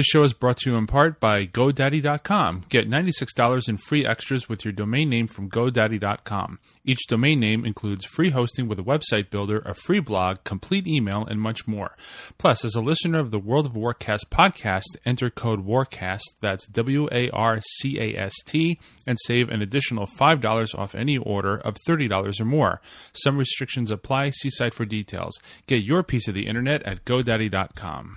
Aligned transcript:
This 0.00 0.06
show 0.06 0.22
is 0.22 0.32
brought 0.32 0.56
to 0.60 0.70
you 0.70 0.78
in 0.78 0.86
part 0.86 1.20
by 1.20 1.44
GoDaddy.com. 1.44 2.62
Get 2.70 2.88
$96 2.88 3.68
in 3.68 3.76
free 3.76 4.06
extras 4.06 4.48
with 4.48 4.64
your 4.64 4.72
domain 4.72 5.10
name 5.10 5.26
from 5.26 5.50
GoDaddy.com. 5.50 6.58
Each 6.86 7.06
domain 7.06 7.38
name 7.38 7.66
includes 7.66 8.06
free 8.06 8.30
hosting 8.30 8.66
with 8.66 8.78
a 8.78 8.82
website 8.82 9.28
builder, 9.28 9.58
a 9.58 9.74
free 9.74 10.00
blog, 10.00 10.42
complete 10.42 10.86
email, 10.86 11.26
and 11.26 11.38
much 11.38 11.68
more. 11.68 11.94
Plus, 12.38 12.64
as 12.64 12.74
a 12.74 12.80
listener 12.80 13.18
of 13.18 13.30
the 13.30 13.38
World 13.38 13.66
of 13.66 13.72
Warcast 13.72 14.30
podcast, 14.30 14.96
enter 15.04 15.28
code 15.28 15.66
WARCAST, 15.66 16.22
that's 16.40 16.66
W 16.68 17.06
A 17.12 17.28
R 17.32 17.60
C 17.60 18.00
A 18.00 18.18
S 18.18 18.32
T, 18.46 18.80
and 19.06 19.18
save 19.26 19.50
an 19.50 19.60
additional 19.60 20.06
$5 20.06 20.78
off 20.78 20.94
any 20.94 21.18
order 21.18 21.58
of 21.58 21.76
$30 21.86 22.40
or 22.40 22.44
more. 22.46 22.80
Some 23.12 23.36
restrictions 23.36 23.90
apply. 23.90 24.30
See 24.30 24.48
site 24.48 24.72
for 24.72 24.86
details. 24.86 25.38
Get 25.66 25.84
your 25.84 26.02
piece 26.02 26.26
of 26.26 26.32
the 26.32 26.46
internet 26.46 26.82
at 26.84 27.04
GoDaddy.com. 27.04 28.16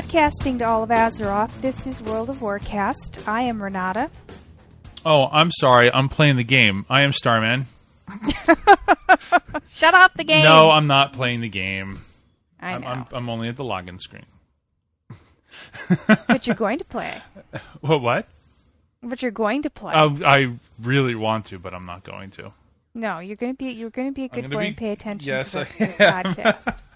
Podcasting 0.00 0.58
to 0.60 0.66
all 0.66 0.82
of 0.82 0.88
Azeroth, 0.88 1.60
this 1.60 1.86
is 1.86 2.00
World 2.00 2.30
of 2.30 2.38
Warcast. 2.38 3.28
I 3.28 3.42
am 3.42 3.62
Renata. 3.62 4.08
Oh, 5.04 5.26
I'm 5.26 5.52
sorry. 5.52 5.92
I'm 5.92 6.08
playing 6.08 6.36
the 6.38 6.42
game. 6.42 6.86
I 6.88 7.02
am 7.02 7.12
Starman. 7.12 7.66
Shut 9.74 9.92
off 9.92 10.14
the 10.14 10.24
game! 10.24 10.44
No, 10.44 10.70
I'm 10.70 10.86
not 10.86 11.12
playing 11.12 11.42
the 11.42 11.50
game. 11.50 12.00
I 12.58 12.72
I'm, 12.72 12.80
know. 12.80 12.86
I'm, 12.86 13.06
I'm 13.12 13.28
only 13.28 13.48
at 13.50 13.56
the 13.56 13.62
login 13.62 14.00
screen. 14.00 14.24
but 16.26 16.46
you're 16.46 16.56
going 16.56 16.78
to 16.78 16.84
play. 16.86 17.18
What? 17.82 18.00
What? 18.00 18.26
But 19.02 19.20
you're 19.20 19.30
going 19.32 19.60
to 19.64 19.70
play. 19.70 19.92
Uh, 19.92 20.14
I 20.24 20.56
really 20.80 21.14
want 21.14 21.44
to, 21.46 21.58
but 21.58 21.74
I'm 21.74 21.84
not 21.84 22.04
going 22.04 22.30
to. 22.30 22.54
no, 22.94 23.18
you're 23.18 23.36
going 23.36 23.52
to 23.52 23.56
be 23.56 23.66
you're 23.72 23.90
going 23.90 24.08
to 24.08 24.14
be 24.14 24.24
a 24.24 24.28
good 24.28 24.50
boy 24.50 24.60
be- 24.60 24.66
and 24.68 24.76
pay 24.78 24.92
attention 24.92 25.28
yes, 25.28 25.50
to 25.50 25.58
the, 25.58 25.62
I 25.62 26.22
to 26.22 26.28
the 26.28 26.42
podcast. 26.42 26.80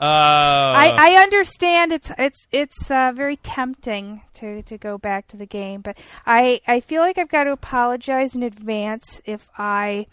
Uh, 0.00 0.04
I, 0.04 0.96
I 0.98 1.22
understand 1.22 1.92
it's 1.92 2.10
it's 2.18 2.48
it's 2.50 2.90
uh, 2.90 3.12
very 3.14 3.36
tempting 3.36 4.22
to, 4.34 4.62
to 4.62 4.76
go 4.76 4.98
back 4.98 5.28
to 5.28 5.36
the 5.36 5.46
game, 5.46 5.80
but 5.80 5.96
I 6.26 6.60
I 6.66 6.80
feel 6.80 7.02
like 7.02 7.18
I've 7.18 7.28
got 7.28 7.44
to 7.44 7.52
apologize 7.52 8.34
in 8.34 8.42
advance 8.42 9.20
if 9.24 9.48
I 9.56 10.06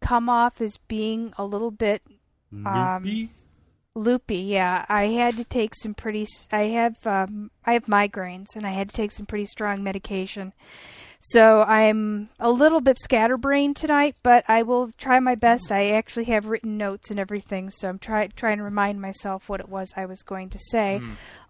come 0.00 0.28
off 0.28 0.60
as 0.60 0.76
being 0.76 1.34
a 1.36 1.44
little 1.44 1.70
bit 1.70 2.02
loopy? 2.52 3.30
loopy. 3.94 4.38
Yeah, 4.38 4.84
I 4.88 5.06
had 5.08 5.36
to 5.36 5.44
take 5.44 5.74
some 5.74 5.94
pretty. 5.94 6.26
I 6.52 6.62
have 6.68 7.06
um, 7.06 7.50
I 7.64 7.74
have 7.74 7.86
migraines, 7.86 8.56
and 8.56 8.66
I 8.66 8.70
had 8.70 8.88
to 8.88 8.94
take 8.94 9.12
some 9.12 9.26
pretty 9.26 9.46
strong 9.46 9.82
medication. 9.82 10.52
So 11.26 11.62
I'm 11.62 12.28
a 12.38 12.50
little 12.50 12.82
bit 12.82 12.98
scatterbrained 13.00 13.76
tonight, 13.76 14.14
but 14.22 14.44
I 14.46 14.62
will 14.62 14.90
try 14.98 15.20
my 15.20 15.34
best. 15.34 15.72
I 15.72 15.92
actually 15.92 16.26
have 16.26 16.44
written 16.44 16.76
notes 16.76 17.10
and 17.10 17.18
everything, 17.18 17.70
so 17.70 17.88
I'm 17.88 17.98
try, 17.98 18.26
trying 18.26 18.58
to 18.58 18.62
remind 18.62 19.00
myself 19.00 19.48
what 19.48 19.60
it 19.60 19.70
was 19.70 19.94
I 19.96 20.04
was 20.04 20.22
going 20.22 20.50
to 20.50 20.58
say. 20.58 21.00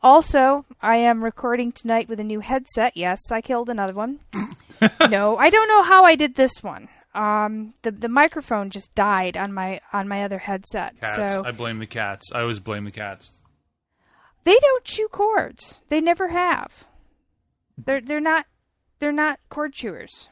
Also, 0.00 0.64
I 0.80 0.98
am 0.98 1.24
recording 1.24 1.72
tonight 1.72 2.08
with 2.08 2.20
a 2.20 2.24
new 2.24 2.38
headset. 2.38 2.96
Yes, 2.96 3.32
I 3.32 3.40
killed 3.40 3.68
another 3.68 3.94
one. 3.94 4.20
no, 5.10 5.36
I 5.38 5.50
don't 5.50 5.66
know 5.68 5.82
how 5.82 6.04
I 6.04 6.14
did 6.14 6.36
this 6.36 6.62
one. 6.62 6.88
Um, 7.12 7.74
the 7.82 7.90
the 7.90 8.08
microphone 8.08 8.70
just 8.70 8.94
died 8.94 9.36
on 9.36 9.52
my 9.52 9.80
on 9.92 10.06
my 10.06 10.22
other 10.22 10.38
headset. 10.38 11.00
Cats. 11.00 11.32
So 11.32 11.44
I 11.44 11.50
blame 11.50 11.80
the 11.80 11.86
cats. 11.86 12.30
I 12.32 12.42
always 12.42 12.60
blame 12.60 12.84
the 12.84 12.92
cats. 12.92 13.32
they 14.44 14.56
don't 14.56 14.84
chew 14.84 15.08
cords. 15.08 15.80
They 15.88 16.00
never 16.00 16.28
have. 16.28 16.84
They're 17.76 18.00
they're 18.00 18.20
not 18.20 18.46
they're 19.04 19.12
not 19.12 19.38
cord 19.50 19.74
chewers. 19.74 20.30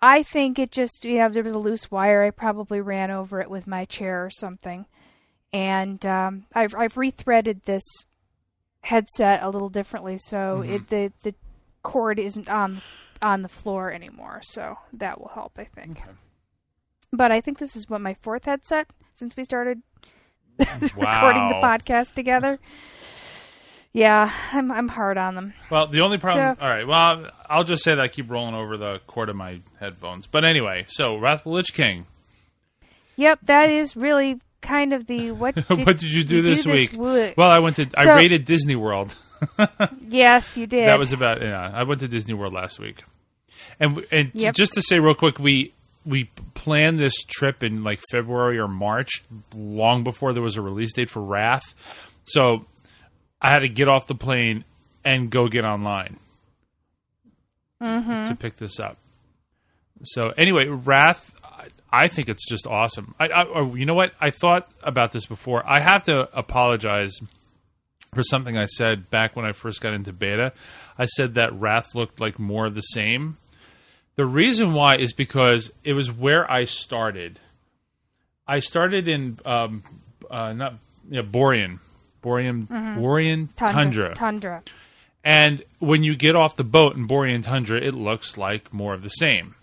I 0.00 0.22
think 0.22 0.56
it 0.60 0.70
just 0.70 1.04
you 1.04 1.18
know 1.18 1.28
there 1.28 1.42
was 1.42 1.52
a 1.52 1.58
loose 1.58 1.90
wire. 1.90 2.22
I 2.22 2.30
probably 2.30 2.80
ran 2.80 3.10
over 3.10 3.40
it 3.40 3.50
with 3.50 3.66
my 3.66 3.86
chair 3.86 4.24
or 4.24 4.30
something, 4.30 4.86
and 5.52 6.06
um, 6.06 6.46
I've 6.54 6.76
I've 6.76 6.94
rethreaded 6.94 7.64
this 7.64 7.82
headset 8.82 9.42
a 9.42 9.50
little 9.50 9.68
differently, 9.68 10.16
so 10.16 10.60
it 10.60 10.88
the 10.90 11.12
the 11.24 11.34
cord 11.82 12.20
isn't 12.20 12.48
on 12.48 12.80
on 13.20 13.42
the 13.42 13.48
floor 13.48 13.90
anymore. 13.90 14.40
So 14.44 14.76
that 14.92 15.20
will 15.20 15.32
help, 15.34 15.58
I 15.58 15.64
think. 15.64 16.00
But 17.12 17.32
I 17.32 17.40
think 17.40 17.58
this 17.58 17.74
is 17.74 17.90
what 17.90 18.00
my 18.00 18.14
fourth 18.14 18.44
headset 18.44 18.86
since 19.16 19.36
we 19.36 19.42
started 19.42 19.82
recording 20.58 21.48
the 21.48 21.60
podcast 21.60 22.14
together. 22.14 22.60
Yeah, 23.96 24.30
I'm 24.52 24.72
I'm 24.72 24.88
hard 24.88 25.16
on 25.16 25.36
them. 25.36 25.54
Well, 25.70 25.86
the 25.86 26.00
only 26.00 26.18
problem. 26.18 26.56
So- 26.58 26.62
all 26.64 26.68
right. 26.68 26.86
Well, 26.86 27.30
I'll 27.48 27.62
just 27.64 27.84
say 27.84 27.94
that 27.94 28.02
I 28.02 28.08
keep 28.08 28.28
rolling 28.28 28.54
over 28.54 28.76
the 28.76 29.00
cord 29.06 29.28
of 29.28 29.36
my 29.36 29.60
headphones. 29.78 30.26
But 30.26 30.44
anyway, 30.44 30.84
so 30.88 31.16
Wrath 31.16 31.38
of 31.38 31.44
the 31.44 31.50
Lich 31.50 31.72
King. 31.72 32.06
Yep, 33.16 33.38
that 33.44 33.70
is 33.70 33.94
really 33.96 34.40
kind 34.60 34.92
of 34.92 35.06
the 35.06 35.30
what. 35.30 35.54
Did, 35.54 35.86
what 35.86 35.98
did 35.98 36.12
you 36.12 36.24
do 36.24 36.42
this 36.42 36.66
week? 36.66 36.92
wo- 36.92 37.32
Well, 37.36 37.48
I 37.50 37.60
went 37.60 37.76
to. 37.76 37.86
I 37.96 38.04
So- 38.04 38.16
raided 38.16 38.44
Disney 38.44 38.74
World. 38.76 39.16
yes, 40.08 40.56
you 40.56 40.66
did. 40.66 40.88
That 40.88 40.98
was 40.98 41.12
about. 41.12 41.40
Yeah, 41.40 41.70
I 41.72 41.84
went 41.84 42.00
to 42.00 42.08
Disney 42.08 42.34
World 42.34 42.52
last 42.52 42.80
week, 42.80 43.04
and 43.78 44.04
and 44.10 44.32
Yep. 44.34 44.54
just 44.56 44.72
to 44.74 44.82
say 44.82 44.98
real 44.98 45.14
quick, 45.14 45.38
we 45.38 45.72
we 46.04 46.24
planned 46.54 46.98
this 46.98 47.14
trip 47.22 47.62
in 47.62 47.84
like 47.84 48.00
February 48.10 48.58
or 48.58 48.66
March, 48.66 49.22
long 49.54 50.02
before 50.02 50.32
there 50.32 50.42
was 50.42 50.56
a 50.56 50.62
release 50.62 50.92
date 50.94 51.10
for 51.10 51.22
Wrath. 51.22 51.62
So 52.24 52.64
I 53.44 53.50
had 53.50 53.58
to 53.60 53.68
get 53.68 53.86
off 53.88 54.06
the 54.06 54.14
plane 54.14 54.64
and 55.04 55.30
go 55.30 55.48
get 55.48 55.64
online 55.64 56.18
Mm-hmm. 57.82 58.24
to 58.24 58.34
pick 58.34 58.56
this 58.56 58.80
up. 58.80 58.96
So 60.02 60.30
anyway, 60.30 60.66
Wrath. 60.68 61.32
I- 61.92 62.08
think 62.08 62.28
it's 62.28 62.48
just 62.48 62.66
awesome. 62.66 63.14
I, 63.20 63.28
I, 63.28 63.42
or 63.44 63.76
you 63.78 63.86
know 63.86 63.94
what? 63.94 64.14
I 64.20 64.30
thought 64.30 64.68
about 64.82 65.12
this 65.12 65.26
before. 65.26 65.62
I 65.64 65.78
have 65.80 66.02
to 66.04 66.28
apologize 66.36 67.16
for 68.14 68.22
something 68.24 68.58
I 68.58 68.64
said 68.64 69.10
back 69.10 69.36
when 69.36 69.44
I 69.44 69.52
first 69.52 69.80
got 69.80 69.92
into 69.94 70.12
beta. 70.12 70.52
I 70.98 71.04
said 71.04 71.34
that 71.34 71.52
Wrath 71.52 71.94
looked 71.94 72.20
like 72.20 72.38
more 72.40 72.66
of 72.66 72.74
the 72.74 72.80
same. 72.80 73.36
The 74.16 74.26
reason 74.26 74.72
why 74.72 74.96
is 74.96 75.12
because 75.12 75.70
it 75.84 75.92
was 75.92 76.10
where 76.10 76.50
I 76.50 76.64
started. 76.64 77.38
I 78.46 78.58
started 78.60 79.06
in 79.06 79.38
um, 79.46 79.82
uh, 80.30 80.52
not 80.52 80.74
yeah, 81.10 81.22
Borean, 81.22 81.78
Borean, 82.24 82.66
Borean 82.66 83.54
tundra. 83.54 83.74
tundra. 83.76 84.14
Tundra. 84.14 84.62
And 85.22 85.62
when 85.78 86.02
you 86.02 86.16
get 86.16 86.34
off 86.36 86.56
the 86.56 86.64
boat 86.64 86.96
in 86.96 87.06
Borean 87.06 87.42
Tundra, 87.42 87.78
it 87.80 87.94
looks 87.94 88.36
like 88.36 88.72
more 88.72 88.92
of 88.94 89.02
the 89.02 89.08
same. 89.08 89.54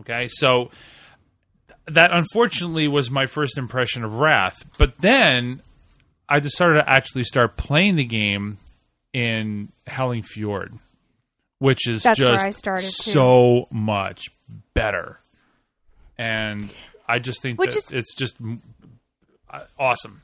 Okay, 0.00 0.28
so 0.30 0.70
that 1.86 2.10
unfortunately 2.12 2.88
was 2.88 3.10
my 3.10 3.26
first 3.26 3.58
impression 3.58 4.04
of 4.04 4.18
Wrath. 4.18 4.64
But 4.78 4.98
then 4.98 5.62
I 6.28 6.40
decided 6.40 6.74
to 6.74 6.88
actually 6.88 7.24
start 7.24 7.56
playing 7.56 7.96
the 7.96 8.04
game 8.04 8.58
in 9.12 9.70
Howling 9.86 10.22
Fjord, 10.22 10.74
which 11.58 11.88
is 11.88 12.02
That's 12.02 12.20
where 12.20 12.32
just 12.34 12.46
I 12.46 12.50
started, 12.50 12.84
too. 12.86 13.10
so 13.12 13.68
much 13.70 14.26
better. 14.74 15.20
And 16.18 16.70
I 17.08 17.20
just 17.20 17.40
think 17.40 17.58
Which 17.60 17.74
that 17.74 17.84
is- 17.86 17.92
it's 17.92 18.14
just 18.16 18.36
uh, 19.50 19.60
awesome. 19.78 20.22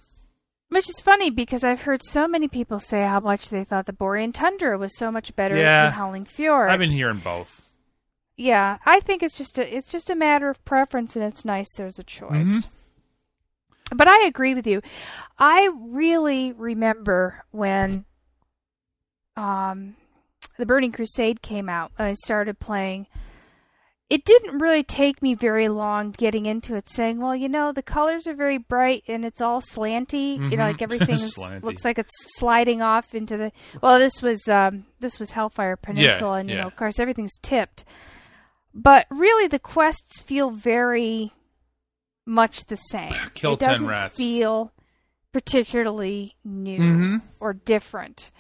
Which 0.71 0.89
is 0.89 1.01
funny 1.01 1.31
because 1.31 1.63
I've 1.63 1.83
heard 1.83 2.03
so 2.03 2.27
many 2.27 2.49
people 2.49 2.79
say 2.81 3.03
how 3.05 3.21
much 3.21 3.51
they 3.51 3.63
thought 3.65 3.87
the 3.87 3.93
Borean 3.93 4.33
Tundra 4.35 4.77
was 4.77 4.97
so 4.97 5.11
much 5.11 5.35
better 5.37 5.57
Yeah. 5.57 5.85
than 5.85 5.93
Howling 5.93 6.25
Fjord. 6.25 6.71
I've 6.71 6.81
been 6.81 6.91
hearing 6.91 7.19
both. 7.19 7.67
yeah, 8.37 8.79
I 8.85 8.99
think 9.01 9.23
it's 9.23 9.37
just 9.37 9.59
a 9.59 9.77
it's 9.77 9.93
just 9.93 10.11
a 10.11 10.17
matter 10.17 10.49
of 10.51 10.65
preference, 10.65 11.15
and 11.15 11.25
it's 11.25 11.45
nice 11.45 11.69
there's 11.77 11.99
a 12.01 12.05
choice. 12.05 12.49
Mhm. 12.49 12.67
But 13.95 14.09
I 14.09 14.27
agree 14.27 14.55
with 14.55 14.67
you. 14.67 14.81
I 15.39 15.71
really 15.79 16.51
remember 16.53 17.45
when 17.53 18.05
um, 19.37 19.95
the 20.59 20.67
Burning 20.67 20.91
Crusade 20.93 21.43
came 21.43 21.69
out. 21.69 21.93
I 21.99 22.15
started 22.15 22.59
playing. 22.59 23.07
It 24.11 24.25
didn't 24.27 24.59
really 24.59 24.83
take 24.83 25.23
me 25.23 25.35
very 25.35 25.69
long 25.69 26.11
getting 26.11 26.45
into 26.47 26.75
it, 26.75 26.89
saying, 26.89 27.21
"Well, 27.21 27.35
you 27.35 27.49
know, 27.49 27.73
the 27.73 27.83
colors 27.83 28.27
are 28.27 28.35
very 28.35 28.59
bright 28.59 29.03
and 29.09 29.25
it's 29.25 29.41
all 29.41 29.61
slanty. 29.63 30.35
You 30.35 30.57
know, 30.57 30.65
Mhm. 30.65 30.73
like 30.73 30.83
everything 30.83 31.15
is, 31.15 31.39
looks 31.39 31.85
like 31.85 31.99
it's 31.99 32.13
sliding 32.37 32.83
off 32.83 33.15
into 33.15 33.37
the. 33.39 33.53
Well, 33.83 33.99
this 33.99 34.21
was 34.21 34.47
um, 34.49 34.85
this 35.01 35.19
was 35.19 35.31
Hellfire 35.31 35.77
Peninsula, 35.77 36.37
and 36.39 36.51
you 36.51 36.57
yeah. 36.57 36.63
know, 36.63 36.67
of 36.69 36.77
course, 36.77 37.01
everything's 37.01 37.39
tipped. 37.41 37.85
But 38.75 39.07
really, 39.11 39.49
the 39.49 39.59
quests 39.59 40.21
feel 40.21 40.51
very 40.51 41.33
much 42.27 42.67
the 42.67 42.77
same. 42.77 43.15
Kill 43.35 43.55
it 43.55 43.61
doesn't 43.61 43.87
rats. 43.89 44.19
feel 44.19 44.71
particularly 45.33 46.37
new 46.45 46.79
Mhm. 46.79 47.23
or 47.41 47.55
different. 47.55 48.31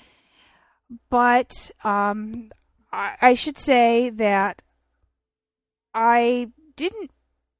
But 1.10 1.70
um, 1.82 2.52
I, 2.92 3.16
I 3.20 3.34
should 3.34 3.58
say 3.58 4.10
that 4.10 4.62
I 5.94 6.48
didn't 6.76 7.10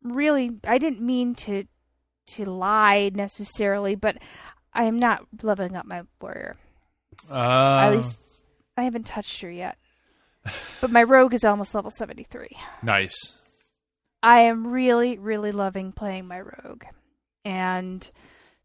really 0.02 0.50
I 0.66 0.78
didn't 0.78 1.00
mean 1.00 1.34
to 1.36 1.64
to 2.26 2.44
lie 2.44 3.10
necessarily, 3.14 3.94
but 3.94 4.16
I 4.72 4.84
am 4.84 4.98
not 4.98 5.26
leveling 5.42 5.76
up 5.76 5.86
my 5.86 6.02
warrior. 6.20 6.56
Uh, 7.31 7.34
At 7.34 7.96
least 7.96 8.19
I 8.76 8.82
haven't 8.82 9.04
touched 9.06 9.40
her 9.42 9.50
yet. 9.50 9.76
but 10.81 10.90
my 10.90 11.02
rogue 11.02 11.32
is 11.32 11.44
almost 11.44 11.75
level 11.75 11.90
73. 11.90 12.48
nice. 12.82 13.38
I 14.22 14.40
am 14.40 14.66
really, 14.66 15.19
really 15.19 15.52
loving 15.52 15.92
playing 15.92 16.26
my 16.26 16.40
rogue. 16.40 16.84
And 17.44 18.10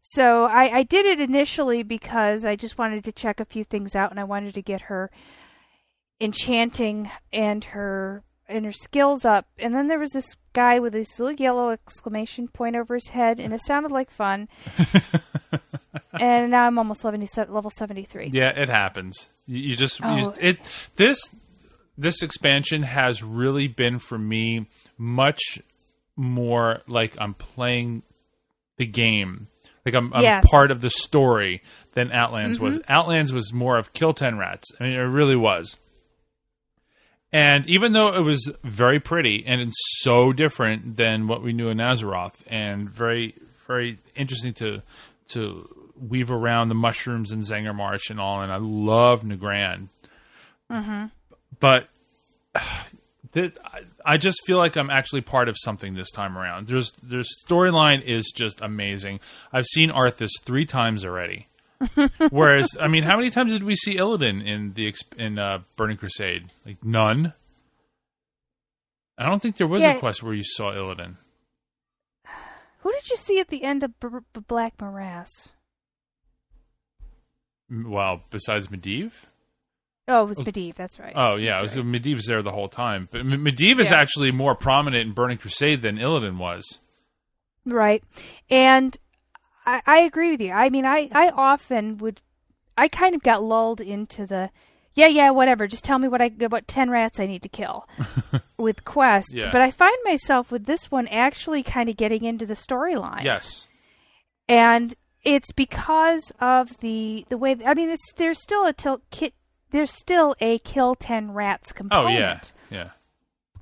so 0.00 0.44
I, 0.44 0.78
I 0.78 0.82
did 0.84 1.04
it 1.04 1.20
initially 1.20 1.82
because 1.82 2.46
I 2.46 2.56
just 2.56 2.78
wanted 2.78 3.04
to 3.04 3.12
check 3.12 3.40
a 3.40 3.44
few 3.44 3.64
things 3.64 3.94
out 3.94 4.10
and 4.10 4.18
I 4.18 4.24
wanted 4.24 4.54
to 4.54 4.62
get 4.62 4.80
her 4.82 5.10
enchanting 6.20 7.10
and 7.32 7.62
her 7.64 8.22
and 8.50 8.64
her 8.64 8.72
skills 8.72 9.24
up. 9.24 9.46
And 9.58 9.74
then 9.74 9.88
there 9.88 9.98
was 9.98 10.10
this 10.10 10.36
guy 10.52 10.78
with 10.78 10.92
this 10.92 11.18
little 11.18 11.34
yellow 11.40 11.70
exclamation 11.70 12.48
point 12.48 12.76
over 12.76 12.94
his 12.94 13.08
head 13.08 13.38
and 13.40 13.54
it 13.54 13.60
sounded 13.64 13.92
like 13.92 14.10
fun. 14.10 14.48
and 16.20 16.50
now 16.50 16.66
I'm 16.66 16.78
almost 16.78 17.04
level 17.04 17.20
level 17.48 17.70
73. 17.70 18.30
Yeah, 18.32 18.50
it 18.50 18.68
happens. 18.68 19.30
You, 19.46 19.60
you 19.70 19.76
just 19.76 20.00
you, 20.00 20.06
Oh. 20.06 20.34
it 20.40 20.58
this 20.96 21.20
this 21.96 22.22
expansion 22.22 22.82
has 22.82 23.22
really 23.22 23.68
been 23.68 23.98
for 23.98 24.18
me 24.18 24.66
much 24.98 25.60
more 26.16 26.80
like 26.86 27.14
I'm 27.18 27.34
playing 27.34 28.02
the 28.76 28.86
game. 28.86 29.48
Like 29.84 29.94
I'm, 29.94 30.12
I'm 30.12 30.22
Yes. 30.22 30.44
part 30.50 30.70
of 30.70 30.80
the 30.80 30.90
story 30.90 31.62
than 31.92 32.12
Outlands 32.12 32.58
was. 32.60 32.78
Mm-hmm. 32.78 32.92
Outlands 32.92 33.32
was 33.32 33.52
more 33.52 33.78
of 33.78 33.92
kill 33.92 34.12
ten 34.12 34.36
rats. 34.38 34.66
I 34.78 34.84
mean, 34.84 34.92
it 34.94 34.98
really 34.98 35.36
was. 35.36 35.78
And 37.32 37.66
even 37.68 37.92
though 37.92 38.14
it 38.14 38.22
was 38.22 38.52
very 38.64 38.98
pretty 38.98 39.44
and 39.46 39.60
it's 39.60 39.76
so 40.02 40.32
different 40.32 40.96
than 40.96 41.28
what 41.28 41.42
we 41.42 41.52
knew 41.52 41.68
in 41.68 41.78
Azeroth, 41.78 42.42
and 42.48 42.90
very 42.90 43.34
very 43.66 43.98
interesting 44.16 44.52
to 44.54 44.82
to 45.28 45.68
weave 45.96 46.30
around 46.30 46.68
the 46.68 46.74
mushrooms 46.74 47.30
and 47.30 47.42
Zangarmarsh 47.42 48.10
and 48.10 48.18
all, 48.18 48.42
and 48.42 48.50
I 48.50 48.56
love 48.56 49.22
Nagrand. 49.22 49.88
Mm-hmm. 50.70 51.06
But 51.60 51.88
this, 53.32 53.52
I, 53.64 53.82
I 54.04 54.16
just 54.16 54.44
feel 54.44 54.58
like 54.58 54.76
I'm 54.76 54.90
actually 54.90 55.20
part 55.20 55.48
of 55.48 55.56
something 55.58 55.94
this 55.94 56.10
time 56.10 56.36
around. 56.36 56.66
There's 56.66 56.92
their 57.02 57.22
storyline 57.22 58.02
is 58.02 58.32
just 58.34 58.60
amazing. 58.60 59.20
I've 59.52 59.66
seen 59.66 59.90
Arthas 59.90 60.30
three 60.42 60.64
times 60.64 61.04
already. 61.04 61.46
Whereas, 62.30 62.76
I 62.80 62.88
mean, 62.88 63.02
how 63.04 63.16
many 63.16 63.30
times 63.30 63.52
did 63.52 63.62
we 63.64 63.74
see 63.76 63.96
Illidan 63.96 64.44
in 64.44 64.72
the 64.74 64.94
in 65.16 65.38
uh, 65.38 65.60
Burning 65.76 65.96
Crusade? 65.96 66.48
Like 66.66 66.84
none. 66.84 67.32
I 69.18 69.26
don't 69.26 69.40
think 69.40 69.56
there 69.56 69.66
was 69.66 69.82
Yeah. 69.82 69.96
a 69.96 69.98
quest 69.98 70.22
where 70.22 70.34
you 70.34 70.44
saw 70.44 70.72
Illidan. 70.72 71.16
Who 72.80 72.92
did 72.92 73.10
you 73.10 73.16
see 73.16 73.38
at 73.40 73.48
the 73.48 73.62
end 73.64 73.82
of 73.84 73.98
B- 74.00 74.08
B- 74.32 74.40
Black 74.48 74.78
Morass? 74.78 75.50
Well, 77.70 78.22
besides 78.30 78.68
Medivh. 78.68 79.12
Oh, 80.08 80.22
it 80.24 80.28
was 80.28 80.38
Medivh, 80.38 80.74
that's 80.74 80.98
right. 80.98 81.12
Oh 81.14 81.36
yeah, 81.36 81.56
I 81.58 81.62
was, 81.62 81.74
That's 81.74 81.84
right. 81.84 82.02
Medivh's 82.02 82.26
there 82.26 82.42
the 82.42 82.50
whole 82.50 82.68
time. 82.68 83.08
But 83.12 83.20
M- 83.20 83.44
Medivh 83.44 83.78
is 83.78 83.92
actually 83.92 84.32
more 84.32 84.54
prominent 84.56 85.06
in 85.06 85.14
Burning 85.14 85.38
Crusade 85.38 85.82
than 85.82 85.98
Illidan 85.98 86.36
was. 86.38 86.80
Right. 87.64 88.02
And 88.50 88.96
I, 89.70 89.82
I 89.86 89.98
agree 90.00 90.32
with 90.32 90.40
you. 90.40 90.52
I 90.52 90.68
mean, 90.68 90.84
I, 90.84 91.08
I 91.12 91.28
often 91.30 91.98
would, 91.98 92.20
I 92.76 92.88
kind 92.88 93.14
of 93.14 93.22
got 93.22 93.42
lulled 93.42 93.80
into 93.80 94.26
the, 94.26 94.50
yeah, 94.94 95.06
yeah, 95.06 95.30
whatever. 95.30 95.66
Just 95.66 95.84
tell 95.84 95.98
me 95.98 96.08
what 96.08 96.20
I, 96.20 96.28
what 96.48 96.66
10 96.66 96.90
rats 96.90 97.20
I 97.20 97.26
need 97.26 97.42
to 97.42 97.48
kill 97.48 97.88
with 98.56 98.84
quests. 98.84 99.32
Yeah. 99.32 99.50
But 99.52 99.60
I 99.60 99.70
find 99.70 99.96
myself 100.04 100.50
with 100.50 100.64
this 100.66 100.90
one 100.90 101.06
actually 101.08 101.62
kind 101.62 101.88
of 101.88 101.96
getting 101.96 102.24
into 102.24 102.46
the 102.46 102.54
storyline. 102.54 103.22
Yes. 103.22 103.68
And 104.48 104.94
it's 105.22 105.52
because 105.52 106.32
of 106.40 106.76
the, 106.80 107.24
the 107.28 107.38
way, 107.38 107.56
I 107.64 107.74
mean, 107.74 107.90
it's, 107.90 108.12
there's 108.16 108.42
still 108.42 108.66
a 108.66 108.72
til- 108.72 109.02
kit, 109.10 109.34
there's 109.70 109.92
still 109.92 110.34
a 110.40 110.58
kill 110.58 110.96
10 110.96 111.30
rats 111.32 111.72
component. 111.72 112.16
Oh 112.16 112.18
yeah, 112.18 112.40
yeah. 112.70 112.90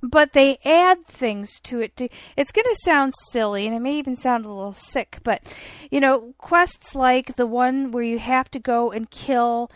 But 0.02 0.32
they 0.32 0.58
add 0.64 1.06
things 1.06 1.58
to 1.64 1.80
it 1.80 1.96
to 1.96 2.08
it's 2.36 2.52
going 2.52 2.64
to 2.64 2.76
sound 2.84 3.12
silly 3.32 3.66
and 3.66 3.74
it 3.74 3.80
may 3.80 3.94
even 3.96 4.14
sound 4.14 4.46
a 4.46 4.48
little 4.52 4.72
sick 4.72 5.18
but 5.24 5.42
you 5.90 5.98
know 6.00 6.34
quests 6.38 6.94
like 6.94 7.34
the 7.36 7.46
one 7.46 7.90
where 7.90 8.04
you 8.04 8.18
have 8.18 8.48
to 8.52 8.60
go 8.60 8.90
and 8.92 9.10
kill 9.10 9.70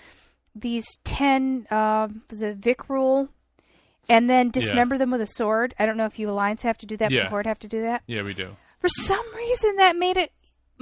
these 0.54 0.86
10 1.04 1.66
um 1.70 2.22
was 2.30 2.40
it 2.42 2.60
Vrykul 2.60 3.28
and 4.08 4.28
then 4.30 4.50
dismember 4.50 4.96
them 4.98 5.10
with 5.10 5.20
a 5.22 5.26
sword 5.26 5.74
i 5.78 5.86
don't 5.86 5.96
know 5.96 6.04
if 6.06 6.19
you 6.19 6.30
alliance 6.30 6.62
have 6.62 6.78
to 6.78 6.86
do 6.86 6.96
that 6.98 7.10
Yeah. 7.10 7.22
but 7.24 7.30
horde 7.30 7.46
have 7.46 7.58
to 7.60 7.69
do 7.69 7.82
that 7.82 8.02
Yeah, 8.06 8.22
we 8.22 8.34
do. 8.34 8.56
for 8.80 8.88
some 8.88 9.24
reason 9.34 9.76
that 9.76 9.96
made 9.96 10.16
it 10.16 10.30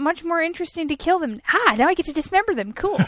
much 0.00 0.24
more 0.24 0.40
interesting 0.40 0.88
to 0.88 0.96
kill 0.96 1.18
them. 1.18 1.40
Ah, 1.48 1.74
now 1.76 1.86
I 1.88 1.94
get 1.94 2.06
to 2.06 2.12
dismember 2.12 2.54
them. 2.54 2.72
Cool. 2.72 2.98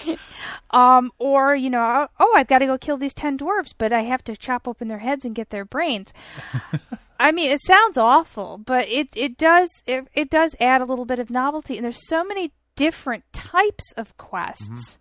um, 0.70 1.10
or 1.18 1.54
you 1.54 1.70
know, 1.70 2.08
oh, 2.18 2.34
I've 2.36 2.46
got 2.48 2.58
to 2.58 2.66
go 2.66 2.78
kill 2.78 2.96
these 2.96 3.14
ten 3.14 3.38
dwarves, 3.38 3.74
but 3.76 3.92
I 3.92 4.02
have 4.02 4.22
to 4.24 4.36
chop 4.36 4.68
open 4.68 4.88
their 4.88 4.98
heads 4.98 5.24
and 5.24 5.34
get 5.34 5.50
their 5.50 5.64
brains. 5.64 6.12
I 7.20 7.32
mean, 7.32 7.50
it 7.50 7.60
sounds 7.64 7.98
awful, 7.98 8.58
but 8.58 8.88
it 8.88 9.08
it 9.16 9.36
does 9.36 9.68
it, 9.86 10.06
it 10.14 10.30
does 10.30 10.54
add 10.60 10.80
a 10.80 10.86
little 10.86 11.04
bit 11.04 11.18
of 11.18 11.28
novelty, 11.30 11.76
and 11.76 11.84
there's 11.84 12.08
so 12.08 12.24
many 12.24 12.52
different 12.76 13.24
types 13.32 13.92
of 13.96 14.16
quests. 14.16 14.98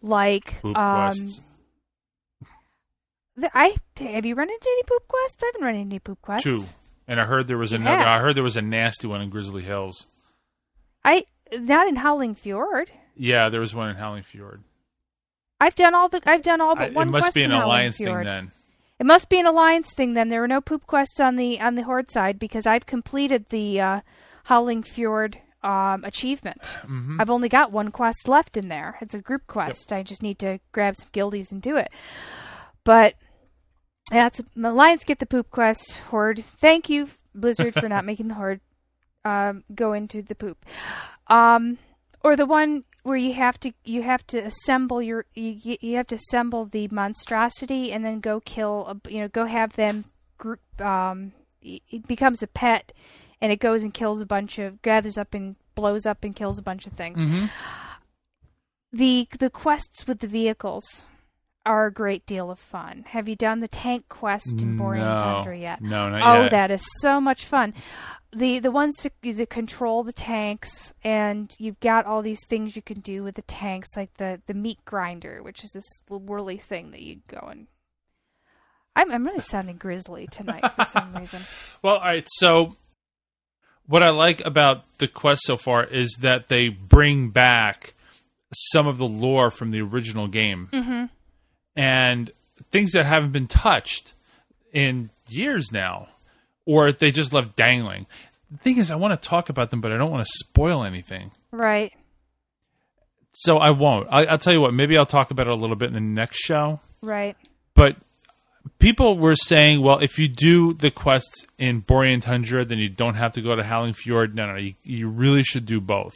Like 0.00 0.60
Poop 0.62 0.76
um, 0.76 0.96
quests. 1.10 1.40
the- 3.36 3.50
I 3.56 3.76
have 3.98 4.24
you 4.26 4.34
run 4.34 4.48
into 4.50 4.68
any 4.68 4.82
poop 4.84 5.06
quests? 5.08 5.42
I 5.42 5.46
haven't 5.46 5.62
run 5.62 5.74
into 5.74 5.86
any 5.94 5.98
poop 5.98 6.20
quests. 6.22 6.44
Two. 6.44 6.58
And 7.06 7.20
I 7.20 7.26
heard 7.26 7.46
there 7.48 7.58
was 7.58 7.72
another. 7.72 7.98
have. 7.98 8.06
I 8.06 8.18
heard 8.20 8.34
there 8.34 8.42
was 8.42 8.56
a 8.56 8.62
nasty 8.62 9.06
one 9.06 9.20
in 9.20 9.28
Grizzly 9.28 9.62
Hills. 9.62 10.06
I 11.04 11.26
not 11.52 11.88
in 11.88 11.96
Howling 11.96 12.34
Fjord. 12.34 12.90
Yeah, 13.16 13.48
there 13.48 13.60
was 13.60 13.74
one 13.74 13.90
in 13.90 13.96
Howling 13.96 14.22
Fjord. 14.22 14.62
I've 15.60 15.74
done 15.74 15.94
all 15.94 16.08
the 16.08 16.20
I've 16.26 16.42
done 16.42 16.60
all 16.60 16.72
I- 16.72 16.86
but 16.86 16.94
one 16.94 17.08
it 17.08 17.12
must 17.12 17.34
be 17.34 17.42
an 17.42 17.52
alliance 17.52 17.98
thing 17.98 18.22
then. 18.22 18.52
It 18.98 19.06
must 19.06 19.28
be 19.28 19.40
an 19.40 19.46
alliance 19.46 19.92
thing 19.92 20.14
then. 20.14 20.28
There 20.28 20.40
were 20.40 20.48
no 20.48 20.60
poop 20.60 20.86
quests 20.86 21.20
on 21.20 21.36
the 21.36 21.60
on 21.60 21.74
the 21.74 21.82
horde 21.82 22.10
side 22.10 22.38
because 22.38 22.66
I've 22.66 22.86
completed 22.86 23.46
the 23.48 23.80
uh, 23.80 24.00
Howling 24.44 24.82
Fjord 24.82 25.38
um, 25.62 26.04
achievement. 26.04 26.62
Mm-hmm. 26.82 27.20
I've 27.20 27.30
only 27.30 27.48
got 27.48 27.72
one 27.72 27.90
quest 27.90 28.28
left 28.28 28.56
in 28.56 28.68
there. 28.68 28.96
It's 29.00 29.14
a 29.14 29.18
group 29.18 29.46
quest. 29.46 29.92
I 29.92 30.02
just 30.02 30.22
need 30.22 30.38
to 30.40 30.60
grab 30.72 30.94
some 30.96 31.08
guildies 31.12 31.50
and 31.50 31.60
do 31.60 31.76
it. 31.76 31.90
But 32.84 33.14
that's 34.10 34.40
alliance 34.62 35.04
get 35.04 35.18
the 35.18 35.26
poop 35.26 35.50
quest. 35.50 35.98
Horde, 36.10 36.44
thank 36.60 36.88
you 36.90 37.08
Blizzard 37.34 37.74
for 37.74 37.88
not 37.88 38.04
making 38.10 38.28
the 38.28 38.34
horde 38.34 38.60
um, 39.24 39.64
go 39.74 39.92
into 39.92 40.22
the 40.22 40.34
poop. 40.34 40.64
Um, 41.28 41.78
or 42.22 42.36
the 42.36 42.46
one 42.46 42.84
where 43.02 43.16
you 43.16 43.34
have 43.34 43.60
to 43.60 43.72
you 43.84 44.02
have 44.02 44.26
to 44.28 44.38
assemble 44.38 45.02
your 45.02 45.26
you, 45.34 45.76
you 45.80 45.96
have 45.96 46.06
to 46.08 46.14
assemble 46.14 46.64
the 46.64 46.88
monstrosity 46.88 47.92
and 47.92 48.04
then 48.04 48.18
go 48.20 48.40
kill 48.40 48.86
a, 48.88 49.10
you 49.10 49.20
know 49.20 49.28
go 49.28 49.44
have 49.44 49.74
them 49.74 50.06
group 50.38 50.60
um 50.80 51.32
it 51.62 52.06
becomes 52.06 52.42
a 52.42 52.46
pet 52.46 52.92
and 53.40 53.52
it 53.52 53.60
goes 53.60 53.82
and 53.82 53.92
kills 53.92 54.20
a 54.20 54.26
bunch 54.26 54.58
of 54.58 54.80
gathers 54.82 55.18
up 55.18 55.34
and 55.34 55.56
blows 55.74 56.06
up 56.06 56.24
and 56.24 56.34
kills 56.34 56.58
a 56.58 56.62
bunch 56.62 56.86
of 56.86 56.92
things. 56.92 57.20
Mm-hmm. 57.20 57.46
The 58.92 59.28
the 59.38 59.50
quests 59.50 60.06
with 60.06 60.20
the 60.20 60.26
vehicles 60.26 61.04
are 61.66 61.86
a 61.86 61.92
great 61.92 62.26
deal 62.26 62.50
of 62.50 62.58
fun. 62.58 63.04
Have 63.08 63.28
you 63.28 63.36
done 63.36 63.60
the 63.60 63.68
tank 63.68 64.08
quest 64.08 64.60
in 64.60 64.76
Borean 64.78 64.98
no, 64.98 65.18
Tundra 65.18 65.56
yet? 65.58 65.80
No, 65.80 66.08
not 66.10 66.22
Oh, 66.36 66.42
yet. 66.42 66.50
that 66.50 66.70
is 66.70 66.84
so 67.00 67.20
much 67.20 67.44
fun. 67.46 67.72
The 68.36 68.58
the 68.58 68.70
ones 68.72 68.96
to, 68.96 69.10
to 69.32 69.46
control 69.46 70.02
the 70.02 70.12
tanks, 70.12 70.92
and 71.04 71.54
you've 71.58 71.78
got 71.80 72.04
all 72.04 72.20
these 72.20 72.44
things 72.46 72.74
you 72.76 72.82
can 72.82 73.00
do 73.00 73.22
with 73.22 73.36
the 73.36 73.42
tanks, 73.42 73.90
like 73.96 74.12
the, 74.14 74.40
the 74.46 74.54
meat 74.54 74.78
grinder, 74.84 75.40
which 75.42 75.62
is 75.62 75.70
this 75.70 75.84
little 76.10 76.26
whirly 76.26 76.58
thing 76.58 76.90
that 76.90 77.00
you 77.02 77.20
go 77.28 77.48
and. 77.50 77.66
I'm 78.96 79.10
I'm 79.10 79.24
really 79.26 79.40
sounding 79.40 79.76
grizzly 79.76 80.28
tonight 80.30 80.64
for 80.76 80.84
some 80.84 81.14
reason. 81.18 81.40
Well, 81.82 81.96
all 81.96 82.00
right. 82.04 82.26
So, 82.28 82.76
what 83.86 84.02
I 84.04 84.10
like 84.10 84.40
about 84.44 84.84
the 84.98 85.08
quest 85.08 85.42
so 85.44 85.56
far 85.56 85.84
is 85.84 86.16
that 86.20 86.46
they 86.48 86.68
bring 86.68 87.30
back 87.30 87.94
some 88.72 88.86
of 88.86 88.98
the 88.98 89.08
lore 89.08 89.50
from 89.50 89.70
the 89.72 89.80
original 89.80 90.28
game 90.28 90.68
Mm-hmm. 90.72 91.04
And 91.76 92.30
things 92.70 92.92
that 92.92 93.06
haven't 93.06 93.32
been 93.32 93.46
touched 93.46 94.14
in 94.72 95.10
years 95.28 95.72
now, 95.72 96.08
or 96.66 96.92
they 96.92 97.10
just 97.10 97.32
left 97.32 97.56
dangling. 97.56 98.06
The 98.50 98.58
thing 98.58 98.78
is, 98.78 98.90
I 98.90 98.96
want 98.96 99.20
to 99.20 99.28
talk 99.28 99.48
about 99.48 99.70
them, 99.70 99.80
but 99.80 99.92
I 99.92 99.96
don't 99.96 100.10
want 100.10 100.24
to 100.26 100.32
spoil 100.36 100.84
anything. 100.84 101.30
Right. 101.50 101.92
So 103.32 103.58
I 103.58 103.70
won't. 103.70 104.08
I, 104.10 104.26
I'll 104.26 104.38
tell 104.38 104.52
you 104.52 104.60
what. 104.60 104.74
Maybe 104.74 104.96
I'll 104.96 105.06
talk 105.06 105.30
about 105.30 105.46
it 105.46 105.52
a 105.52 105.56
little 105.56 105.76
bit 105.76 105.88
in 105.88 105.94
the 105.94 106.00
next 106.00 106.38
show. 106.38 106.80
Right. 107.02 107.36
But 107.74 107.96
people 108.78 109.18
were 109.18 109.36
saying, 109.36 109.82
well, 109.82 109.98
if 109.98 110.18
you 110.18 110.28
do 110.28 110.72
the 110.72 110.90
quests 110.90 111.46
in 111.58 111.82
Borean 111.82 112.22
Tundra, 112.22 112.64
then 112.64 112.78
you 112.78 112.88
don't 112.88 113.14
have 113.14 113.32
to 113.34 113.42
go 113.42 113.56
to 113.56 113.64
Howling 113.64 113.94
Fjord. 113.94 114.34
No, 114.34 114.46
no, 114.46 114.56
you, 114.56 114.74
you 114.84 115.08
really 115.08 115.42
should 115.42 115.66
do 115.66 115.80
both. 115.80 116.14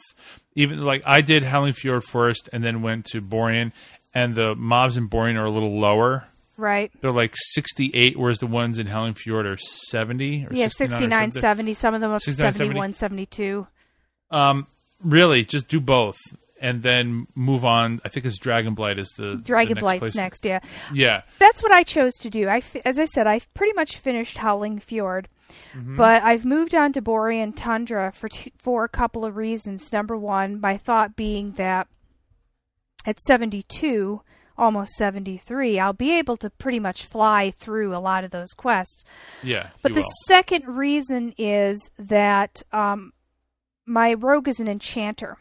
Even 0.54 0.84
like 0.84 1.02
I 1.04 1.20
did 1.20 1.42
Howling 1.42 1.72
Fjord 1.72 2.04
first, 2.04 2.48
and 2.52 2.64
then 2.64 2.82
went 2.82 3.06
to 3.06 3.20
Borean, 3.20 3.72
and 4.14 4.34
the 4.34 4.54
mobs 4.54 4.96
in 4.96 5.08
Borean 5.08 5.36
are 5.36 5.44
a 5.44 5.50
little 5.50 5.78
lower. 5.78 6.26
Right. 6.56 6.90
They're 7.00 7.12
like 7.12 7.34
68, 7.36 8.18
whereas 8.18 8.38
the 8.40 8.46
ones 8.48 8.78
in 8.80 8.88
Howling 8.88 9.14
Fjord 9.14 9.46
are 9.46 9.56
70 9.56 10.46
or 10.46 10.52
Yeah, 10.52 10.66
69 10.68 10.88
69, 10.98 11.10
something. 11.30 11.40
70. 11.40 11.74
Some 11.74 11.94
of 11.94 12.00
them 12.00 12.18
69, 12.18 12.52
71, 12.52 12.94
72. 12.94 13.66
Um, 14.30 14.66
really, 15.02 15.44
just 15.44 15.68
do 15.68 15.80
both 15.80 16.16
and 16.60 16.82
then 16.82 17.28
move 17.36 17.64
on. 17.64 18.00
I 18.04 18.08
think 18.08 18.26
it's 18.26 18.38
Dragonblight 18.40 18.98
is 18.98 19.08
the 19.16 19.36
Dragon 19.36 19.76
the 19.76 19.82
next 19.82 20.00
Blight's 20.00 20.16
next, 20.16 20.44
yeah. 20.44 20.58
Yeah, 20.92 21.22
That's 21.38 21.62
what 21.62 21.70
I 21.70 21.84
chose 21.84 22.14
to 22.16 22.28
do. 22.30 22.48
I, 22.48 22.60
as 22.84 22.98
I 22.98 23.04
said, 23.04 23.28
I've 23.28 23.52
pretty 23.54 23.72
much 23.74 23.98
finished 23.98 24.38
Howling 24.38 24.78
Fjord, 24.80 25.28
Mm-hmm. 25.74 25.96
but 25.96 26.22
I've 26.24 26.44
moved 26.44 26.74
on 26.74 26.92
to 26.92 27.00
Borean 27.00 27.54
Tundra 27.56 28.12
for 28.12 28.28
two, 28.28 28.50
for 28.58 28.84
a 28.84 28.88
couple 28.88 29.24
of 29.24 29.36
reasons. 29.36 29.90
Number 29.94 30.14
one, 30.14 30.60
my 30.60 30.76
thought 30.76 31.16
being 31.16 31.52
that 31.52 31.86
at 33.08 33.18
72, 33.20 34.20
almost 34.58 34.92
73, 34.96 35.78
I'll 35.80 35.92
be 35.94 36.12
able 36.18 36.36
to 36.36 36.50
pretty 36.50 36.78
much 36.78 37.06
fly 37.06 37.50
through 37.50 37.94
a 37.94 37.98
lot 38.00 38.22
of 38.24 38.30
those 38.30 38.52
quests. 38.52 39.02
yeah. 39.42 39.70
But 39.82 39.94
the 39.94 40.00
will. 40.00 40.12
second 40.26 40.66
reason 40.68 41.32
is 41.38 41.90
that 41.98 42.62
um, 42.72 43.12
my 43.86 44.12
rogue 44.12 44.46
is 44.48 44.60
an 44.60 44.68
enchanter, 44.68 45.38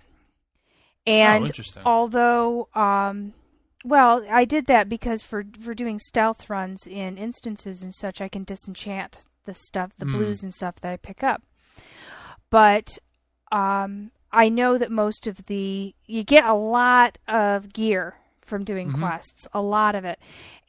and 1.06 1.52
oh, 1.52 1.82
although 1.86 2.70
um, 2.74 3.34
well, 3.84 4.26
I 4.32 4.46
did 4.46 4.66
that 4.68 4.88
because 4.88 5.22
for 5.22 5.44
for 5.62 5.74
doing 5.74 6.00
stealth 6.00 6.50
runs 6.50 6.88
in 6.88 7.18
instances 7.18 7.82
and 7.84 7.94
such, 7.94 8.22
I 8.22 8.30
can 8.30 8.44
disenchant 8.44 9.20
the 9.46 9.54
stuff, 9.54 9.92
the 9.98 10.06
Mm. 10.06 10.12
blues 10.14 10.44
and 10.44 10.54
stuff 10.54 10.76
that 10.82 10.94
I 10.94 10.98
pick 10.98 11.24
up. 11.24 11.42
But 12.50 12.98
um, 13.52 14.12
I 14.38 14.50
know 14.50 14.78
that 14.78 14.92
most 14.92 15.26
of 15.28 15.46
the 15.48 15.96
you 16.06 16.24
get 16.24 16.46
a 16.46 16.54
lot 16.54 17.18
of 17.28 17.74
gear 17.74 18.16
from 18.42 18.64
doing 18.64 18.92
Mhm. 18.92 19.00
quests, 19.00 19.48
a 19.54 19.62
lot 19.62 19.96
of 19.96 20.06
it. 20.06 20.20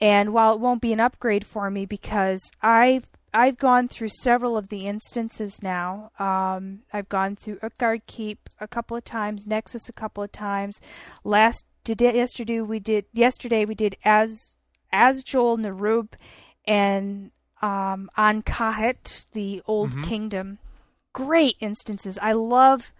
And 0.01 0.33
while 0.33 0.55
it 0.55 0.61
won't 0.61 0.81
be 0.81 0.93
an 0.93 1.01
upgrade 1.01 1.47
for 1.47 1.71
me 1.71 1.85
because 1.87 2.41
I've 2.63 3.07
I've 3.35 3.59
gone 3.59 3.89
through 3.89 4.09
several 4.09 4.57
of 4.57 4.69
the 4.69 4.87
instances 4.87 5.63
now. 5.63 6.11
Um, 6.19 6.81
I've 6.95 7.11
gone 7.11 7.37
through 7.37 7.59
Utgard 7.63 8.07
Keep 8.07 8.49
a 8.59 8.67
couple 8.67 8.97
of 8.97 9.05
times, 9.05 9.47
Nexus 9.47 9.87
a 9.89 9.93
couple 9.93 10.23
of 10.25 10.33
times. 10.33 10.81
Last 11.25 11.65
did 11.85 12.01
yesterday 12.01 12.63
we 12.63 12.81
did 12.81 13.05
yesterday 13.13 13.67
we 13.67 13.75
did 13.75 13.97
as 14.05 14.57
Azjol-Nerub 14.95 16.09
and 16.67 17.31
um, 17.61 18.09
Ahn'kahet, 18.17 19.27
the 19.33 19.63
Old 19.67 19.91
Mhm. 19.91 20.05
Kingdom. 20.05 20.59
Great 21.13 21.57
instances. 21.61 22.19
I 22.23 22.33
love 22.33 22.93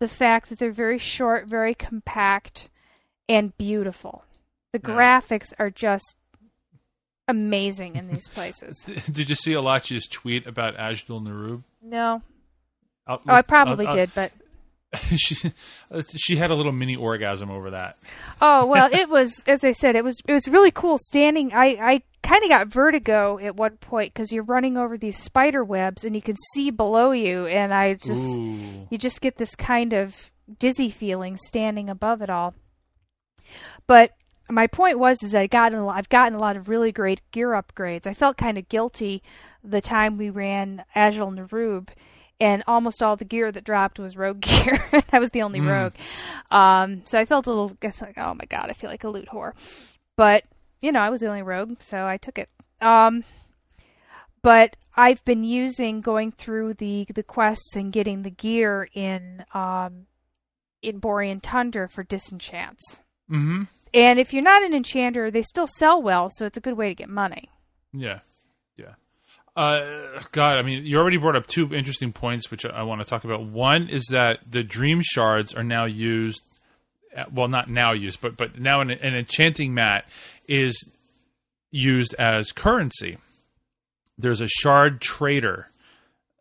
the 0.00 0.08
fact 0.08 0.48
that 0.48 0.58
they're 0.58 0.72
very 0.72 0.98
short, 0.98 1.46
very 1.48 1.74
compact, 1.74 2.68
and 3.28 3.56
beautiful. 3.56 4.24
The 4.72 4.80
Yeah. 4.82 4.90
graphics 4.94 5.52
are 5.58 5.70
just 5.70 6.16
amazing 7.28 7.96
in 7.96 8.08
these 8.08 8.28
places. 8.28 8.84
Did 9.10 9.28
you 9.30 9.36
see 9.36 9.52
Alachia's 9.52 10.08
tweet 10.08 10.46
about 10.46 10.76
Azjol-Nerub? 10.76 11.62
No. 11.82 12.22
I'll- 13.06 13.22
Oh, 13.28 13.34
I 13.34 13.42
probably 13.42 13.86
I'll- 13.86 13.94
did, 13.94 14.10
but 14.14 14.32
she 15.16 15.52
she 16.16 16.36
had 16.36 16.50
a 16.50 16.54
little 16.54 16.72
mini 16.72 16.96
orgasm 16.96 17.50
over 17.50 17.70
that. 17.70 17.98
oh 18.40 18.66
well, 18.66 18.88
it 18.92 19.08
was 19.08 19.32
as 19.46 19.64
I 19.64 19.72
said, 19.72 19.96
it 19.96 20.04
was 20.04 20.20
it 20.26 20.32
was 20.32 20.48
really 20.48 20.70
cool 20.70 20.98
standing. 20.98 21.52
I 21.52 21.76
I 21.80 22.02
kind 22.22 22.42
of 22.42 22.48
got 22.48 22.68
vertigo 22.68 23.38
at 23.38 23.56
one 23.56 23.76
point 23.76 24.12
because 24.12 24.32
you're 24.32 24.42
running 24.42 24.76
over 24.76 24.98
these 24.98 25.16
spider 25.16 25.64
webs 25.64 26.04
and 26.04 26.14
you 26.14 26.22
can 26.22 26.36
see 26.54 26.70
below 26.70 27.12
you, 27.12 27.46
and 27.46 27.72
I 27.72 27.94
just 27.94 28.38
Ooh. 28.38 28.88
you 28.90 28.98
just 28.98 29.20
get 29.20 29.36
this 29.36 29.54
kind 29.54 29.92
of 29.92 30.30
dizzy 30.58 30.90
feeling 30.90 31.36
standing 31.36 31.88
above 31.88 32.20
it 32.22 32.30
all. 32.30 32.54
But 33.86 34.12
my 34.48 34.66
point 34.66 34.98
was 34.98 35.22
is 35.22 35.32
that 35.32 35.42
I 35.42 35.46
got 35.46 35.74
a 35.74 35.82
lot, 35.82 35.96
I've 35.96 36.08
gotten 36.08 36.34
a 36.34 36.40
lot 36.40 36.56
of 36.56 36.68
really 36.68 36.92
great 36.92 37.20
gear 37.30 37.50
upgrades. 37.50 38.06
I 38.06 38.14
felt 38.14 38.36
kind 38.36 38.58
of 38.58 38.68
guilty 38.68 39.22
the 39.62 39.80
time 39.80 40.16
we 40.16 40.30
ran 40.30 40.84
Azjol-Nerub, 40.96 41.88
and 42.40 42.62
almost 42.66 43.02
all 43.02 43.16
the 43.16 43.24
gear 43.24 43.52
that 43.52 43.64
dropped 43.64 43.98
was 43.98 44.16
rogue 44.16 44.40
gear. 44.50 44.82
I 45.12 45.18
was 45.18 45.30
the 45.30 45.42
only 45.42 45.60
Mm. 45.60 45.68
rogue, 45.70 45.94
um, 46.50 47.02
so 47.04 47.18
I 47.18 47.24
felt 47.24 47.46
a 47.46 47.50
little 47.50 47.70
guess 47.80 48.00
like, 48.00 48.16
oh 48.18 48.34
my 48.34 48.44
god, 48.48 48.70
I 48.70 48.72
feel 48.72 48.90
like 48.90 49.04
a 49.04 49.08
loot 49.08 49.28
whore. 49.32 49.52
But 50.16 50.44
you 50.80 50.92
know, 50.92 51.00
I 51.00 51.10
was 51.10 51.20
the 51.20 51.28
only 51.28 51.42
rogue, 51.42 51.76
so 51.80 52.06
I 52.06 52.16
took 52.16 52.38
it. 52.38 52.48
Um, 52.80 53.24
but 54.42 54.76
I've 54.96 55.24
been 55.24 55.44
using 55.44 56.00
going 56.00 56.32
through 56.32 56.74
the 56.74 57.06
the 57.14 57.22
quests 57.22 57.76
and 57.76 57.92
getting 57.92 58.22
the 58.22 58.30
gear 58.30 58.88
in 58.94 59.44
um, 59.54 60.06
in 60.82 61.00
Borean 61.00 61.40
Tundra 61.42 61.88
for 61.88 62.02
disenchants. 62.02 63.00
Mm-hmm. 63.30 63.64
And 63.92 64.18
if 64.18 64.32
you're 64.32 64.42
not 64.42 64.62
an 64.62 64.72
enchanter, 64.72 65.30
they 65.30 65.42
still 65.42 65.66
sell 65.66 66.00
well, 66.00 66.28
so 66.30 66.46
it's 66.46 66.56
a 66.56 66.60
good 66.60 66.76
way 66.76 66.88
to 66.88 66.94
get 66.94 67.08
money. 67.08 67.50
Yeah, 67.92 68.08
yeah. 68.08 68.18
Uh, 69.56 70.20
God, 70.32 70.58
I 70.58 70.62
mean, 70.62 70.86
you 70.86 70.98
already 70.98 71.16
brought 71.16 71.36
up 71.36 71.46
two 71.46 71.74
interesting 71.74 72.12
points, 72.12 72.50
which 72.50 72.64
I, 72.64 72.82
want 72.82 73.00
to 73.00 73.04
talk 73.04 73.24
about. 73.24 73.44
One 73.44 73.88
is 73.88 74.06
that 74.10 74.38
the 74.48 74.62
dream 74.62 75.02
shards 75.02 75.54
are 75.54 75.64
now 75.64 75.84
used. 75.84 76.42
Well, 77.32 77.48
not 77.48 77.68
now 77.68 77.92
used, 77.92 78.20
but 78.20 78.36
but 78.36 78.58
now 78.58 78.80
an, 78.80 78.90
an 78.90 79.16
enchanting 79.16 79.74
mat 79.74 80.04
is 80.46 80.88
used 81.72 82.14
as 82.14 82.52
currency. 82.52 83.18
There's 84.16 84.40
a 84.40 84.48
shard 84.48 85.00
trader 85.00 85.68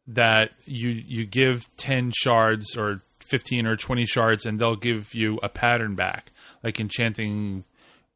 that 0.08 0.52
you 0.66 0.90
you 0.90 1.26
give 1.26 1.68
ten 1.78 2.12
shards 2.16 2.78
or 2.78 3.02
fifteen 3.20 3.66
or 3.66 3.76
twenty 3.76 4.06
shards, 4.06 4.46
and 4.46 4.60
they'll 4.60 4.76
give 4.76 5.16
you 5.16 5.40
a 5.42 5.50
pattern 5.50 5.96
back, 5.96 6.32
like 6.64 6.80
enchanting 6.80 7.64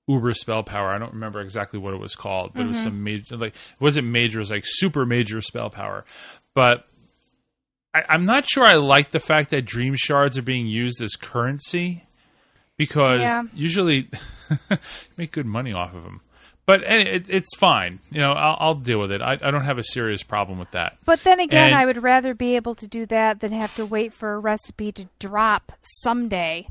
uber 0.07 0.33
spell 0.33 0.63
power. 0.63 0.89
I 0.89 0.97
don't 0.97 1.13
remember 1.13 1.41
exactly 1.41 1.79
what 1.79 1.93
it 1.93 1.99
was 1.99 2.15
called, 2.15 2.51
but 2.53 2.63
it 2.63 2.67
was 2.67 2.77
mm-hmm. 2.77 2.83
some 2.83 3.03
major, 3.03 3.37
like 3.37 3.55
it 3.55 3.81
wasn't 3.81 4.07
major, 4.07 4.39
it 4.39 4.41
was 4.41 4.51
like 4.51 4.63
super 4.65 5.05
major 5.05 5.41
spell 5.41 5.69
power. 5.69 6.05
But 6.53 6.85
I, 7.93 8.03
I'm 8.09 8.25
not 8.25 8.49
sure 8.49 8.65
I 8.65 8.75
like 8.75 9.11
the 9.11 9.19
fact 9.19 9.49
that 9.51 9.63
dream 9.65 9.95
shards 9.95 10.37
are 10.37 10.43
being 10.43 10.67
used 10.67 11.01
as 11.01 11.15
currency 11.15 12.03
because 12.77 13.21
Yeah. 13.21 13.43
usually 13.53 14.09
you 14.69 14.77
make 15.17 15.31
good 15.31 15.45
money 15.45 15.73
off 15.73 15.93
of 15.93 16.03
them. 16.03 16.21
But 16.65 16.83
it, 16.83 17.29
it's 17.29 17.53
fine, 17.57 17.99
you 18.09 18.21
know. 18.21 18.31
I'll, 18.31 18.55
I'll 18.57 18.75
deal 18.75 18.97
with 18.97 19.11
it. 19.11 19.21
I, 19.21 19.33
I 19.33 19.51
don't 19.51 19.65
have 19.65 19.77
a 19.77 19.83
serious 19.83 20.23
problem 20.23 20.59
with 20.59 20.71
that. 20.71 20.97
But 21.03 21.21
then 21.23 21.41
again, 21.41 21.65
And- 21.65 21.75
I 21.75 21.85
would 21.85 22.01
rather 22.01 22.33
be 22.33 22.55
able 22.55 22.73
to 22.75 22.87
do 22.87 23.05
that 23.07 23.41
than 23.41 23.51
have 23.51 23.75
to 23.75 23.85
wait 23.85 24.13
for 24.13 24.33
a 24.33 24.39
recipe 24.39 24.93
to 24.93 25.09
drop 25.19 25.73
someday 25.81 26.69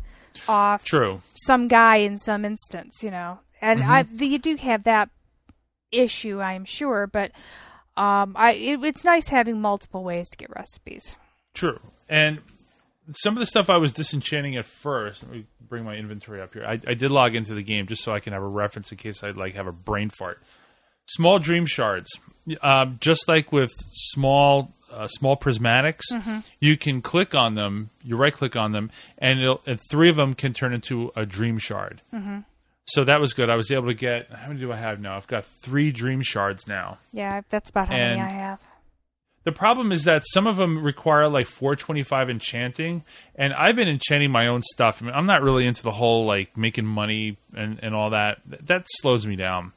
off 0.49 0.85
True. 0.85 1.21
some 1.35 1.69
guy 1.69 1.97
in 1.97 2.17
some 2.17 2.45
instance, 2.45 3.03
you 3.03 3.11
know. 3.11 3.39
And 3.61 3.81
Mm-hmm. 3.81 3.91
I, 3.91 4.25
you 4.25 4.39
do 4.39 4.57
have 4.57 4.85
that 4.85 5.09
issue, 5.93 6.41
I'm 6.41 6.65
sure, 6.65 7.07
but 7.07 7.31
um, 7.97 8.35
I 8.37 8.53
it, 8.53 8.83
it's 8.83 9.05
nice 9.05 9.29
having 9.29 9.61
multiple 9.61 10.03
ways 10.03 10.29
to 10.31 10.37
get 10.37 10.51
recipes. 10.55 11.15
True. 11.55 11.79
And 12.09 12.41
some 13.12 13.35
of 13.37 13.41
the 13.41 13.47
stuff 13.47 13.69
I 13.69 13.77
was 13.77 13.93
disenchanting 13.93 14.57
at 14.57 14.65
first. 14.65 15.23
Let 15.23 15.33
me 15.33 15.47
bring 15.69 15.85
my 15.85 15.95
inventory 15.97 16.41
up 16.41 16.55
here. 16.55 16.65
I, 16.65 16.81
I 16.87 16.95
did 16.95 17.11
log 17.11 17.35
into 17.35 17.55
the 17.55 17.62
game 17.62 17.87
just 17.87 18.03
so 18.03 18.12
I 18.12 18.21
can 18.21 18.33
have 18.33 18.43
a 18.43 18.47
reference 18.49 18.91
in 18.93 18.99
case 18.99 19.23
I 19.23 19.31
like 19.31 19.55
have 19.55 19.67
a 19.67 19.73
brain 19.73 20.11
fart. 20.11 20.41
Small 21.07 21.39
dream 21.41 21.67
shards, 21.67 22.09
um, 22.62 22.99
just 23.01 23.27
like 23.27 23.51
with 23.53 23.73
small 23.77 24.73
uh, 24.93 25.09
small 25.09 25.37
prismatics, 25.37 26.03
you 26.61 26.77
can 26.77 27.03
click 27.03 27.35
on 27.35 27.55
them. 27.55 27.91
You 28.05 28.17
right 28.17 28.33
click 28.33 28.55
on 28.57 28.73
them, 28.73 28.91
and, 29.19 29.41
it'll, 29.41 29.61
and 29.67 29.79
three 29.91 30.09
of 30.09 30.17
them 30.17 30.35
can 30.35 30.53
turn 30.53 30.73
into 30.73 31.11
a 31.17 31.25
dream 31.27 31.59
shard. 31.59 32.03
So 32.87 33.05
that 33.05 33.21
was 33.21 33.33
good. 33.33 33.49
I 33.49 33.55
was 33.55 33.71
able 33.71 33.87
to 33.89 33.95
get. 33.95 34.29
How 34.31 34.49
many 34.49 34.61
do 34.61 34.73
I 34.73 34.77
have 34.77 35.01
now? 35.01 35.17
I've 35.17 35.27
got 35.29 35.45
three 35.45 35.93
dream 35.93 36.21
shards 36.21 36.67
now. 36.67 36.99
Yeah, 37.13 37.43
that's 37.49 37.71
about 37.71 37.89
how 37.89 37.95
And- 37.95 38.19
many 38.21 38.33
I 38.33 38.35
have. 38.37 38.59
The 39.45 39.51
problem 39.53 39.91
is 39.91 40.05
that 40.05 40.23
some 40.33 40.47
of 40.47 40.57
them 40.57 40.85
require 40.85 41.27
like 41.29 41.47
425 41.49 42.31
enchanting, 42.31 43.05
and 43.35 43.53
I've 43.55 43.75
been 43.75 43.89
enchanting 43.89 44.31
my 44.31 44.47
own 44.47 44.63
stuff. 44.63 45.03
I 45.03 45.07
mean, 45.07 45.15
I'm 45.17 45.27
not 45.27 45.43
really 45.43 45.67
into 45.67 45.83
the 45.83 45.91
whole 45.91 46.27
like 46.27 46.57
making 46.57 46.87
money 46.87 47.39
and, 47.53 47.81
and 47.83 47.93
all 47.93 48.11
that. 48.11 48.39
That 48.47 48.87
slows 48.89 49.27
me 49.27 49.35
down. 49.35 49.73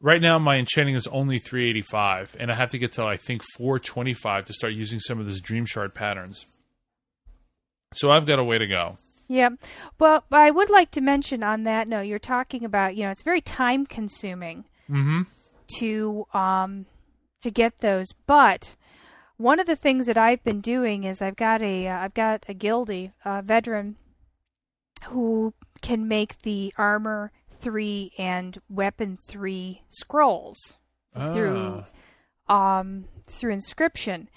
Right 0.00 0.22
now, 0.22 0.38
my 0.38 0.56
enchanting 0.56 0.94
is 0.94 1.08
only 1.08 1.38
385, 1.40 2.36
and 2.38 2.52
I 2.52 2.54
have 2.54 2.70
to 2.70 2.78
get 2.78 2.92
to 2.92 3.04
I 3.04 3.16
think 3.16 3.42
425 3.56 4.44
to 4.44 4.52
start 4.52 4.72
using 4.72 5.00
some 5.00 5.18
of 5.18 5.26
this 5.26 5.40
Dream 5.40 5.66
Shard 5.66 5.94
patterns. 5.94 6.46
So 7.94 8.10
I've 8.10 8.26
got 8.26 8.38
a 8.38 8.44
way 8.44 8.58
to 8.58 8.66
go. 8.66 8.98
Yeah. 9.26 9.50
Well, 9.98 10.24
but 10.30 10.40
I 10.40 10.50
would 10.50 10.70
like 10.70 10.90
to 10.92 11.00
mention 11.00 11.42
on 11.42 11.64
that 11.64 11.88
note, 11.88 12.02
you're 12.02 12.18
talking 12.18 12.64
about, 12.64 12.96
you 12.96 13.04
know, 13.04 13.10
it's 13.10 13.22
very 13.22 13.40
time 13.40 13.86
consuming 13.86 14.64
Mm-hmm. 14.90 15.22
to 15.80 16.24
um 16.32 16.86
to 17.42 17.50
get 17.50 17.78
those, 17.78 18.06
but 18.26 18.74
one 19.36 19.60
of 19.60 19.66
the 19.66 19.76
things 19.76 20.06
that 20.06 20.16
I've 20.16 20.42
been 20.42 20.60
doing 20.62 21.04
is 21.04 21.20
I've 21.20 21.36
got 21.36 21.60
a 21.60 21.86
uh, 21.86 21.98
I've 21.98 22.14
got 22.14 22.46
a 22.48 22.54
guildie, 22.54 23.12
veteran 23.44 23.96
who 25.04 25.52
can 25.82 26.08
make 26.08 26.38
the 26.42 26.72
armor 26.78 27.30
3 27.60 28.12
and 28.18 28.58
weapon 28.68 29.18
3 29.20 29.82
scrolls 29.88 30.76
through 31.14 31.84
um, 32.48 33.04
through 33.26 33.52
inscription. 33.52 34.28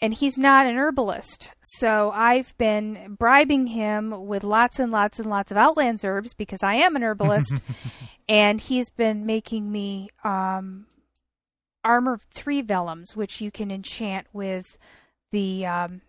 And 0.00 0.12
he's 0.12 0.36
not 0.36 0.66
an 0.66 0.76
herbalist. 0.76 1.52
So 1.62 2.10
I've 2.10 2.56
been 2.58 3.16
bribing 3.18 3.68
him 3.68 4.26
with 4.26 4.44
lots 4.44 4.78
and 4.78 4.92
lots 4.92 5.18
and 5.18 5.30
lots 5.30 5.50
of 5.50 5.56
Outlands 5.56 6.04
herbs 6.04 6.34
because 6.34 6.62
I 6.62 6.74
am 6.74 6.96
an 6.96 7.02
herbalist. 7.02 7.54
and 8.28 8.60
he's 8.60 8.90
been 8.90 9.24
making 9.24 9.72
me 9.72 10.10
um, 10.22 10.86
armor 11.82 12.20
three 12.34 12.62
vellums, 12.62 13.16
which 13.16 13.40
you 13.40 13.50
can 13.50 13.70
enchant 13.70 14.26
with 14.34 14.76
the 15.32 15.64
um, 15.64 16.02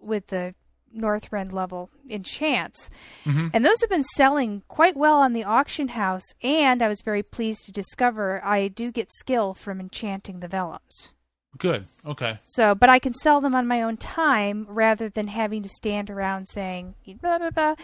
with 0.00 0.26
the 0.28 0.54
Northrend 0.96 1.52
level 1.52 1.90
enchants, 2.08 2.90
hmm 3.24 3.48
and 3.52 3.64
those 3.64 3.80
have 3.80 3.90
been 3.90 4.02
selling 4.02 4.62
quite 4.68 4.96
well 4.96 5.16
on 5.16 5.32
the 5.32 5.44
auction 5.44 5.88
house. 5.88 6.24
And 6.42 6.82
I 6.82 6.88
was 6.88 7.00
very 7.02 7.22
pleased 7.22 7.66
to 7.66 7.72
discover 7.72 8.44
I 8.44 8.68
do 8.68 8.90
get 8.90 9.12
skill 9.12 9.54
from 9.54 9.80
enchanting 9.80 10.40
the 10.40 10.48
vellums. 10.48 11.10
Good. 11.58 11.88
Okay. 12.06 12.38
So, 12.46 12.74
but 12.74 12.88
I 12.88 12.98
can 12.98 13.12
sell 13.12 13.40
them 13.40 13.54
on 13.54 13.66
my 13.66 13.82
own 13.82 13.96
time 13.96 14.66
rather 14.68 15.08
than 15.08 15.28
having 15.28 15.62
to 15.62 15.68
stand 15.68 16.08
around 16.10 16.46
saying 16.48 16.94
blah 17.20 17.38
blah 17.38 17.50
blah. 17.50 17.74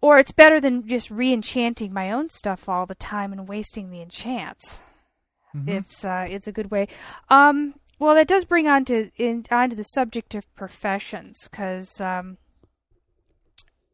Or 0.00 0.18
it's 0.18 0.32
better 0.32 0.60
than 0.60 0.86
just 0.86 1.10
re-enchanting 1.10 1.92
my 1.92 2.10
own 2.12 2.28
stuff 2.28 2.68
all 2.68 2.84
the 2.84 2.94
time 2.94 3.32
and 3.32 3.48
wasting 3.48 3.90
the 3.90 4.02
enchants. 4.02 4.80
Mhm. 5.54 5.68
It's 5.68 6.04
uh, 6.04 6.26
it's 6.28 6.46
a 6.46 6.52
good 6.52 6.70
way. 6.70 6.88
Um, 7.30 7.74
well, 7.98 8.14
that 8.14 8.26
does 8.28 8.44
bring 8.44 8.66
on 8.66 8.84
to 8.86 9.10
in, 9.16 9.44
onto 9.50 9.76
the 9.76 9.84
subject 9.84 10.34
of 10.34 10.52
professions 10.54 11.48
because 11.50 12.00
um, 12.00 12.38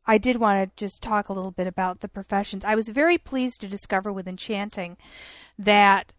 I 0.06 0.18
did 0.18 0.38
want 0.38 0.76
to 0.76 0.84
just 0.84 1.02
talk 1.02 1.28
a 1.28 1.32
little 1.32 1.50
bit 1.50 1.66
about 1.66 2.00
the 2.00 2.08
professions. 2.08 2.64
I 2.64 2.74
was 2.74 2.88
very 2.88 3.18
pleased 3.18 3.60
to 3.60 3.68
discover 3.68 4.12
with 4.12 4.26
enchanting 4.26 4.96
that 5.58 6.12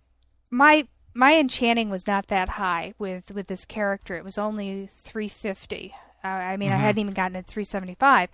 my 0.50 0.88
my 1.14 1.36
enchanting 1.36 1.90
was 1.90 2.08
not 2.08 2.28
that 2.28 2.50
high 2.50 2.94
with 2.98 3.32
with 3.32 3.48
this 3.48 3.66
character. 3.66 4.16
It 4.16 4.24
was 4.24 4.38
only 4.38 4.90
350. 5.04 5.94
Uh, 6.24 6.28
I 6.28 6.56
mean, 6.56 6.72
I 6.72 6.78
Mhm. 6.78 6.80
hadn't 6.82 7.00
even 7.00 7.14
gotten 7.14 7.34
to 7.34 7.42
375. 7.42 8.30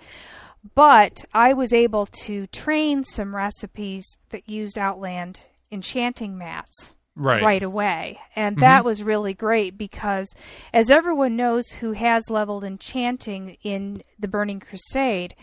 But 0.75 1.24
I 1.34 1.54
was 1.54 1.72
able 1.72 2.06
to 2.06 2.48
train 2.48 3.06
some 3.06 3.34
recipes 3.36 4.06
that 4.30 4.50
used 4.50 4.77
Outland 4.77 5.44
enchanting 5.72 6.38
mats 6.38 6.97
Right. 7.19 7.41
right 7.41 7.63
away. 7.63 8.19
And 8.36 8.57
Mhm. 8.57 8.59
that 8.62 8.86
was 8.86 9.01
really 9.01 9.33
great 9.33 9.77
because, 9.77 10.33
as 10.74 10.91
everyone 10.91 11.36
knows 11.36 11.67
who 11.79 11.93
has 11.93 12.29
leveled 12.29 12.63
enchanting 12.63 13.57
in 13.63 14.03
the 14.19 14.27
Burning 14.27 14.59
Crusade, 14.59 15.33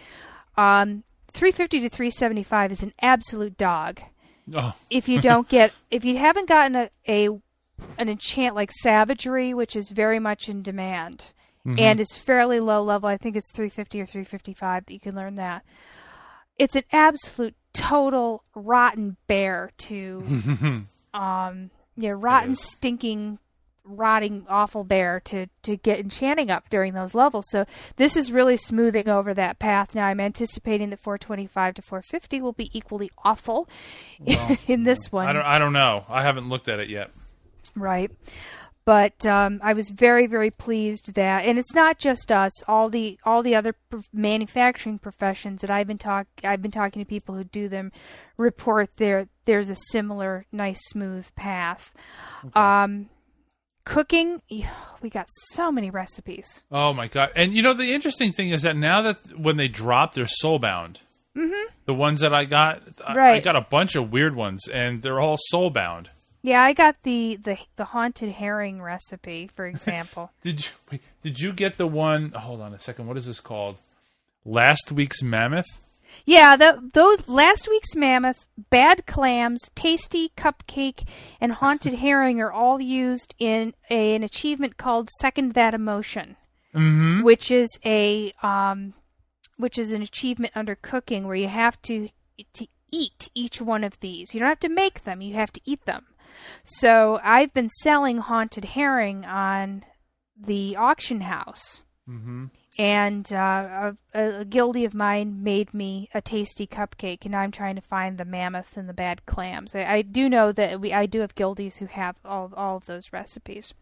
um, 0.56 1.02
350 1.32 1.80
to 1.80 1.88
375 1.88 2.70
is 2.70 2.82
an 2.84 2.92
absolute 3.02 3.56
dog. 3.56 4.00
Oh. 4.54 4.74
If 4.88 5.08
you 5.08 5.20
don't 5.20 5.48
get, 5.48 5.72
if 5.90 6.04
you 6.04 6.16
haven't 6.16 6.48
gotten 6.48 6.76
a, 6.76 6.90
a 7.08 7.28
an 7.98 8.08
enchant 8.08 8.54
like 8.54 8.70
Savagery, 8.82 9.52
which 9.52 9.74
is 9.74 9.88
very 9.88 10.20
much 10.20 10.48
in 10.48 10.62
demand 10.62 11.24
Mhm. 11.66 11.80
and 11.80 11.98
is 12.00 12.12
fairly 12.12 12.60
low 12.60 12.82
level, 12.84 13.08
I 13.08 13.16
think 13.16 13.34
it's 13.34 13.50
350 13.52 14.00
or 14.00 14.06
355 14.06 14.86
that 14.86 14.92
you 14.92 15.00
can 15.00 15.16
learn 15.16 15.34
that. 15.36 15.64
It's 16.56 16.76
an 16.76 16.84
absolute 16.92 17.56
total 17.72 18.44
rotten 18.54 19.16
bear 19.26 19.72
to 19.78 20.22
um 21.14 21.70
yeah 21.96 22.12
rotten 22.14 22.54
stinking 22.54 23.38
rotting 23.86 24.46
awful 24.48 24.82
bear 24.82 25.20
to 25.20 25.46
to 25.62 25.76
get 25.76 26.00
enchanting 26.00 26.50
up 26.50 26.68
during 26.70 26.94
those 26.94 27.14
levels 27.14 27.44
so 27.50 27.66
this 27.96 28.16
is 28.16 28.32
really 28.32 28.56
smoothing 28.56 29.08
over 29.10 29.34
that 29.34 29.58
path 29.58 29.94
now 29.94 30.06
i'm 30.06 30.20
anticipating 30.20 30.88
that 30.90 30.98
425 30.98 31.74
to 31.74 31.82
450 31.82 32.40
will 32.40 32.52
be 32.54 32.70
equally 32.72 33.10
awful 33.24 33.68
Well, 34.18 34.56
in 34.66 34.84
this 34.84 35.12
one 35.12 35.28
I 35.28 35.32
don't. 35.34 35.44
I 35.44 35.58
don't 35.58 35.72
know. 35.74 36.04
I 36.08 36.22
haven't 36.22 36.48
looked 36.48 36.68
at 36.68 36.80
it 36.80 36.88
yet. 36.88 37.10
right 37.76 38.10
but 38.84 39.24
um, 39.24 39.60
I 39.62 39.72
was 39.72 39.88
very, 39.88 40.26
very 40.26 40.50
pleased 40.50 41.14
that, 41.14 41.44
and 41.44 41.58
it's 41.58 41.74
not 41.74 41.98
just 41.98 42.30
us. 42.30 42.62
All 42.64 42.90
the 42.90 43.18
all 43.24 43.42
the 43.42 43.54
other 43.54 43.74
manufacturing 44.12 44.98
professions 44.98 45.62
that 45.62 45.70
I've 45.70 45.86
been 45.86 45.98
talk 45.98 46.26
I've 46.42 46.60
been 46.60 46.70
talking 46.70 47.00
to 47.00 47.06
people 47.06 47.34
who 47.34 47.44
do 47.44 47.68
them, 47.68 47.92
report 48.36 48.90
there 48.96 49.28
there's 49.46 49.70
a 49.70 49.76
similar 49.90 50.44
nice 50.52 50.80
smooth 50.88 51.26
path. 51.34 51.92
Um, 52.54 53.08
cooking, 53.84 54.42
we 55.00 55.10
got 55.10 55.26
so 55.52 55.72
many 55.72 55.90
recipes. 55.90 56.64
Oh 56.70 56.92
my 56.92 57.08
god! 57.08 57.30
And 57.34 57.54
you 57.54 57.62
know 57.62 57.72
the 57.72 57.94
interesting 57.94 58.32
thing 58.32 58.50
is 58.50 58.62
that 58.62 58.76
now 58.76 59.00
that 59.02 59.38
when 59.38 59.56
they 59.56 59.68
drop, 59.68 60.14
they're 60.14 60.26
soulbound. 60.26 60.98
Mm-hmm. 61.36 61.72
The 61.86 61.94
ones 61.94 62.20
that 62.20 62.32
I 62.32 62.44
got, 62.44 62.82
I, 63.04 63.32
I 63.32 63.40
got 63.40 63.56
a 63.56 63.60
bunch 63.62 63.96
of 63.96 64.12
weird 64.12 64.36
ones, 64.36 64.68
and 64.68 65.02
they're 65.02 65.20
all 65.20 65.38
soulbound. 65.52 66.08
Yeah, 66.44 66.62
I 66.62 66.74
got 66.74 67.02
the 67.04 67.36
the 67.42 67.56
the 67.76 67.86
haunted 67.86 68.32
herring 68.32 68.82
recipe, 68.82 69.48
for 69.56 69.66
example. 69.74 70.30
Did 70.42 70.66
you? 70.66 70.70
Wait, 70.92 71.00
did 71.22 71.40
you 71.40 71.54
get 71.54 71.78
the 71.78 71.86
one? 71.86 72.32
Hold 72.32 72.60
on 72.60 72.74
a 72.74 72.78
second. 72.78 73.06
What 73.06 73.16
is 73.16 73.26
this 73.26 73.40
called? 73.40 73.78
Last 74.44 74.92
week's 74.92 75.22
mammoth. 75.22 75.80
Yeah, 76.26 76.54
the, 76.54 76.90
those 76.92 77.26
last 77.28 77.66
week's 77.66 77.96
mammoth, 77.96 78.46
bad 78.68 79.06
clams, 79.06 79.70
tasty 79.74 80.32
cupcake, 80.36 81.08
and 81.40 81.50
haunted 81.50 81.94
herring 82.04 82.42
are 82.42 82.52
all 82.52 82.78
used 82.78 83.34
in 83.38 83.72
a, 83.90 84.14
an 84.14 84.22
achievement 84.22 84.76
called 84.76 85.08
Second 85.18 85.52
That 85.54 85.72
Emotion, 85.72 86.36
Mm-hmm. 86.74 87.22
which 87.22 87.50
is 87.50 87.70
a 87.86 88.34
um, 88.42 88.92
which 89.56 89.78
is 89.78 89.92
an 89.92 90.02
achievement 90.02 90.52
under 90.54 90.74
cooking 90.74 91.26
where 91.26 91.36
you 91.36 91.48
have 91.48 91.80
to 91.82 92.10
to 92.52 92.66
eat 92.92 93.30
each 93.34 93.62
one 93.62 93.82
of 93.82 93.98
these. 94.00 94.34
You 94.34 94.40
don't 94.40 94.50
have 94.50 94.60
to 94.60 94.68
make 94.68 95.04
them; 95.04 95.22
you 95.22 95.34
have 95.36 95.52
to 95.54 95.60
eat 95.64 95.86
them. 95.86 96.04
So 96.64 97.20
I've 97.22 97.52
been 97.52 97.68
selling 97.68 98.18
haunted 98.18 98.64
herring 98.64 99.24
on 99.24 99.84
the 100.36 100.76
auction 100.76 101.22
house 101.22 101.82
Mm-hmm. 102.08 102.46
and 102.78 103.32
uh, 103.32 103.92
a, 104.12 104.40
a 104.40 104.44
guildie 104.44 104.84
of 104.84 104.92
mine 104.92 105.42
made 105.42 105.72
me 105.72 106.10
a 106.12 106.20
tasty 106.20 106.66
cupcake, 106.66 107.24
and 107.24 107.34
I'm 107.34 107.50
trying 107.50 107.76
to 107.76 107.80
find 107.80 108.18
the 108.18 108.26
mammoth 108.26 108.76
and 108.76 108.86
the 108.86 108.92
bad 108.92 109.24
clams. 109.24 109.74
I, 109.74 109.84
I 109.84 110.02
do 110.02 110.28
know 110.28 110.52
that 110.52 110.82
we 110.82 110.92
I 110.92 111.06
do 111.06 111.20
have 111.20 111.34
guildies 111.34 111.78
who 111.78 111.86
have 111.86 112.16
all 112.22 112.52
all 112.54 112.76
of 112.76 112.84
those 112.84 113.10
recipes. 113.10 113.72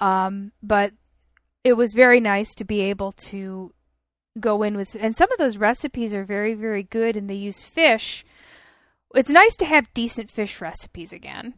Um, 0.00 0.50
but 0.60 0.92
it 1.62 1.74
was 1.74 1.94
very 1.94 2.18
nice 2.18 2.52
to 2.56 2.64
be 2.64 2.80
able 2.80 3.12
to 3.28 3.72
go 4.40 4.64
in 4.64 4.76
with, 4.76 4.96
and 4.98 5.14
some 5.14 5.30
of 5.30 5.38
those 5.38 5.56
recipes 5.56 6.12
are 6.14 6.24
very 6.24 6.54
very 6.54 6.82
good, 6.82 7.16
and 7.16 7.30
they 7.30 7.34
use 7.34 7.62
fish. 7.62 8.24
It's 9.14 9.30
nice 9.30 9.56
to 9.56 9.64
have 9.64 9.92
decent 9.94 10.30
fish 10.30 10.60
recipes 10.60 11.12
again, 11.12 11.54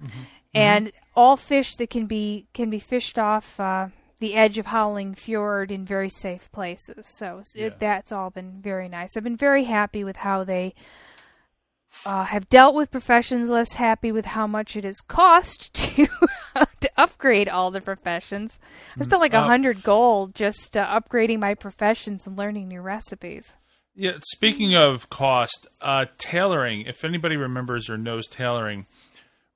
and 0.54 0.92
all 1.16 1.36
fish 1.36 1.74
that 1.76 1.90
can 1.90 2.06
be 2.06 2.46
can 2.54 2.70
be 2.70 2.78
fished 2.78 3.18
off. 3.18 3.58
Uh, 3.58 3.88
the 4.20 4.34
edge 4.34 4.58
of 4.58 4.66
Howling 4.66 5.14
Fjord 5.14 5.70
in 5.70 5.84
very 5.84 6.08
safe 6.08 6.50
places. 6.50 7.06
So 7.16 7.40
Yeah. 7.54 7.68
that's 7.78 8.10
all 8.10 8.30
been 8.30 8.60
very 8.60 8.88
nice. 8.88 9.16
I've 9.16 9.22
been 9.22 9.36
very 9.36 9.62
happy 9.64 10.02
with 10.02 10.16
how 10.16 10.42
they 10.42 10.74
uh, 12.04 12.24
have 12.24 12.48
dealt 12.48 12.74
with 12.74 12.90
professions. 12.90 13.48
Less 13.48 13.74
happy 13.74 14.10
with 14.12 14.24
how 14.26 14.46
much 14.48 14.76
it 14.76 14.82
has 14.84 15.00
cost 15.00 15.72
to 15.74 16.06
to 16.80 16.90
upgrade 16.96 17.48
all 17.48 17.70
the 17.70 17.80
professions. 17.80 18.58
I 18.98 19.04
spent 19.04 19.20
like 19.22 19.34
a 19.34 19.38
Uh, 19.38 19.46
hundred 19.46 19.82
gold 19.84 20.34
just 20.34 20.76
uh, 20.76 20.84
upgrading 21.00 21.38
my 21.38 21.54
professions 21.54 22.26
and 22.26 22.36
learning 22.36 22.66
new 22.68 22.80
recipes. 22.80 23.54
Yeah. 23.98 24.12
Speaking 24.22 24.76
of 24.76 25.10
cost, 25.10 25.66
uh, 25.80 26.06
tailoring. 26.18 26.82
If 26.82 27.04
anybody 27.04 27.36
remembers 27.36 27.90
or 27.90 27.98
knows 27.98 28.28
tailoring, 28.28 28.86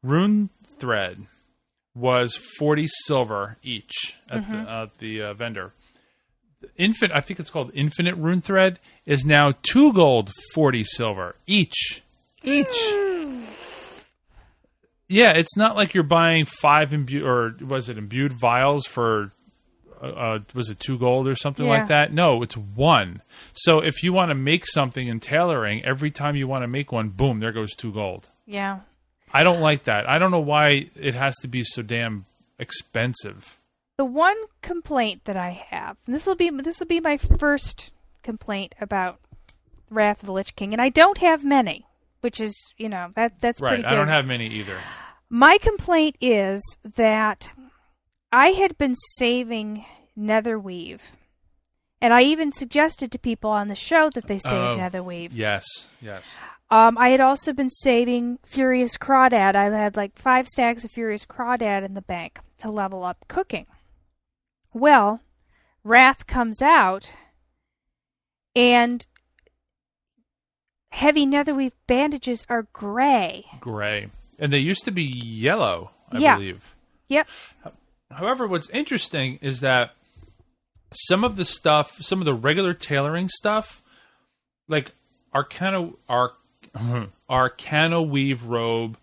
rune 0.03 0.51
thread 0.67 1.27
was 1.95 2.35
forty 2.59 2.89
silver 2.89 3.57
each 3.63 4.17
at 4.29 4.49
the, 4.49 4.57
at 4.57 4.99
the 4.99 5.23
uh, 5.23 5.35
vendor. 5.35 5.73
Infinite, 6.77 7.15
I 7.15 7.21
think 7.21 7.39
it's 7.39 7.51
called 7.51 7.71
Infinite 7.73 8.17
Rune 8.17 8.41
Thread, 8.41 8.81
is 9.07 9.25
now 9.25 9.53
two 9.63 9.93
gold, 9.93 10.33
forty 10.55 10.83
silver 10.83 11.37
each. 11.47 12.03
Each. 12.43 12.93
Yeah, 15.09 15.33
it's 15.33 15.57
not 15.57 15.77
like 15.77 15.95
you're 15.95 16.03
buying 16.03 16.47
five 16.47 16.93
imbued 16.93 17.23
or 17.23 17.55
was 17.65 17.89
it 17.89 17.99
imbued 17.99 18.33
vials 18.33 18.87
for 18.87 19.31
uh, 20.03 20.07
uh, 20.07 20.39
was 20.55 20.69
it 20.71 20.81
two 20.81 20.99
gold 20.99 21.29
or 21.29 21.35
something 21.37 21.67
Yeah. 21.67 21.73
like 21.73 21.89
that? 21.89 22.13
No, 22.13 22.43
it's 22.43 22.57
one. 22.57 23.23
So 23.53 23.79
if 23.81 24.03
you 24.03 24.13
want 24.13 24.31
to 24.31 24.35
make 24.35 24.67
something 24.67 25.07
in 25.07 25.21
tailoring, 25.21 25.85
every 25.85 26.11
time 26.11 26.37
you 26.37 26.47
want 26.49 26.63
to 26.65 26.69
make 26.69 26.91
one, 26.93 27.11
boom, 27.11 27.41
there 27.41 27.53
goes 27.53 27.75
two 27.75 27.93
gold. 27.93 28.29
Yeah. 28.47 28.81
I 29.33 29.45
don't 29.45 29.61
like 29.61 29.85
that. 29.85 30.09
I 30.09 30.19
don't 30.19 30.31
know 30.31 30.41
why 30.41 30.91
it 30.95 31.15
has 31.15 31.37
to 31.39 31.49
be 31.49 31.63
so 31.65 31.83
damn 31.83 32.27
expensive. 32.59 33.59
The 33.97 34.05
one 34.05 34.37
complaint 34.63 35.25
that 35.25 35.37
I 35.37 35.51
have, 35.71 35.97
and 36.07 36.15
this 36.15 36.27
will 36.27 36.35
be 36.35 36.51
this 36.51 36.81
will 36.81 36.87
be 36.87 37.01
my 37.01 37.17
first 37.17 37.93
complaint 38.23 38.75
about 38.81 39.21
Wrath 39.91 40.21
of 40.23 40.27
the 40.27 40.33
Lich 40.33 40.57
King, 40.57 40.73
and 40.73 40.81
I 40.83 40.89
don't 40.89 41.19
have 41.19 41.45
many, 41.45 41.87
which 42.21 42.41
is 42.41 42.55
you 42.77 42.89
know 42.89 43.11
that 43.15 43.41
that's 43.41 43.61
Right. 43.61 43.69
pretty 43.71 43.83
good. 43.85 43.93
I 43.93 43.95
don't 43.95 44.09
have 44.09 44.27
many 44.27 44.47
either. 44.49 44.77
My 45.31 45.59
complaint 45.59 46.17
is 46.21 46.61
that 46.97 47.51
I 48.33 48.49
had 48.53 48.79
been 48.79 48.95
saving 49.17 49.85
Netherweave, 50.19 51.01
and 52.01 52.15
I 52.15 52.23
even 52.23 52.51
suggested 52.51 53.13
to 53.13 53.19
people 53.19 53.51
on 53.51 53.69
the 53.69 53.75
show 53.75 54.09
that 54.15 54.27
they 54.27 54.39
save 54.39 54.53
Oh, 54.55 54.77
Netherweave. 54.79 55.31
Yes. 55.33 55.65
Yes. 56.01 56.37
Um, 56.71 56.97
I 56.97 57.11
had 57.11 57.21
also 57.21 57.53
been 57.53 57.69
saving 57.69 58.39
Furious 58.47 58.97
Crawdad. 58.97 59.55
I 59.55 59.65
had 59.65 59.97
like 59.97 60.17
five 60.19 60.47
stacks 60.49 60.85
of 60.85 60.91
Furious 60.91 61.27
Crawdad 61.27 61.85
in 61.85 61.93
the 61.95 62.01
bank 62.03 62.39
to 62.59 62.71
level 62.71 63.05
up 63.05 63.25
cooking. 63.29 63.67
Well, 64.73 65.21
Wrath 65.85 66.27
comes 66.27 66.63
out, 66.63 67.13
and 68.57 69.05
heavy 70.91 71.27
netherweave 71.27 71.73
bandages 71.87 72.47
are 72.49 72.67
gray. 72.73 73.45
Gray. 73.61 74.09
And 74.39 74.51
they 74.53 74.59
used 74.59 74.85
to 74.87 74.91
be 74.91 75.03
yellow, 75.03 75.91
I 76.11 76.19
Yeah. 76.19 76.37
believe. 76.37 76.75
Yep. 77.09 77.29
However, 78.13 78.47
what's 78.47 78.71
interesting 78.71 79.39
is 79.43 79.61
that 79.61 79.93
some 80.93 81.25
of 81.25 81.37
the 81.37 81.45
stuff, 81.45 82.03
some 82.03 82.21
of 82.21 82.25
the 82.25 82.35
regular 82.35 82.75
tailoring 82.75 83.29
stuff, 83.29 83.83
like 84.69 84.93
Arcana, 85.35 85.91
Arc, 86.09 86.35
Arcana 87.31 88.03
Weave 88.03 88.45
robe, 88.45 88.97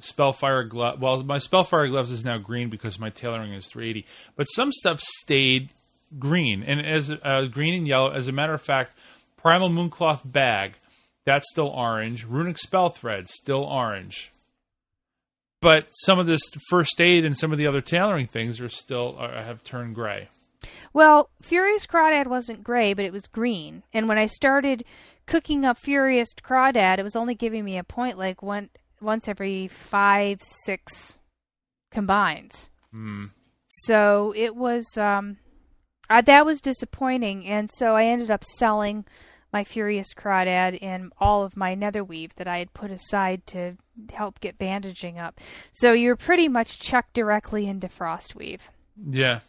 Spellfire 0.00 0.64
glove. 0.64 1.00
Well, 1.00 1.22
my 1.22 1.38
Spellfire 1.38 1.88
gloves 1.88 2.12
is 2.12 2.24
now 2.24 2.38
green 2.38 2.68
because 2.68 2.98
my 2.98 3.10
tailoring 3.10 3.52
is 3.52 3.68
380. 3.68 4.06
But 4.36 4.44
some 4.44 4.72
stuff 4.72 5.00
stayed 5.00 5.70
green, 6.18 6.62
and 6.62 6.84
as 6.84 7.10
uh, 7.10 7.46
green 7.50 7.74
and 7.74 7.88
yellow. 7.88 8.10
As 8.10 8.28
a 8.28 8.32
matter 8.32 8.54
of 8.54 8.60
fact, 8.60 8.96
Primal 9.36 9.70
Mooncloth 9.70 10.22
bag, 10.24 10.74
that's 11.24 11.48
still 11.50 11.68
orange. 11.68 12.24
Runic 12.24 12.58
Spell 12.58 12.90
thread, 12.90 13.28
still 13.28 13.62
orange. 13.62 14.32
But 15.64 15.88
some 15.92 16.18
of 16.18 16.26
this 16.26 16.42
first 16.68 17.00
aid 17.00 17.24
and 17.24 17.34
some 17.34 17.50
of 17.50 17.56
the 17.56 17.66
other 17.66 17.80
tailoring 17.80 18.26
things 18.26 18.60
are 18.60 18.68
still 18.68 19.16
uh, 19.18 19.42
have 19.42 19.64
turned 19.64 19.94
gray. 19.94 20.28
Well, 20.92 21.30
Furious 21.40 21.86
Crawdad 21.86 22.26
wasn't 22.26 22.62
gray, 22.62 22.92
but 22.92 23.06
it 23.06 23.14
was 23.14 23.26
green. 23.26 23.82
And 23.90 24.06
when 24.06 24.18
I 24.18 24.26
started 24.26 24.84
cooking 25.24 25.64
up 25.64 25.78
Furious 25.78 26.34
Crawdad, 26.34 26.98
it 26.98 27.02
was 27.02 27.16
only 27.16 27.34
giving 27.34 27.64
me 27.64 27.78
a 27.78 27.82
point 27.82 28.18
like 28.18 28.42
one 28.42 28.68
once 29.00 29.26
every 29.26 29.68
five, 29.68 30.42
six 30.42 31.18
combines. 31.90 32.68
Hmm. 32.92 33.28
So 33.66 34.34
it 34.36 34.54
was 34.54 34.84
um, 34.98 35.38
uh, 36.10 36.20
that 36.20 36.44
was 36.44 36.60
disappointing, 36.60 37.46
and 37.46 37.70
so 37.72 37.96
I 37.96 38.04
ended 38.04 38.30
up 38.30 38.44
selling 38.44 39.06
my 39.54 39.62
Furious 39.64 40.12
Crawdad 40.12 40.78
and 40.82 41.12
all 41.18 41.44
of 41.44 41.56
my 41.56 41.74
Netherweave 41.76 42.34
that 42.34 42.48
I 42.48 42.58
had 42.58 42.74
put 42.74 42.90
aside 42.90 43.46
to 43.46 43.76
help 44.12 44.40
get 44.40 44.58
bandaging 44.58 45.18
up. 45.18 45.40
So 45.72 45.92
you're 45.92 46.16
pretty 46.16 46.48
much 46.48 46.80
chucked 46.80 47.14
directly 47.14 47.66
into 47.68 47.86
Frostweave 47.88 48.62
Yeah. 49.10 49.40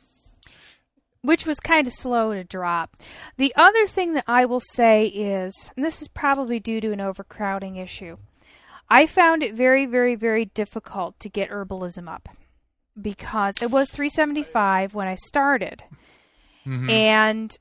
which 1.21 1.47
was 1.47 1.59
kind 1.59 1.87
of 1.87 1.93
slow 1.93 2.33
to 2.35 2.43
drop. 2.43 2.95
The 3.37 3.51
other 3.55 3.87
thing 3.87 4.13
that 4.13 4.25
I 4.27 4.45
will 4.45 4.59
say 4.59 5.07
is, 5.07 5.71
and 5.75 5.83
this 5.83 5.99
is 6.03 6.07
probably 6.07 6.59
due 6.59 6.79
to 6.81 6.91
an 6.91 7.01
overcrowding 7.01 7.75
issue, 7.77 8.17
I 8.87 9.07
found 9.07 9.41
it 9.41 9.55
very, 9.55 9.87
very, 9.87 10.13
very 10.13 10.45
difficult 10.45 11.19
to 11.21 11.29
get 11.29 11.49
herbalism 11.49 12.07
up 12.07 12.29
because 13.01 13.55
it 13.59 13.71
was 13.71 13.89
375 13.89 14.93
when 14.93 15.07
I 15.07 15.15
started, 15.15 15.83
Mhm. 16.63 16.91
and 16.91 17.57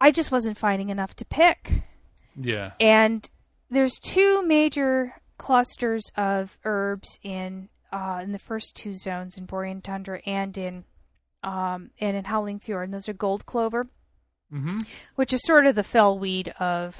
I 0.00 0.10
just 0.10 0.30
wasn't 0.32 0.58
finding 0.58 0.90
enough 0.90 1.14
to 1.16 1.24
pick. 1.24 1.82
Yeah. 2.38 2.72
And 2.80 3.28
there's 3.70 3.98
two 4.02 4.42
major 4.46 5.14
clusters 5.38 6.02
of 6.16 6.56
herbs 6.64 7.18
in 7.22 7.68
uh, 7.92 8.20
in 8.22 8.32
the 8.32 8.38
first 8.38 8.74
two 8.76 8.94
zones 8.94 9.36
in 9.38 9.46
Borean 9.46 9.82
Tundra 9.82 10.20
and 10.26 10.56
in 10.58 10.84
um, 11.42 11.90
and 12.00 12.16
in 12.16 12.24
Howling 12.24 12.58
Fjord, 12.58 12.84
and 12.84 12.94
those 12.94 13.08
are 13.08 13.12
gold 13.14 13.46
clover, 13.46 13.86
Mm-hmm. 14.52 14.78
which 15.16 15.32
is 15.32 15.42
sort 15.44 15.66
of 15.66 15.74
the 15.74 15.82
felweed 15.82 16.48
of 16.60 16.96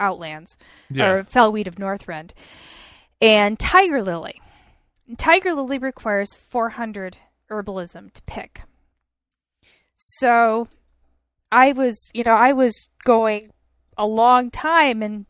Outlands 0.00 0.56
Yeah. 0.90 1.06
or 1.10 1.24
felweed 1.24 1.66
of 1.66 1.76
Northrend, 1.76 2.32
and 3.20 3.58
tiger 3.58 4.02
lily. 4.02 4.40
Tiger 5.18 5.52
lily 5.54 5.78
requires 5.78 6.34
400 6.34 7.18
herbalism 7.50 8.12
to 8.12 8.22
pick. 8.22 8.62
So 9.96 10.68
I 11.50 11.72
was, 11.72 12.10
you 12.14 12.24
know, 12.24 12.34
I 12.34 12.52
was 12.52 12.88
going 13.04 13.52
a 13.96 14.06
long 14.06 14.50
time 14.50 15.02
and 15.02 15.26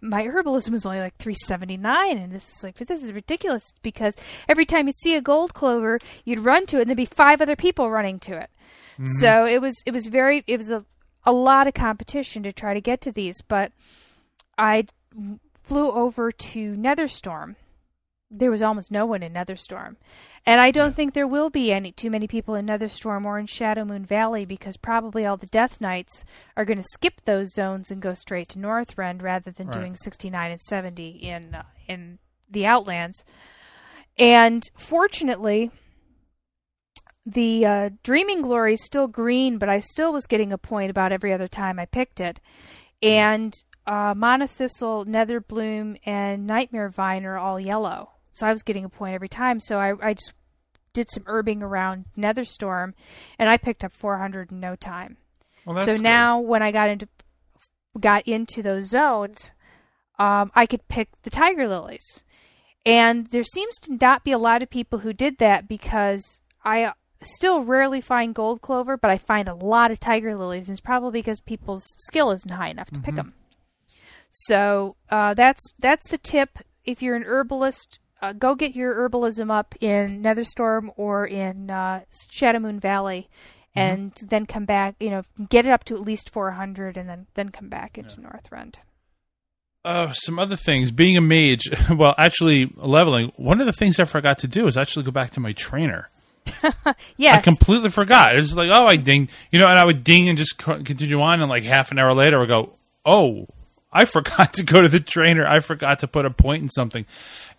my 0.00 0.24
herbalism 0.24 0.70
was 0.70 0.84
only 0.84 1.00
like 1.00 1.16
379 1.16 2.18
and 2.18 2.30
this 2.30 2.46
is 2.50 2.62
like 2.62 2.76
this 2.76 3.02
is 3.02 3.12
ridiculous 3.12 3.72
because 3.82 4.14
every 4.48 4.66
time 4.66 4.86
you'd 4.86 4.96
see 4.96 5.14
a 5.14 5.22
gold 5.22 5.54
clover 5.54 5.98
you'd 6.26 6.40
run 6.40 6.66
to 6.66 6.76
it 6.76 6.82
and 6.82 6.90
there'd 6.90 6.96
be 6.96 7.06
five 7.06 7.40
other 7.40 7.56
people 7.56 7.90
running 7.90 8.18
to 8.20 8.32
it. 8.36 8.50
Mm-hmm. 8.94 9.06
So 9.20 9.46
it 9.46 9.62
was 9.62 9.82
it 9.86 9.92
was 9.92 10.06
very 10.06 10.44
it 10.46 10.58
was 10.58 10.70
a, 10.70 10.84
a 11.24 11.32
lot 11.32 11.66
of 11.66 11.72
competition 11.72 12.42
to 12.42 12.52
try 12.52 12.74
to 12.74 12.80
get 12.80 13.00
to 13.02 13.12
these 13.12 13.40
but 13.48 13.72
i 14.58 14.84
flew 15.62 15.90
over 15.90 16.30
to 16.30 16.74
netherstorm 16.74 17.56
there 18.36 18.50
was 18.50 18.62
almost 18.62 18.90
no 18.90 19.06
one 19.06 19.22
in 19.22 19.32
netherstorm 19.32 19.96
and 20.46 20.60
i 20.60 20.70
don't 20.70 20.94
think 20.94 21.12
there 21.14 21.26
will 21.26 21.50
be 21.50 21.72
any 21.72 21.92
too 21.92 22.10
many 22.10 22.26
people 22.26 22.54
in 22.54 22.66
netherstorm 22.66 23.24
or 23.24 23.38
in 23.38 23.46
shadow 23.46 23.84
moon 23.84 24.04
valley 24.04 24.44
because 24.44 24.76
probably 24.76 25.24
all 25.24 25.36
the 25.36 25.46
death 25.46 25.80
knights 25.80 26.24
are 26.56 26.64
going 26.64 26.78
to 26.78 26.84
skip 26.92 27.20
those 27.24 27.52
zones 27.52 27.90
and 27.90 28.02
go 28.02 28.12
straight 28.14 28.48
to 28.48 28.58
northrend 28.58 29.22
rather 29.22 29.50
than 29.50 29.66
Right. 29.68 29.78
doing 29.80 29.96
69 29.96 30.50
and 30.52 30.60
70 30.60 31.08
in 31.08 31.54
uh, 31.54 31.62
in 31.88 32.18
the 32.50 32.66
outlands 32.66 33.24
and 34.18 34.62
fortunately 34.76 35.70
the 37.26 37.64
uh, 37.64 37.90
Dreaming 38.02 38.42
Glory 38.42 38.74
is 38.74 38.84
still 38.84 39.06
green, 39.08 39.56
but 39.56 39.70
I 39.70 39.80
still 39.80 40.12
was 40.12 40.26
getting 40.26 40.52
a 40.52 40.58
point 40.58 40.90
about 40.90 41.10
every 41.10 41.32
other 41.32 41.48
time 41.48 41.78
I 41.78 41.86
picked 41.86 42.20
it. 42.20 42.38
And 43.02 43.54
uh, 43.86 44.12
Mana 44.14 44.46
Thistle, 44.46 45.06
Netherbloom, 45.06 45.96
and 46.04 46.46
Nightmare 46.46 46.90
Vine 46.90 47.24
are 47.24 47.38
all 47.38 47.58
yellow. 47.58 48.10
So 48.34 48.46
I 48.46 48.52
was 48.52 48.62
getting 48.62 48.84
a 48.84 48.88
point 48.90 49.14
every 49.14 49.28
time. 49.28 49.58
So 49.60 49.78
I, 49.78 49.94
I 50.02 50.12
just 50.14 50.34
did 50.92 51.08
some 51.10 51.22
herbing 51.24 51.62
around 51.62 52.04
Netherstorm, 52.18 52.92
and 53.38 53.48
I 53.48 53.56
picked 53.56 53.82
up 53.82 53.92
400 53.92 54.52
in 54.52 54.60
no 54.60 54.76
time. 54.76 55.16
Well, 55.64 55.74
that's 55.76 55.86
so 55.86 55.92
good. 55.94 56.02
now 56.02 56.38
when 56.40 56.62
I 56.62 56.70
got 56.70 56.90
into 56.90 57.08
got 57.98 58.28
into 58.28 58.62
those 58.62 58.90
zones, 58.90 59.52
um, 60.18 60.52
I 60.54 60.66
could 60.66 60.86
pick 60.88 61.08
the 61.22 61.30
tiger 61.30 61.66
lilies, 61.66 62.22
and 62.84 63.28
there 63.28 63.44
seems 63.44 63.78
to 63.82 63.96
not 63.98 64.24
be 64.24 64.32
a 64.32 64.38
lot 64.38 64.62
of 64.62 64.68
people 64.70 64.98
who 64.98 65.12
did 65.12 65.38
that 65.38 65.66
because 65.68 66.42
I 66.64 66.92
still 67.22 67.64
rarely 67.64 68.00
find 68.02 68.34
gold 68.34 68.60
clover, 68.60 68.96
but 68.96 69.10
I 69.10 69.16
find 69.16 69.48
a 69.48 69.54
lot 69.54 69.90
of 69.90 69.98
tiger 70.00 70.36
lilies, 70.36 70.68
and 70.68 70.74
it's 70.74 70.80
probably 70.80 71.20
because 71.22 71.40
people's 71.40 71.84
skill 72.06 72.30
isn't 72.32 72.50
high 72.50 72.68
enough 72.68 72.90
to 72.90 73.00
pick 73.00 73.00
'em. 73.00 73.04
pick 73.04 73.14
them. 73.16 73.34
So 74.30 74.96
uh, 75.10 75.34
that's 75.34 75.62
that's 75.78 76.08
the 76.10 76.18
tip. 76.18 76.58
If 76.84 77.00
you're 77.02 77.16
an 77.16 77.24
herbalist, 77.24 78.00
uh, 78.24 78.32
go 78.32 78.54
get 78.54 78.74
your 78.74 78.94
herbalism 78.94 79.50
up 79.50 79.74
in 79.80 80.22
Netherstorm 80.22 80.90
or 80.96 81.26
in 81.26 81.70
uh, 81.70 82.00
Shadow 82.30 82.58
Moon 82.58 82.80
Valley, 82.80 83.28
and 83.74 84.12
then 84.28 84.46
come 84.46 84.64
back. 84.64 84.94
You 84.98 85.10
know, 85.10 85.22
get 85.48 85.66
it 85.66 85.70
up 85.70 85.84
to 85.84 85.94
at 85.94 86.00
least 86.00 86.30
400, 86.30 86.96
and 86.96 87.08
then 87.08 87.26
then 87.34 87.50
come 87.50 87.68
back 87.68 87.98
into 87.98 88.16
Northrend. 88.16 88.76
Uh, 89.84 90.12
some 90.12 90.38
other 90.38 90.56
things. 90.56 90.90
Being 90.90 91.18
a 91.18 91.20
mage, 91.20 91.68
well, 91.90 92.14
actually 92.16 92.72
leveling. 92.76 93.32
One 93.36 93.60
of 93.60 93.66
the 93.66 93.72
things 93.72 94.00
I 94.00 94.04
forgot 94.04 94.38
to 94.38 94.48
do 94.48 94.66
is 94.66 94.78
actually 94.78 95.04
go 95.04 95.10
back 95.10 95.30
to 95.32 95.40
my 95.40 95.52
trainer. 95.52 96.08
Yes, 97.16 97.36
I 97.36 97.40
completely 97.40 97.90
forgot. 97.90 98.34
It 98.34 98.36
was 98.36 98.56
like, 98.56 98.70
oh, 98.72 98.86
I 98.86 98.96
ding, 98.96 99.28
you 99.50 99.58
know, 99.58 99.66
and 99.66 99.78
I 99.78 99.84
would 99.84 100.02
ding 100.04 100.28
and 100.28 100.36
just 100.36 100.58
continue 100.58 101.20
on, 101.20 101.40
and 101.40 101.48
like 101.48 101.62
half 101.62 101.90
an 101.90 101.98
hour 101.98 102.12
later, 102.12 102.42
I 102.42 102.46
go, 102.46 102.74
oh, 103.04 103.46
I 103.94 104.04
forgot 104.04 104.52
to 104.54 104.62
go 104.64 104.82
to 104.82 104.88
the 104.88 105.00
trainer. 105.00 105.46
I 105.46 105.60
forgot 105.60 106.00
to 106.00 106.08
put 106.08 106.26
a 106.26 106.30
point 106.30 106.62
in 106.62 106.68
something. 106.68 107.06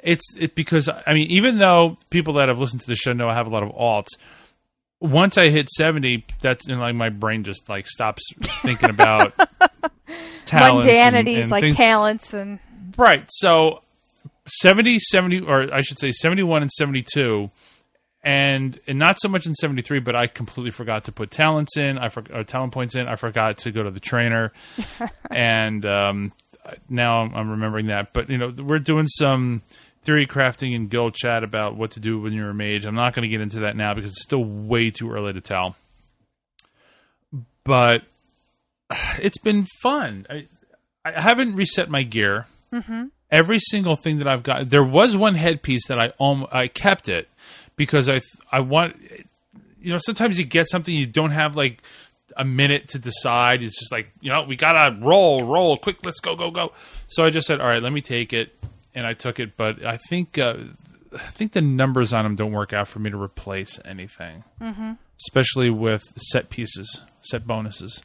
It's 0.03 0.35
it 0.37 0.53
because 0.53 0.89
I 0.89 1.13
mean, 1.13 1.27
even 1.31 1.57
though 1.57 1.97
people 2.09 2.33
that 2.35 2.49
have 2.49 2.59
listened 2.59 2.81
to 2.81 2.87
the 2.87 2.95
show 2.95 3.13
know 3.13 3.29
I 3.29 3.33
have 3.33 3.47
a 3.47 3.49
lot 3.49 3.63
of 3.63 3.69
alts. 3.69 4.09
Once 4.99 5.37
I 5.37 5.49
hit 5.49 5.69
seventy, 5.69 6.25
that's 6.41 6.67
and 6.67 6.79
like 6.79 6.95
my 6.95 7.09
brain 7.09 7.43
just 7.43 7.67
like 7.69 7.85
stops 7.87 8.23
thinking 8.61 8.89
about 8.89 9.33
talents 10.45 10.87
and- 10.87 10.95
mundanities 10.95 11.41
and 11.43 11.51
like 11.51 11.61
things. 11.61 11.75
talents 11.75 12.33
and 12.33 12.59
Right. 12.97 13.25
So 13.29 13.81
70, 14.47 14.99
70, 14.99 15.41
or 15.41 15.73
I 15.73 15.81
should 15.81 15.99
say 15.99 16.11
71 16.11 16.61
and 16.61 16.71
72. 16.71 17.49
And, 18.25 18.79
and 18.87 18.97
not 18.97 19.17
so 19.19 19.29
much 19.29 19.45
in 19.45 19.53
73, 19.53 19.99
but 19.99 20.15
I 20.15 20.25
completely 20.25 20.71
forgot 20.71 21.03
to 21.03 21.11
put 21.11 21.29
talents 21.29 21.77
in. 21.77 21.99
I 21.99 22.09
forgot 22.09 22.47
talent 22.47 22.73
points 22.73 22.95
in. 22.95 23.07
I 23.07 23.15
forgot 23.15 23.59
to 23.59 23.71
go 23.71 23.83
to 23.83 23.91
the 23.91 23.99
trainer. 23.99 24.51
and 25.31 25.85
um, 25.85 26.33
now 26.89 27.21
I'm, 27.21 27.35
I'm 27.35 27.51
remembering 27.51 27.87
that. 27.87 28.13
But, 28.13 28.31
you 28.31 28.39
know, 28.39 28.51
we're 28.57 28.79
doing 28.79 29.05
some 29.07 29.61
theory 30.01 30.25
crafting 30.25 30.75
and 30.75 30.89
guild 30.89 31.13
chat 31.13 31.43
about 31.43 31.77
what 31.77 31.91
to 31.91 31.99
do 31.99 32.19
when 32.19 32.33
you're 32.33 32.49
a 32.49 32.53
mage. 32.53 32.85
I'm 32.85 32.95
not 32.95 33.13
going 33.13 33.23
to 33.23 33.29
get 33.29 33.41
into 33.41 33.59
that 33.59 33.75
now 33.75 33.93
because 33.93 34.13
it's 34.13 34.23
still 34.23 34.43
way 34.43 34.89
too 34.89 35.11
early 35.11 35.33
to 35.33 35.41
tell. 35.41 35.75
But 37.63 38.01
it's 39.19 39.37
been 39.37 39.67
fun. 39.83 40.25
I, 40.29 40.47
I 41.05 41.21
haven't 41.21 41.55
reset 41.55 41.91
my 41.91 42.01
gear. 42.01 42.47
Every 43.31 43.59
single 43.59 43.95
thing 43.95 44.17
that 44.17 44.27
I've 44.27 44.43
got, 44.43 44.69
there 44.69 44.83
was 44.83 45.15
one 45.15 45.35
headpiece 45.35 45.87
that 45.87 45.99
I 45.99 46.13
um, 46.19 46.47
I 46.51 46.67
kept 46.67 47.09
it 47.09 47.27
because 47.75 48.09
I 48.09 48.21
I 48.51 48.61
want 48.61 48.95
you 49.81 49.91
know 49.91 49.97
sometimes 49.97 50.39
you 50.39 50.45
get 50.45 50.69
something 50.69 50.93
you 50.93 51.05
don't 51.05 51.31
have 51.31 51.55
like 51.55 51.81
a 52.37 52.45
minute 52.45 52.89
to 52.89 52.99
decide. 52.99 53.63
It's 53.63 53.79
just 53.79 53.91
like 53.91 54.09
you 54.21 54.31
know 54.31 54.43
we 54.43 54.55
gotta 54.55 54.97
roll 54.99 55.45
roll 55.45 55.77
quick. 55.77 56.05
Let's 56.05 56.19
go 56.19 56.35
go 56.35 56.51
go. 56.51 56.73
So 57.07 57.25
I 57.25 57.29
just 57.29 57.47
said 57.47 57.61
all 57.61 57.67
right, 57.67 57.81
let 57.81 57.93
me 57.93 58.01
take 58.01 58.33
it, 58.33 58.55
and 58.93 59.05
I 59.05 59.13
took 59.13 59.39
it. 59.39 59.57
But 59.57 59.85
I 59.85 59.97
think 59.97 60.37
uh, 60.37 60.55
I 61.13 61.17
think 61.29 61.53
the 61.53 61.61
numbers 61.61 62.13
on 62.13 62.23
them 62.23 62.35
don't 62.35 62.51
work 62.51 62.73
out 62.73 62.87
for 62.87 62.99
me 62.99 63.09
to 63.09 63.21
replace 63.21 63.79
anything, 63.85 64.43
mm-hmm. 64.61 64.93
especially 65.19 65.69
with 65.69 66.03
set 66.17 66.49
pieces, 66.49 67.03
set 67.21 67.47
bonuses. 67.47 68.03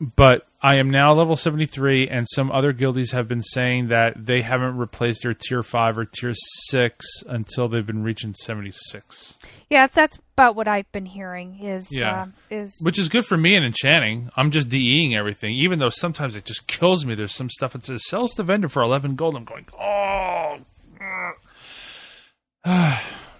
But 0.00 0.46
I 0.60 0.74
am 0.74 0.90
now 0.90 1.12
level 1.12 1.36
73, 1.36 2.08
and 2.08 2.26
some 2.28 2.50
other 2.50 2.72
guildies 2.72 3.12
have 3.12 3.28
been 3.28 3.42
saying 3.42 3.88
that 3.88 4.26
they 4.26 4.42
haven't 4.42 4.76
replaced 4.76 5.22
their 5.22 5.34
tier 5.34 5.62
5 5.62 5.98
or 5.98 6.04
tier 6.04 6.32
6 6.34 7.06
until 7.28 7.68
they've 7.68 7.86
been 7.86 8.02
reaching 8.02 8.34
76. 8.34 9.38
Yeah, 9.70 9.86
that's 9.86 10.18
about 10.36 10.56
what 10.56 10.68
I've 10.68 10.90
been 10.92 11.06
hearing. 11.06 11.60
Is 11.60 11.88
Yeah. 11.90 12.22
uh, 12.22 12.26
is 12.50 12.78
Which 12.82 12.98
is 12.98 13.08
good 13.08 13.24
for 13.24 13.36
me 13.36 13.54
in 13.54 13.64
enchanting. 13.64 14.30
I'm 14.36 14.50
just 14.50 14.68
DEing 14.68 15.14
everything, 15.14 15.54
even 15.54 15.78
though 15.78 15.90
sometimes 15.90 16.36
it 16.36 16.44
just 16.44 16.66
kills 16.66 17.04
me. 17.04 17.14
There's 17.14 17.34
some 17.34 17.50
stuff 17.50 17.72
that 17.72 17.84
says 17.84 18.06
sells 18.06 18.34
to 18.34 18.42
vendor 18.42 18.68
for 18.68 18.82
11 18.82 19.14
gold. 19.14 19.36
I'm 19.36 19.44
going, 19.44 19.66
oh. 19.80 20.58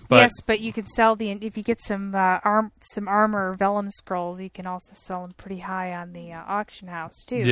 But 0.09 0.21
yes, 0.23 0.33
but 0.47 0.61
you 0.61 0.73
can 0.73 0.87
sell 0.87 1.16
the 1.16 1.31
if 1.31 1.57
you 1.57 1.62
get 1.62 1.81
some 1.83 2.14
uh, 2.14 2.38
arm 2.44 2.73
some 2.92 3.09
armor 3.09 3.51
or 3.51 3.55
vellum 3.55 3.90
scrolls, 3.90 4.40
you 4.40 4.51
can 4.51 4.66
also 4.66 4.92
sell 4.94 5.23
them 5.23 5.33
pretty 5.37 5.59
high 5.61 5.94
on 5.94 6.12
the 6.12 6.33
uh, 6.33 6.42
auction 6.47 6.88
house 6.88 7.25
too. 7.27 7.42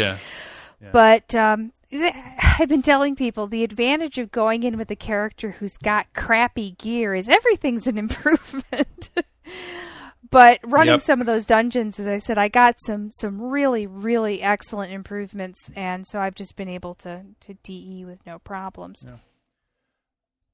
yeah. 0.80 0.90
But 0.92 1.34
um, 1.34 1.72
I've 1.92 2.68
been 2.68 2.82
telling 2.82 3.16
people 3.16 3.46
the 3.46 3.64
advantage 3.64 4.18
of 4.18 4.30
going 4.30 4.62
in 4.62 4.76
with 4.76 4.90
a 4.90 4.96
character 4.96 5.52
who's 5.52 5.76
got 5.78 6.12
crappy 6.14 6.72
gear 6.72 7.14
is 7.14 7.28
everything's 7.28 7.86
an 7.86 7.96
improvement. 8.06 9.10
but 10.30 10.58
running 10.64 10.94
Yep. 10.94 11.00
some 11.00 11.20
of 11.20 11.26
those 11.26 11.46
dungeons, 11.46 11.98
as 12.00 12.06
I 12.06 12.18
said, 12.18 12.36
I 12.38 12.48
got 12.48 12.76
some 12.84 13.10
some 13.12 13.40
really 13.40 13.86
really 13.86 14.42
excellent 14.42 14.92
improvements, 14.92 15.70
and 15.76 16.06
so 16.06 16.18
I've 16.20 16.34
just 16.34 16.56
been 16.56 16.68
able 16.68 16.94
to 16.96 17.22
to 17.40 17.54
de 17.62 18.04
with 18.04 18.18
no 18.26 18.38
problems. 18.38 19.04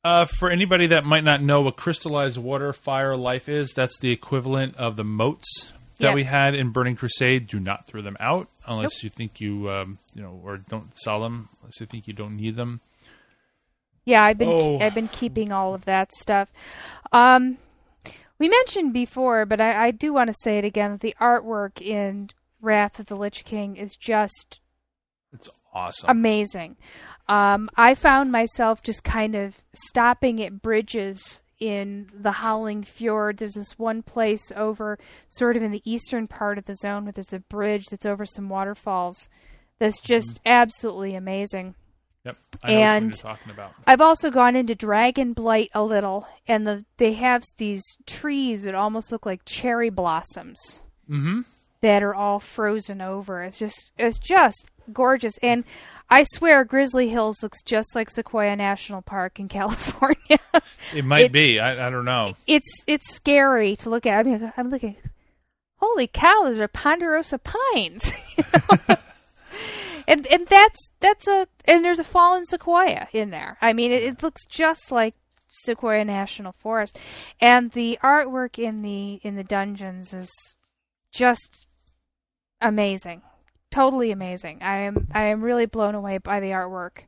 Uh, 0.04 0.24
for 0.24 0.50
anybody 0.50 0.88
that 0.88 1.04
might 1.04 1.22
not 1.22 1.40
know 1.40 1.60
what 1.62 1.76
crystallized 1.76 2.36
water 2.36 2.72
fire 2.72 3.16
life 3.16 3.48
is, 3.48 3.72
that's 3.72 3.98
the 4.00 4.10
equivalent 4.10 4.74
of 4.76 4.96
the 4.96 5.04
motes 5.04 5.72
that 5.98 6.08
Yeah. 6.08 6.14
we 6.14 6.24
had 6.24 6.54
in 6.56 6.70
Burning 6.70 6.96
Crusade. 6.96 7.46
Do 7.46 7.60
not 7.60 7.86
throw 7.86 8.02
them 8.02 8.16
out 8.18 8.48
unless 8.66 9.04
you 9.04 9.10
think 9.10 9.40
you, 9.40 9.70
um, 9.70 9.98
you 10.14 10.22
know, 10.22 10.40
or 10.44 10.56
don't 10.56 10.98
sell 10.98 11.20
them 11.20 11.48
unless 11.60 11.78
you 11.78 11.86
think 11.86 12.08
you 12.08 12.14
don't 12.14 12.36
need 12.36 12.56
them. 12.56 12.80
Yeah, 14.04 14.24
I've 14.24 14.38
been 14.38 14.48
Oh. 14.48 14.80
I've 14.80 14.94
been 14.94 15.06
keeping 15.08 15.52
all 15.52 15.72
of 15.74 15.84
that 15.84 16.12
stuff. 16.14 16.48
Um, 17.12 17.58
we 18.40 18.48
mentioned 18.48 18.92
before, 18.92 19.46
but 19.46 19.60
I, 19.60 19.86
I 19.86 19.90
do 19.92 20.12
want 20.12 20.26
to 20.28 20.34
say 20.42 20.58
it 20.58 20.64
again 20.64 20.90
that 20.90 21.00
the 21.00 21.14
artwork 21.20 21.80
in 21.80 22.30
Wrath 22.60 22.98
of 22.98 23.06
the 23.06 23.14
Lich 23.14 23.44
King 23.44 23.76
is 23.76 23.94
just 23.94 24.58
It's 25.32 25.48
awesome. 25.72 26.10
amazing. 26.10 26.76
Um, 27.32 27.70
I 27.76 27.94
found 27.94 28.30
myself 28.32 28.82
just 28.82 29.04
kind 29.04 29.34
of 29.34 29.56
stopping 29.72 30.42
at 30.44 30.60
bridges 30.62 31.40
in 31.58 32.10
the 32.12 32.32
Howling 32.32 32.82
Fjord. 32.82 33.38
There's 33.38 33.54
this 33.54 33.78
one 33.78 34.02
place 34.02 34.50
over, 34.56 34.98
sort 35.28 35.56
of 35.56 35.62
in 35.62 35.70
the 35.70 35.82
eastern 35.90 36.26
part 36.26 36.58
of 36.58 36.64
the 36.64 36.74
zone, 36.74 37.04
where 37.04 37.12
there's 37.12 37.32
a 37.32 37.38
bridge 37.38 37.84
that's 37.90 38.04
over 38.06 38.26
some 38.26 38.48
waterfalls. 38.48 39.28
That's 39.78 40.00
just 40.00 40.40
absolutely 40.44 41.14
amazing. 41.14 41.74
yep, 42.24 42.36
I 42.62 42.68
know 42.70 42.74
which 42.74 42.80
one 42.80 42.92
and- 42.96 43.04
you're 43.14 43.22
talking 43.22 43.52
about. 43.52 43.72
I've 43.86 44.00
also 44.00 44.30
gone 44.30 44.54
into 44.56 44.74
Dragon 44.74 45.32
Blight 45.32 45.70
a 45.74 45.82
little, 45.84 46.26
and 46.46 46.66
the 46.66 46.84
they 46.98 47.14
have 47.14 47.42
these 47.58 47.82
trees 48.06 48.64
that 48.64 48.74
almost 48.74 49.10
look 49.12 49.24
like 49.26 49.44
cherry 49.44 49.90
blossoms 49.90 50.82
Mm-hmm. 51.10 51.40
that 51.80 52.02
are 52.02 52.14
all 52.14 52.38
frozen 52.40 53.00
over. 53.00 53.42
It's 53.42 53.58
just 53.58 53.92
it's 53.98 54.18
just 54.18 54.68
gorgeous, 54.92 55.38
and 55.42 55.64
I 56.10 56.24
swear 56.24 56.64
Grizzly 56.64 57.08
Hills 57.08 57.42
looks 57.42 57.62
just 57.62 57.94
like 57.94 58.08
Sequoia 58.10 58.56
National 58.56 59.02
Park 59.02 59.38
in 59.40 59.48
California. 59.48 60.16
It 60.94 61.04
might 61.04 61.26
It- 61.26 61.32
be. 61.32 61.60
I, 61.60 61.86
I 61.86 61.90
don't 61.90 62.04
know. 62.04 62.34
it's 62.46 62.70
it's 62.86 63.14
scary 63.14 63.76
to 63.76 63.90
look 63.90 64.06
at. 64.06 64.18
I 64.18 64.22
mean, 64.22 64.52
I'm 64.56 64.70
looking. 64.70 64.96
Holy 65.76 66.06
cow! 66.06 66.42
Those 66.44 66.60
are 66.60 66.68
ponderosa 66.68 67.38
pines. 67.38 68.12
and 70.06 70.26
and 70.26 70.46
that's 70.46 70.88
that's 71.00 71.26
a 71.28 71.46
and 71.64 71.84
there's 71.84 71.98
a 71.98 72.04
fallen 72.04 72.44
sequoia 72.44 73.08
in 73.12 73.30
there. 73.30 73.58
I 73.60 73.72
mean, 73.72 73.92
it, 73.92 74.02
it 74.02 74.22
looks 74.22 74.46
just 74.46 74.90
like 74.90 75.14
Sequoia 75.48 76.04
National 76.04 76.52
Forest, 76.52 76.98
and 77.40 77.70
the 77.72 77.98
artwork 78.02 78.58
in 78.58 78.82
the 78.82 79.14
in 79.22 79.36
the 79.36 79.44
dungeons 79.44 80.14
is 80.14 80.30
just 81.12 81.66
amazing, 82.60 83.22
totally 83.72 84.12
amazing. 84.12 84.62
I 84.62 84.82
am 84.82 85.08
I 85.12 85.24
am 85.24 85.42
really 85.42 85.66
blown 85.66 85.94
away 85.96 86.18
by 86.18 86.38
the 86.40 86.50
artwork. 86.50 87.06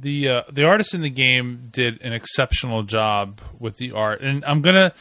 the 0.00 0.28
uh, 0.28 0.42
the 0.50 0.64
artist 0.64 0.94
in 0.94 1.02
the 1.02 1.10
game 1.10 1.68
did 1.70 2.00
an 2.02 2.12
exceptional 2.12 2.82
job 2.82 3.40
with 3.58 3.76
the 3.76 3.92
art, 3.92 4.20
and 4.22 4.44
I'm 4.44 4.60
gonna 4.62 4.92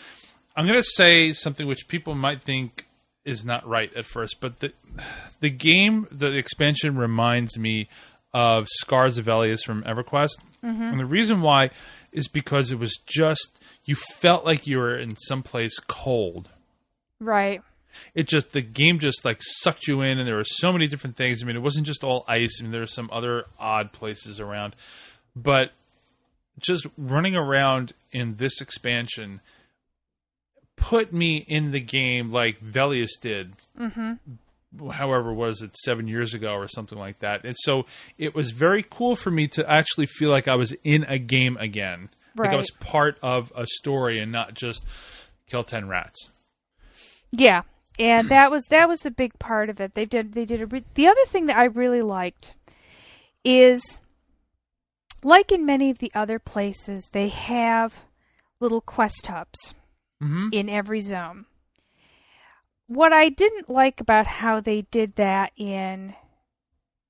I'm 0.55 0.67
gonna 0.67 0.83
say 0.83 1.33
something 1.33 1.65
which 1.65 1.87
people 1.87 2.13
might 2.15 2.43
think 2.43 2.85
is 3.25 3.43
not 3.45 3.67
right 3.67 3.91
at 3.95 4.05
first, 4.05 4.37
but 4.41 4.59
the 4.59 4.73
the 5.39 5.49
game, 5.49 6.07
the 6.11 6.33
expansion 6.33 6.97
reminds 6.97 7.57
me 7.57 7.87
of 8.33 8.67
Scars 8.69 9.17
of 9.17 9.25
Velious 9.25 9.63
from 9.63 9.83
EverQuest, 9.83 10.37
and 10.61 10.99
the 10.99 11.05
reason 11.05 11.41
why 11.41 11.69
is 12.11 12.27
because 12.27 12.71
it 12.71 12.77
was 12.79 12.97
just 13.05 13.59
you 13.85 13.95
felt 13.95 14.45
like 14.45 14.67
you 14.67 14.77
were 14.77 14.95
in 14.95 15.15
someplace 15.15 15.79
cold 15.79 16.49
Right. 17.19 17.61
It 18.15 18.27
just 18.27 18.51
the 18.51 18.61
game 18.61 18.99
just 18.99 19.25
like 19.25 19.39
sucked 19.41 19.87
you 19.87 20.01
in 20.01 20.19
and 20.19 20.27
there 20.27 20.35
were 20.35 20.43
so 20.43 20.71
many 20.71 20.87
different 20.87 21.15
things. 21.15 21.43
I 21.43 21.45
mean 21.45 21.55
it 21.55 21.61
wasn't 21.61 21.85
just 21.85 22.03
all 22.03 22.25
ice 22.27 22.59
I 22.59 22.63
mean 22.63 22.71
there 22.71 22.81
were 22.81 22.87
some 22.87 23.09
other 23.11 23.45
odd 23.59 23.91
places 23.91 24.39
around. 24.39 24.75
But 25.35 25.71
just 26.59 26.85
running 26.97 27.35
around 27.35 27.93
in 28.11 28.35
this 28.35 28.61
expansion 28.61 29.41
put 30.75 31.13
me 31.13 31.37
in 31.37 31.71
the 31.71 31.79
game 31.79 32.29
like 32.29 32.59
Velious 32.61 33.17
did 33.19 33.53
mm-hmm. 33.79 34.89
however 34.91 35.33
was 35.33 35.61
it 35.61 35.75
seven 35.77 36.07
years 36.07 36.33
ago 36.33 36.53
or 36.53 36.67
something 36.67 36.97
like 36.97 37.19
that? 37.19 37.45
And 37.45 37.55
so 37.57 37.85
it 38.17 38.35
was 38.35 38.51
very 38.51 38.85
cool 38.87 39.15
for 39.15 39.31
me 39.31 39.47
to 39.49 39.69
actually 39.69 40.07
feel 40.07 40.29
like 40.29 40.47
i 40.47 40.55
was 40.55 40.73
in 40.83 41.03
a 41.05 41.17
game 41.17 41.57
again. 41.57 42.09
Like 42.35 42.49
i 42.49 42.55
was 42.55 42.71
part 42.71 43.17
of 43.21 43.51
a 43.55 43.65
story 43.65 44.19
and 44.19 44.31
not 44.31 44.55
just 44.55 44.85
kill 45.47 45.63
10 45.63 45.87
rats. 45.87 46.29
Yeah, 47.31 47.63
and 47.99 48.29
that 48.29 48.51
was 48.51 48.63
that 48.69 48.89
was 48.89 49.05
a 49.05 49.11
big 49.11 49.37
part 49.39 49.69
of 49.69 49.79
it. 49.79 49.93
They 49.93 50.05
did 50.05 50.33
they 50.33 50.45
did 50.45 50.61
a 50.61 50.65
re- 50.65 50.85
the 50.95 51.07
other 51.07 51.25
thing 51.25 51.45
that 51.45 51.57
I 51.57 51.65
really 51.65 52.01
liked 52.01 52.55
is 53.43 53.99
like 55.23 55.51
in 55.51 55.65
many 55.65 55.89
of 55.89 55.99
the 55.99 56.11
other 56.15 56.39
places 56.39 57.09
they 57.11 57.29
have 57.29 58.05
little 58.59 58.81
quest 58.81 59.27
hubs 59.27 59.73
mm-hmm. 60.21 60.49
in 60.51 60.69
every 60.69 61.01
zone. 61.01 61.45
What 62.87 63.13
I 63.13 63.29
didn't 63.29 63.69
like 63.69 64.01
about 64.01 64.27
how 64.27 64.59
they 64.59 64.81
did 64.83 65.15
that 65.15 65.51
in 65.55 66.15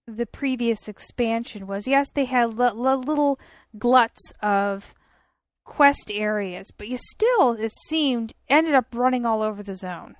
the 0.06 0.26
previous 0.26 0.88
expansion 0.88 1.66
was 1.66 1.88
yes, 1.88 2.10
they 2.14 2.26
had 2.26 2.58
li- 2.58 2.72
li- 2.74 3.06
little 3.06 3.40
gluts 3.78 4.34
of 4.42 4.94
quest 5.64 6.12
areas, 6.14 6.72
but 6.72 6.88
you 6.88 6.98
still, 6.98 7.54
it 7.54 7.72
seemed, 7.88 8.34
ended 8.50 8.76
up 8.76 8.88
running 8.94 9.26
all 9.26 9.42
over 9.42 9.64
the 9.64 9.76
zone. 9.76 10.16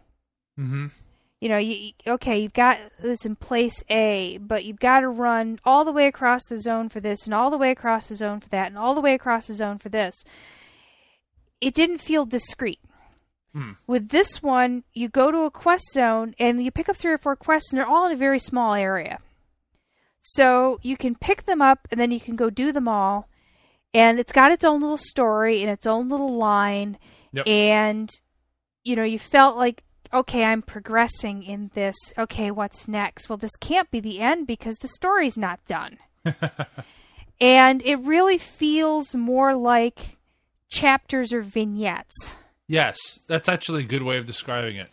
Mm-hmm. 0.60 0.88
You 1.40 1.50
know, 1.50 1.58
you, 1.58 1.92
okay, 2.08 2.40
you've 2.40 2.54
got 2.54 2.78
this 3.02 3.26
in 3.26 3.36
place 3.36 3.84
A, 3.90 4.38
but 4.38 4.64
you've 4.64 4.80
got 4.80 5.02
to 5.02 5.10
run 5.10 5.60
all 5.66 5.84
the 5.84 5.92
way 5.92 6.08
across 6.08 6.46
the 6.46 6.60
zone 6.60 6.88
for 6.88 7.02
this, 7.02 7.26
and 7.26 7.34
all 7.34 7.52
the 7.52 7.58
way 7.58 7.72
across 7.72 8.08
the 8.08 8.16
zone 8.16 8.40
for 8.40 8.50
that, 8.50 8.68
and 8.68 8.78
all 8.78 8.96
the 8.96 9.02
way 9.02 9.14
across 9.14 9.48
the 9.48 9.54
zone 9.54 9.78
for 9.78 9.90
this. 9.90 10.24
It 11.60 11.74
didn't 11.74 11.98
feel 11.98 12.26
discreet. 12.26 12.80
Hmm. 13.54 13.72
With 13.88 14.10
this 14.10 14.42
one, 14.42 14.84
you 14.94 15.10
go 15.10 15.32
to 15.32 15.40
a 15.40 15.52
quest 15.52 15.92
zone 15.92 16.34
and 16.40 16.64
you 16.64 16.72
pick 16.72 16.90
up 16.90 16.96
three 16.96 17.12
or 17.12 17.18
four 17.18 17.36
quests, 17.36 17.72
and 17.72 17.80
they're 17.80 17.88
all 17.88 18.06
in 18.06 18.14
a 18.14 18.18
very 18.18 18.40
small 18.40 18.74
area. 18.74 19.20
So 20.22 20.80
you 20.82 20.96
can 20.96 21.16
pick 21.16 21.44
them 21.44 21.62
up, 21.62 21.88
and 21.92 22.00
then 22.00 22.12
you 22.12 22.22
can 22.22 22.38
go 22.38 22.50
do 22.50 22.72
them 22.72 22.88
all. 22.88 23.28
And 23.94 24.20
it's 24.20 24.32
got 24.32 24.52
its 24.52 24.64
own 24.64 24.80
little 24.80 24.98
story 24.98 25.62
and 25.62 25.70
its 25.70 25.86
own 25.86 26.08
little 26.10 26.36
line. 26.38 26.98
Yep. 27.34 27.48
And, 27.48 28.10
you 28.84 28.96
know, 28.96 29.04
you 29.04 29.20
felt 29.20 29.58
like, 29.58 29.84
okay, 30.14 30.44
I'm 30.44 30.62
progressing 30.62 31.44
in 31.44 31.72
this. 31.74 31.96
Okay, 32.18 32.52
what's 32.52 32.88
next? 32.88 33.30
Well, 33.30 33.38
this 33.38 33.56
can't 33.60 33.90
be 33.92 34.00
the 34.00 34.20
end 34.20 34.48
because 34.48 34.78
the 34.78 34.88
story's 34.88 35.38
not 35.38 35.64
done. 35.66 35.98
and 37.42 37.82
it 37.84 37.96
really 37.98 38.38
feels 38.38 39.14
more 39.16 39.56
like 39.56 40.18
chapters 40.70 41.34
or 41.34 41.42
vignettes. 41.42 42.38
Yes, 42.68 42.98
that's 43.28 43.50
actually 43.50 43.84
a 43.84 43.88
good 43.88 44.04
way 44.04 44.18
of 44.18 44.26
describing 44.26 44.78
it. 44.78 44.90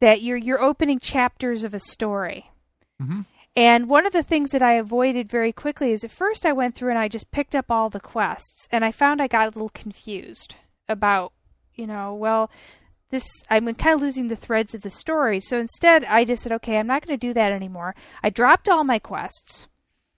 that 0.00 0.20
you're 0.22 0.36
you're 0.36 0.60
opening 0.60 0.98
chapters 0.98 1.64
of 1.64 1.72
a 1.72 1.78
story. 1.78 2.50
Mhm. 3.00 3.24
And 3.56 3.88
one 3.88 4.04
of 4.04 4.12
the 4.12 4.22
things 4.22 4.50
that 4.50 4.62
I 4.62 4.72
avoided 4.74 5.28
very 5.30 5.52
quickly 5.52 5.92
is 5.92 6.04
at 6.04 6.10
first 6.10 6.44
I 6.44 6.52
went 6.52 6.74
through 6.74 6.90
and 6.90 6.98
I 6.98 7.08
just 7.08 7.30
picked 7.30 7.54
up 7.54 7.70
all 7.70 7.88
the 7.88 8.00
quests 8.00 8.68
and 8.70 8.84
I 8.84 8.90
found 8.92 9.22
I 9.22 9.28
got 9.28 9.44
a 9.46 9.50
little 9.50 9.68
confused 9.70 10.56
about, 10.88 11.32
you 11.74 11.86
know, 11.86 12.12
well, 12.14 12.50
this 13.10 13.24
I'm 13.50 13.72
kind 13.74 13.94
of 13.94 14.00
losing 14.00 14.28
the 14.28 14.36
threads 14.36 14.74
of 14.74 14.80
the 14.82 14.90
story. 14.90 15.40
So 15.40 15.58
instead 15.58 16.04
I 16.04 16.24
just 16.24 16.42
said, 16.42 16.52
okay, 16.52 16.78
I'm 16.78 16.86
not 16.86 17.06
going 17.06 17.18
to 17.18 17.26
do 17.26 17.32
that 17.34 17.52
anymore. 17.52 17.94
I 18.22 18.30
dropped 18.30 18.68
all 18.68 18.84
my 18.84 18.98
quests. 18.98 19.68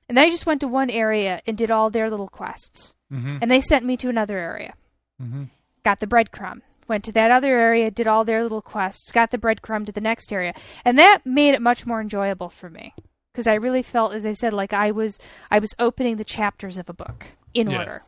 And 0.09 0.17
then 0.17 0.25
I 0.27 0.31
just 0.31 0.47
went 0.47 0.61
to 0.61 0.69
one 0.69 0.89
area 0.89 1.43
and 1.47 1.59
did 1.59 1.71
all 1.71 1.91
their 1.91 2.09
little 2.09 2.29
quests. 2.29 2.95
Mm-hmm. 3.13 3.39
And 3.43 3.51
they 3.51 3.61
sent 3.61 3.85
me 3.85 3.97
to 3.99 4.09
another 4.09 4.39
area 4.39 4.75
Mm-hmm. 5.23 5.45
got 5.85 5.99
the 6.01 6.07
breadcrumb, 6.07 6.61
went 6.89 7.03
to 7.05 7.13
that 7.13 7.31
other 7.31 7.59
area, 7.59 7.91
did 7.91 8.07
all 8.07 8.25
their 8.25 8.43
little 8.43 8.61
quests, 8.63 9.11
got 9.11 9.31
the 9.31 9.39
breadcrumb 9.39 9.87
to 9.87 9.93
the 9.93 10.01
next 10.01 10.31
area, 10.33 10.53
and 10.85 10.99
that 10.99 11.25
made 11.25 11.55
it 11.55 11.63
much 11.63 11.87
more 11.87 12.01
enjoyable 12.03 12.51
for 12.51 12.69
me 12.69 12.93
because 13.33 13.47
I 13.47 13.55
really 13.55 13.83
felt, 13.83 14.13
as 14.13 14.27
I 14.27 14.35
said, 14.35 14.53
like 14.53 14.73
I 14.75 14.91
was 14.91 15.19
I 15.51 15.59
was 15.59 15.75
opening 15.79 16.17
the 16.17 16.25
chapters 16.25 16.77
of 16.77 16.89
a 16.91 16.93
book 16.93 17.27
in 17.55 17.71
Yeah. 17.71 17.79
order. 17.79 18.03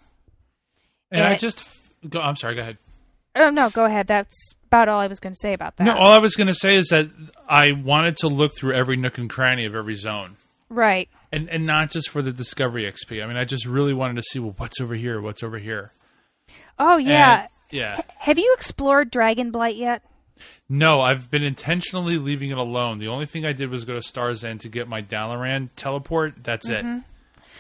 And 1.11 1.25
I 1.25 1.37
just 1.37 1.67
go. 2.09 2.21
I'm 2.21 2.37
sorry. 2.37 2.55
Go 2.57 2.61
ahead. 2.61 2.77
Oh 3.38 3.51
no, 3.51 3.70
go 3.70 3.85
ahead. 3.85 4.07
That's 4.07 4.55
about 4.66 4.88
all 4.88 5.01
I 5.01 5.07
was 5.07 5.20
going 5.20 5.33
to 5.33 5.38
say 5.38 5.53
about 5.55 5.77
that. 5.77 5.85
No, 5.85 5.94
all 5.96 6.09
I 6.12 6.18
was 6.18 6.37
going 6.37 6.48
to 6.48 6.55
say 6.55 6.74
is 6.77 6.88
that 6.88 7.09
I 7.48 7.72
wanted 7.72 8.18
to 8.18 8.29
look 8.29 8.55
through 8.57 8.74
every 8.74 8.96
nook 8.96 9.16
and 9.18 9.31
cranny 9.31 9.64
of 9.64 9.74
every 9.74 9.94
zone. 9.94 10.37
right. 10.68 11.09
and 11.33 11.48
and 11.48 11.64
not 11.66 11.90
just 11.90 12.11
for 12.11 12.20
the 12.22 12.33
discovery 12.33 12.85
XP. 12.85 13.22
I 13.22 13.27
mean, 13.27 13.37
I 13.37 13.44
just 13.44 13.64
really 13.66 13.94
wanted 13.94 14.16
to 14.16 14.22
see 14.22 14.38
well, 14.38 14.55
what's 14.59 14.81
over 14.81 14.94
here, 14.94 15.20
what's 15.20 15.42
over 15.42 15.59
here. 15.59 15.92
Oh 16.79 16.96
yeah. 16.96 17.40
And- 17.42 17.48
yeah. 17.70 18.01
Have 18.18 18.38
you 18.38 18.55
explored 18.57 19.12
Dragonblight 19.12 19.77
yet? 19.79 20.03
No, 20.70 21.01
I've 21.03 21.31
been 21.31 21.42
intentionally 21.42 22.16
leaving 22.16 22.51
it 22.51 22.57
alone. 22.59 22.98
The 22.98 23.09
only 23.09 23.27
thing 23.27 23.44
I 23.44 23.53
did 23.53 23.68
was 23.70 23.85
go 23.85 23.94
to 23.94 24.01
Star's 24.03 24.44
End 24.44 24.61
to 24.61 24.68
get 24.68 24.88
my 24.88 25.01
Dalaran 25.03 25.68
teleport. 25.77 26.35
That's 26.42 26.68
it. 26.70 26.83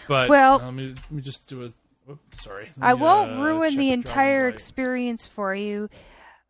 But 0.06 0.24
Mm-hmm. 0.24 0.30
Well- 0.30 0.60
uh, 0.60 0.64
let 0.66 0.74
me 0.74 0.88
let 0.94 1.10
me 1.10 1.20
just 1.22 1.46
do 1.46 1.64
a. 1.64 1.72
Whoop, 2.08 2.20
sorry. 2.36 2.70
I 2.80 2.94
me, 2.94 3.02
won't 3.02 3.32
uh, 3.32 3.42
ruin 3.42 3.76
the 3.76 3.92
entire 3.92 4.48
experience 4.48 5.26
for 5.26 5.54
you, 5.54 5.90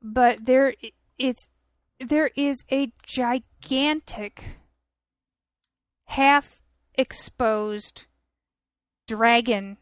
but 0.01 0.47
there 0.47 0.75
it's 1.19 1.49
there 1.99 2.31
is 2.37 2.63
a 2.71 2.93
gigantic 3.03 4.45
half 6.05 6.61
exposed 6.95 8.05
dragon 9.09 9.79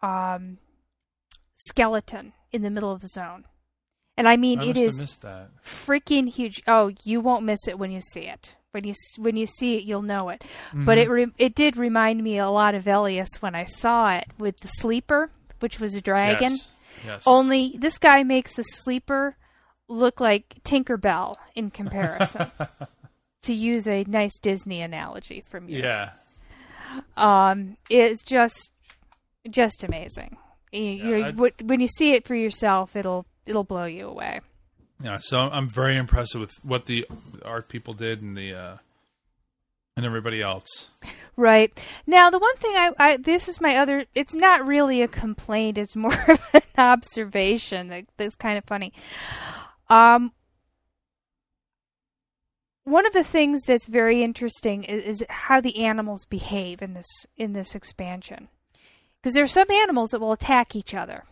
um 0.00 0.58
skeleton 1.56 2.32
in 2.52 2.62
the 2.62 2.70
middle 2.70 2.92
of 2.92 3.00
the 3.00 3.08
zone. 3.08 3.46
And 4.16 4.28
I 4.28 4.36
mean 4.36 4.60
I 4.60 4.66
it 4.66 4.76
is 4.76 5.18
freaking 5.64 6.28
huge. 6.28 6.62
Oh, 6.68 6.92
you 7.02 7.20
won't 7.20 7.44
miss 7.44 7.66
it 7.66 7.80
when 7.80 7.90
you 7.90 8.00
see 8.00 8.28
it. 8.28 8.54
When 8.72 8.84
you 8.84 8.94
when 9.18 9.36
you 9.36 9.46
see 9.46 9.76
it, 9.76 9.82
you'll 9.84 10.02
know 10.02 10.28
it. 10.28 10.44
But 10.72 10.96
it 10.96 11.10
re- 11.10 11.32
it 11.38 11.54
did 11.56 11.76
remind 11.76 12.22
me 12.22 12.38
a 12.38 12.48
lot 12.48 12.74
of 12.76 12.84
Velious 12.84 13.28
when 13.40 13.54
I 13.56 13.64
saw 13.64 14.10
it 14.14 14.26
with 14.38 14.60
the 14.60 14.68
sleeper, 14.68 15.30
which 15.58 15.80
was 15.80 15.94
a 15.96 16.00
dragon. 16.00 16.52
Yes. 16.52 16.68
Yes. 17.04 17.22
Only 17.26 17.74
this 17.78 17.98
guy 17.98 18.22
makes 18.22 18.58
a 18.58 18.62
sleeper 18.64 19.36
look 19.88 20.20
like 20.20 20.54
Tinkerbell 20.64 21.34
in 21.56 21.70
comparison. 21.70 22.50
to 23.42 23.52
use 23.54 23.88
a 23.88 24.04
nice 24.04 24.38
Disney 24.38 24.82
analogy 24.82 25.42
from 25.48 25.68
you, 25.68 25.80
yeah. 25.82 26.10
um, 27.16 27.76
it's 27.88 28.22
just 28.22 28.70
just 29.48 29.82
amazing. 29.82 30.36
You, 30.72 30.80
you- 31.26 31.50
when 31.64 31.80
you 31.80 31.88
see 31.88 32.12
it 32.12 32.24
for 32.26 32.34
yourself, 32.36 32.94
it'll 32.94 33.26
it'll 33.46 33.64
blow 33.64 33.86
you 33.86 34.06
away. 34.08 34.40
Yeah. 35.02 35.18
So 35.18 35.38
I'm 35.38 35.68
very 35.68 35.96
impressed 35.96 36.34
with 36.34 36.52
what 36.62 36.86
the 36.86 37.06
art 37.44 37.68
people 37.68 37.94
did 37.94 38.22
and 38.22 38.36
the 38.36 38.54
uh, 38.54 38.76
and 39.96 40.06
everybody 40.06 40.40
else. 40.40 40.88
Right. 41.36 41.72
Now, 42.06 42.30
the 42.30 42.38
one 42.38 42.56
thing 42.56 42.72
I, 42.74 42.90
I 42.98 43.16
this 43.16 43.48
is 43.48 43.60
my 43.60 43.76
other 43.76 44.04
it's 44.14 44.34
not 44.34 44.66
really 44.66 45.02
a 45.02 45.08
complaint, 45.08 45.78
it's 45.78 45.96
more 45.96 46.12
of 46.28 46.40
an 46.54 46.62
observation 46.76 47.88
that, 47.88 48.04
that's 48.16 48.34
kind 48.34 48.58
of 48.58 48.64
funny. 48.64 48.92
Um 49.88 50.32
one 52.84 53.06
of 53.06 53.12
the 53.12 53.22
things 53.22 53.62
that's 53.62 53.86
very 53.86 54.22
interesting 54.22 54.84
is, 54.84 55.20
is 55.20 55.26
how 55.28 55.60
the 55.60 55.84
animals 55.84 56.24
behave 56.24 56.82
in 56.82 56.94
this 56.94 57.26
in 57.36 57.52
this 57.52 57.74
expansion. 57.74 58.48
Because 59.20 59.34
there 59.34 59.44
are 59.44 59.48
some 59.48 59.70
animals 59.70 60.10
that 60.10 60.20
will 60.20 60.32
attack 60.32 60.74
each 60.74 60.94
other. 60.94 61.24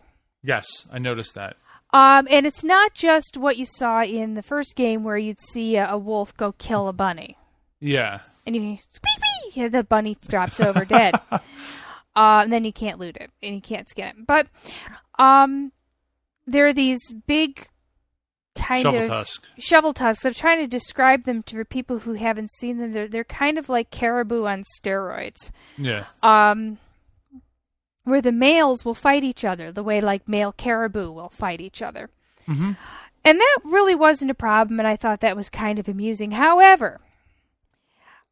Yes, 0.43 0.85
I 0.91 0.99
noticed 0.99 1.35
that. 1.35 1.57
Um, 1.91 2.27
and 2.29 2.45
it's 2.45 2.63
not 2.63 2.93
just 2.93 3.35
what 3.37 3.57
you 3.57 3.65
saw 3.65 4.03
in 4.03 4.35
the 4.35 4.43
first 4.43 4.75
game 4.75 5.03
where 5.03 5.17
you'd 5.17 5.41
see 5.41 5.75
a, 5.75 5.89
a 5.89 5.97
wolf 5.97 6.35
go 6.37 6.51
kill 6.53 6.87
a 6.87 6.93
bunny. 6.93 7.37
Yeah. 7.79 8.19
and 8.45 8.55
you 8.55 8.77
squeak 8.87 9.71
the 9.71 9.83
bunny 9.83 10.17
drops 10.27 10.59
over 10.59 10.85
dead. 10.85 11.15
Uh, 12.15 12.41
and 12.43 12.51
then 12.51 12.65
you 12.65 12.73
can't 12.73 12.99
loot 12.99 13.15
it 13.15 13.31
and 13.41 13.55
you 13.55 13.61
can't 13.61 13.87
skin 13.87 14.07
it. 14.07 14.15
But 14.27 14.47
um, 15.17 15.71
there 16.45 16.65
are 16.67 16.73
these 16.73 16.99
big 17.27 17.67
kind 18.55 18.81
Shovel 18.81 19.01
of 19.03 19.07
tusk. 19.07 19.43
shoveltusks. 19.57 20.25
I'm 20.25 20.33
trying 20.33 20.57
to 20.59 20.67
describe 20.67 21.23
them 21.23 21.43
to 21.43 21.63
people 21.63 21.99
who 21.99 22.13
haven't 22.15 22.51
seen 22.51 22.77
them. 22.79 22.91
They're 22.91 23.07
they're 23.07 23.23
kind 23.23 23.57
of 23.57 23.69
like 23.69 23.89
caribou 23.91 24.45
on 24.47 24.63
steroids. 24.81 25.51
Yeah. 25.77 26.05
Um, 26.21 26.79
where 28.09 28.21
the 28.21 28.31
males 28.31 28.83
will 28.85 28.93
fight 28.95 29.23
each 29.23 29.43
other 29.45 29.71
the 29.71 29.83
way 29.83 30.01
like 30.01 30.27
male 30.27 30.51
caribou 30.51 31.11
will 31.11 31.29
fight 31.29 31.61
each 31.61 31.81
other. 31.81 32.09
Mhm. 32.47 32.75
And 33.23 33.39
that 33.39 33.57
really 33.63 33.95
wasn't 33.95 34.31
a 34.31 34.35
problem, 34.35 34.79
and 34.79 34.87
I 34.87 34.95
thought 34.95 35.19
that 35.21 35.35
was 35.35 35.49
kind 35.49 35.77
of 35.79 35.87
amusing. 35.87 36.31
However, 36.31 37.01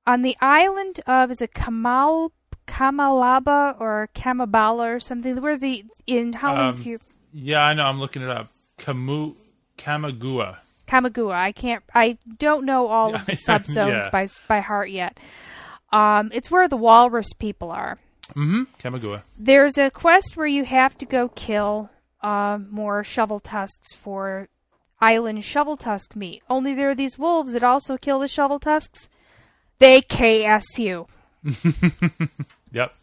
on 0.06 0.22
the 0.22 0.38
island 0.42 1.02
of 1.06 1.30
is 1.32 1.42
it 1.42 1.54
Kamal 1.54 2.32
Kamalaba 2.68 3.80
or 3.80 4.10
Kamabala 4.16 4.96
or 4.96 5.00
something, 5.00 5.42
where 5.42 5.58
the 5.58 5.84
in 6.06 6.34
how 6.34 6.56
Um, 6.56 6.78
Fu- 6.78 7.00
Yeah, 7.34 7.62
I 7.64 7.74
know. 7.74 7.84
I'm 7.84 8.00
looking 8.00 8.22
it 8.22 8.30
up. 8.30 8.50
Kamu 8.80 9.36
Kamagua. 9.78 10.58
Kamagua. 10.88 11.34
I 11.34 11.52
can't. 11.52 11.84
I 11.94 12.18
don't 12.40 12.66
know 12.66 12.88
all 12.88 13.14
of 13.16 13.26
the 13.26 13.34
subzones 13.34 14.04
yeah. 14.04 14.10
by 14.10 14.28
by 14.48 14.60
heart 14.62 14.90
yet. 14.90 15.20
Um, 15.92 16.32
it's 16.34 16.50
where 16.52 16.68
the 16.68 16.78
walrus 16.78 17.34
people 17.34 17.72
are. 17.72 17.98
Mm-hmm. 18.36 18.64
Kamagua. 18.80 19.22
There's 19.38 19.78
a 19.78 19.90
quest 19.90 20.36
where 20.36 20.48
you 20.48 20.66
have 20.66 20.98
to 20.98 21.06
go 21.06 21.30
kill 21.30 21.90
um, 22.22 22.68
more 22.72 23.04
shoveltusks 23.04 23.96
for 23.96 24.50
island 25.00 25.44
shoveltusk 25.44 26.16
meat. 26.16 26.44
Only 26.50 26.74
there 26.74 26.90
are 26.90 26.96
these 26.96 27.18
wolves 27.18 27.54
that 27.54 27.64
also 27.64 27.98
kill 27.98 28.20
the 28.20 28.28
shoveltusks. 28.28 29.10
They 29.80 30.02
KS 30.02 30.80
you. 30.80 31.08
Yep. 32.72 32.94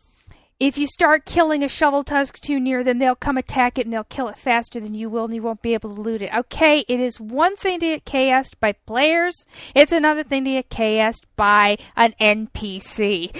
If 0.61 0.79
you 0.79 0.87
start 0.87 1.25
killing 1.25 1.65
a 1.65 1.67
shoveltusk 1.67 2.39
too 2.41 2.61
near 2.61 2.85
them, 2.85 2.99
they'll 2.99 3.17
come 3.17 3.37
attack 3.37 3.77
it 3.77 3.87
and 3.87 3.93
they'll 3.93 4.05
kill 4.05 4.29
it 4.29 4.39
faster 4.39 4.79
than 4.79 4.95
you 4.95 5.11
will, 5.11 5.25
and 5.25 5.35
you 5.35 5.43
won't 5.43 5.63
be 5.63 5.75
able 5.75 5.93
to 5.95 6.01
loot 6.01 6.23
it. 6.23 6.31
Okay, 6.35 6.85
it 6.87 7.01
is 7.01 7.19
one 7.19 7.57
thing 7.57 7.81
to 7.81 7.87
get 7.87 8.05
KS'd 8.05 8.61
by 8.61 8.73
players, 8.73 9.47
it's 9.75 9.91
another 9.91 10.23
thing 10.23 10.45
to 10.45 10.53
get 10.53 10.71
KS'd 10.71 11.27
by 11.35 11.77
an 11.97 12.15
NPC. 12.21 13.33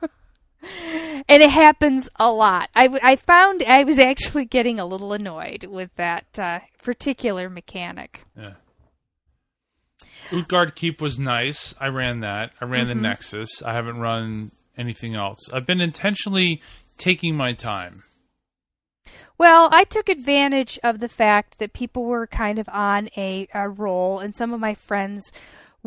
and 1.28 1.42
it 1.42 1.50
happens 1.50 2.08
a 2.16 2.30
lot. 2.30 2.70
I, 2.74 2.88
I 3.02 3.16
found 3.16 3.62
I 3.62 3.84
was 3.84 3.98
actually 3.98 4.44
getting 4.44 4.78
a 4.78 4.86
little 4.86 5.12
annoyed 5.12 5.64
with 5.64 5.90
that 5.96 6.38
uh, 6.38 6.60
particular 6.82 7.48
mechanic. 7.50 8.24
Yeah. 8.36 8.54
Utgard 10.32 10.74
Keep 10.74 11.00
was 11.00 11.18
nice. 11.18 11.74
I 11.80 11.86
ran 11.86 12.20
that. 12.20 12.50
I 12.60 12.64
ran 12.64 12.88
the 12.88 12.94
Nexus. 12.94 13.62
I 13.62 13.74
haven't 13.74 13.98
run 13.98 14.50
anything 14.76 15.14
else. 15.14 15.48
I've 15.52 15.66
been 15.66 15.80
intentionally 15.80 16.60
taking 16.98 17.36
my 17.36 17.52
time. 17.52 18.02
Well, 19.38 19.68
I 19.70 19.84
took 19.84 20.08
advantage 20.08 20.78
of 20.82 21.00
the 21.00 21.08
fact 21.08 21.58
that 21.58 21.74
people 21.74 22.04
were 22.04 22.26
kind 22.26 22.58
of 22.58 22.68
on 22.70 23.10
a, 23.16 23.46
a 23.52 23.68
roll, 23.68 24.18
and 24.18 24.34
some 24.34 24.52
of 24.52 24.60
my 24.60 24.74
friends 24.74 25.30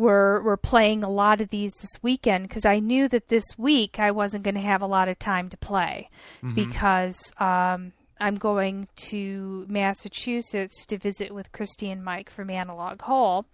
were 0.00 0.42
were 0.42 0.56
playing 0.56 1.04
a 1.04 1.10
lot 1.10 1.40
of 1.40 1.50
these 1.50 1.72
this 1.74 2.02
weekend 2.02 2.48
because 2.48 2.64
I 2.64 2.78
knew 2.80 3.08
that 3.08 3.28
this 3.28 3.44
week 3.58 3.98
I 3.98 4.10
wasn't 4.10 4.44
going 4.44 4.54
to 4.54 4.60
have 4.60 4.82
a 4.82 4.86
lot 4.86 5.08
of 5.08 5.18
time 5.18 5.48
to 5.50 5.56
play 5.56 6.08
because 6.54 7.18
um, 7.38 7.92
I'm 8.18 8.36
going 8.36 8.88
to 9.08 9.66
Massachusetts 9.68 10.84
to 10.86 10.98
visit 10.98 11.32
with 11.32 11.52
Christy 11.52 11.90
and 11.90 12.02
Mike 12.02 12.30
from 12.30 12.50
Analog 12.50 13.02
Hole, 13.02 13.46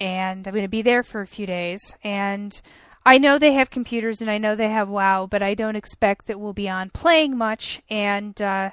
and 0.00 0.46
I'm 0.46 0.52
going 0.52 0.62
to 0.62 0.68
be 0.68 0.82
there 0.82 1.02
for 1.02 1.20
a 1.20 1.26
few 1.26 1.46
days 1.46 1.80
and. 2.02 2.60
I 3.08 3.18
know 3.18 3.38
they 3.38 3.52
have 3.52 3.70
computers 3.70 4.20
and 4.20 4.28
I 4.28 4.38
know 4.38 4.56
they 4.56 4.68
have 4.68 4.88
WoW, 4.88 5.28
but 5.30 5.40
I 5.40 5.54
don't 5.54 5.76
expect 5.76 6.26
that 6.26 6.40
we'll 6.40 6.52
be 6.52 6.68
on 6.68 6.90
playing 6.90 7.38
much. 7.38 7.80
And 7.88 8.42
uh, 8.42 8.70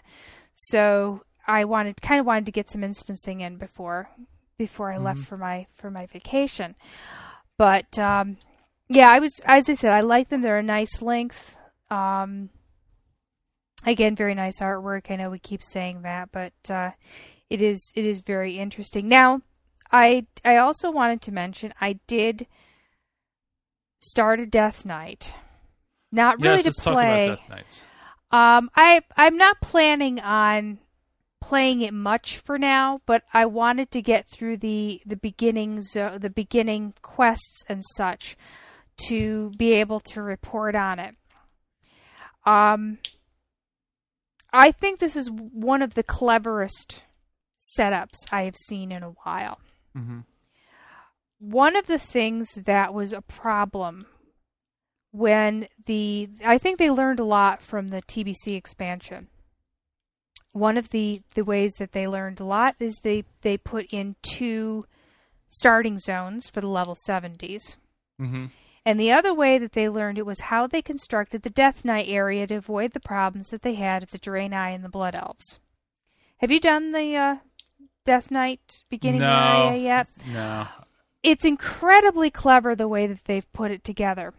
so 0.55 1.21
I 1.45 1.65
wanted, 1.65 2.01
kind 2.01 2.19
of 2.19 2.25
wanted 2.25 2.47
to 2.47 2.51
get 2.51 2.67
some 2.67 2.83
instancing 2.83 3.41
in 3.41 3.57
before 3.57 4.09
before 4.63 4.93
I 4.93 4.97
left 4.97 5.19
for 5.19 5.37
my 5.37 5.67
for 5.73 5.91
my 5.91 6.05
vacation. 6.05 6.75
But 7.57 7.99
um, 7.99 8.37
yeah, 8.87 9.09
I 9.09 9.19
was 9.19 9.33
as 9.43 9.69
I 9.69 9.73
said, 9.73 9.91
I 9.91 9.99
like 9.99 10.29
them. 10.29 10.41
They're 10.41 10.57
a 10.57 10.63
nice 10.63 11.01
length. 11.01 11.57
Um, 11.89 12.49
again, 13.85 14.15
very 14.15 14.35
nice 14.35 14.61
artwork. 14.61 15.11
I 15.11 15.17
know 15.17 15.29
we 15.29 15.39
keep 15.39 15.61
saying 15.61 16.03
that, 16.03 16.29
but 16.31 16.53
uh, 16.69 16.91
it 17.49 17.61
is 17.61 17.91
it 17.93 18.05
is 18.05 18.19
very 18.19 18.57
interesting. 18.57 19.09
Now, 19.09 19.41
I 19.91 20.27
I 20.45 20.55
also 20.57 20.91
wanted 20.91 21.21
to 21.23 21.31
mention 21.33 21.73
I 21.81 21.99
did 22.07 22.47
start 23.99 24.39
a 24.39 24.45
Death 24.45 24.85
Knight. 24.85 25.33
Not 26.09 26.39
really 26.39 26.63
yes, 26.63 26.75
to 26.75 26.81
play. 26.81 27.25
about 27.25 27.37
Death 27.37 27.49
Knights. 27.49 27.81
Um, 28.31 28.69
I 28.77 29.01
I'm 29.17 29.35
not 29.35 29.59
planning 29.61 30.21
on 30.21 30.79
playing 31.43 31.81
it 31.81 31.93
much 31.93 32.37
for 32.37 32.57
now, 32.57 32.97
but 33.05 33.23
I 33.33 33.45
wanted 33.45 33.91
to 33.91 34.01
get 34.01 34.29
through 34.29 34.57
the 34.57 35.01
the 35.05 35.17
beginnings, 35.17 35.95
uh, 35.95 36.17
the 36.17 36.29
beginning 36.29 36.93
quests 37.01 37.65
and 37.67 37.83
such, 37.97 38.37
to 39.07 39.51
be 39.57 39.73
able 39.73 39.99
to 39.99 40.21
report 40.21 40.73
on 40.73 40.99
it. 40.99 41.15
Um, 42.45 42.99
I 44.53 44.71
think 44.71 44.99
this 44.99 45.17
is 45.17 45.29
one 45.29 45.81
of 45.81 45.95
the 45.95 46.03
cleverest 46.03 47.03
setups 47.77 48.25
I 48.31 48.43
have 48.43 48.55
seen 48.55 48.93
in 48.93 49.03
a 49.03 49.13
while. 49.23 49.59
Mm-hmm. 49.97 50.19
One 51.39 51.75
of 51.75 51.87
the 51.87 51.99
things 51.99 52.53
that 52.53 52.93
was 52.93 53.11
a 53.11 53.21
problem 53.21 54.05
when 55.11 55.67
the 55.85 56.29
I 56.45 56.57
think 56.57 56.79
they 56.79 56.89
learned 56.89 57.19
a 57.19 57.25
lot 57.25 57.61
from 57.61 57.89
the 57.89 58.01
TBC 58.01 58.55
expansion. 58.55 59.27
One 60.53 60.77
of 60.77 60.89
the 60.89 61.21
the 61.35 61.43
ways 61.43 61.73
that 61.75 61.91
they 61.91 62.07
learned 62.07 62.39
a 62.39 62.45
lot 62.45 62.75
is 62.79 62.99
they 63.01 63.25
they 63.41 63.57
put 63.57 63.87
in 63.91 64.15
two 64.21 64.85
starting 65.49 65.99
zones 65.99 66.47
for 66.47 66.61
the 66.61 66.67
level 66.67 66.95
70s. 66.95 67.75
Mm-hmm. 68.21 68.45
And 68.85 68.99
the 68.99 69.11
other 69.11 69.33
way 69.33 69.57
that 69.59 69.73
they 69.73 69.87
learned 69.87 70.17
it 70.17 70.25
was 70.25 70.41
how 70.41 70.67
they 70.67 70.81
constructed 70.81 71.43
the 71.43 71.49
Death 71.49 71.85
Knight 71.85 72.07
area 72.09 72.45
to 72.47 72.55
avoid 72.55 72.91
the 72.93 72.99
problems 72.99 73.49
that 73.49 73.61
they 73.61 73.75
had 73.75 74.03
of 74.03 74.11
the 74.11 74.19
Draenei 74.19 74.75
and 74.75 74.83
the 74.83 74.89
Blood 74.89 75.15
Elves. 75.15 75.59
Have 76.37 76.51
you 76.51 76.59
done 76.59 76.91
the 76.91 77.15
uh, 77.15 77.35
Death 78.05 78.29
Knight 78.29 78.83
beginning 78.89 79.21
No. 79.21 79.67
area 79.69 79.81
yet? 79.81 80.07
No. 80.27 80.67
It's 81.21 81.45
incredibly 81.45 82.29
clever 82.29 82.75
the 82.75 82.87
way 82.89 83.07
that 83.07 83.23
they've 83.25 83.51
put 83.53 83.71
it 83.71 83.83
together 83.83 84.33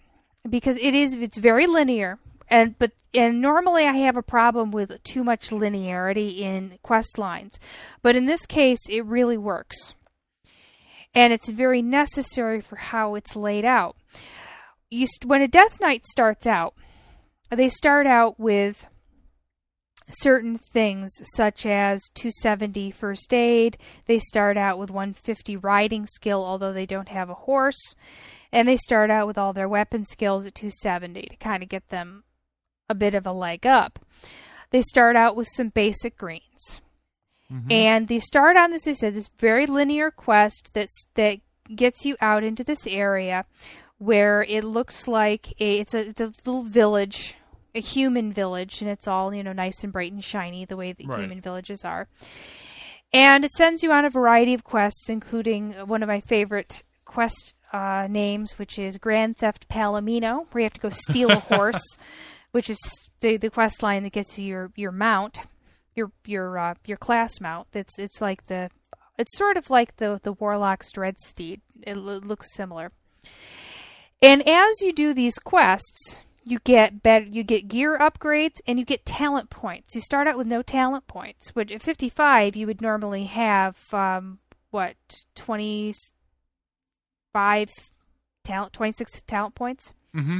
because 0.48 0.76
it 0.82 0.94
is 0.94 1.14
it's 1.14 1.38
very 1.38 1.66
linear 1.66 2.18
and 2.54 2.78
but 2.78 2.92
and 3.12 3.40
normally 3.40 3.84
I 3.84 3.92
have 3.92 4.16
a 4.16 4.22
problem 4.22 4.70
with 4.70 5.02
too 5.02 5.24
much 5.24 5.50
linearity 5.50 6.38
in 6.38 6.78
quest 6.82 7.18
lines. 7.18 7.58
But 8.00 8.14
in 8.14 8.26
this 8.26 8.46
case 8.46 8.80
it 8.88 9.04
really 9.04 9.36
works. 9.36 9.94
And 11.14 11.32
it's 11.32 11.50
very 11.50 11.82
necessary 11.82 12.60
for 12.60 12.76
how 12.76 13.16
it's 13.16 13.36
laid 13.36 13.64
out. 13.64 13.96
You 14.88 15.06
when 15.24 15.42
a 15.42 15.48
Death 15.48 15.80
Knight 15.80 16.06
starts 16.06 16.46
out, 16.46 16.74
they 17.50 17.68
start 17.68 18.06
out 18.06 18.38
with 18.38 18.88
certain 20.10 20.58
things 20.58 21.10
such 21.34 21.66
as 21.66 22.02
270 22.14 22.92
first 22.92 23.34
aid. 23.34 23.78
They 24.06 24.18
start 24.20 24.56
out 24.56 24.78
with 24.78 24.90
150 24.90 25.56
riding 25.56 26.06
skill, 26.06 26.44
although 26.44 26.72
they 26.72 26.86
don't 26.86 27.08
have 27.08 27.30
a 27.30 27.34
horse. 27.34 27.94
And 28.52 28.68
they 28.68 28.76
start 28.76 29.10
out 29.10 29.26
with 29.26 29.38
all 29.38 29.52
their 29.52 29.68
weapon 29.68 30.04
skills 30.04 30.46
at 30.46 30.54
270 30.54 31.22
to 31.22 31.36
kind 31.36 31.62
of 31.62 31.68
get 31.68 31.88
them 31.88 32.23
a 32.88 32.94
bit 32.94 33.14
of 33.14 33.26
a 33.26 33.32
leg 33.32 33.66
up. 33.66 33.98
They 34.70 34.82
start 34.82 35.16
out 35.16 35.36
with 35.36 35.48
some 35.54 35.68
basic 35.68 36.16
greens. 36.16 36.80
Mhm. 37.52 37.70
And 37.72 38.08
they 38.08 38.18
start 38.18 38.56
on 38.56 38.70
this, 38.70 38.86
I 38.88 38.92
said, 38.92 39.14
this 39.14 39.28
very 39.38 39.66
linear 39.66 40.10
quest 40.10 40.70
that's, 40.74 41.06
that 41.14 41.38
gets 41.74 42.04
you 42.04 42.16
out 42.20 42.42
into 42.44 42.64
this 42.64 42.86
area 42.86 43.44
where 43.98 44.42
it 44.42 44.64
looks 44.64 45.06
like 45.06 45.52
a, 45.60 45.78
it's 45.78 45.94
a, 45.94 46.08
it's 46.08 46.20
a 46.20 46.32
little 46.44 46.64
village, 46.64 47.36
a 47.74 47.80
human 47.80 48.32
village, 48.32 48.80
and 48.80 48.90
it's 48.90 49.06
all, 49.06 49.32
you 49.34 49.42
know, 49.42 49.52
nice 49.52 49.82
and 49.84 49.92
bright 49.92 50.12
and 50.12 50.24
shiny 50.24 50.64
the 50.64 50.76
way 50.76 50.92
that 50.92 51.06
Right. 51.06 51.20
human 51.20 51.40
villages 51.40 51.84
are. 51.84 52.08
And 53.12 53.44
it 53.44 53.52
sends 53.52 53.82
you 53.82 53.92
on 53.92 54.04
a 54.04 54.10
variety 54.10 54.54
of 54.54 54.64
quests, 54.64 55.08
including 55.08 55.72
one 55.86 56.02
of 56.02 56.08
my 56.08 56.20
favorite 56.20 56.82
quest 57.04 57.54
uh, 57.72 58.06
names, 58.10 58.58
which 58.58 58.78
is 58.78 58.98
Grand 58.98 59.36
Theft 59.36 59.68
Palomino, 59.68 60.46
where 60.50 60.60
you 60.60 60.64
have 60.64 60.72
to 60.74 60.80
go 60.80 60.90
steal 60.90 61.30
a 61.30 61.36
horse, 61.40 61.82
which 62.54 62.70
is 62.70 62.78
the 63.18 63.36
the 63.36 63.50
quest 63.50 63.82
line 63.82 64.04
that 64.04 64.12
gets 64.12 64.38
you 64.38 64.46
your 64.46 64.70
your 64.76 64.92
mount, 64.92 65.40
your 65.96 66.12
your 66.24 66.56
uh, 66.56 66.74
your 66.86 66.96
class 66.96 67.40
mount. 67.40 67.66
It's 67.74 67.98
it's 67.98 68.20
like 68.20 68.46
the 68.46 68.70
it's 69.18 69.36
sort 69.36 69.56
of 69.56 69.70
like 69.70 69.96
the 69.96 70.20
the 70.22 70.34
Warlock's 70.34 70.92
Dread 70.92 71.18
Steed. 71.18 71.62
It 71.82 71.96
lo- 71.96 72.20
looks 72.22 72.54
similar. 72.54 72.92
And 74.22 74.48
as 74.48 74.80
you 74.80 74.92
do 74.92 75.12
these 75.12 75.40
quests, 75.40 76.20
you 76.44 76.60
get 76.60 77.02
better, 77.02 77.24
you 77.24 77.42
get 77.42 77.66
gear 77.66 77.98
upgrades, 77.98 78.60
and 78.68 78.78
you 78.78 78.84
get 78.84 79.04
talent 79.04 79.50
points. 79.50 79.96
You 79.96 80.00
start 80.00 80.28
out 80.28 80.38
with 80.38 80.46
no 80.46 80.62
talent 80.62 81.08
points, 81.08 81.56
which 81.56 81.72
at 81.72 81.82
55 81.82 82.54
you 82.54 82.68
would 82.68 82.80
normally 82.80 83.24
have 83.24 83.76
um, 83.92 84.38
what 84.70 84.94
25 85.34 87.68
talent, 88.44 88.72
26 88.72 89.22
talent 89.22 89.56
points, 89.56 89.92
Mm-hmm. 90.14 90.38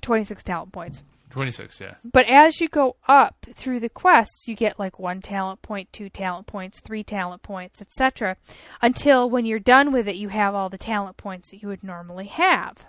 26 0.00 0.42
talent 0.42 0.72
points. 0.72 1.02
26, 1.34 1.80
yeah. 1.80 1.94
But 2.04 2.28
as 2.28 2.60
you 2.60 2.68
go 2.68 2.94
up 3.08 3.46
through 3.54 3.80
the 3.80 3.88
quests, 3.88 4.46
you 4.46 4.54
get 4.54 4.78
like 4.78 5.00
one 5.00 5.20
talent 5.20 5.62
point, 5.62 5.92
two 5.92 6.08
talent 6.08 6.46
points, 6.46 6.78
three 6.78 7.02
talent 7.02 7.42
points, 7.42 7.80
etc. 7.80 8.36
Until 8.80 9.28
when 9.28 9.44
you're 9.44 9.58
done 9.58 9.92
with 9.92 10.06
it, 10.06 10.14
you 10.14 10.28
have 10.28 10.54
all 10.54 10.68
the 10.68 10.78
talent 10.78 11.16
points 11.16 11.50
that 11.50 11.60
you 11.60 11.68
would 11.68 11.82
normally 11.82 12.26
have. 12.26 12.86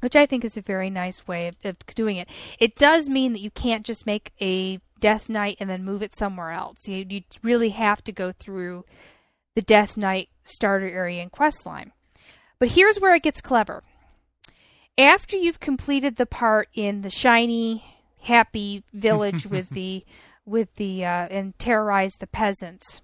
Which 0.00 0.14
I 0.14 0.26
think 0.26 0.44
is 0.44 0.58
a 0.58 0.62
very 0.62 0.90
nice 0.90 1.26
way 1.26 1.48
of, 1.48 1.56
of 1.64 1.78
doing 1.94 2.18
it. 2.18 2.28
It 2.58 2.76
does 2.76 3.08
mean 3.08 3.32
that 3.32 3.40
you 3.40 3.50
can't 3.50 3.86
just 3.86 4.04
make 4.04 4.32
a 4.38 4.80
Death 5.00 5.30
Knight 5.30 5.56
and 5.60 5.70
then 5.70 5.82
move 5.82 6.02
it 6.02 6.14
somewhere 6.14 6.50
else. 6.50 6.86
You, 6.86 7.06
you 7.08 7.22
really 7.42 7.70
have 7.70 8.04
to 8.04 8.12
go 8.12 8.32
through 8.32 8.84
the 9.54 9.62
Death 9.62 9.96
Knight 9.96 10.28
starter 10.42 10.88
area 10.88 11.22
and 11.22 11.32
quest 11.32 11.64
line. 11.64 11.92
But 12.58 12.72
here's 12.72 12.98
where 12.98 13.14
it 13.14 13.22
gets 13.22 13.40
clever 13.40 13.82
after 14.98 15.36
you've 15.36 15.60
completed 15.60 16.16
the 16.16 16.26
part 16.26 16.68
in 16.74 17.02
the 17.02 17.10
shiny, 17.10 17.84
happy 18.20 18.84
village 18.92 19.46
with 19.50 19.70
the 19.70 20.04
with 20.46 20.74
the 20.74 21.04
uh, 21.04 21.26
and 21.30 21.58
terrorize 21.58 22.14
the 22.18 22.26
peasants, 22.26 23.00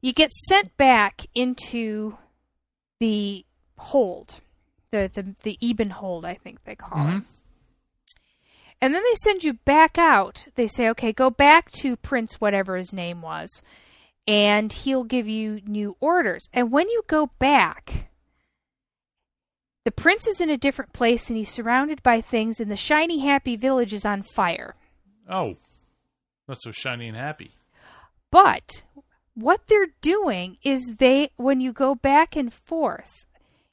you 0.00 0.12
get 0.12 0.32
sent 0.32 0.76
back 0.76 1.26
into 1.34 2.16
the 3.00 3.44
hold, 3.78 4.36
the 4.90 5.10
the 5.12 5.34
the 5.42 5.58
Ebon 5.60 5.90
Hold, 5.90 6.24
I 6.24 6.34
think 6.34 6.64
they 6.64 6.74
call 6.74 6.98
it. 7.08 7.10
Mhm. 7.10 7.24
And 8.80 8.94
then 8.94 9.02
they 9.02 9.14
send 9.24 9.42
you 9.42 9.54
back 9.54 9.98
out. 9.98 10.46
They 10.54 10.68
say, 10.68 10.88
okay, 10.90 11.12
go 11.12 11.30
back 11.30 11.72
to 11.80 11.96
Prince, 11.96 12.40
whatever 12.40 12.76
his 12.76 12.92
name 12.92 13.22
was, 13.22 13.60
and 14.26 14.72
he'll 14.72 15.02
give 15.02 15.26
you 15.26 15.60
new 15.66 15.96
orders. 15.98 16.48
And 16.52 16.70
when 16.70 16.88
you 16.88 17.02
go 17.08 17.30
back, 17.40 18.07
the 19.88 19.92
prince 19.92 20.26
is 20.26 20.42
in 20.42 20.50
a 20.50 20.58
different 20.58 20.92
place 20.92 21.30
and 21.30 21.38
he's 21.38 21.50
surrounded 21.50 22.02
by 22.02 22.20
things, 22.20 22.60
and 22.60 22.70
the 22.70 22.76
shiny, 22.76 23.20
happy 23.20 23.56
village 23.56 23.94
is 23.94 24.04
on 24.04 24.22
fire. 24.22 24.74
Oh. 25.26 25.56
Not 26.46 26.60
so 26.60 26.72
shiny 26.72 27.08
and 27.08 27.16
happy. 27.16 27.52
But 28.30 28.82
what 29.32 29.62
they're 29.66 29.94
doing 30.02 30.58
is 30.62 30.96
they, 30.98 31.30
when 31.36 31.62
you 31.62 31.72
go 31.72 31.94
back 31.94 32.36
and 32.36 32.52
forth, 32.52 33.24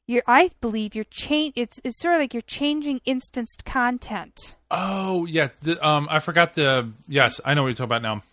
you're, 0.07 0.23
I 0.25 0.51
believe 0.61 0.95
you're 0.95 1.03
change. 1.03 1.51
It's 1.57 1.81
it's 1.83 1.99
sort 1.99 2.13
of 2.13 2.21
like 2.21 2.33
you're 2.33 2.43
changing 2.43 3.01
instanced 3.03 3.65
content. 3.65 4.55
Oh, 4.71 5.25
yeah. 5.25 5.49
The, 5.63 5.85
um, 5.85 6.07
I 6.09 6.19
forgot 6.19 6.53
the. 6.53 6.93
Yes, 7.09 7.41
I 7.43 7.55
know 7.55 7.63
what 7.63 7.67
you're 7.67 7.75
talking 7.75 7.97
about 7.97 8.03
now. 8.03 8.23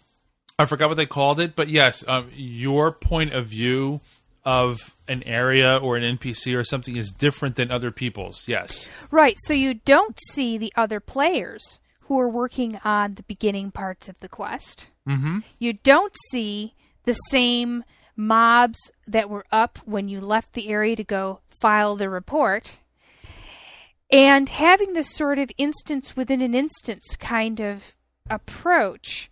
I 0.56 0.66
forgot 0.66 0.86
what 0.86 0.96
they 0.98 1.06
called 1.06 1.40
it, 1.40 1.56
but 1.56 1.68
yes, 1.68 2.04
um, 2.06 2.28
your 2.32 2.92
point 2.92 3.32
of 3.32 3.46
view 3.46 4.00
of 4.44 4.96
an 5.08 5.22
area 5.22 5.76
or 5.76 5.96
an 5.96 6.16
NPC 6.16 6.56
or 6.56 6.64
something 6.64 6.96
is 6.96 7.12
different 7.12 7.56
than 7.56 7.70
other 7.70 7.90
people's. 7.90 8.48
Yes. 8.48 8.90
Right. 9.10 9.36
So 9.44 9.54
you 9.54 9.74
don't 9.74 10.18
see 10.30 10.58
the 10.58 10.72
other 10.76 11.00
players 11.00 11.78
who 12.02 12.18
are 12.18 12.28
working 12.28 12.78
on 12.84 13.14
the 13.14 13.22
beginning 13.22 13.70
parts 13.70 14.08
of 14.08 14.18
the 14.20 14.28
quest. 14.28 14.90
Mm-hmm. 15.08 15.40
You 15.58 15.74
don't 15.74 16.14
see 16.30 16.74
the 17.04 17.14
same 17.14 17.84
mobs 18.16 18.78
that 19.06 19.30
were 19.30 19.46
up 19.50 19.78
when 19.84 20.08
you 20.08 20.20
left 20.20 20.52
the 20.52 20.68
area 20.68 20.96
to 20.96 21.04
go 21.04 21.40
file 21.60 21.96
the 21.96 22.10
report. 22.10 22.76
And 24.10 24.48
having 24.48 24.92
this 24.92 25.14
sort 25.14 25.38
of 25.38 25.50
instance 25.56 26.16
within 26.16 26.42
an 26.42 26.54
instance 26.54 27.16
kind 27.16 27.60
of 27.60 27.94
approach 28.28 29.30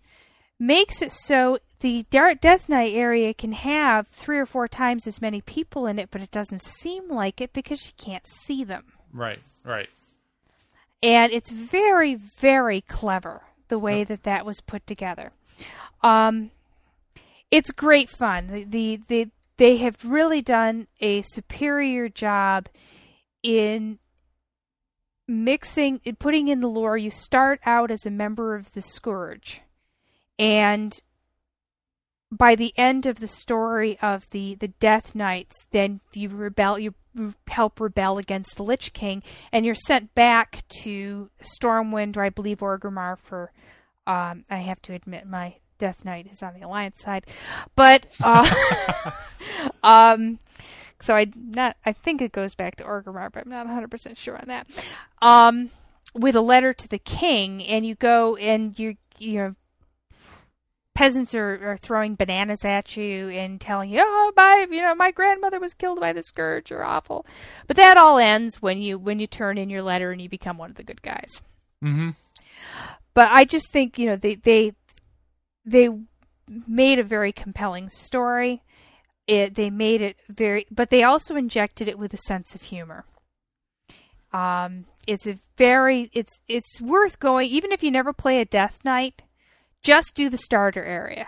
makes 0.59 1.01
it 1.01 1.11
so 1.11 1.59
the 1.81 2.05
Death 2.09 2.69
Knight 2.69 2.93
area 2.93 3.33
can 3.33 3.51
have 3.51 4.07
three 4.07 4.37
or 4.39 4.45
four 4.45 4.67
times 4.67 5.05
as 5.07 5.21
many 5.21 5.41
people 5.41 5.85
in 5.87 5.99
it, 5.99 6.09
but 6.11 6.21
it 6.21 6.31
doesn't 6.31 6.61
seem 6.63 7.07
like 7.09 7.41
it 7.41 7.53
because 7.53 7.85
you 7.87 7.93
can't 7.97 8.25
see 8.27 8.63
them. 8.63 8.85
Right. 9.13 9.39
Right. 9.63 9.89
and 11.03 11.31
it's 11.31 11.51
very 11.51 12.15
very 12.15 12.81
clever 12.81 13.41
the 13.67 13.79
way 13.79 14.03
that 14.03 14.23
that 14.23 14.45
was 14.45 14.59
put 14.61 14.85
together 14.87 15.31
um 16.03 16.51
it's 17.51 17.71
great 17.71 18.09
fun 18.09 18.47
the, 18.47 18.63
the 18.65 18.99
the 19.07 19.29
they 19.57 19.77
have 19.77 19.97
really 20.03 20.41
done 20.41 20.87
a 20.99 21.21
superior 21.21 22.09
job 22.09 22.67
in 23.43 23.99
mixing 25.27 26.01
in 26.03 26.15
putting 26.15 26.47
in 26.47 26.61
the 26.61 26.67
lore 26.67 26.97
you 26.97 27.11
start 27.11 27.59
out 27.65 27.91
as 27.91 28.05
a 28.05 28.11
member 28.11 28.55
of 28.55 28.71
the 28.73 28.81
scourge 28.81 29.61
and 30.39 31.01
by 32.31 32.55
the 32.55 32.73
end 32.77 33.05
of 33.05 33.19
the 33.19 33.27
story 33.27 33.99
of 34.01 34.29
the 34.29 34.55
the 34.55 34.69
death 34.79 35.13
knights 35.13 35.65
then 35.71 35.99
you 36.13 36.29
rebel 36.29 36.79
you 36.79 36.93
help 37.47 37.79
rebel 37.79 38.17
against 38.17 38.55
the 38.55 38.63
lich 38.63 38.93
king 38.93 39.21
and 39.51 39.65
you're 39.65 39.75
sent 39.75 40.13
back 40.15 40.63
to 40.69 41.29
stormwind 41.41 42.15
or 42.15 42.23
i 42.23 42.29
believe 42.29 42.59
orgrimmar 42.59 43.17
for 43.17 43.51
um 44.07 44.45
i 44.49 44.57
have 44.57 44.81
to 44.81 44.93
admit 44.93 45.27
my 45.27 45.55
death 45.77 46.05
knight 46.05 46.27
is 46.31 46.43
on 46.43 46.53
the 46.53 46.61
alliance 46.61 47.01
side 47.01 47.25
but 47.75 48.05
uh 48.23 48.49
um 49.83 50.39
so 51.01 51.15
i 51.15 51.27
not 51.35 51.75
i 51.85 51.91
think 51.91 52.21
it 52.21 52.31
goes 52.31 52.55
back 52.55 52.75
to 52.75 52.83
orgrimmar 52.83 53.31
but 53.31 53.43
i'm 53.43 53.49
not 53.49 53.67
100% 53.67 54.15
sure 54.15 54.37
on 54.37 54.45
that. 54.47 54.67
Um 55.21 55.71
with 56.13 56.35
a 56.35 56.41
letter 56.41 56.73
to 56.73 56.87
the 56.87 56.99
king 56.99 57.63
and 57.63 57.85
you 57.85 57.95
go 57.95 58.35
and 58.35 58.77
you 58.77 58.95
you 59.17 59.33
know 59.39 59.55
peasants 61.01 61.33
are, 61.33 61.71
are 61.71 61.77
throwing 61.77 62.13
bananas 62.13 62.63
at 62.63 62.95
you 62.95 63.29
and 63.29 63.59
telling 63.59 63.89
you, 63.89 63.99
"Oh, 64.03 64.31
my, 64.37 64.67
you 64.69 64.83
know, 64.83 64.93
my 64.93 65.09
grandmother 65.09 65.59
was 65.59 65.73
killed 65.73 65.99
by 65.99 66.13
the 66.13 66.21
scourge. 66.21 66.69
You're 66.69 66.85
awful." 66.85 67.25
But 67.65 67.77
that 67.77 67.97
all 67.97 68.19
ends 68.19 68.61
when 68.61 68.79
you 68.79 68.99
when 68.99 69.17
you 69.17 69.25
turn 69.25 69.57
in 69.57 69.71
your 69.71 69.81
letter 69.81 70.11
and 70.11 70.21
you 70.21 70.29
become 70.29 70.59
one 70.59 70.69
of 70.69 70.75
the 70.75 70.83
good 70.83 71.01
guys. 71.01 71.41
Mm-hmm. 71.83 72.11
But 73.15 73.29
I 73.31 73.45
just 73.45 73.71
think 73.71 73.97
you 73.97 74.05
know 74.05 74.15
they 74.15 74.35
they 74.35 74.73
they 75.65 75.89
made 76.67 76.99
a 76.99 77.03
very 77.03 77.31
compelling 77.31 77.89
story. 77.89 78.61
It 79.25 79.55
they 79.55 79.71
made 79.71 80.01
it 80.01 80.17
very, 80.29 80.67
but 80.69 80.91
they 80.91 81.01
also 81.01 81.35
injected 81.35 81.87
it 81.87 81.97
with 81.97 82.13
a 82.13 82.17
sense 82.17 82.53
of 82.53 82.61
humor. 82.61 83.05
Um, 84.31 84.85
it's 85.07 85.25
a 85.25 85.39
very 85.57 86.11
it's 86.13 86.39
it's 86.47 86.79
worth 86.79 87.19
going 87.19 87.49
even 87.49 87.71
if 87.71 87.81
you 87.81 87.89
never 87.89 88.13
play 88.13 88.39
a 88.39 88.45
Death 88.45 88.81
Knight. 88.85 89.23
Just 89.81 90.15
do 90.15 90.29
the 90.29 90.37
starter 90.37 90.83
area 90.83 91.27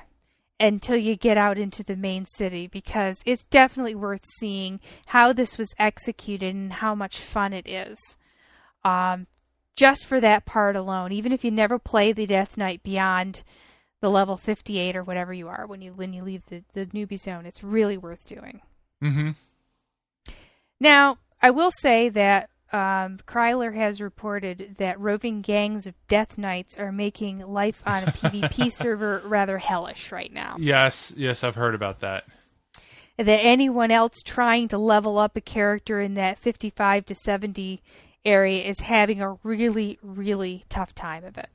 until 0.60 0.96
you 0.96 1.16
get 1.16 1.38
out 1.38 1.58
into 1.58 1.84
the 1.84 1.96
main 1.96 2.26
city 2.26 2.68
because 2.68 3.22
it's 3.26 3.44
definitely 3.44 3.96
worth 3.96 4.26
seeing 4.40 4.80
how 5.08 5.34
this 5.34 5.58
was 5.58 5.74
executed 5.80 6.54
and 6.54 6.74
how 6.74 6.96
much 6.96 7.20
fun 7.20 7.52
it 7.54 7.68
is. 7.68 7.98
Um, 8.86 9.28
just 9.76 10.06
for 10.06 10.22
that 10.22 10.46
part 10.46 10.76
alone, 10.76 11.12
even 11.12 11.32
if 11.32 11.44
you 11.44 11.52
never 11.52 11.80
play 11.80 12.14
the 12.14 12.26
Death 12.26 12.58
Knight 12.58 12.84
beyond 12.84 13.44
the 14.02 14.10
level 14.10 14.38
58 14.38 14.96
or 14.96 15.04
whatever 15.04 15.34
you 15.34 15.48
are 15.48 15.66
when 15.66 15.82
you 15.82 15.94
when 15.94 16.14
you 16.14 16.24
leave 16.24 16.46
the, 16.48 16.64
the 16.74 16.86
newbie 16.88 17.18
zone, 17.18 17.46
it's 17.46 17.64
really 17.64 17.98
worth 17.98 18.28
doing. 18.28 18.62
Mm-hmm. 19.04 19.32
Now, 20.80 21.18
I 21.42 21.52
will 21.52 21.72
say 21.72 22.10
that 22.10 22.50
um, 22.74 23.20
Kryler 23.28 23.76
has 23.76 24.02
reported 24.02 24.76
that 24.80 25.00
roving 25.00 25.42
gangs 25.42 25.86
of 25.86 25.94
Death 26.08 26.40
Knights 26.40 26.76
are 26.76 26.92
making 26.92 27.46
life 27.46 27.84
on 27.86 28.04
a 28.04 28.08
PvP 28.08 28.72
server 28.74 29.22
rather 29.26 29.60
hellish 29.60 30.12
right 30.12 30.34
now. 30.34 30.56
Yes, 30.60 31.14
yes, 31.16 31.44
I've 31.44 31.56
heard 31.56 31.76
about 31.76 32.00
that. 32.00 32.24
That 33.18 33.46
anyone 33.46 33.92
else 33.92 34.16
trying 34.26 34.70
to 34.70 34.80
level 34.80 35.20
up 35.20 35.38
a 35.38 35.42
character 35.42 36.02
in 36.02 36.16
that 36.16 36.40
55 36.40 37.06
to 37.06 37.16
70 37.16 37.80
area 38.26 38.64
is 38.64 38.80
having 38.80 39.22
a 39.22 39.38
really, 39.44 40.00
really 40.02 40.64
tough 40.68 40.96
time 40.96 41.24
of 41.24 41.38
it. 41.38 41.50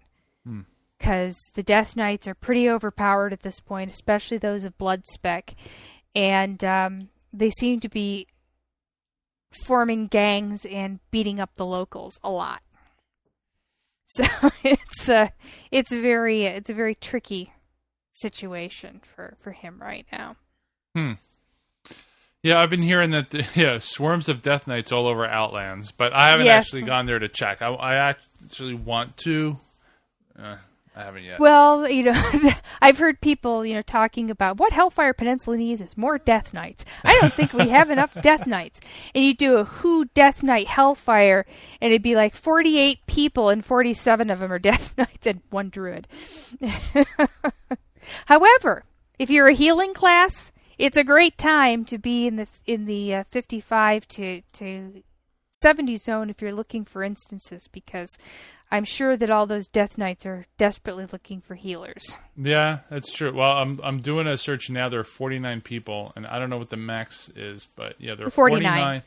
Because 0.99 1.37
the 1.55 1.65
Death 1.65 1.97
Knights 1.97 2.29
are 2.29 2.35
pretty 2.35 2.71
overpowered 2.71 3.33
at 3.33 3.41
this 3.41 3.59
point, 3.59 3.91
especially 3.91 4.39
those 4.39 4.65
of 4.65 4.79
Blood 4.79 5.03
Spec. 5.07 5.55
And 6.15 6.63
um, 6.65 7.09
they 7.33 7.51
seem 7.51 7.81
to 7.81 7.89
be 7.89 8.29
forming 9.65 10.07
gangs 10.07 10.65
and 10.67 11.01
beating 11.11 11.41
up 11.41 11.51
the 11.57 11.67
locals 11.67 12.19
a 12.23 12.31
lot. 12.31 12.63
So 14.11 14.25
it's 14.65 15.09
a 15.11 15.33
it's 15.71 15.93
a 15.93 16.01
very 16.01 16.47
it's 16.47 16.71
a 16.71 16.75
very 16.75 16.95
tricky 16.95 17.53
situation 18.13 19.03
for 19.05 19.37
for 19.43 19.53
him 19.53 19.79
right 19.83 20.07
now. 20.11 20.37
Hmm. 20.95 21.13
Yeah, 22.43 22.59
I've 22.59 22.71
been 22.71 22.83
hearing 22.83 23.11
that. 23.11 23.35
Yeah, 23.57 23.77
swarms 23.79 24.31
of 24.31 24.43
Death 24.43 24.67
Knights 24.67 24.93
all 24.93 25.07
over 25.07 25.27
Outlands, 25.27 25.91
but 25.93 26.15
I 26.15 26.31
haven't 26.31 26.47
Yes. 26.47 26.65
actually 26.69 26.83
gone 26.83 27.05
there 27.05 27.19
to 27.19 27.29
check. 27.29 27.61
I, 27.61 27.69
I 27.69 27.95
actually 27.97 28.73
want 28.75 29.19
to. 29.19 29.59
Uh, 30.43 30.57
I 30.99 31.05
haven't 31.05 31.23
yet. 31.23 31.39
Well, 31.39 31.89
you 31.89 32.03
know, 32.03 32.31
I've 32.83 32.99
heard 32.99 33.21
people, 33.21 33.65
you 33.65 33.73
know, 33.73 33.83
talking 33.83 34.33
about 34.33 34.57
what 34.57 34.73
Hellfire 34.73 35.13
Peninsula 35.13 35.57
needs 35.57 35.81
is 35.81 35.97
more 35.97 36.19
Death 36.19 36.53
Knights. 36.53 36.85
I 37.05 37.17
don't 37.21 37.33
think 37.33 37.53
we 37.53 37.69
have 37.69 37.91
enough 37.91 38.15
Death 38.23 38.49
Knights. 38.49 38.81
And 39.15 39.23
you 39.23 39.33
do 39.33 39.59
a 39.59 39.65
Who 39.65 40.07
Death 40.07 40.43
Knight 40.43 40.67
Hellfire, 40.67 41.47
and 41.81 41.93
it'd 41.93 42.03
be 42.03 42.17
like 42.17 42.35
48 42.35 43.07
people, 43.07 43.49
and 43.49 43.65
47 43.65 44.29
of 44.29 44.41
them 44.41 44.53
are 44.53 44.59
Death 44.59 44.93
Knights 44.99 45.29
and 45.29 45.41
one 45.51 45.71
Druid. 45.71 46.09
However, 48.27 48.85
if 49.21 49.31
you're 49.31 49.47
a 49.47 49.55
healing 49.55 49.95
class, 49.95 50.53
it's 50.79 50.97
a 50.97 51.05
great 51.05 51.39
time 51.39 51.85
to 51.85 51.99
be 51.99 52.27
in 52.27 52.35
the 52.35 52.49
in 52.67 52.87
the 52.87 53.15
uh, 53.15 53.25
55 53.31 54.09
to 54.09 54.43
to 54.55 55.03
70 55.53 55.97
zone 55.97 56.31
if 56.31 56.41
you're 56.41 56.53
looking 56.53 56.85
for 56.85 57.03
instances 57.03 57.69
because 57.69 58.17
I'm 58.71 58.85
sure 58.85 59.17
that 59.17 59.31
all 59.31 59.47
those 59.47 59.67
Death 59.67 59.97
Knights 59.97 60.27
are 60.27 60.47
desperately 60.59 61.07
looking 61.11 61.41
for 61.41 61.55
healers. 61.55 62.17
yeah, 62.37 62.81
that's 62.91 63.13
true. 63.13 63.35
Well, 63.35 63.53
I'm 63.53 63.81
I'm 63.83 64.01
doing 64.01 64.27
a 64.27 64.37
search 64.37 64.69
now. 64.69 64.89
There 64.89 65.01
are 65.01 65.05
49 65.05 65.63
people, 65.63 66.13
and 66.17 66.27
I 66.27 66.39
don't 66.39 66.51
know 66.51 66.59
what 66.59 66.69
the 66.69 66.77
max 66.77 67.31
is, 67.35 67.67
but 67.77 67.95
yeah, 67.99 68.15
there 68.15 68.27
are 68.27 68.31
49. 68.31 68.63
49. 68.63 69.03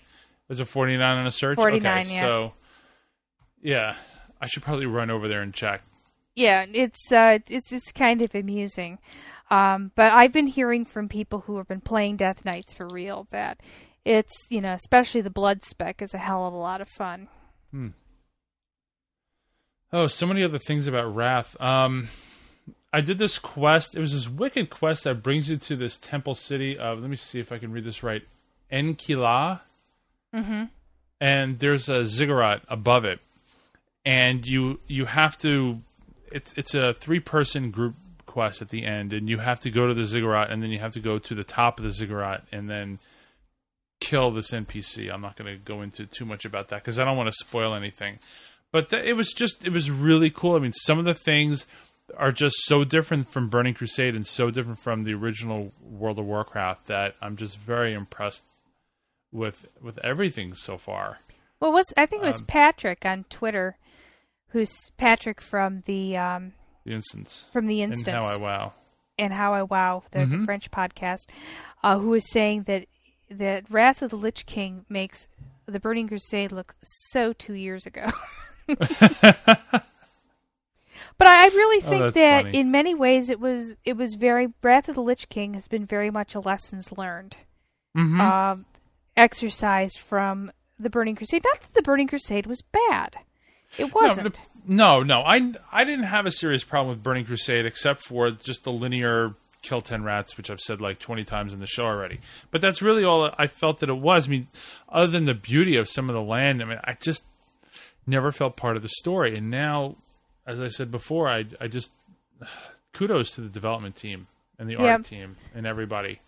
There's 0.48 0.60
a 0.60 0.66
49 0.66 1.18
on 1.18 1.28
a 1.28 1.32
search. 1.32 1.56
49, 1.56 2.02
okay, 2.02 2.14
yeah. 2.14 2.22
so 2.22 2.54
yeah, 3.62 3.96
I 4.42 4.48
should 4.48 4.64
probably 4.64 4.88
run 4.88 5.10
over 5.10 5.28
there 5.28 5.42
and 5.42 5.54
check. 5.54 5.82
Yeah, 6.36 6.66
it's 6.72 7.12
uh, 7.12 7.40
it's 7.50 7.70
just 7.70 7.94
kind 7.94 8.22
of 8.22 8.34
amusing. 8.34 9.00
Um, 9.50 9.92
but 9.96 10.14
I've 10.14 10.32
been 10.32 10.48
hearing 10.48 10.86
from 10.86 11.10
people 11.10 11.42
who 11.42 11.58
have 11.58 11.68
been 11.68 11.82
playing 11.82 12.16
Death 12.18 12.46
Knights 12.46 12.74
for 12.74 12.88
real 12.88 13.28
that 13.32 13.60
it's 14.06 14.34
you 14.50 14.62
know 14.62 14.74
especially 14.74 15.22
the 15.22 15.30
blood 15.30 15.62
spec 15.62 16.02
is 16.02 16.14
a 16.14 16.18
hell 16.18 16.48
of 16.48 16.54
a 16.54 16.58
lot 16.58 16.82
of 16.82 16.90
fun. 16.90 17.28
Oh, 19.94 20.08
so 20.08 20.26
many 20.26 20.44
other 20.44 20.60
things 20.60 20.88
about 20.88 21.14
Wrath. 21.14 21.60
Um, 21.60 22.08
I 22.94 23.02
did 23.02 23.18
this 23.18 23.40
quest. 23.40 23.96
It 23.96 24.00
was 24.00 24.14
this 24.14 24.30
wicked 24.30 24.70
quest 24.70 25.04
that 25.04 25.24
brings 25.24 25.50
you 25.50 25.58
to 25.58 25.76
this 25.76 25.98
temple 25.98 26.36
city 26.36 26.78
of. 26.78 27.00
Let 27.00 27.10
me 27.10 27.16
see 27.18 27.40
if 27.40 27.52
I 27.52 27.58
can 27.58 27.72
read 27.72 27.84
this 27.84 28.04
right. 28.04 28.24
En'kilah. 28.72 29.62
Mm-hmm. 30.34 30.64
And 31.20 31.60
there's 31.60 31.90
a 31.90 32.06
ziggurat 32.06 32.64
above 32.68 33.06
it, 33.06 33.20
and 34.06 34.48
you 34.48 34.80
you 34.88 35.06
have 35.06 35.38
to. 35.40 35.82
It's 36.32 36.54
it's 36.54 36.74
a 36.74 36.94
three 36.94 37.20
person 37.20 37.70
group 37.70 37.96
quest 38.26 38.62
at 38.62 38.70
the 38.70 38.86
end, 38.86 39.14
and 39.14 39.30
you 39.30 39.38
have 39.38 39.60
to 39.60 39.70
go 39.70 39.88
to 39.88 39.94
the 39.94 40.06
ziggurat, 40.06 40.50
and 40.50 40.64
then 40.64 40.72
you 40.72 40.80
have 40.80 40.94
to 40.94 41.00
go 41.00 41.20
to 41.20 41.36
the 41.36 41.44
top 41.44 41.78
of 41.78 41.84
the 41.84 41.92
ziggurat, 41.92 42.46
and 42.52 42.70
then 42.70 43.00
kill 44.00 44.32
this 44.32 44.52
NPC. 44.52 45.14
I'm 45.14 45.22
not 45.22 45.36
going 45.36 45.54
to 45.54 45.64
go 45.64 45.82
into 45.82 46.06
too 46.08 46.26
much 46.26 46.44
about 46.44 46.70
that 46.70 46.82
because 46.82 46.98
I 46.98 47.06
don't 47.06 47.18
want 47.18 47.28
to 47.28 47.36
spoil 47.36 47.76
anything. 47.76 48.18
But 48.72 48.90
th- 48.90 49.04
it 49.06 49.14
was 49.14 49.34
just 49.34 49.66
it 49.66 49.72
was 49.72 49.92
really 49.92 50.30
cool. 50.30 50.56
I 50.56 50.60
mean, 50.60 50.72
some 50.72 50.98
of 51.00 51.06
the 51.06 51.14
things 51.14 51.68
are 52.18 52.32
just 52.32 52.56
so 52.66 52.84
different 52.84 53.30
from 53.30 53.50
Burning 53.50 53.74
Crusade 53.74 54.16
and 54.16 54.26
so 54.28 54.50
different 54.52 54.80
from 54.80 55.04
the 55.04 55.14
original 55.14 55.72
World 55.82 56.20
of 56.20 56.26
Warcraft 56.26 56.88
that 56.88 57.16
I'm 57.22 57.36
just 57.38 57.58
very 57.58 57.94
impressed 57.94 58.44
with 59.32 59.66
with 59.82 59.98
everything 60.04 60.54
so 60.54 60.78
far. 60.78 61.20
Well, 61.60 61.72
was 61.72 61.94
I 61.98 62.06
think 62.06 62.24
it 62.24 62.28
was 62.28 62.40
Um, 62.42 62.48
Patrick 62.48 63.06
on 63.06 63.26
Twitter, 63.30 63.78
who's 64.50 64.72
Patrick 64.98 65.42
from 65.42 65.84
the 65.86 66.18
um, 66.18 66.54
The 66.86 66.94
instance 66.94 67.48
from 67.54 67.66
the 67.68 67.82
instance 67.82 68.08
and 68.08 68.24
how 68.24 68.30
I 68.30 68.38
wow. 68.38 68.74
and 69.18 69.34
How 69.34 69.54
I 69.54 69.64
Wow, 69.64 70.04
the, 70.12 70.26
the 70.26 70.38
Mhm. 70.38 70.46
French 70.46 70.72
podcast, 70.72 71.30
uh, 71.84 72.00
who 72.00 72.10
was 72.10 72.30
saying 72.32 72.64
that 72.64 72.88
that 73.30 73.70
Wrath 73.70 74.02
of 74.02 74.10
the 74.12 74.18
Lich 74.18 74.46
King 74.46 74.86
makes 74.90 75.28
the 75.66 75.80
Burning 75.80 76.08
Crusade 76.08 76.52
look 76.52 76.76
so 76.82 77.32
two 77.34 77.54
years 77.54 77.86
ago. 77.86 78.08
But 81.18 81.28
I 81.28 81.46
really 81.48 81.84
Oh, 81.86 81.90
think 81.90 82.04
that's 82.04 82.14
that 82.16 82.44
funny. 82.46 82.58
in 82.58 82.72
many 82.72 82.96
ways 82.96 83.30
it 83.30 83.40
was 83.40 83.76
it 83.86 83.96
was 83.96 84.16
very 84.16 84.48
Wrath 84.64 84.90
of 84.90 84.96
the 84.96 85.04
Lich 85.04 85.30
King 85.30 85.54
has 85.54 85.68
been 85.68 85.86
very 85.86 86.10
much 86.10 86.34
a 86.34 86.40
lessons 86.40 86.92
learned 86.92 87.38
Mhm. 87.96 88.20
um, 88.20 88.66
exercised 89.16 90.00
from 90.00 90.52
the 90.80 90.90
Burning 90.90 91.16
Crusade. 91.16 91.44
Not 91.44 91.62
that 91.62 91.74
the 91.76 91.84
Burning 91.84 92.08
Crusade 92.08 92.48
was 92.48 92.64
bad, 92.64 93.18
it 93.78 93.94
wasn't. 93.94 94.42
No, 94.66 95.04
no, 95.04 95.22
I 95.22 95.54
I 95.72 95.84
didn't 95.84 96.06
have 96.06 96.26
a 96.26 96.32
serious 96.32 96.64
problem 96.64 96.90
with 96.96 97.04
Burning 97.04 97.26
Crusade 97.26 97.68
except 97.68 98.04
for 98.04 98.32
just 98.32 98.64
the 98.64 98.72
linear 98.72 99.36
kill 99.62 99.82
ten 99.82 100.04
rats, 100.04 100.38
which 100.38 100.50
I've 100.50 100.60
said 100.62 100.82
like 100.82 100.98
twenty 100.98 101.24
times 101.24 101.54
in 101.54 101.60
the 101.60 101.68
show 101.68 101.86
already. 101.86 102.20
But 102.50 102.62
that's 102.62 102.82
really 102.82 103.04
all 103.04 103.32
I 103.38 103.46
felt 103.46 103.80
that 103.82 103.90
it 103.90 103.98
was. 103.98 104.28
I 104.28 104.32
mean, 104.32 104.48
other 104.90 105.08
than 105.12 105.26
the 105.26 105.36
beauty 105.36 105.76
of 105.78 105.88
some 105.88 106.10
of 106.10 106.16
the 106.16 106.22
land, 106.24 106.64
I 106.64 106.66
mean, 106.66 106.80
I 106.84 106.94
just 107.00 107.26
never 108.08 108.32
felt 108.32 108.56
part 108.58 108.76
of 108.76 108.82
the 108.82 108.90
story. 108.90 109.36
And 109.38 109.50
now, 109.50 109.96
as 110.46 110.62
I 110.62 110.68
said 110.68 110.92
before, 110.92 111.28
I 111.28 111.46
I 111.60 111.68
just 111.68 111.92
kudos 112.94 113.32
to 113.36 113.42
the 113.42 113.50
development 113.50 113.96
team 113.96 114.28
and 114.60 114.70
the 114.70 114.74
Yeah. 114.74 114.94
art 114.94 115.06
team 115.06 115.38
and 115.54 115.66
everybody. 115.66 116.20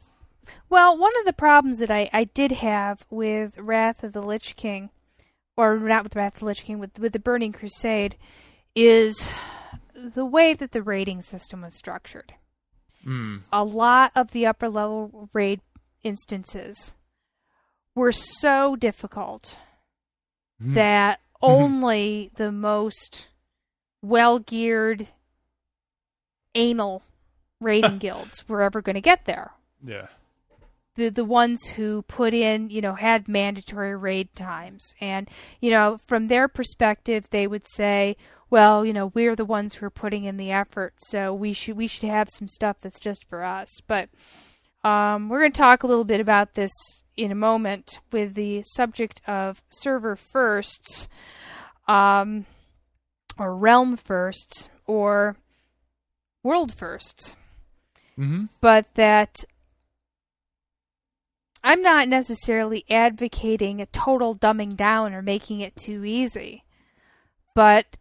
Well, 0.69 0.97
one 0.97 1.13
of 1.19 1.25
the 1.25 1.33
problems 1.33 1.79
that 1.79 1.89
I, 1.91 2.09
I 2.11 2.25
did 2.25 2.51
have 2.51 3.05
with 3.09 3.57
Wrath 3.57 4.03
of 4.03 4.11
the 4.11 4.21
Lich 4.21 4.55
King, 4.57 4.89
or 5.55 5.77
not 5.79 6.03
with 6.03 6.15
Wrath 6.17 6.35
of 6.35 6.39
the 6.41 6.45
Lich 6.47 6.63
King, 6.63 6.79
with 6.79 6.99
with 6.99 7.13
the 7.13 7.19
Burning 7.19 7.53
Crusade, 7.53 8.17
is 8.75 9.29
the 9.95 10.25
way 10.25 10.53
that 10.53 10.71
the 10.71 10.81
rating 10.81 11.21
system 11.21 11.61
was 11.61 11.77
structured. 11.77 12.33
Mm. 13.05 13.41
A 13.53 13.63
lot 13.63 14.11
of 14.15 14.31
the 14.31 14.45
upper 14.45 14.67
level 14.69 15.29
raid 15.33 15.61
instances 16.03 16.93
were 17.95 18.11
so 18.11 18.75
difficult 18.75 19.57
Hmm. 20.61 20.73
that 20.75 21.19
only 21.43 22.31
the 22.35 22.51
most 22.51 23.27
well 24.01 24.39
geared 24.39 25.07
anal 26.55 27.01
raiding 27.59 27.97
guilds 27.99 28.47
were 28.47 28.61
ever 28.61 28.81
going 28.81 28.95
to 28.95 29.01
get 29.01 29.25
there 29.25 29.51
Yeah. 29.83 30.07
the 30.95 31.09
the 31.09 31.25
ones 31.25 31.65
who 31.75 32.03
put 32.03 32.33
in, 32.33 32.69
you 32.69 32.81
know, 32.81 32.93
had 32.93 33.27
mandatory 33.27 33.95
raid 33.95 34.35
times. 34.35 34.93
And, 35.01 35.27
you 35.59 35.71
know, 35.71 35.97
from 36.07 36.27
their 36.27 36.47
perspective, 36.47 37.27
they 37.31 37.47
would 37.47 37.65
say, 37.67 38.15
well, 38.51 38.85
you 38.85 38.93
know, 38.93 39.07
we're 39.15 39.35
the 39.35 39.45
ones 39.45 39.73
who 39.75 39.85
are 39.87 39.89
putting 39.89 40.25
in 40.25 40.37
the 40.37 40.51
effort, 40.51 40.93
so 40.97 41.33
we 41.33 41.53
should 41.53 41.75
we 41.75 41.87
should 41.87 42.07
have 42.09 42.29
some 42.29 42.47
stuff 42.47 42.77
that's 42.81 42.99
just 42.99 43.27
for 43.27 43.43
us. 43.43 43.67
But 43.87 44.09
um, 44.83 45.29
we're 45.29 45.39
going 45.39 45.51
to 45.53 45.57
talk 45.57 45.81
a 45.81 45.87
little 45.87 46.03
bit 46.03 46.19
about 46.19 46.53
this 46.53 46.71
in 47.15 47.31
a 47.31 47.35
moment 47.35 47.99
with 48.11 48.33
the 48.35 48.63
subject 48.63 49.21
of 49.27 49.61
server 49.69 50.15
firsts, 50.15 51.07
um, 51.87 52.45
or 53.37 53.55
realm 53.55 53.95
firsts, 53.95 54.69
or 54.85 55.37
world 56.43 56.73
firsts. 56.73 57.35
Mm-hmm. 58.17 58.45
But 58.61 58.85
that 58.95 59.43
I'm 61.63 61.81
not 61.81 62.09
necessarily 62.09 62.85
advocating 62.89 63.81
a 63.81 63.85
total 63.87 64.35
dumbing 64.35 64.75
down 64.75 65.13
or 65.13 65.21
making 65.21 65.61
it 65.61 65.75
too 65.75 66.03
easy. 66.03 66.63
But 67.55 67.97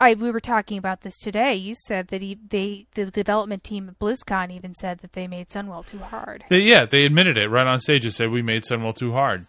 I 0.00 0.14
we 0.14 0.30
were 0.30 0.40
talking 0.40 0.78
about 0.78 1.02
this 1.02 1.18
today. 1.18 1.54
You 1.54 1.74
said 1.74 2.08
that 2.08 2.22
he, 2.22 2.38
they 2.48 2.86
the 2.94 3.10
development 3.10 3.62
team 3.62 3.88
at 3.88 3.98
BlizzCon 3.98 4.50
even 4.50 4.74
said 4.74 4.98
that 5.00 5.12
they 5.12 5.26
made 5.26 5.48
Sunwell 5.50 5.84
too 5.84 5.98
hard. 5.98 6.44
They, 6.48 6.60
yeah, 6.60 6.86
they 6.86 7.04
admitted 7.04 7.36
it 7.36 7.48
right 7.48 7.66
on 7.66 7.80
stage. 7.80 8.04
They 8.04 8.10
said 8.10 8.30
we 8.30 8.42
made 8.42 8.62
Sunwell 8.62 8.94
too 8.94 9.12
hard, 9.12 9.46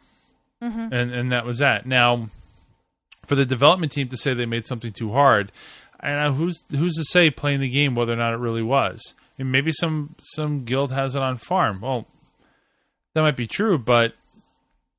Mm-hmm. 0.61 0.93
and 0.93 1.11
and 1.11 1.31
that 1.31 1.45
was 1.45 1.59
that. 1.59 1.85
Now, 1.85 2.29
for 3.25 3.35
the 3.35 3.45
development 3.45 3.91
team 3.93 4.09
to 4.09 4.17
say 4.17 4.33
they 4.33 4.45
made 4.45 4.67
something 4.67 4.91
too 4.91 5.11
hard, 5.11 5.51
I 5.99 6.11
know 6.11 6.33
who's 6.33 6.63
who's 6.69 6.95
to 6.95 7.03
say 7.05 7.29
playing 7.31 7.61
the 7.61 7.69
game 7.69 7.95
whether 7.95 8.13
or 8.13 8.17
not 8.17 8.33
it 8.33 8.37
really 8.37 8.63
was. 8.63 9.15
And 9.39 9.51
maybe 9.51 9.71
some 9.71 10.15
some 10.19 10.65
guild 10.65 10.91
has 10.91 11.15
it 11.15 11.21
on 11.21 11.37
farm. 11.37 11.79
Well, 11.81 12.05
that 13.13 13.21
might 13.21 13.37
be 13.37 13.47
true, 13.47 13.77
but 13.77 14.13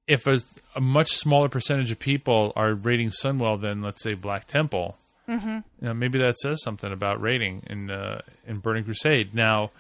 if 0.08 0.26
a, 0.26 0.38
a 0.74 0.80
much 0.80 1.12
smaller 1.12 1.48
percentage 1.48 1.92
of 1.92 1.98
people 1.98 2.52
are 2.56 2.74
rating 2.74 3.10
Sunwell 3.10 3.60
than 3.60 3.82
let's 3.82 4.02
say 4.02 4.14
Black 4.14 4.46
Temple, 4.46 4.96
Mm-hmm. 5.28 5.48
you 5.48 5.62
know, 5.88 5.94
maybe 5.94 6.18
that 6.18 6.38
says 6.38 6.62
something 6.62 6.92
about 6.92 7.20
rating 7.20 7.62
in 7.68 7.90
uh, 7.90 8.22
in 8.46 8.58
Burning 8.58 8.84
Crusade. 8.84 9.34
Now, 9.34 9.70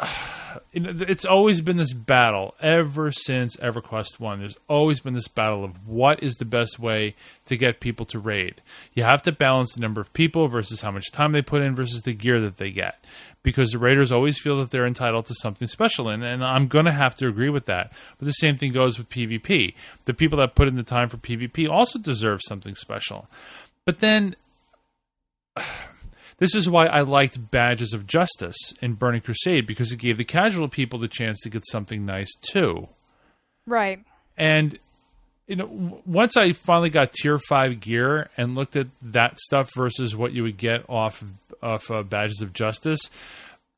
it's 0.72 1.24
always 1.24 1.60
been 1.60 1.76
this 1.76 1.92
battle 1.92 2.54
ever 2.60 3.12
since 3.12 3.56
EverQuest 3.56 4.18
One. 4.18 4.40
There's 4.40 4.58
always 4.68 5.00
been 5.00 5.14
this 5.14 5.28
battle 5.28 5.64
of 5.64 5.86
what 5.86 6.22
is 6.22 6.34
the 6.34 6.44
best 6.44 6.78
way 6.78 7.14
to 7.46 7.56
get 7.56 7.80
people 7.80 8.06
to 8.06 8.18
raid. 8.18 8.60
You 8.92 9.04
have 9.04 9.22
to 9.22 9.32
balance 9.32 9.74
the 9.74 9.80
number 9.80 10.00
of 10.00 10.12
people 10.12 10.48
versus 10.48 10.80
how 10.80 10.90
much 10.90 11.12
time 11.12 11.32
they 11.32 11.42
put 11.42 11.62
in 11.62 11.74
versus 11.74 12.02
the 12.02 12.12
gear 12.12 12.40
that 12.40 12.56
they 12.56 12.70
get, 12.70 13.04
because 13.42 13.70
the 13.70 13.78
raiders 13.78 14.12
always 14.12 14.38
feel 14.38 14.56
that 14.58 14.70
they're 14.70 14.86
entitled 14.86 15.26
to 15.26 15.34
something 15.34 15.68
special, 15.68 16.08
and, 16.08 16.24
and 16.24 16.44
I'm 16.44 16.66
going 16.66 16.86
to 16.86 16.92
have 16.92 17.14
to 17.16 17.28
agree 17.28 17.50
with 17.50 17.66
that. 17.66 17.92
But 18.18 18.26
the 18.26 18.32
same 18.32 18.56
thing 18.56 18.72
goes 18.72 18.98
with 18.98 19.08
PvP. 19.08 19.74
The 20.04 20.14
people 20.14 20.38
that 20.38 20.54
put 20.54 20.68
in 20.68 20.76
the 20.76 20.82
time 20.82 21.08
for 21.08 21.18
PvP 21.18 21.68
also 21.68 21.98
deserve 21.98 22.40
something 22.46 22.74
special. 22.74 23.28
But 23.86 23.98
then 24.00 24.36
this 26.38 26.54
is 26.54 26.68
why 26.68 26.86
I 26.86 27.00
liked 27.00 27.50
Badges 27.50 27.92
of 27.92 28.06
Justice 28.06 28.74
in 28.80 28.94
Burning 28.94 29.20
Crusade 29.20 29.66
because 29.66 29.92
it 29.92 29.98
gave 29.98 30.16
the 30.16 30.24
casual 30.24 30.68
people 30.68 30.98
the 30.98 31.08
chance 31.08 31.40
to 31.40 31.50
get 31.50 31.64
something 31.66 32.04
nice 32.04 32.32
too. 32.40 32.88
Right. 33.66 34.00
And 34.36 34.78
you 35.46 35.56
know, 35.56 36.02
once 36.06 36.36
I 36.36 36.52
finally 36.52 36.88
got 36.88 37.12
tier 37.12 37.38
five 37.38 37.80
gear 37.80 38.30
and 38.36 38.54
looked 38.54 38.76
at 38.76 38.86
that 39.02 39.38
stuff 39.38 39.68
versus 39.74 40.16
what 40.16 40.32
you 40.32 40.42
would 40.42 40.56
get 40.56 40.84
off 40.88 41.22
of 41.60 41.90
uh, 41.90 42.02
Badges 42.02 42.40
of 42.40 42.54
Justice, 42.54 43.10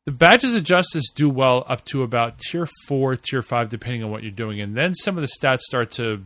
the 0.04 0.12
Badges 0.12 0.54
of 0.54 0.62
Justice 0.62 1.10
do 1.12 1.28
well 1.28 1.64
up 1.68 1.84
to 1.86 2.04
about 2.04 2.38
tier 2.38 2.68
four, 2.86 3.16
tier 3.16 3.42
five, 3.42 3.68
depending 3.68 4.04
on 4.04 4.12
what 4.12 4.22
you're 4.22 4.30
doing, 4.30 4.60
and 4.60 4.76
then 4.76 4.94
some 4.94 5.18
of 5.18 5.22
the 5.22 5.32
stats 5.40 5.60
start 5.60 5.90
to 5.92 6.24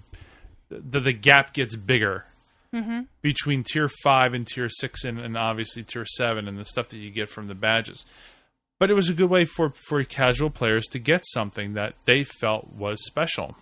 the 0.69 1.01
the 1.01 1.13
gap 1.15 1.55
gets 1.55 1.75
bigger 1.75 2.27
Mm-hmm. 2.73 3.01
between 3.21 3.65
tier 3.65 3.89
five 4.05 4.33
and 4.33 4.47
tier 4.47 4.69
six, 4.69 5.03
and, 5.05 5.19
and 5.19 5.37
obviously 5.37 5.83
tier 5.83 6.05
seven, 6.05 6.47
and 6.47 6.57
the 6.57 6.65
stuff 6.65 6.89
that 6.91 6.99
you 6.99 7.11
get 7.11 7.29
from 7.29 7.49
the 7.49 7.55
badges. 7.55 8.07
But 8.79 8.91
it 8.91 8.95
was 8.95 9.09
a 9.09 9.15
good 9.15 9.29
way 9.29 9.45
for 9.45 9.73
for 9.89 10.05
casual 10.05 10.51
players 10.51 10.87
to 10.93 11.01
get 11.01 11.25
something 11.27 11.75
that 11.75 11.95
they 12.05 12.23
felt 12.23 12.73
was 12.73 13.05
special. 13.05 13.57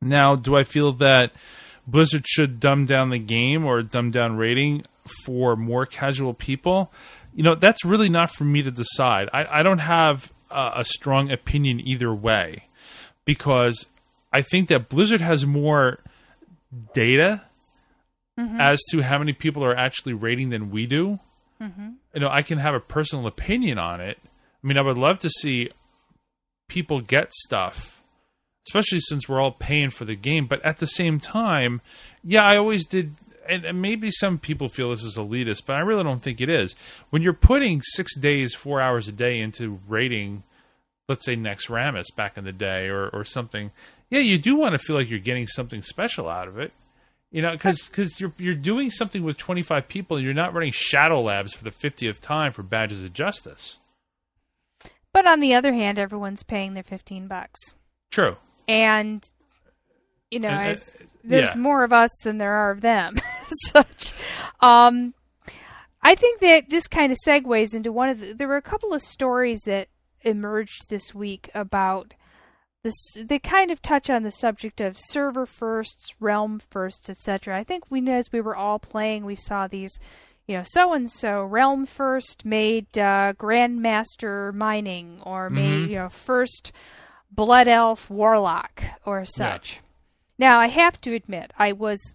Now, 0.00 0.36
do 0.36 0.54
I 0.56 0.62
feel 0.62 0.92
that 0.92 1.32
Blizzard 1.86 2.26
should 2.26 2.60
dumb 2.60 2.86
down 2.86 3.10
the 3.10 3.18
game 3.18 3.64
or 3.64 3.82
dumb 3.82 4.10
down 4.12 4.36
rating 4.36 4.84
for 5.24 5.56
more 5.56 5.84
casual 5.84 6.32
people? 6.32 6.92
You 7.34 7.42
know, 7.42 7.54
that's 7.54 7.84
really 7.84 8.08
not 8.08 8.30
for 8.30 8.44
me 8.44 8.62
to 8.62 8.70
decide. 8.70 9.28
I, 9.32 9.60
I 9.60 9.62
don't 9.62 9.78
have 9.78 10.32
a 10.50 10.84
strong 10.84 11.30
opinion 11.30 11.80
either 11.80 12.14
way 12.14 12.68
because 13.24 13.86
I 14.32 14.42
think 14.42 14.68
that 14.68 14.88
Blizzard 14.88 15.20
has 15.20 15.44
more 15.44 15.98
data 16.94 17.42
Mm-hmm. 18.38 18.60
as 18.60 18.82
to 18.90 19.00
how 19.00 19.18
many 19.18 19.32
people 19.32 19.64
are 19.64 19.74
actually 19.74 20.12
rating 20.12 20.50
than 20.50 20.70
we 20.70 20.86
do. 20.86 21.20
Mm-hmm. 21.58 21.88
You 22.12 22.20
know, 22.20 22.28
I 22.28 22.42
can 22.42 22.58
have 22.58 22.74
a 22.74 22.80
personal 22.80 23.26
opinion 23.26 23.78
on 23.78 24.02
it. 24.02 24.18
I 24.22 24.66
mean, 24.66 24.76
I 24.76 24.82
would 24.82 24.98
love 24.98 25.18
to 25.20 25.30
see 25.30 25.70
people 26.68 27.00
get 27.00 27.32
stuff, 27.32 28.02
especially 28.68 29.00
since 29.00 29.26
we're 29.26 29.40
all 29.40 29.52
paying 29.52 29.88
for 29.88 30.04
the 30.04 30.16
game. 30.16 30.44
But 30.46 30.62
at 30.66 30.78
the 30.78 30.86
same 30.86 31.18
time, 31.18 31.80
yeah, 32.22 32.44
I 32.44 32.58
always 32.58 32.84
did. 32.84 33.14
And, 33.48 33.64
and 33.64 33.80
maybe 33.80 34.10
some 34.10 34.38
people 34.38 34.68
feel 34.68 34.90
this 34.90 35.02
is 35.02 35.16
elitist, 35.16 35.62
but 35.64 35.76
I 35.76 35.80
really 35.80 36.02
don't 36.02 36.20
think 36.20 36.42
it 36.42 36.50
is. 36.50 36.76
When 37.08 37.22
you're 37.22 37.32
putting 37.32 37.80
six 37.80 38.14
days, 38.18 38.54
four 38.54 38.82
hours 38.82 39.08
a 39.08 39.12
day 39.12 39.38
into 39.38 39.80
rating, 39.88 40.42
let's 41.08 41.24
say 41.24 41.36
Naxxramas 41.36 42.14
back 42.14 42.36
in 42.36 42.44
the 42.44 42.52
day 42.52 42.88
or, 42.88 43.08
or 43.08 43.24
something, 43.24 43.70
yeah, 44.10 44.18
you 44.18 44.36
do 44.36 44.56
want 44.56 44.72
to 44.74 44.78
feel 44.78 44.96
like 44.96 45.08
you're 45.08 45.20
getting 45.20 45.46
something 45.46 45.80
special 45.80 46.28
out 46.28 46.48
of 46.48 46.58
it. 46.58 46.72
You 47.36 47.42
know, 47.42 47.52
because 47.52 47.86
because 47.86 48.18
you're 48.18 48.32
you're 48.38 48.54
doing 48.54 48.90
something 48.90 49.22
with 49.22 49.36
25 49.36 49.88
people, 49.88 50.16
and 50.16 50.24
you're 50.24 50.32
not 50.32 50.54
running 50.54 50.72
Shadow 50.72 51.20
Labs 51.20 51.52
for 51.52 51.64
the 51.64 51.70
50th 51.70 52.18
time 52.18 52.50
for 52.50 52.62
Badges 52.62 53.04
of 53.04 53.12
Justice. 53.12 53.78
But 55.12 55.26
on 55.26 55.40
the 55.40 55.52
other 55.52 55.74
hand, 55.74 55.98
everyone's 55.98 56.42
paying 56.42 56.72
their 56.72 56.82
15 56.82 57.26
bucks. 57.26 57.60
True. 58.10 58.38
And 58.66 59.28
you 60.30 60.40
know, 60.40 60.48
And, 60.48 60.78
uh, 60.78 61.04
there's 61.24 61.54
yeah. 61.54 61.60
more 61.60 61.84
of 61.84 61.92
us 61.92 62.10
than 62.22 62.38
there 62.38 62.54
are 62.54 62.70
of 62.70 62.80
them. 62.80 63.16
Such 63.66 64.14
um 64.60 65.12
I 66.00 66.14
think 66.14 66.40
that 66.40 66.70
this 66.70 66.88
kind 66.88 67.12
of 67.12 67.18
segues 67.26 67.74
into 67.74 67.92
one 67.92 68.08
of 68.08 68.18
the 68.18 68.32
there 68.32 68.48
were 68.48 68.56
a 68.56 68.62
couple 68.62 68.94
of 68.94 69.02
stories 69.02 69.60
that 69.66 69.88
emerged 70.22 70.88
this 70.88 71.14
week 71.14 71.50
about 71.54 72.14
this 72.86 73.16
they 73.24 73.38
kind 73.38 73.70
of 73.70 73.82
touch 73.82 74.08
on 74.08 74.22
the 74.22 74.30
subject 74.30 74.80
of 74.80 74.96
server 74.96 75.44
firsts, 75.46 76.14
realm 76.20 76.60
firsts, 76.70 77.10
etc. 77.10 77.58
I 77.58 77.64
think 77.64 77.84
we 77.90 78.08
as 78.08 78.32
we 78.32 78.40
were 78.40 78.56
all 78.56 78.78
playing 78.78 79.24
we 79.24 79.34
saw 79.34 79.66
these 79.66 79.98
you 80.46 80.56
know, 80.56 80.62
so 80.64 80.92
and 80.92 81.10
so 81.10 81.42
realm 81.42 81.86
first 81.86 82.44
made 82.44 82.86
uh, 82.96 83.32
grandmaster 83.32 84.54
mining, 84.54 85.20
or 85.24 85.50
made 85.50 85.88
you 85.88 85.96
know 85.96 86.08
first 86.08 86.70
blood 87.32 87.66
elf 87.66 88.08
warlock, 88.08 88.82
or 89.04 89.24
such. 89.24 89.80
Now 90.38 90.60
I 90.60 90.68
have 90.68 91.00
to 91.00 91.14
admit, 91.14 91.52
I 91.58 91.72
was 91.72 92.14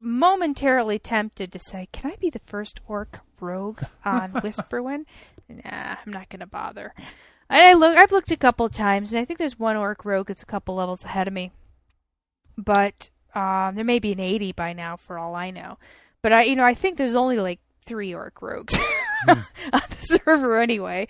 momentarily 0.00 0.98
tempted 0.98 1.52
to 1.52 1.58
say, 1.58 1.88
"Can 1.92 2.10
I 2.10 2.16
be 2.16 2.30
the 2.30 2.40
first 2.46 2.80
orc 2.88 3.20
rogue 3.38 3.82
on 4.02 4.32
Whisperwind?" 4.42 5.04
nah, 5.48 5.96
I'm 6.04 6.12
not 6.12 6.30
going 6.30 6.40
to 6.40 6.46
bother. 6.46 6.94
And 7.50 7.62
I 7.62 7.72
look, 7.74 7.96
I've 7.96 8.12
looked 8.12 8.30
a 8.30 8.36
couple 8.36 8.66
of 8.66 8.74
times, 8.74 9.12
and 9.12 9.20
I 9.20 9.24
think 9.24 9.38
there's 9.38 9.58
one 9.58 9.76
orc 9.76 10.04
rogue 10.04 10.28
that's 10.28 10.42
a 10.42 10.46
couple 10.46 10.74
levels 10.74 11.04
ahead 11.04 11.28
of 11.28 11.34
me. 11.34 11.50
But 12.56 13.10
um, 13.34 13.74
there 13.74 13.84
may 13.84 13.98
be 13.98 14.12
an 14.12 14.20
80 14.20 14.52
by 14.52 14.72
now, 14.72 14.96
for 14.96 15.18
all 15.18 15.34
I 15.34 15.50
know. 15.50 15.78
But 16.22 16.32
I, 16.32 16.42
you 16.44 16.56
know, 16.56 16.64
I 16.64 16.74
think 16.74 16.96
there's 16.98 17.14
only 17.14 17.38
like 17.38 17.60
three 17.86 18.12
orc 18.14 18.42
rogues 18.42 18.76
on 19.28 19.44
the 19.72 19.96
server 20.00 20.60
anyway. 20.60 21.08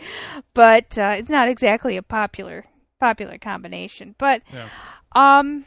But 0.55 0.97
uh, 0.99 1.15
it's 1.19 1.31
not 1.31 1.49
exactly 1.49 1.97
a 1.97 2.03
popular 2.03 2.67
popular 3.01 3.39
combination. 3.39 4.15
But 4.19 4.43
Yeah. 4.53 4.69
um, 5.15 5.65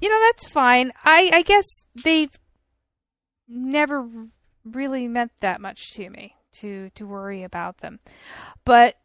you 0.00 0.08
know, 0.08 0.20
that's 0.20 0.48
fine. 0.48 0.92
I 1.04 1.30
I 1.32 1.42
guess 1.42 1.64
they 2.02 2.28
never 3.48 4.08
really 4.64 5.08
meant 5.08 5.32
that 5.40 5.60
much 5.60 5.92
to 5.92 6.08
me 6.08 6.34
to 6.54 6.90
to 6.94 7.06
worry 7.06 7.42
about 7.42 7.78
them. 7.78 8.00
But 8.64 8.96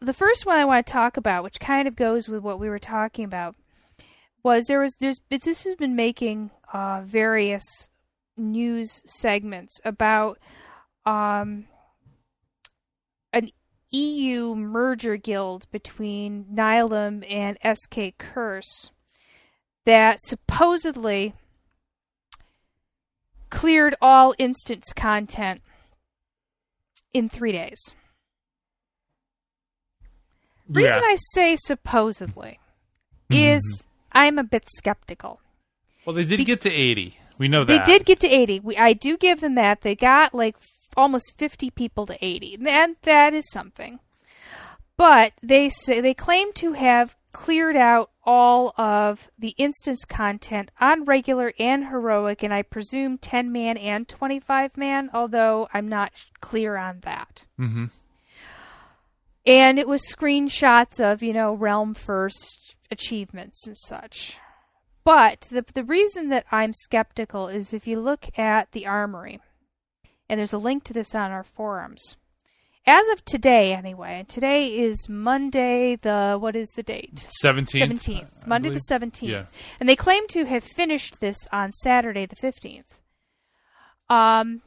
the 0.00 0.12
first 0.12 0.46
one 0.46 0.58
I 0.58 0.64
want 0.64 0.86
to 0.86 0.92
talk 0.92 1.16
about, 1.16 1.44
which 1.44 1.60
kind 1.60 1.86
of 1.86 1.96
goes 1.96 2.28
with 2.28 2.42
what 2.42 2.58
we 2.58 2.68
were 2.68 2.78
talking 2.78 3.24
about, 3.24 3.54
was 4.42 4.66
there 4.66 4.80
was 4.80 4.96
there's 4.96 5.20
this 5.28 5.64
has 5.64 5.74
been 5.76 5.94
making 5.94 6.50
uh, 6.72 7.02
various 7.04 7.90
news 8.36 9.02
segments 9.04 9.80
about 9.84 10.38
um, 11.04 11.66
an 13.32 13.50
EU 13.90 14.54
merger 14.54 15.16
guild 15.16 15.66
between 15.70 16.46
Nihilum 16.52 17.24
and 17.28 17.58
SK 17.76 18.16
Curse 18.18 18.90
that 19.84 20.20
supposedly 20.22 21.34
cleared 23.50 23.96
all 24.00 24.34
instance 24.38 24.92
content 24.94 25.60
in 27.12 27.28
three 27.28 27.52
days. 27.52 27.94
Reason 30.70 30.90
Yeah. 30.90 31.00
I 31.02 31.16
say 31.34 31.56
supposedly 31.56 32.58
Mm-hmm. 33.30 33.34
is 33.34 33.86
I'm 34.12 34.38
a 34.38 34.44
bit 34.44 34.68
skeptical. 34.68 35.40
Well, 36.04 36.14
they 36.16 36.24
did 36.24 36.38
Be- 36.38 36.44
get 36.44 36.60
to 36.62 36.70
80, 36.70 37.16
We 37.38 37.46
know 37.48 37.62
that. 37.64 37.84
They 37.84 37.92
did 37.98 38.04
get 38.06 38.18
to 38.20 38.28
80. 38.28 38.60
We, 38.60 38.76
I 38.76 38.92
do 38.92 39.16
give 39.16 39.40
them 39.40 39.54
that. 39.54 39.82
They 39.82 39.94
got 39.94 40.34
like 40.34 40.56
f- 40.60 40.72
almost 40.96 41.34
50 41.38 41.70
people 41.70 42.06
to 42.06 42.16
80. 42.24 42.58
And 42.66 42.96
that 43.02 43.34
is 43.34 43.48
something. 43.52 44.00
But 44.96 45.32
they 45.42 45.68
say 45.68 46.00
they 46.00 46.12
claim 46.14 46.52
to 46.54 46.72
have 46.72 47.16
cleared 47.32 47.76
out 47.76 48.10
all 48.24 48.74
of 48.76 49.30
the 49.38 49.54
instance 49.56 50.04
content 50.04 50.70
on 50.80 51.04
regular 51.04 51.52
and 51.58 51.86
heroic 51.86 52.42
and 52.42 52.52
I 52.52 52.62
presume 52.62 53.16
10 53.16 53.52
man 53.52 53.76
and 53.76 54.06
25 54.08 54.76
man, 54.76 55.08
although 55.14 55.68
I'm 55.72 55.88
not 55.88 56.12
clear 56.40 56.76
on 56.76 57.00
that. 57.02 57.44
hmm 57.56 57.86
And 59.50 59.80
it 59.80 59.88
was 59.88 60.00
screenshots 60.02 61.00
of, 61.00 61.24
you 61.24 61.32
know, 61.32 61.54
Realm 61.54 61.92
First 61.92 62.76
achievements 62.88 63.66
and 63.66 63.76
such. 63.76 64.38
But 65.02 65.48
the 65.50 65.64
the 65.74 65.82
reason 65.82 66.28
that 66.28 66.46
I'm 66.52 66.72
skeptical 66.72 67.48
is 67.48 67.72
if 67.72 67.84
you 67.84 67.98
look 67.98 68.26
at 68.38 68.70
the 68.70 68.86
armory, 68.86 69.40
and 70.28 70.38
there's 70.38 70.52
a 70.52 70.58
link 70.58 70.84
to 70.84 70.92
this 70.92 71.16
on 71.16 71.32
our 71.32 71.42
forums. 71.42 72.16
As 72.86 73.08
of 73.08 73.24
today, 73.24 73.74
anyway, 73.74 74.20
and 74.20 74.28
today 74.28 74.68
is 74.68 75.08
Monday, 75.08 75.96
the 75.96 76.36
what 76.38 76.54
is 76.54 76.68
the 76.76 76.84
date? 76.84 77.26
17th. 77.44 77.80
17th. 77.80 78.28
I 78.44 78.46
Monday 78.46 78.70
the 78.70 78.80
17th. 78.88 79.22
Yeah. 79.22 79.46
And 79.80 79.88
they 79.88 79.96
claim 79.96 80.28
to 80.28 80.44
have 80.44 80.62
finished 80.62 81.18
this 81.18 81.36
on 81.52 81.72
Saturday 81.72 82.26
the 82.26 82.36
15th. 82.36 82.84
Um, 84.08 84.62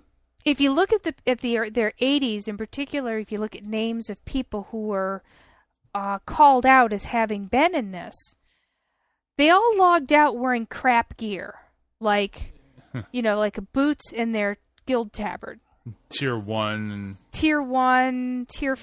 if 0.45 0.59
you 0.59 0.71
look 0.71 0.91
at 0.91 1.03
the 1.03 1.13
at 1.25 1.39
the 1.39 1.69
their 1.69 1.93
80s 2.01 2.47
in 2.47 2.57
particular, 2.57 3.17
if 3.17 3.31
you 3.31 3.37
look 3.37 3.55
at 3.55 3.65
names 3.65 4.09
of 4.09 4.23
people 4.25 4.67
who 4.71 4.87
were 4.87 5.23
uh, 5.93 6.19
called 6.19 6.65
out 6.65 6.93
as 6.93 7.03
having 7.03 7.43
been 7.43 7.75
in 7.75 7.91
this, 7.91 8.35
they 9.37 9.49
all 9.49 9.77
logged 9.77 10.11
out 10.11 10.37
wearing 10.37 10.65
crap 10.65 11.17
gear, 11.17 11.55
like 11.99 12.53
you 13.11 13.21
know, 13.21 13.37
like 13.37 13.57
a 13.57 13.61
boots 13.61 14.11
and 14.15 14.33
their 14.33 14.57
guild 14.85 15.13
tabard, 15.13 15.59
Tier 16.09 16.37
1 16.37 16.91
and 16.91 17.17
tier 17.31 17.61
one, 17.61 18.45
tier 18.49 18.77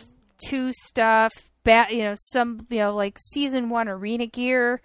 two 0.45 0.71
stuff, 0.73 1.33
bat, 1.65 1.93
you 1.93 2.03
know, 2.03 2.15
some 2.17 2.67
you 2.71 2.79
know 2.79 2.95
like 2.95 3.19
season 3.19 3.69
one 3.69 3.89
arena 3.89 4.27
gear. 4.27 4.83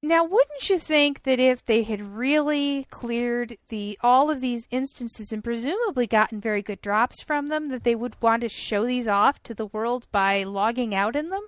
Now, 0.00 0.24
wouldn't 0.24 0.70
you 0.70 0.78
think 0.78 1.24
that 1.24 1.40
if 1.40 1.64
they 1.64 1.82
had 1.82 2.00
really 2.00 2.86
cleared 2.88 3.58
the 3.68 3.98
all 4.00 4.30
of 4.30 4.40
these 4.40 4.68
instances 4.70 5.32
and 5.32 5.42
presumably 5.42 6.06
gotten 6.06 6.40
very 6.40 6.62
good 6.62 6.80
drops 6.80 7.20
from 7.22 7.48
them, 7.48 7.66
that 7.66 7.82
they 7.82 7.96
would 7.96 8.20
want 8.22 8.42
to 8.42 8.48
show 8.48 8.86
these 8.86 9.08
off 9.08 9.42
to 9.42 9.54
the 9.54 9.66
world 9.66 10.06
by 10.12 10.44
logging 10.44 10.94
out 10.94 11.16
in 11.16 11.30
them? 11.30 11.46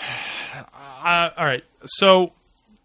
uh, 0.00 1.30
all 1.36 1.46
right. 1.46 1.64
So 1.86 2.32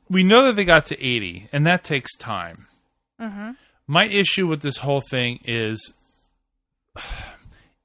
we 0.07 0.23
know 0.23 0.45
that 0.45 0.55
they 0.55 0.65
got 0.65 0.85
to 0.87 1.03
80 1.03 1.49
and 1.51 1.65
that 1.65 1.83
takes 1.83 2.15
time. 2.15 2.67
Mm-hmm. 3.19 3.51
My 3.87 4.05
issue 4.05 4.45
with 4.45 4.61
this 4.61 4.77
whole 4.77 5.01
thing 5.01 5.39
is 5.45 5.93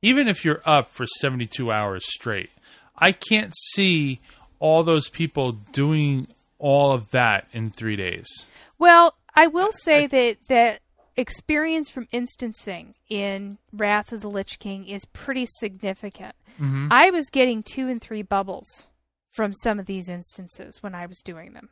even 0.02 0.28
if 0.28 0.44
you're 0.44 0.62
up 0.66 0.90
for 0.90 1.06
72 1.06 1.72
hours 1.72 2.04
straight, 2.06 2.50
I 2.96 3.12
can't 3.12 3.54
see 3.56 4.20
all 4.60 4.84
those 4.84 5.08
people 5.08 5.52
doing 5.52 6.28
all 6.58 6.92
of 6.92 7.10
that 7.10 7.48
in 7.52 7.70
3 7.70 7.96
days. 7.96 8.46
Well, 8.78 9.16
I 9.34 9.48
will 9.48 9.72
say 9.72 10.06
that 10.06 10.36
that 10.48 10.80
experience 11.16 11.90
from 11.90 12.06
instancing 12.12 12.94
in 13.08 13.58
Wrath 13.72 14.12
of 14.12 14.20
the 14.20 14.30
Lich 14.30 14.58
King 14.58 14.86
is 14.86 15.04
pretty 15.06 15.46
significant. 15.46 16.34
Mhm. 16.58 16.88
I 16.90 17.10
was 17.10 17.28
getting 17.30 17.62
two 17.62 17.88
and 17.88 18.00
three 18.00 18.22
bubbles 18.22 18.88
from 19.30 19.52
some 19.52 19.78
of 19.78 19.86
these 19.86 20.08
instances 20.08 20.82
when 20.82 20.94
I 20.94 21.06
was 21.06 21.20
doing 21.24 21.52
them. 21.52 21.70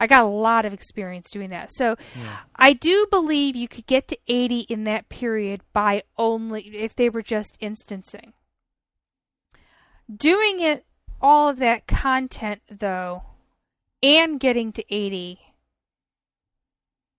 I 0.00 0.06
got 0.06 0.24
a 0.24 0.28
lot 0.28 0.64
of 0.64 0.74
experience 0.74 1.30
doing 1.30 1.50
that. 1.50 1.70
So 1.72 1.96
Yeah. 2.16 2.40
I 2.56 2.72
do 2.72 3.06
believe 3.10 3.54
you 3.54 3.68
could 3.68 3.86
get 3.86 4.08
to 4.08 4.18
80 4.26 4.60
in 4.60 4.84
that 4.84 5.08
period 5.08 5.62
by 5.72 6.02
only 6.18 6.76
if 6.76 6.94
they 6.96 7.08
were 7.08 7.22
just 7.22 7.56
instancing. 7.60 8.32
Doing 10.14 10.60
it 10.60 10.84
all 11.22 11.48
of 11.48 11.58
that 11.58 11.86
content 11.86 12.60
though 12.68 13.22
and 14.02 14.40
getting 14.40 14.72
to 14.72 14.94
80 14.94 15.38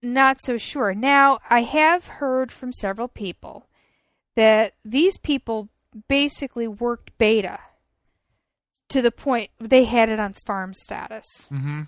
not 0.03 0.41
so 0.41 0.57
sure. 0.57 0.93
Now, 0.93 1.39
I 1.49 1.61
have 1.61 2.05
heard 2.05 2.51
from 2.51 2.73
several 2.73 3.07
people 3.07 3.67
that 4.35 4.73
these 4.83 5.17
people 5.17 5.69
basically 6.07 6.67
worked 6.67 7.17
beta 7.17 7.59
to 8.89 9.01
the 9.01 9.11
point 9.11 9.49
they 9.59 9.85
had 9.85 10.09
it 10.09 10.19
on 10.19 10.33
farm 10.33 10.73
status. 10.73 11.47
Mhm. 11.49 11.87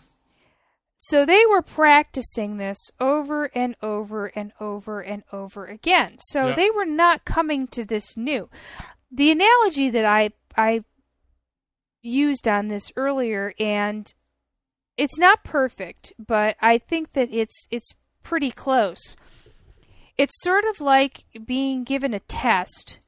So 0.98 1.26
they 1.26 1.46
were 1.46 1.62
practicing 1.62 2.58
this 2.58 2.78
over 3.00 3.46
and 3.54 3.76
over 3.82 4.28
and 4.28 4.54
over 4.60 5.02
and 5.02 5.24
over 5.32 5.66
again. 5.66 6.18
So 6.20 6.54
they 6.56 6.70
were 6.72 6.86
not 6.86 7.26
coming 7.26 7.68
to 7.68 7.84
this 7.84 8.16
new. 8.16 8.50
The 9.12 9.32
analogy 9.32 9.90
that 9.90 10.06
I 10.06 10.32
I 10.56 10.84
used 12.06 12.48
on 12.48 12.68
this 12.68 12.92
earlier 12.96 13.54
and 13.60 14.14
it's 14.98 15.18
not 15.18 15.44
perfect, 15.44 16.14
but 16.18 16.56
I 16.62 16.78
think 16.78 17.14
that 17.14 17.30
it's 17.32 17.68
it's 17.70 17.94
pretty 18.24 18.52
close. 18.52 19.16
It's 20.18 20.42
sort 20.42 20.64
of 20.66 20.80
like 20.80 21.26
being 21.46 21.84
given 21.84 22.14
a 22.14 22.20
test, 22.22 23.00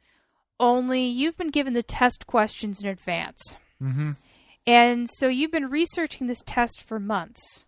only 0.60 1.06
you've 1.06 1.38
been 1.38 1.50
given 1.50 1.74
the 1.74 1.84
test 1.84 2.28
questions 2.28 2.82
in 2.82 2.90
advance. 2.90 3.56
Mhm. 3.82 4.18
And 4.66 5.10
so 5.10 5.30
you've 5.30 5.52
been 5.52 5.70
researching 5.70 6.28
this 6.28 6.42
test 6.46 6.82
for 6.82 7.00
months. 7.00 7.66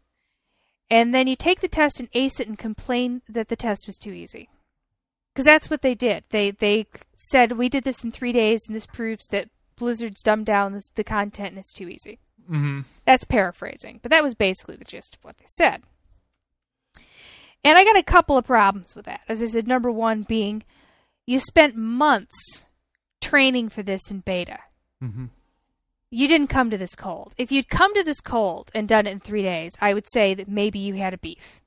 And 0.91 1.13
then 1.13 1.27
you 1.27 1.35
take 1.35 1.61
the 1.61 1.67
test 1.69 1.99
and 1.99 2.09
ace 2.13 2.39
it 2.39 2.47
and 2.47 2.57
complain 2.57 3.21
that 3.29 3.47
the 3.47 3.55
test 3.55 3.87
was 3.87 3.97
too 3.97 4.11
easy. 4.11 4.49
Because 5.33 5.45
that's 5.45 5.69
what 5.69 5.81
they 5.81 5.95
did. 5.95 6.25
They 6.29 6.51
they 6.51 6.87
said 7.15 7.53
we 7.53 7.69
did 7.69 7.83
this 7.85 8.03
in 8.03 8.11
three 8.11 8.33
days, 8.33 8.63
and 8.67 8.75
this 8.75 8.87
proves 8.87 9.25
that 9.27 9.47
Blizzard's 9.79 10.21
dumbed 10.21 10.45
down 10.45 10.73
this, 10.73 10.89
the 10.93 11.03
content 11.03 11.49
and 11.49 11.57
it's 11.57 11.73
too 11.73 11.89
easy. 11.89 12.19
Mhm. 12.49 12.85
That's 13.05 13.25
paraphrasing, 13.25 13.99
but 14.03 14.11
that 14.11 14.23
was 14.23 14.35
basically 14.35 14.75
the 14.75 14.85
gist 14.85 15.15
of 15.15 15.23
what 15.23 15.37
they 15.37 15.45
said. 15.47 15.83
And 17.63 17.77
I 17.77 17.83
got 17.83 17.97
a 17.97 18.03
couple 18.03 18.37
of 18.37 18.45
problems 18.45 18.95
with 18.95 19.05
that. 19.05 19.21
As 19.27 19.41
I 19.43 19.47
said, 19.47 19.67
number 19.67 19.91
one 19.91 20.21
being 20.23 20.63
you 21.25 21.39
spent 21.39 21.75
months 21.75 22.65
training 23.21 23.69
for 23.69 23.83
this 23.83 24.09
in 24.09 24.21
beta. 24.21 24.59
Mhm. 25.01 25.29
You 26.09 26.27
didn't 26.27 26.47
come 26.47 26.71
to 26.71 26.77
this 26.77 26.95
cold. 26.95 27.35
If 27.37 27.51
you'd 27.51 27.69
come 27.69 27.93
to 27.93 28.03
this 28.03 28.19
cold 28.19 28.71
and 28.73 28.87
done 28.87 29.05
it 29.05 29.11
in 29.11 29.19
three 29.19 29.43
days, 29.43 29.73
I 29.79 29.93
would 29.93 30.09
say 30.11 30.33
that 30.33 30.47
maybe 30.47 30.79
you 30.79 30.95
had 30.95 31.13
a 31.13 31.19
beef. 31.19 31.61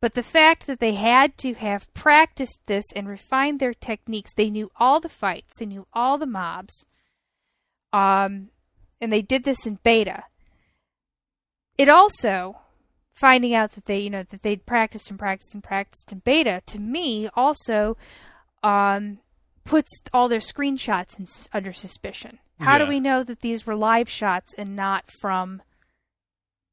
But 0.00 0.14
the 0.14 0.22
fact 0.22 0.66
that 0.66 0.80
they 0.80 0.94
had 0.94 1.36
to 1.38 1.54
have 1.54 1.92
practiced 1.94 2.60
this 2.66 2.86
and 2.96 3.06
refined 3.06 3.60
their 3.60 3.74
techniques, 3.74 4.32
they 4.34 4.50
knew 4.50 4.70
all 4.76 4.98
the 4.98 5.10
fights, 5.10 5.56
they 5.56 5.66
knew 5.66 5.86
all 5.92 6.18
the 6.18 6.26
mobs, 6.26 6.86
um, 7.92 8.48
and 9.00 9.12
they 9.12 9.22
did 9.22 9.44
this 9.44 9.66
in 9.66 9.78
beta. 9.82 10.24
It 11.78 11.88
also, 11.88 12.58
finding 13.14 13.54
out 13.54 13.72
that 13.72 13.86
they, 13.86 13.98
you 13.98 14.10
know, 14.10 14.24
that 14.30 14.42
they'd 14.42 14.66
practiced 14.66 15.10
and 15.10 15.18
practiced 15.18 15.54
and 15.54 15.62
practiced 15.62 16.12
in 16.12 16.18
beta, 16.20 16.62
to 16.66 16.78
me 16.78 17.28
also 17.34 17.96
um, 18.62 19.18
puts 19.64 19.90
all 20.12 20.28
their 20.28 20.40
screenshots 20.40 21.18
in, 21.18 21.26
under 21.52 21.72
suspicion. 21.72 22.38
How 22.58 22.76
do 22.76 22.86
we 22.86 23.00
know 23.00 23.24
that 23.24 23.40
these 23.40 23.66
were 23.66 23.74
live 23.74 24.08
shots 24.10 24.52
and 24.58 24.76
not 24.76 25.04
from 25.20 25.62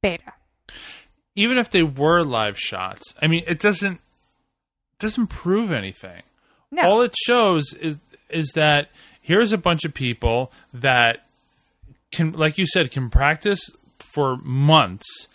beta? 0.04 0.34
Even 1.34 1.58
if 1.58 1.70
they 1.70 1.84
were 1.84 2.24
live 2.24 2.60
shots, 2.60 3.16
I 3.22 3.28
mean, 3.28 3.46
it 3.48 3.60
doesn't 3.60 4.02
doesn't 5.00 5.28
prove 5.28 5.72
anything. 5.72 6.24
No. 6.72 6.82
All 6.84 7.02
it 7.04 7.16
shows 7.16 7.74
is 7.74 8.00
is 8.30 8.52
that 8.56 8.90
here's 9.28 9.52
a 9.52 9.58
bunch 9.58 9.84
of 9.84 9.94
people 9.94 10.50
that 10.74 11.26
can, 12.14 12.32
like 12.32 12.58
you 12.58 12.66
said, 12.66 12.90
can 12.90 13.10
practice 13.10 13.70
for 14.00 14.38
months, 14.38 15.28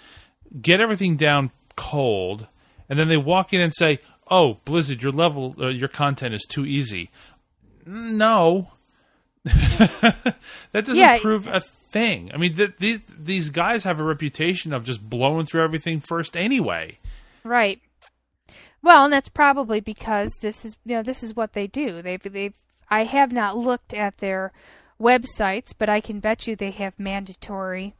get 0.62 0.80
everything 0.80 1.16
down 1.16 1.50
cold, 1.76 2.46
and 2.88 2.98
then 2.98 3.08
they 3.08 3.18
walk 3.18 3.52
in 3.52 3.60
and 3.60 3.74
say, 3.74 3.98
"Oh, 4.30 4.58
Blizzard, 4.64 5.02
your 5.02 5.12
level, 5.12 5.54
uh, 5.60 5.66
your 5.68 5.88
content 5.88 6.34
is 6.34 6.46
too 6.48 6.64
easy." 6.64 7.10
No, 7.84 8.70
that 9.44 10.34
doesn't 10.72 10.96
Yeah. 10.96 11.18
prove 11.18 11.46
a 11.46 11.60
thing. 11.60 12.30
I 12.32 12.36
mean, 12.38 12.54
th- 12.54 12.76
these 12.78 13.00
these 13.18 13.50
guys 13.50 13.84
have 13.84 14.00
a 14.00 14.04
reputation 14.04 14.72
of 14.72 14.84
just 14.84 15.08
blowing 15.08 15.46
through 15.46 15.62
everything 15.64 16.00
first, 16.00 16.36
anyway. 16.36 16.98
Right. 17.44 17.80
Well, 18.82 19.04
and 19.04 19.12
that's 19.12 19.28
probably 19.28 19.80
because 19.80 20.38
this 20.40 20.64
is 20.64 20.76
you 20.84 20.96
know 20.96 21.02
this 21.02 21.22
is 21.22 21.36
what 21.36 21.52
they 21.52 21.66
do. 21.66 22.00
They've 22.02 22.22
they've 22.22 22.54
I 22.88 23.04
have 23.04 23.32
not 23.32 23.56
looked 23.56 23.94
at 23.94 24.18
their 24.18 24.52
websites, 25.00 25.72
but 25.76 25.88
I 25.88 26.00
can 26.00 26.20
bet 26.20 26.46
you 26.46 26.54
they 26.54 26.70
have 26.72 26.98
mandatory 26.98 27.94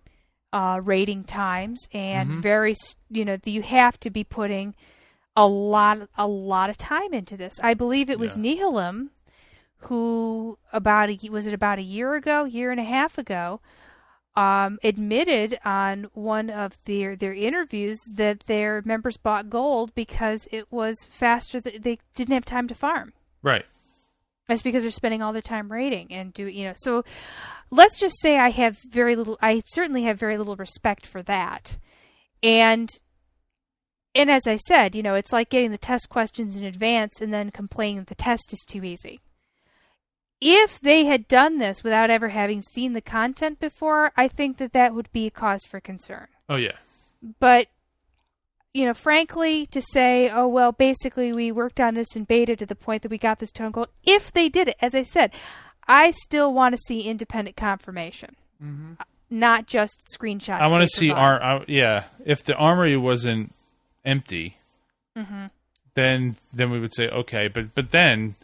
uh, 0.52 0.80
rating 0.82 1.24
times 1.24 1.88
and 1.92 2.30
very 2.30 2.74
you 3.08 3.24
know 3.24 3.38
you 3.44 3.62
have 3.62 3.98
to 4.00 4.10
be 4.10 4.22
putting 4.22 4.74
a 5.34 5.46
lot 5.46 6.08
a 6.18 6.26
lot 6.26 6.68
of 6.68 6.76
time 6.76 7.14
into 7.14 7.36
this. 7.36 7.58
I 7.62 7.74
believe 7.74 8.10
it 8.10 8.18
was 8.18 8.36
Yeah. 8.36 8.54
Nihilum 8.54 9.08
who 9.82 10.58
about 10.72 11.10
a 11.10 11.30
was 11.30 11.46
it 11.46 11.54
about 11.54 11.78
a 11.78 11.82
year 11.82 12.14
ago, 12.14 12.44
year 12.44 12.70
and 12.70 12.80
a 12.80 12.84
half 12.84 13.18
ago, 13.18 13.60
um, 14.36 14.78
admitted 14.82 15.58
on 15.64 16.08
one 16.14 16.50
of 16.50 16.78
their 16.84 17.16
their 17.16 17.34
interviews 17.34 18.00
that 18.10 18.40
their 18.46 18.82
members 18.84 19.16
bought 19.16 19.50
gold 19.50 19.94
because 19.94 20.48
it 20.50 20.70
was 20.70 21.08
faster. 21.10 21.60
That 21.60 21.82
they 21.82 21.98
didn't 22.14 22.34
have 22.34 22.44
time 22.44 22.68
to 22.68 22.74
farm. 22.74 23.12
Right. 23.42 23.66
That's 24.52 24.62
because 24.62 24.82
they're 24.82 24.90
spending 24.90 25.22
all 25.22 25.32
their 25.32 25.42
time 25.42 25.70
raiding 25.70 26.12
and 26.12 26.32
do 26.32 26.46
you 26.46 26.64
know. 26.64 26.74
So 26.76 27.04
let's 27.70 27.98
just 27.98 28.20
say 28.20 28.38
I 28.38 28.50
have 28.50 28.78
very 28.88 29.16
little. 29.16 29.38
I 29.40 29.62
certainly 29.66 30.04
have 30.04 30.18
very 30.18 30.38
little 30.38 30.56
respect 30.56 31.06
for 31.06 31.22
that, 31.22 31.76
and 32.42 32.90
and 34.14 34.30
as 34.30 34.46
I 34.46 34.56
said, 34.56 34.94
you 34.94 35.02
know, 35.02 35.14
it's 35.14 35.32
like 35.32 35.48
getting 35.48 35.70
the 35.70 35.78
test 35.78 36.08
questions 36.08 36.56
in 36.56 36.64
advance 36.64 37.20
and 37.20 37.32
then 37.32 37.50
complaining 37.50 37.98
that 37.98 38.08
the 38.08 38.14
test 38.14 38.52
is 38.52 38.64
too 38.68 38.84
easy 38.84 39.20
if 40.42 40.80
they 40.80 41.04
had 41.04 41.28
done 41.28 41.58
this 41.58 41.84
without 41.84 42.10
ever 42.10 42.28
having 42.28 42.60
seen 42.62 42.94
the 42.94 43.00
content 43.00 43.60
before, 43.60 44.10
I 44.16 44.26
think 44.26 44.58
that 44.58 44.72
that 44.72 44.92
would 44.92 45.10
be 45.12 45.26
a 45.26 45.30
cause 45.30 45.64
for 45.64 45.80
concern. 45.80 46.26
Oh 46.48 46.56
yeah. 46.56 46.76
But 47.38 47.68
you 48.74 48.86
know, 48.86 48.94
frankly, 48.94 49.66
to 49.66 49.80
say, 49.80 50.30
oh 50.30 50.48
well, 50.48 50.72
basically 50.72 51.32
we 51.32 51.52
worked 51.52 51.80
on 51.80 51.94
this 51.94 52.16
in 52.16 52.24
beta 52.24 52.56
to 52.56 52.66
the 52.66 52.74
point 52.74 53.02
that 53.02 53.10
we 53.10 53.18
got 53.18 53.38
this 53.38 53.52
tone 53.52 53.70
gold. 53.70 53.88
If 54.04 54.32
they 54.32 54.48
did 54.48 54.68
it, 54.68 54.76
as 54.80 54.94
I 54.94 55.02
said, 55.02 55.32
I 55.86 56.10
still 56.12 56.52
want 56.52 56.74
to 56.74 56.78
see 56.86 57.02
independent 57.02 57.56
confirmation, 57.56 58.36
mm-hmm. 58.62 58.94
not 59.30 59.66
just 59.66 60.06
screenshots. 60.06 60.60
I 60.60 60.68
want 60.68 60.82
to 60.82 60.88
see 60.88 61.10
our, 61.10 61.64
yeah. 61.68 62.04
If 62.24 62.44
the 62.44 62.54
armory 62.54 62.96
wasn't 62.96 63.52
empty, 64.04 64.56
mm-hmm. 65.16 65.46
then 65.94 66.36
then 66.52 66.70
we 66.70 66.80
would 66.80 66.94
say 66.94 67.08
okay, 67.08 67.48
but 67.48 67.74
but 67.74 67.90
then 67.90 68.36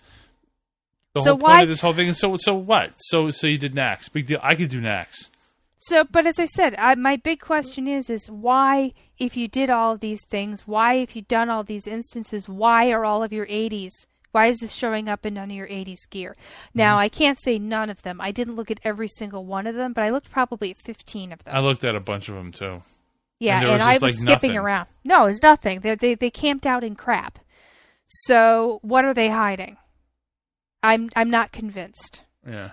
the 1.14 1.22
so 1.22 1.31
whole 1.31 1.39
why, 1.39 1.51
point 1.53 1.62
of 1.62 1.68
this 1.70 1.81
whole 1.81 1.95
thing 1.95 2.09
is 2.09 2.18
so 2.18 2.37
so 2.37 2.55
what? 2.55 2.93
So 2.97 3.31
so 3.31 3.47
you 3.47 3.57
did 3.57 3.74
Naxx. 3.74 4.12
Big 4.12 4.26
deal. 4.26 4.41
I 4.43 4.55
could 4.55 4.68
do 4.68 4.81
Naxx. 4.81 5.31
So, 5.79 6.05
but 6.11 6.26
as 6.26 6.39
I 6.39 6.47
said, 6.47 6.74
I, 6.76 6.95
my 6.97 7.16
big 7.16 7.41
question 7.41 7.87
is: 7.87 8.11
is 8.11 8.26
why, 8.29 8.93
if 9.18 9.37
you 9.37 9.49
did 9.49 9.70
all 9.70 9.95
of 9.95 10.01
these 10.01 10.24
things, 10.29 10.66
why, 10.66 10.95
if 10.95 11.14
you've 11.14 11.29
done 11.29 11.49
all 11.49 11.62
these 11.62 11.87
instances, 11.87 12.49
why 12.49 12.91
are 12.91 13.05
all 13.05 13.22
of 13.22 13.33
your 13.33 13.47
80s? 13.47 13.93
Why 14.33 14.49
is 14.49 14.59
this 14.59 14.74
showing 14.74 15.09
up 15.09 15.24
in 15.24 15.35
none 15.35 15.51
of 15.51 15.57
your 15.57 15.68
80s 15.68 16.09
gear? 16.11 16.35
Now, 16.74 16.97
mm-hmm. 16.97 17.05
I 17.05 17.09
can't 17.09 17.41
say 17.41 17.59
none 17.59 17.91
of 17.91 18.03
them. 18.03 18.20
I 18.20 18.31
didn't 18.31 18.57
look 18.57 18.70
at 18.70 18.81
every 18.85 19.09
single 19.09 19.45
one 19.45 19.66
of 19.66 19.74
them, 19.74 19.93
but 19.93 20.05
I 20.05 20.11
looked 20.11 20.31
probably 20.31 20.70
at 20.70 20.79
15 20.79 21.33
of 21.33 21.45
them. 21.45 21.55
I 21.55 21.61
looked 21.61 21.85
at 21.85 21.95
a 21.95 22.01
bunch 22.01 22.29
of 22.29 22.35
them 22.35 22.53
too. 22.53 22.83
Yeah, 23.41 23.61
and, 23.61 23.68
and 23.70 23.83
I 23.83 23.95
was 23.95 24.03
like 24.03 24.14
skipping 24.14 24.33
nothing. 24.33 24.57
around. 24.57 24.89
No, 25.05 25.26
it's 25.26 25.43
nothing. 25.43 25.81
They 25.81 25.95
they 25.95 26.14
they 26.16 26.31
camped 26.31 26.66
out 26.66 26.83
in 26.83 26.97
crap. 26.97 27.39
So 28.07 28.81
what 28.83 29.05
are 29.05 29.14
they 29.14 29.29
hiding? 29.29 29.76
I'm 30.83 31.09
I'm 31.14 31.31
not 31.31 31.53
convinced. 31.53 32.24
Yeah. 32.47 32.70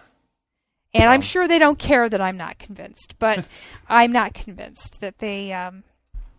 And 0.95 1.09
I'm 1.09 1.21
sure 1.21 1.47
they 1.47 1.59
don't 1.59 1.77
care 1.77 2.07
that 2.09 2.21
I'm 2.21 2.37
not 2.37 2.57
convinced, 2.57 3.15
but 3.19 3.45
I'm 3.89 4.11
not 4.11 4.33
convinced 4.33 5.01
that 5.01 5.19
they 5.19 5.51
um, 5.51 5.83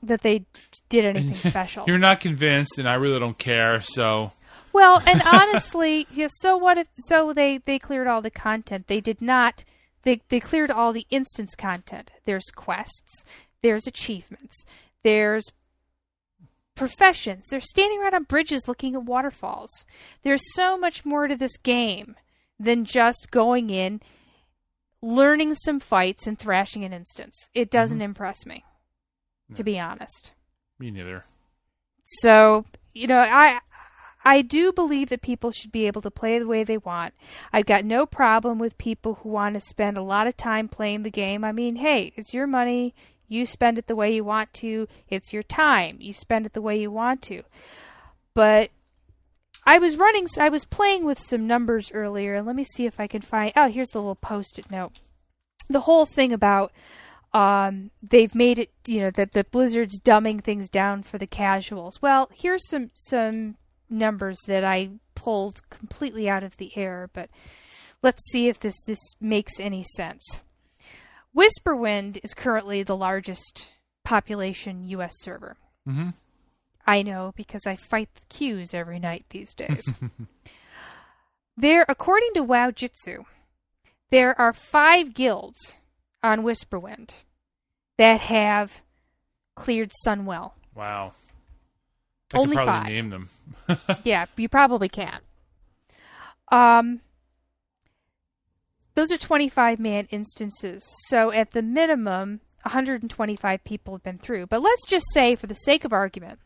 that 0.03 0.23
they 0.23 0.45
did 0.89 1.05
anything 1.05 1.35
special. 1.51 1.85
You're 1.87 1.99
not 1.99 2.21
convinced, 2.21 2.79
and 2.79 2.89
I 2.89 2.95
really 2.95 3.19
don't 3.19 3.39
care. 3.39 3.81
So. 3.81 4.33
Well, 4.73 5.03
and 5.07 5.23
honestly, 5.27 6.07
yeah, 6.11 6.29
so 6.31 6.57
what 6.57 6.79
if 6.79 6.89
so 7.01 7.33
they 7.33 7.59
they 7.59 7.79
cleared 7.79 8.07
all 8.07 8.23
the 8.23 8.31
content. 8.31 8.87
They 8.87 9.01
did 9.01 9.21
not 9.21 9.65
they 10.03 10.23
they 10.29 10.41
cleared 10.41 10.71
all 10.71 10.93
the 10.93 11.07
instance 11.11 11.55
content. 11.55 12.11
There's 12.25 12.51
quests, 12.55 13.25
there's 13.63 13.87
achievements, 13.87 14.65
there's 15.03 15.45
professions. 16.77 17.47
They're 17.51 17.61
standing 17.61 18.01
around 18.01 18.15
on 18.15 18.23
bridges 18.25 18.69
looking 18.69 18.95
at 18.95 19.05
waterfalls. 19.05 19.85
There's 20.23 20.43
so 20.55 20.79
much 20.79 21.05
more 21.05 21.27
to 21.27 21.35
this 21.35 21.57
game 21.57 22.15
than 22.61 22.85
just 22.85 23.31
going 23.31 23.71
in, 23.71 24.01
learning 25.03 25.55
some 25.55 25.81
fights, 25.81 26.27
and 26.27 26.39
thrashing 26.39 26.85
an 26.85 26.93
instance. 26.93 27.49
It 27.55 27.71
doesn't 27.71 27.99
mm-hmm. 27.99 28.05
impress 28.05 28.47
me, 28.47 28.65
no. 29.49 29.57
to 29.57 29.65
be 29.65 29.79
honest. 29.79 30.33
Me 30.79 30.91
neither. 30.91 31.25
So, 32.05 32.65
you 32.93 33.07
know, 33.07 33.19
I. 33.19 33.61
I 34.29 34.43
do 34.43 34.73
believe 34.73 35.11
that 35.11 35.23
people 35.23 35.53
should 35.53 35.71
be 35.71 35.87
able 35.87 36.01
to 36.01 36.11
play 36.11 36.41
the 36.41 36.49
way 36.49 36.65
they 36.65 36.79
want. 36.79 37.15
I've 37.53 37.65
got 37.67 37.85
no 37.85 38.07
problem 38.07 38.59
with 38.59 38.77
people 38.77 39.21
who 39.23 39.29
want 39.29 39.55
to 39.55 39.61
spend 39.61 39.97
a 39.97 40.03
lot 40.03 40.27
of 40.27 40.37
time 40.37 40.67
playing 40.67 41.05
the 41.05 41.13
game. 41.13 41.45
I 41.45 41.53
mean, 41.53 41.77
hey, 41.77 42.13
it's 42.17 42.35
your 42.35 42.49
money. 42.49 42.93
You 43.29 43.47
spend 43.47 43.79
it 43.79 43.87
the 43.87 43.95
way 43.95 44.13
you 44.13 44.25
want 44.25 44.53
to. 44.55 44.89
It's 45.09 45.33
your 45.33 45.45
time. 45.45 45.99
You 46.01 46.13
spend 46.13 46.45
it 46.45 46.55
the 46.55 46.61
way 46.61 46.77
you 46.77 46.91
want 46.91 47.23
to. 47.23 47.45
But 48.35 48.71
I 49.67 49.79
was 49.79 49.97
running, 49.97 50.29
I 50.39 50.49
was 50.49 50.65
playing 50.65 51.05
with 51.05 51.19
some 51.19 51.47
numbers 51.47 51.91
earlier, 51.93 52.35
and 52.35 52.47
let 52.47 52.55
me 52.55 52.65
see 52.65 52.87
if 52.87 53.01
I 53.01 53.09
can 53.09 53.21
find. 53.21 53.53
Oh, 53.57 53.69
here's 53.69 53.89
the 53.91 53.99
little 53.99 54.15
post 54.15 54.59
it 54.59 54.71
note. 54.71 55.01
The 55.69 55.81
whole 55.81 56.07
thing 56.07 56.33
about 56.33 56.73
um, 57.35 57.91
they've 58.03 58.35
made 58.35 58.59
it, 58.59 58.71
you 58.87 59.01
know, 59.01 59.11
that 59.11 59.33
the 59.33 59.45
Blizzard's 59.45 60.01
dumbing 60.01 60.43
things 60.43 60.69
down 60.69 61.03
for 61.03 61.19
the 61.19 61.27
casuals. 61.27 62.01
Well, 62.01 62.31
here's 62.33 62.67
some 62.69 62.91
some 62.95 63.57
numbers 63.91 64.39
that 64.47 64.65
I 64.65 64.91
pulled 65.15 65.69
completely 65.69 66.29
out 66.29 66.45
of 66.45 66.57
the 66.57 66.71
air, 66.77 67.11
but 67.13 67.29
let's 68.03 68.23
see 68.31 68.49
if 68.49 68.61
this 68.61 68.81
this 68.87 69.01
makes 69.21 69.59
any 69.59 69.85
sense. 69.97 70.43
Whisperwind 71.37 72.21
is 72.23 72.33
currently 72.33 72.83
the 72.83 72.97
largest 72.97 73.73
population 74.05 74.85
U.S. 74.85 75.13
server. 75.17 75.57
Mm-hmm. 75.87 76.11
I 76.87 77.03
know 77.03 77.33
because 77.37 77.67
I 77.67 77.77
fight 77.77 78.09
the 78.15 78.21
queues 78.29 78.73
every 78.73 78.99
night 78.99 79.27
these 79.31 79.53
days. 79.55 79.83
there, 81.57 81.85
according 81.89 82.31
to 82.35 82.43
WoW 82.43 82.71
Jutsu, 82.71 83.25
there 84.11 84.39
are 84.41 84.53
five 84.53 85.15
guilds 85.15 85.79
on 86.23 86.43
Whisperwind 86.43 87.15
that 87.99 88.21
have 88.21 88.83
cleared 89.57 89.91
Sunwell. 90.07 90.53
Wow. 90.75 91.13
I 92.35 92.39
Only 92.39 92.57
five. 92.57 92.87
name 92.87 93.11
them. 93.11 93.29
yeah, 94.05 94.27
you 94.37 94.49
probably 94.49 94.89
can. 94.89 95.21
Um, 96.53 97.01
those 98.95 99.11
are 99.11 99.17
25 99.17 99.81
man 99.81 100.07
instances. 100.11 100.85
So 101.09 101.33
at 101.33 101.51
the 101.51 101.63
minimum, 101.63 102.41
125 102.63 103.65
people 103.65 103.95
have 103.95 104.03
been 104.03 104.19
through. 104.19 104.47
But 104.47 104.63
let's 104.63 104.87
just 104.87 105.07
say, 105.13 105.37
for 105.37 105.47
the 105.47 105.55
sake 105.55 105.85
of 105.85 105.93
argument, 105.93 106.39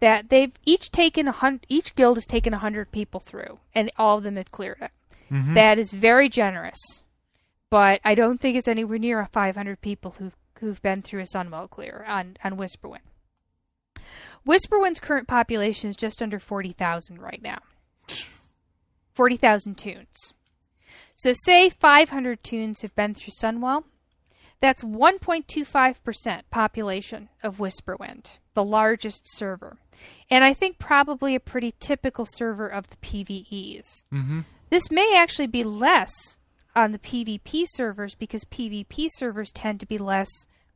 that 0.00 0.28
they've 0.28 0.52
each 0.64 0.90
taken 0.90 1.28
a 1.28 1.32
hundred, 1.32 1.66
each 1.68 1.94
guild 1.94 2.16
has 2.16 2.26
taken 2.26 2.52
a 2.52 2.56
100 2.56 2.92
people 2.92 3.20
through, 3.20 3.58
and 3.74 3.90
all 3.96 4.18
of 4.18 4.24
them 4.24 4.36
have 4.36 4.50
cleared 4.50 4.78
it. 4.80 4.90
Mm-hmm. 5.30 5.54
That 5.54 5.78
is 5.78 5.90
very 5.90 6.28
generous, 6.28 6.78
but 7.70 8.00
I 8.04 8.14
don't 8.14 8.40
think 8.40 8.56
it's 8.56 8.68
anywhere 8.68 8.98
near 8.98 9.24
500 9.24 9.80
people 9.80 10.12
who've 10.18 10.36
who've 10.60 10.80
been 10.80 11.02
through 11.02 11.20
a 11.20 11.24
Sunwell 11.24 11.68
clear 11.68 12.04
on 12.08 12.36
on 12.44 12.56
Whisperwind. 12.56 13.00
Whisperwind's 14.46 15.00
current 15.00 15.26
population 15.26 15.90
is 15.90 15.96
just 15.96 16.22
under 16.22 16.38
40,000 16.38 17.20
right 17.20 17.42
now. 17.42 17.58
40,000 19.14 19.76
tunes. 19.76 20.34
So, 21.16 21.32
say 21.32 21.70
500 21.70 22.44
tunes 22.44 22.82
have 22.82 22.94
been 22.94 23.14
through 23.14 23.32
Sunwell. 23.42 23.84
That's 24.60 24.82
1.25% 24.82 26.42
population 26.50 27.28
of 27.42 27.58
Whisperwind, 27.58 28.38
the 28.54 28.64
largest 28.64 29.22
server. 29.36 29.78
And 30.30 30.44
I 30.44 30.54
think 30.54 30.78
probably 30.78 31.34
a 31.34 31.40
pretty 31.40 31.74
typical 31.78 32.26
server 32.26 32.66
of 32.66 32.88
the 32.88 32.96
PvEs. 32.96 34.04
Mm-hmm. 34.12 34.40
This 34.70 34.90
may 34.90 35.14
actually 35.16 35.46
be 35.46 35.62
less 35.62 36.12
on 36.74 36.92
the 36.92 36.98
PvP 36.98 37.64
servers 37.68 38.14
because 38.14 38.44
PvP 38.44 39.08
servers 39.14 39.50
tend 39.52 39.80
to 39.80 39.86
be 39.86 39.98
less 39.98 40.28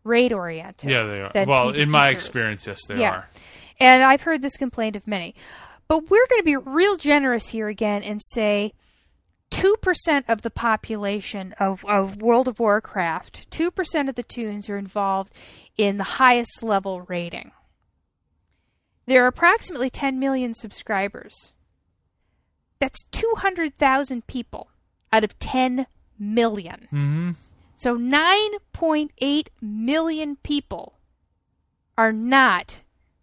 raid 0.05 0.33
oriented. 0.33 0.89
Yeah, 0.89 1.05
they 1.05 1.20
are. 1.20 1.47
Well, 1.47 1.72
PvP 1.72 1.76
in 1.76 1.91
my 1.91 2.09
servers. 2.09 2.24
experience, 2.24 2.66
yes, 2.66 2.85
they 2.87 3.01
yeah. 3.01 3.11
are. 3.11 3.28
And 3.78 4.03
I've 4.03 4.22
heard 4.22 4.43
this 4.43 4.57
complaint 4.57 4.97
of 4.97 5.07
many. 5.07 5.35
But 5.89 6.09
we're 6.09 6.26
going 6.28 6.41
to 6.41 6.45
be 6.45 6.57
real 6.57 6.97
generous 6.97 7.49
here 7.49 7.68
again 7.68 8.03
and 8.03 8.20
say 8.22 8.74
2% 9.51 10.24
of 10.28 10.42
the 10.42 10.51
population 10.51 11.55
of, 11.59 11.84
of 11.84 12.22
World 12.22 12.48
of 12.48 12.61
Warcraft, 12.61 13.51
2% 13.51 14.09
of 14.09 14.14
the 14.14 14.22
toons 14.22 14.68
are 14.68 14.78
involved 14.78 15.32
in 15.76 15.96
the 15.96 16.05
highest 16.05 16.62
level 16.62 17.03
rating. 17.03 17.53
There 19.07 19.24
are 19.24 19.28
approximately 19.28 19.90
10 19.90 20.18
million 20.20 20.55
subscribers. 20.55 21.53
That's 22.78 23.03
200,000 23.11 24.26
people 24.26 24.68
out 25.12 25.24
of 25.24 25.38
10 25.38 25.86
million. 26.18 26.88
Mm-hmm. 26.92 27.30
So 27.76 27.96
9.8 27.96 29.48
million 29.61 30.36
people 30.36 30.94
are 31.98 32.12
not 32.12 32.80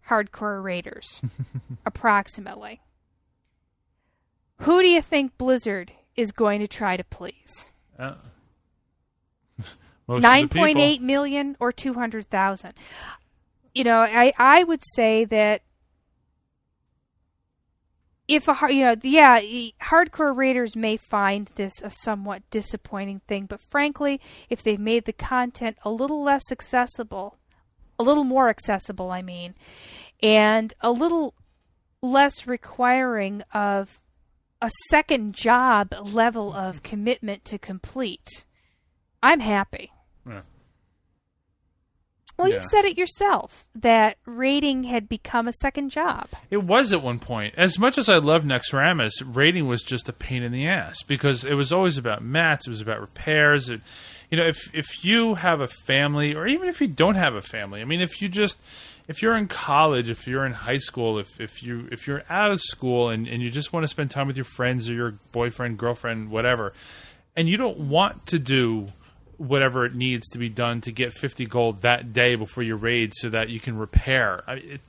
hardcore 0.08 0.62
raiders, 0.62 1.22
approximately. 1.86 2.80
Who 4.62 4.82
do 4.82 4.88
you 4.88 5.00
think 5.00 5.38
Blizzard 5.38 5.92
is 6.18 6.32
going 6.32 6.60
to 6.60 6.66
try 6.68 6.96
to 6.96 7.04
please? 7.04 7.66
Uh, 7.96 8.14
Nine 10.08 10.48
point 10.48 10.78
eight 10.78 11.00
million 11.00 11.56
or 11.60 11.70
two 11.70 11.94
hundred 11.94 12.28
thousand. 12.28 12.74
You 13.72 13.84
know, 13.84 14.00
I 14.00 14.32
I 14.36 14.64
would 14.64 14.82
say 14.94 15.24
that 15.26 15.62
if 18.26 18.48
a 18.48 18.56
you 18.68 18.82
know 18.82 18.96
yeah 19.02 19.40
hardcore 19.82 20.36
readers 20.36 20.76
may 20.76 20.96
find 20.96 21.50
this 21.54 21.80
a 21.82 21.90
somewhat 21.90 22.42
disappointing 22.50 23.22
thing 23.26 23.46
but 23.46 23.58
frankly 23.58 24.20
if 24.50 24.62
they've 24.62 24.78
made 24.78 25.06
the 25.06 25.14
content 25.14 25.78
a 25.82 25.90
little 25.90 26.22
less 26.22 26.52
accessible 26.52 27.38
a 27.98 28.02
little 28.02 28.24
more 28.24 28.50
accessible 28.50 29.10
i 29.10 29.22
mean 29.22 29.54
and 30.22 30.74
a 30.82 30.90
little 30.90 31.32
less 32.02 32.46
requiring 32.46 33.42
of 33.54 33.98
a 34.60 34.70
second 34.90 35.34
job 35.34 35.94
level 36.02 36.52
of 36.52 36.82
commitment 36.82 37.44
to 37.44 37.58
complete 37.58 38.44
i'm 39.22 39.40
happy 39.40 39.92
Yeah. 40.26 40.40
well 42.36 42.48
Yeah. 42.48 42.56
you 42.56 42.62
said 42.70 42.84
it 42.84 42.96
yourself 42.98 43.68
that 43.74 44.16
rating 44.26 44.84
had 44.84 45.08
become 45.08 45.46
a 45.48 45.52
second 45.52 45.90
job 45.90 46.28
It 46.50 46.62
was 46.64 46.92
at 46.92 47.02
one 47.02 47.18
point. 47.18 47.54
As 47.56 47.78
much 47.78 47.98
as 47.98 48.08
I 48.08 48.16
love 48.18 48.42
Naxxramas, 48.44 49.12
rating 49.24 49.66
was 49.68 49.82
just 49.82 50.08
a 50.08 50.12
pain 50.12 50.42
in 50.42 50.52
the 50.52 50.66
ass 50.66 51.02
because 51.02 51.44
it 51.44 51.54
was 51.54 51.72
always 51.72 51.98
about 51.98 52.22
mats, 52.22 52.66
it 52.66 52.70
was 52.70 52.80
about 52.80 53.00
repairs. 53.00 53.68
It, 53.68 53.80
you 54.30 54.36
know, 54.38 54.46
if 54.46 54.74
if 54.74 55.04
you 55.04 55.34
have 55.36 55.60
a 55.60 55.68
family, 55.68 56.34
or 56.34 56.46
even 56.46 56.68
if 56.68 56.80
you 56.80 56.86
don't 56.88 57.14
have 57.14 57.34
a 57.34 57.40
family, 57.40 57.80
I 57.80 57.84
mean, 57.84 58.00
if 58.00 58.20
you 58.20 58.28
just 58.28 58.58
if 59.08 59.22
you're 59.22 59.36
in 59.36 59.48
college, 59.48 60.10
if 60.10 60.28
you're 60.28 60.44
in 60.44 60.52
high 60.52 60.78
school, 60.78 61.18
if 61.18 61.40
if 61.40 61.62
you 61.62 61.88
if 61.90 62.06
you're 62.06 62.22
out 62.28 62.50
of 62.50 62.60
school 62.60 63.08
and, 63.08 63.26
and 63.26 63.42
you 63.42 63.50
just 63.50 63.72
want 63.72 63.82
to 63.82 63.88
spend 63.88 64.10
time 64.10 64.26
with 64.26 64.36
your 64.36 64.44
friends 64.44 64.88
or 64.88 64.94
your 64.94 65.18
boyfriend, 65.32 65.78
girlfriend, 65.78 66.30
whatever, 66.30 66.74
and 67.34 67.48
you 67.48 67.56
don't 67.56 67.78
want 67.78 68.26
to 68.26 68.38
do 68.38 68.88
whatever 69.38 69.86
it 69.86 69.94
needs 69.94 70.28
to 70.28 70.38
be 70.38 70.48
done 70.48 70.80
to 70.82 70.92
get 70.92 71.12
50 71.12 71.46
gold 71.46 71.82
that 71.82 72.12
day 72.12 72.34
before 72.34 72.64
your 72.64 72.76
raid 72.76 73.12
so 73.14 73.30
that 73.30 73.48
you 73.48 73.60
can 73.60 73.78
repair. 73.78 74.42
I, 74.46 74.54
it, 74.54 74.80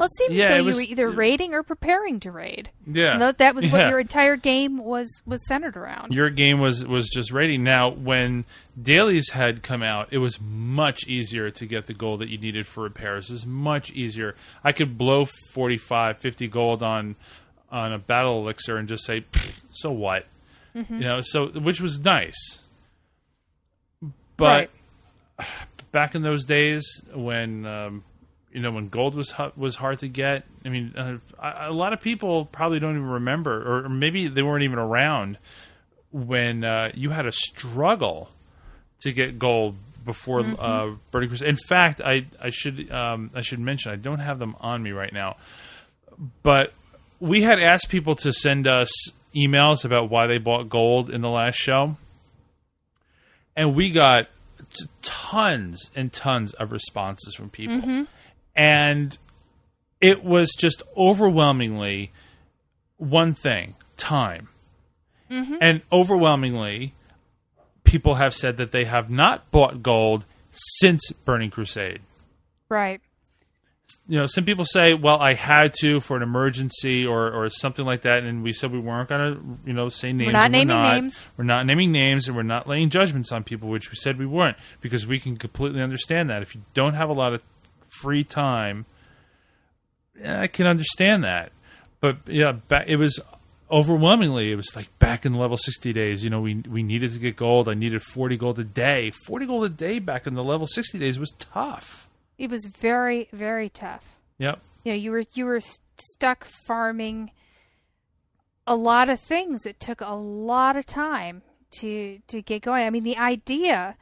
Well, 0.00 0.06
it 0.06 0.16
seems 0.16 0.34
Yeah, 0.34 0.46
as 0.46 0.50
it 0.50 0.54
though 0.54 0.56
you 0.60 0.64
was- 0.64 0.76
were 0.76 0.82
either 0.82 1.10
raiding 1.10 1.52
or 1.52 1.62
preparing 1.62 2.20
to 2.20 2.30
raid. 2.30 2.70
yeah. 2.90 3.12
And 3.12 3.20
that- 3.20 3.36
that 3.36 3.54
was 3.54 3.66
what 3.66 3.80
Yeah. 3.82 3.88
your 3.90 4.00
entire 4.00 4.36
game 4.36 4.78
was 4.78 5.20
was 5.26 5.46
centered 5.46 5.76
around. 5.76 6.14
your 6.14 6.30
game 6.30 6.58
was 6.58 6.86
was 6.86 7.06
just 7.10 7.30
raiding. 7.30 7.62
Now, 7.64 7.90
when 7.90 8.46
dailies 8.82 9.28
had 9.32 9.62
come 9.62 9.82
out, 9.82 10.08
it 10.10 10.16
was 10.16 10.40
much 10.40 11.06
easier 11.06 11.50
to 11.50 11.66
get 11.66 11.84
the 11.84 11.92
gold 11.92 12.20
that 12.20 12.30
you 12.30 12.38
needed 12.38 12.66
for 12.66 12.82
repairs. 12.84 13.28
It 13.28 13.34
was 13.34 13.46
much 13.46 13.90
easier. 13.92 14.34
I 14.64 14.72
could 14.72 14.96
blow 14.96 15.26
45, 15.52 16.16
50 16.16 16.48
gold 16.48 16.82
on 16.82 17.16
on 17.70 17.92
a 17.92 17.98
battle 17.98 18.40
elixir 18.40 18.78
and 18.78 18.88
just 18.88 19.04
say, 19.04 19.24
"So 19.70 19.92
what?" 19.92 20.24
Mm-hmm. 20.74 20.94
You 20.94 21.00
know, 21.00 21.20
so 21.20 21.48
which 21.48 21.80
was 21.82 22.00
nice. 22.00 22.62
But 24.38 24.70
Right. 25.38 25.46
back 25.92 26.14
in 26.14 26.22
those 26.22 26.46
days 26.46 26.84
when 27.12 27.66
um, 27.66 28.02
you 28.52 28.60
know 28.60 28.72
when 28.72 28.88
gold 28.88 29.14
was 29.14 29.34
was 29.56 29.76
hard 29.76 30.00
to 30.00 30.08
get. 30.08 30.44
I 30.64 30.68
mean, 30.68 30.94
uh, 30.96 31.18
a 31.42 31.72
lot 31.72 31.92
of 31.92 32.00
people 32.00 32.44
probably 32.46 32.80
don't 32.80 32.96
even 32.96 33.06
remember, 33.08 33.84
or 33.84 33.88
maybe 33.88 34.28
they 34.28 34.42
weren't 34.42 34.64
even 34.64 34.78
around 34.78 35.38
when 36.12 36.64
uh, 36.64 36.90
you 36.94 37.10
had 37.10 37.26
a 37.26 37.32
struggle 37.32 38.30
to 39.00 39.12
get 39.12 39.38
gold 39.38 39.76
before 40.04 40.40
uh, 40.40 40.90
Burning 41.10 41.28
Crusade. 41.28 41.48
In 41.48 41.56
fact, 41.56 42.00
I 42.04 42.26
I 42.40 42.50
should 42.50 42.90
um, 42.90 43.30
I 43.34 43.42
should 43.42 43.60
mention 43.60 43.92
I 43.92 43.96
don't 43.96 44.18
have 44.18 44.38
them 44.38 44.56
on 44.60 44.82
me 44.82 44.90
right 44.92 45.12
now, 45.12 45.36
but 46.42 46.72
we 47.20 47.42
had 47.42 47.60
asked 47.60 47.88
people 47.88 48.14
to 48.16 48.32
send 48.32 48.66
us 48.66 48.90
emails 49.34 49.84
about 49.84 50.10
why 50.10 50.26
they 50.26 50.38
bought 50.38 50.68
gold 50.68 51.10
in 51.10 51.20
the 51.20 51.28
last 51.28 51.56
show, 51.56 51.96
and 53.54 53.74
we 53.74 53.90
got 53.90 54.28
t- 54.74 54.86
tons 55.02 55.90
and 55.94 56.12
tons 56.12 56.52
of 56.54 56.72
responses 56.72 57.34
from 57.34 57.50
people, 57.50 57.76
and 58.54 59.16
it 60.00 60.24
was 60.24 60.54
just 60.58 60.82
overwhelmingly 60.96 62.12
one 62.96 63.34
thing: 63.34 63.74
time. 63.96 64.48
Mm-hmm. 65.30 65.56
And 65.60 65.82
overwhelmingly, 65.92 66.94
people 67.84 68.16
have 68.16 68.34
said 68.34 68.56
that 68.56 68.72
they 68.72 68.84
have 68.84 69.10
not 69.10 69.50
bought 69.50 69.82
gold 69.82 70.24
since 70.50 71.12
Burning 71.24 71.50
Crusade. 71.50 72.00
Right. 72.68 73.00
You 74.08 74.20
know, 74.20 74.26
some 74.26 74.44
people 74.44 74.64
say, 74.64 74.94
"Well, 74.94 75.18
I 75.20 75.34
had 75.34 75.74
to 75.80 76.00
for 76.00 76.16
an 76.16 76.22
emergency 76.22 77.04
or 77.04 77.30
or 77.30 77.48
something 77.48 77.84
like 77.84 78.02
that," 78.02 78.22
and 78.22 78.42
we 78.42 78.52
said 78.52 78.72
we 78.72 78.78
weren't 78.78 79.08
going 79.08 79.34
to, 79.34 79.40
you 79.66 79.72
know, 79.72 79.88
say 79.88 80.12
names. 80.12 80.32
not 80.32 80.50
naming 80.50 80.76
we're 80.76 80.82
not. 80.82 80.94
names. 80.94 81.26
We're 81.36 81.44
not 81.44 81.66
naming 81.66 81.92
names, 81.92 82.28
and 82.28 82.36
we're 82.36 82.42
not 82.42 82.68
laying 82.68 82.90
judgments 82.90 83.32
on 83.32 83.42
people, 83.42 83.68
which 83.68 83.90
we 83.90 83.96
said 83.96 84.18
we 84.18 84.26
weren't, 84.26 84.56
because 84.80 85.06
we 85.06 85.18
can 85.18 85.36
completely 85.36 85.82
understand 85.82 86.30
that 86.30 86.42
if 86.42 86.54
you 86.54 86.62
don't 86.72 86.94
have 86.94 87.08
a 87.08 87.12
lot 87.12 87.34
of 87.34 87.42
free 87.90 88.24
time, 88.24 88.86
yeah, 90.20 90.40
I 90.40 90.46
can 90.46 90.66
understand 90.66 91.24
that. 91.24 91.52
But 92.00 92.18
yeah, 92.26 92.52
ba- 92.68 92.84
it 92.86 92.96
was 92.96 93.20
overwhelmingly 93.72 94.50
it 94.50 94.56
was 94.56 94.74
like 94.74 94.88
back 94.98 95.24
in 95.24 95.32
level 95.32 95.56
60 95.56 95.92
days 95.92 96.24
you 96.24 96.28
know 96.28 96.40
we 96.40 96.56
we 96.68 96.82
needed 96.82 97.12
to 97.12 97.20
get 97.20 97.36
gold 97.36 97.68
i 97.68 97.72
needed 97.74 98.02
40 98.02 98.36
gold 98.36 98.58
a 98.58 98.64
day 98.64 99.12
40 99.12 99.46
gold 99.46 99.64
a 99.64 99.68
day 99.68 100.00
back 100.00 100.26
in 100.26 100.34
the 100.34 100.42
level 100.42 100.66
60 100.66 100.98
days 100.98 101.20
was 101.20 101.30
tough 101.38 102.08
It 102.36 102.50
was 102.50 102.66
very 102.66 103.28
very 103.32 103.68
tough. 103.68 104.18
yep 104.38 104.58
You 104.82 104.90
know, 104.90 104.96
you 104.98 105.12
were 105.12 105.22
you 105.34 105.44
were 105.44 105.60
st- 105.60 105.80
stuck 106.00 106.48
farming 106.66 107.30
a 108.66 108.74
lot 108.74 109.08
of 109.08 109.20
things. 109.20 109.66
It 109.66 109.78
took 109.78 110.00
a 110.00 110.14
lot 110.14 110.74
of 110.74 110.84
time 110.84 111.42
to 111.78 112.18
to 112.26 112.42
get 112.42 112.62
going. 112.62 112.84
I 112.86 112.90
mean, 112.90 113.04
the 113.04 113.16
idea 113.18 113.96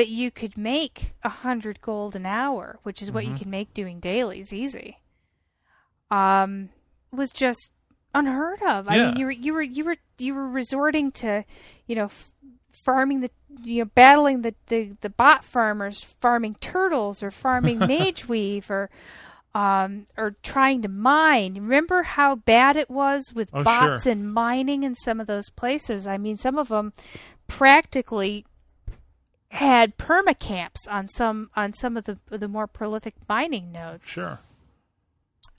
that 0.00 0.08
you 0.08 0.30
could 0.30 0.56
make 0.56 1.12
a 1.22 1.28
hundred 1.28 1.78
gold 1.82 2.16
an 2.16 2.24
hour, 2.24 2.78
which 2.84 3.02
is 3.02 3.12
what 3.12 3.22
Mm-hmm. 3.24 3.32
you 3.34 3.38
can 3.38 3.50
make 3.50 3.74
doing 3.74 4.00
dailies, 4.00 4.50
easy, 4.50 4.98
um, 6.10 6.70
was 7.12 7.30
just 7.30 7.70
unheard 8.14 8.62
of. 8.62 8.88
I 8.88 8.96
mean, 9.04 9.16
you 9.18 9.26
were 9.26 9.30
you 9.30 9.52
were 9.52 9.62
you 9.62 9.84
were 9.84 9.96
you 10.18 10.34
were 10.34 10.48
resorting 10.48 11.12
to, 11.12 11.44
you 11.86 11.96
know. 11.96 12.04
F- 12.06 12.32
farming 12.84 13.20
the 13.20 13.30
you 13.64 13.82
know 13.82 13.90
battling 13.96 14.42
the, 14.42 14.54
the 14.68 14.92
the 15.00 15.10
bot 15.10 15.44
farmers 15.44 16.02
farming 16.20 16.54
turtles 16.60 17.20
or 17.22 17.30
farming 17.30 17.78
mage 17.86 18.28
weave 18.28 18.70
or 18.70 18.88
um, 19.54 20.06
or 20.16 20.36
trying 20.42 20.80
to 20.80 20.88
mine. 20.88 21.54
Remember 21.54 22.04
how 22.04 22.36
bad 22.36 22.76
it 22.76 22.88
was 22.88 23.34
with 23.34 23.50
Oh, 23.52 23.64
bots 23.64 24.04
sure. 24.04 24.12
and 24.12 24.32
mining 24.32 24.84
in 24.84 24.94
some 24.94 25.20
of 25.20 25.26
those 25.26 25.50
places? 25.50 26.06
I 26.06 26.16
mean, 26.16 26.36
some 26.38 26.56
of 26.56 26.68
them 26.68 26.92
practically 27.48 28.46
had 29.50 29.96
permacamps 29.98 30.88
on 30.88 31.06
some 31.08 31.50
on 31.56 31.72
some 31.74 31.96
of 31.96 32.04
the 32.04 32.18
the 32.30 32.48
more 32.48 32.66
prolific 32.66 33.14
mining 33.28 33.70
nodes. 33.72 34.08
sure 34.08 34.38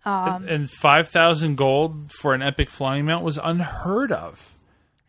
Um, 0.04 0.48
and 0.48 0.70
5000 0.70 1.56
gold 1.58 2.12
for 2.12 2.34
an 2.34 2.42
epic 2.42 2.70
flying 2.70 3.06
mount 3.06 3.24
was 3.24 3.38
unheard 3.42 4.12
of 4.12 4.56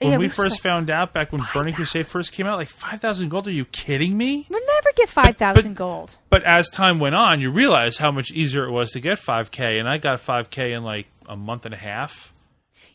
when 0.01 0.11
yeah, 0.13 0.19
we 0.19 0.27
we're 0.27 0.31
first 0.31 0.57
so- 0.57 0.63
found 0.63 0.91
out 0.91 1.13
back 1.15 1.31
when 1.33 1.41
burning 1.55 1.73
5,000. 1.73 1.75
crusade 1.77 2.07
first 2.09 2.33
came 2.33 2.47
out 2.47 2.59
like 2.59 2.69
5000 2.69 3.29
gold 3.29 3.47
are 3.47 3.53
you 3.53 3.65
kidding 3.67 4.17
me 4.19 4.47
we'll 4.51 4.61
never 4.67 4.91
get 4.97 5.09
five 5.09 5.37
thousand 5.37 5.77
gold. 5.77 6.17
but 6.29 6.43
as 6.43 6.69
time 6.69 6.99
went 6.99 7.15
on 7.15 7.41
you 7.41 7.51
realize 7.51 7.97
how 7.99 8.11
much 8.11 8.31
easier 8.33 8.65
it 8.65 8.71
was 8.73 8.91
to 8.93 9.01
get 9.01 9.19
5k 9.19 9.79
and 9.79 9.89
i 9.89 9.97
got 9.99 10.19
5k 10.19 10.77
in 10.77 10.83
like 10.83 11.07
a 11.29 11.37
month 11.37 11.65
and 11.67 11.73
a 11.75 11.79
half 11.79 12.32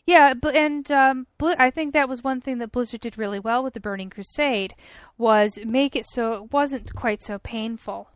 Yeah, 0.08 0.32
and 0.54 0.90
um, 0.90 1.26
I 1.42 1.70
think 1.70 1.92
that 1.92 2.08
was 2.08 2.24
one 2.24 2.40
thing 2.40 2.58
that 2.58 2.72
Blizzard 2.72 3.02
did 3.02 3.18
really 3.18 3.38
well 3.38 3.62
with 3.62 3.74
the 3.74 3.80
Burning 3.80 4.08
Crusade 4.08 4.74
was 5.18 5.58
make 5.66 5.94
it 5.94 6.06
so 6.06 6.32
it 6.32 6.50
wasn't 6.52 6.94
quite 6.94 7.22
so 7.22 7.38
painful 7.38 8.08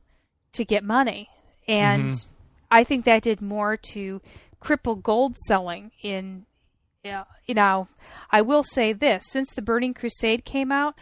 to 0.53 0.65
get 0.65 0.85
money, 0.85 1.29
and 1.69 2.15
Mm-hmm. 2.15 2.29
I 2.71 2.85
think 2.85 3.05
that 3.05 3.23
did 3.23 3.43
more 3.43 3.77
to 3.93 4.23
cripple 4.63 5.03
gold 5.03 5.37
selling 5.47 5.91
in. 6.03 6.47
Yeah, 7.05 7.25
you 7.47 7.55
know, 7.55 7.89
I 8.31 8.41
will 8.41 8.63
say 8.63 8.95
this: 8.95 9.25
since 9.29 9.51
the 9.53 9.61
Burning 9.61 9.93
Crusade 9.93 10.47
came 10.47 10.73
out, 10.73 10.95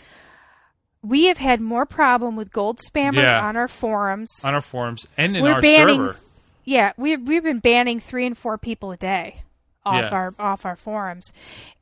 we 1.03 1.27
have 1.27 1.39
had 1.39 1.61
more 1.61 1.87
problem 1.87 2.35
with 2.35 2.51
gold 2.51 2.81
spammers 2.81 3.23
Yeah. 3.23 3.41
on 3.47 3.57
our 3.57 3.69
forums. 3.69 4.29
on 4.43 4.55
our 4.55 4.61
forums 4.61 5.07
and 5.17 5.37
in 5.37 5.45
We're 5.45 5.53
our 5.55 5.63
banning- 5.63 6.07
server 6.07 6.17
Yeah, 6.65 6.93
we've 6.97 7.23
we've 7.23 7.45
been 7.45 7.61
banning 7.61 8.01
three 8.01 8.27
and 8.27 8.37
four 8.37 8.59
people 8.59 8.91
a 8.91 8.97
day 8.97 9.43
off 9.85 10.05
Yeah. 10.05 10.11
our 10.11 10.35
off 10.39 10.67
our 10.67 10.77
forums, 10.77 11.33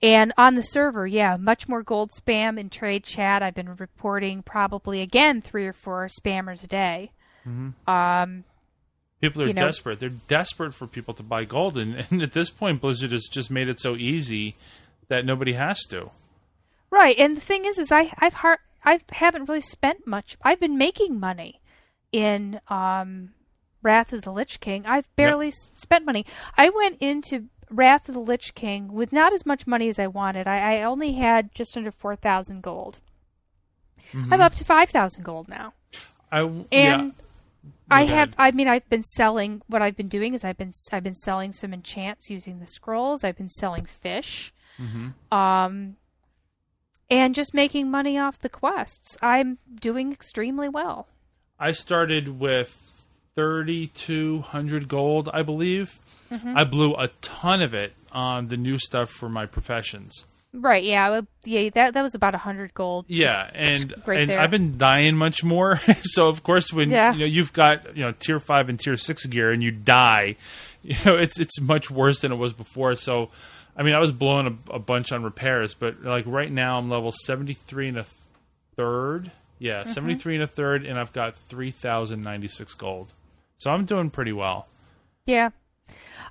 and 0.02 0.32
on 0.38 0.54
the 0.54 0.62
server, 0.62 1.06
yeah, 1.06 1.36
much 1.36 1.68
more 1.68 1.82
gold 1.82 2.10
spam 2.12 2.58
in 2.58 2.70
trade 2.70 3.04
chat. 3.04 3.42
I've 3.42 3.54
been 3.54 3.74
reporting 3.74 4.42
probably 4.42 5.00
again 5.00 5.40
three 5.40 5.66
or 5.66 5.72
four 5.72 6.08
spammers 6.08 6.62
a 6.62 6.66
day. 6.68 7.10
Um, 7.86 8.44
People 9.20 9.42
are 9.42 9.46
you 9.48 9.52
know- 9.54 9.66
desperate. 9.66 9.98
They're 9.98 10.10
desperate 10.10 10.74
for 10.74 10.86
people 10.86 11.14
to 11.14 11.22
buy 11.22 11.44
gold, 11.44 11.76
and, 11.76 12.06
and 12.10 12.22
at 12.22 12.32
this 12.32 12.50
point, 12.50 12.80
Blizzard 12.80 13.10
has 13.12 13.24
just 13.30 13.50
made 13.50 13.68
it 13.68 13.80
so 13.80 13.96
easy 13.96 14.56
that 15.08 15.24
nobody 15.24 15.54
has 15.54 15.80
to. 15.86 16.10
right, 16.90 17.18
and 17.18 17.36
the 17.36 17.40
thing 17.40 17.64
is, 17.64 17.78
is 17.78 17.90
I 17.90 18.12
I've 18.18 18.34
har- 18.34 18.60
I 18.84 19.00
haven't 19.10 19.48
really 19.48 19.60
spent 19.60 20.06
much. 20.06 20.36
I've 20.42 20.60
been 20.60 20.78
making 20.78 21.18
money 21.18 21.60
in 22.12 22.60
um, 22.68 23.30
Wrath 23.82 24.12
of 24.12 24.22
the 24.22 24.32
Lich 24.32 24.60
King. 24.60 24.86
I've 24.86 25.14
barely 25.16 25.48
s 25.48 25.72
spent 25.74 26.04
money. 26.06 26.24
I 26.56 26.70
went 26.70 26.98
into 27.00 27.46
Wrath 27.70 28.08
of 28.08 28.14
the 28.14 28.20
Lich 28.20 28.54
King 28.54 28.92
with 28.92 29.12
not 29.12 29.32
as 29.32 29.44
much 29.46 29.66
money 29.66 29.88
as 29.88 29.98
I 29.98 30.06
wanted. 30.06 30.46
I, 30.46 30.76
I 30.78 30.82
only 30.82 31.12
had 31.14 31.54
just 31.54 31.76
under 31.76 31.90
four 31.90 32.16
thousand 32.16 32.62
gold. 32.62 33.00
I'm 34.14 34.40
up 34.40 34.54
to 34.54 34.64
five 34.64 34.88
thousand 34.90 35.22
gold 35.24 35.48
now. 35.48 35.74
I 36.32 36.40
And 36.40 36.64
yeah. 36.72 37.10
I 37.90 38.04
have. 38.04 38.34
I 38.38 38.50
mean, 38.52 38.68
I've 38.68 38.88
been 38.88 39.02
selling. 39.02 39.62
What 39.66 39.82
I've 39.82 39.96
been 39.96 40.08
doing 40.08 40.34
is 40.34 40.44
I've 40.44 40.56
been 40.58 40.72
I've 40.92 41.02
been 41.02 41.14
selling 41.14 41.52
some 41.52 41.72
enchants 41.74 42.30
using 42.30 42.58
the 42.60 42.66
scrolls. 42.66 43.22
I've 43.24 43.36
been 43.36 43.48
selling 43.50 43.84
fish, 43.86 44.52
Mm-hmm. 44.80 45.36
um, 45.36 45.96
and 47.10 47.34
just 47.34 47.52
making 47.52 47.90
money 47.90 48.16
off 48.18 48.38
the 48.38 48.48
quests. 48.48 49.16
I'm 49.20 49.58
doing 49.80 50.12
extremely 50.12 50.68
well. 50.68 51.08
I 51.58 51.72
started 51.72 52.38
with 52.38 52.87
3,200 53.38 54.88
gold, 54.88 55.28
I 55.32 55.42
believe. 55.42 55.98
Mm-hmm. 56.32 56.56
I 56.56 56.64
blew 56.64 56.94
a 56.94 57.08
ton 57.20 57.62
of 57.62 57.74
it 57.74 57.92
on 58.12 58.48
the 58.48 58.56
new 58.56 58.78
stuff 58.78 59.10
for 59.10 59.28
my 59.28 59.46
professions. 59.46 60.24
Right? 60.52 60.82
Yeah. 60.82 61.10
Would- 61.10 61.26
Yeah. 61.44 61.68
That 61.74 61.94
that 61.94 62.02
was 62.02 62.14
about 62.14 62.34
a 62.34 62.38
hundred 62.38 62.72
gold. 62.74 63.04
Yeah, 63.08 63.48
and 63.52 63.92
right 64.06 64.20
and 64.20 64.30
there. 64.30 64.40
I've 64.40 64.50
been 64.50 64.78
dying 64.78 65.14
much 65.16 65.44
more. 65.44 65.76
so 66.02 66.28
of 66.28 66.42
course, 66.42 66.72
when 66.72 66.90
Yeah. 66.90 67.12
you 67.12 67.20
know 67.20 67.26
you've 67.26 67.52
got 67.52 67.96
you 67.96 68.02
know 68.04 68.12
tier 68.18 68.40
five 68.40 68.68
and 68.70 68.80
tier 68.80 68.96
six 68.96 69.26
gear, 69.26 69.52
and 69.52 69.62
you 69.62 69.70
die, 69.70 70.36
you 70.82 70.96
know 71.04 71.16
it's 71.16 71.38
it's 71.38 71.60
much 71.60 71.90
worse 71.90 72.20
than 72.22 72.32
it 72.32 72.36
was 72.36 72.52
before. 72.54 72.94
So, 72.96 73.28
I 73.76 73.82
mean, 73.82 73.94
I 73.94 73.98
was 73.98 74.10
blowing 74.10 74.58
a, 74.70 74.74
a 74.76 74.78
bunch 74.78 75.12
on 75.12 75.22
repairs, 75.22 75.74
but 75.74 76.02
like 76.02 76.24
right 76.26 76.50
now, 76.50 76.78
I'm 76.78 76.88
level 76.88 77.12
seventy 77.12 77.52
three 77.54 77.88
and 77.88 77.98
a 77.98 78.06
third. 78.76 79.30
Yeah, 79.58 79.80
Mm-hmm. 79.82 79.90
seventy 79.90 80.14
three 80.14 80.34
and 80.34 80.44
a 80.44 80.48
third, 80.48 80.86
and 80.86 80.98
I've 80.98 81.12
got 81.12 81.36
three 81.36 81.70
thousand 81.72 82.22
ninety 82.22 82.48
six 82.48 82.72
gold. 82.74 83.12
So 83.58 83.70
I'm 83.70 83.84
doing 83.84 84.10
pretty 84.10 84.32
well. 84.32 84.66
Yeah. 85.26 85.50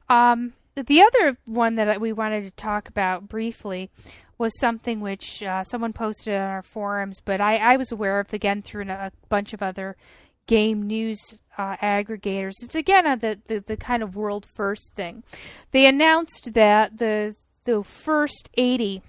Um, 0.10 0.54
the 0.76 1.02
other 1.02 1.38
one 1.46 1.76
that 1.76 2.00
we 2.02 2.14
wanted 2.14 2.44
to 2.44 2.52
talk 2.52 2.88
about 2.88 3.28
briefly 3.28 3.90
was 4.38 4.58
something 4.60 5.02
which 5.02 5.42
uh, 5.44 5.64
someone 5.64 5.94
posted 5.94 6.34
on 6.34 6.42
our 6.42 6.62
forums, 6.62 7.20
but 7.24 7.42
I, 7.42 7.58
I 7.58 7.78
was 7.78 7.92
aware 7.92 8.20
of 8.20 8.32
again 8.34 8.62
through 8.62 8.84
a 8.90 9.12
bunch 9.30 9.54
of 9.54 9.62
other 9.64 9.98
game 10.46 10.86
news 10.88 11.20
uh, 11.58 11.76
aggregators. 11.78 12.54
It's 12.62 12.76
again 12.76 13.06
uh, 13.08 13.16
the, 13.16 13.40
the 13.48 13.60
the 13.60 13.78
kind 13.78 14.04
of 14.04 14.16
world 14.16 14.46
first 14.46 14.92
thing. 14.96 15.24
They 15.72 15.86
announced 15.88 16.54
that 16.54 17.00
the 17.00 17.36
the 17.66 17.84
first 17.84 18.50
eighty 18.58 19.02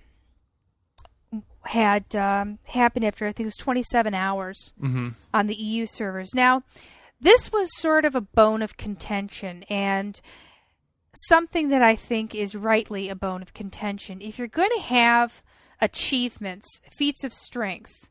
had 1.63 2.17
um, 2.17 2.59
happened 2.65 3.05
after 3.05 3.27
I 3.27 3.33
think 3.33 3.45
it 3.45 3.47
was 3.47 3.57
twenty 3.57 3.83
seven 3.83 4.15
hours 4.15 4.73
Mm-hmm. 4.83 5.09
on 5.35 5.47
the 5.47 5.55
EU 5.55 5.85
servers. 5.87 6.31
Now, 6.35 6.63
this 7.21 7.53
was 7.53 7.69
sort 7.79 8.05
of 8.05 8.15
a 8.15 8.21
bone 8.21 8.63
of 8.63 8.77
contention 8.77 9.65
and 9.65 10.21
something 11.27 11.69
that 11.71 11.83
I 11.83 11.97
think 11.97 12.35
is 12.35 12.55
rightly 12.55 13.09
a 13.09 13.17
bone 13.17 13.43
of 13.43 13.55
contention. 13.55 14.21
If 14.21 14.39
you're 14.39 14.47
going 14.47 14.71
to 14.77 14.83
have 14.83 15.43
achievements, 15.81 16.67
feats 16.91 17.25
of 17.25 17.33
strength 17.33 18.11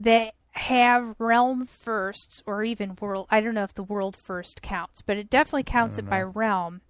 that 0.00 0.34
have 0.52 1.14
realm 1.18 1.66
firsts 1.66 2.42
or 2.46 2.64
even 2.64 2.96
world 3.00 3.26
I 3.30 3.40
don't 3.42 3.54
know 3.54 3.62
if 3.62 3.74
the 3.74 3.82
world 3.82 4.16
first 4.16 4.62
counts, 4.62 5.02
but 5.02 5.18
it 5.18 5.28
definitely 5.28 5.64
counts 5.64 5.98
it 5.98 6.08
by 6.08 6.22
realm. 6.22 6.80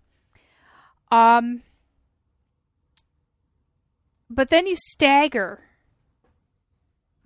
Um 1.10 1.62
but 4.30 4.50
then 4.50 4.66
you 4.66 4.76
stagger 4.76 5.60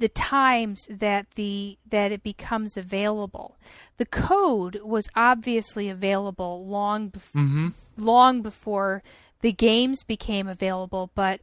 the 0.00 0.08
times 0.08 0.86
that 0.90 1.30
the 1.36 1.78
that 1.88 2.10
it 2.10 2.22
becomes 2.22 2.76
available. 2.76 3.58
The 3.98 4.06
code 4.06 4.80
was 4.82 5.08
obviously 5.14 5.88
available 5.88 6.66
long 6.66 7.10
bef- 7.10 7.32
Mm-hmm. 7.34 7.68
long 7.96 8.42
before 8.42 9.02
the 9.42 9.52
games 9.52 10.02
became 10.02 10.48
available, 10.48 11.10
but 11.14 11.40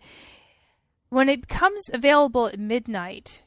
when 1.09 1.29
it 1.29 1.41
becomes 1.41 1.83
available 1.93 2.47
at 2.47 2.59
midnight 2.59 3.43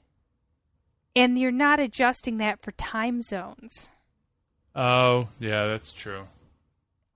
and 1.14 1.38
you're 1.38 1.50
not 1.50 1.80
adjusting 1.80 2.38
that 2.38 2.62
for 2.62 2.72
time 2.72 3.20
zones. 3.20 3.90
Oh, 4.74 5.28
yeah, 5.40 5.66
that's 5.66 5.92
true. 5.92 6.28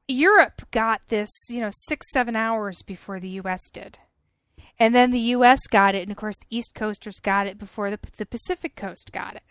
Europe 0.09 0.63
got 0.73 1.01
this, 1.09 1.31
you 1.49 1.61
know, 1.61 1.71
6-7 1.91 2.35
hours 2.37 2.83
before 2.83 3.21
the 3.21 3.31
US 3.41 3.71
did. 3.73 3.99
And 4.79 4.95
then 4.95 5.11
the 5.11 5.20
US 5.37 5.61
got 5.68 5.95
it 5.95 6.03
and 6.03 6.11
of 6.11 6.16
course 6.16 6.37
the 6.37 6.57
East 6.57 6.75
Coasters 6.75 7.20
got 7.22 7.47
it 7.47 7.59
before 7.59 7.91
the 7.91 7.99
the 8.16 8.27
Pacific 8.27 8.75
Coast 8.77 9.12
got 9.12 9.37
it. 9.37 9.43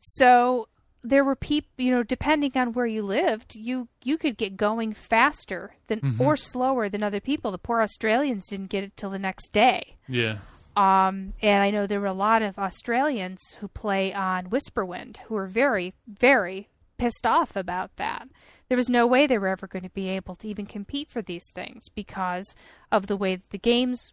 So 0.00 0.68
there 1.02 1.24
were 1.24 1.36
people, 1.36 1.70
you 1.78 1.90
know, 1.90 2.02
depending 2.02 2.52
on 2.56 2.72
where 2.72 2.86
you 2.86 3.02
lived, 3.02 3.54
you 3.54 3.88
you 4.04 4.18
could 4.18 4.36
get 4.36 4.56
going 4.56 4.92
faster 4.92 5.74
than 5.86 6.00
Mhm. 6.00 6.20
or 6.20 6.36
slower 6.36 6.88
than 6.88 7.02
other 7.02 7.20
people. 7.20 7.50
The 7.50 7.58
poor 7.58 7.80
Australians 7.80 8.46
didn't 8.48 8.70
get 8.70 8.84
it 8.84 8.96
till 8.96 9.10
the 9.10 9.18
next 9.18 9.52
day. 9.52 9.96
Yeah. 10.08 10.38
Um, 10.76 11.34
and 11.42 11.62
I 11.62 11.70
know 11.70 11.86
there 11.86 12.00
were 12.00 12.06
a 12.06 12.12
lot 12.12 12.42
of 12.42 12.58
Australians 12.58 13.40
who 13.60 13.68
play 13.68 14.12
on 14.14 14.50
Whisperwind 14.50 15.18
who 15.26 15.34
were 15.34 15.46
very, 15.46 15.94
very 16.06 16.68
pissed 16.96 17.26
off 17.26 17.56
about 17.56 17.96
that. 17.96 18.28
There 18.68 18.76
was 18.76 18.88
no 18.88 19.06
way 19.06 19.26
they 19.26 19.38
were 19.38 19.48
ever 19.48 19.66
going 19.66 19.82
to 19.82 19.90
be 19.90 20.08
able 20.10 20.36
to 20.36 20.48
even 20.48 20.66
compete 20.66 21.08
for 21.08 21.22
these 21.22 21.44
things 21.54 21.88
because 21.88 22.54
of 22.92 23.08
the 23.08 23.16
way 23.16 23.36
that 23.36 23.50
the 23.50 23.58
games 23.58 24.12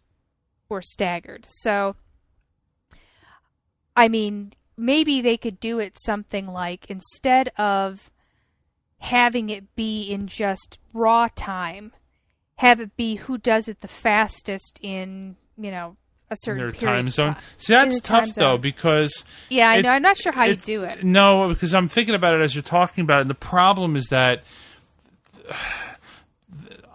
were 0.68 0.82
staggered. 0.82 1.46
So, 1.48 1.96
I 3.96 4.08
mean, 4.08 4.52
maybe 4.76 5.20
they 5.20 5.36
could 5.36 5.58
do 5.60 5.78
it 5.78 5.98
something 6.00 6.46
like 6.46 6.86
instead 6.90 7.50
of 7.56 8.10
having 8.98 9.50
it 9.50 9.74
be 9.76 10.02
in 10.02 10.26
just 10.26 10.78
raw 10.92 11.28
time, 11.34 11.92
have 12.56 12.80
it 12.80 12.96
be 12.96 13.16
who 13.16 13.38
does 13.38 13.68
it 13.68 13.80
the 13.80 13.88
fastest 13.88 14.78
in, 14.82 15.36
you 15.56 15.70
know, 15.70 15.96
a 16.30 16.36
certain 16.36 16.58
their 16.64 16.72
time 16.72 17.08
zone. 17.08 17.34
time. 17.34 17.42
See, 17.56 17.72
that's 17.72 17.86
In 17.94 17.94
the 17.94 18.00
tough 18.06 18.34
though 18.34 18.58
because 18.58 19.24
Yeah, 19.48 19.70
I 19.70 19.76
It- 19.76 19.82
know. 19.82 19.90
I'm 19.90 20.02
not 20.02 20.18
sure 20.18 20.32
how 20.32 20.44
you 20.44 20.56
do 20.56 20.82
it. 20.84 21.02
No, 21.02 21.48
because 21.48 21.74
I'm 21.74 21.88
thinking 21.88 22.14
about 22.14 22.34
it 22.34 22.42
as 22.42 22.54
you're 22.54 22.60
talking 22.62 23.02
about 23.02 23.18
it. 23.18 23.20
And 23.22 23.30
the 23.30 23.34
problem 23.34 23.96
is 23.96 24.08
that 24.08 24.42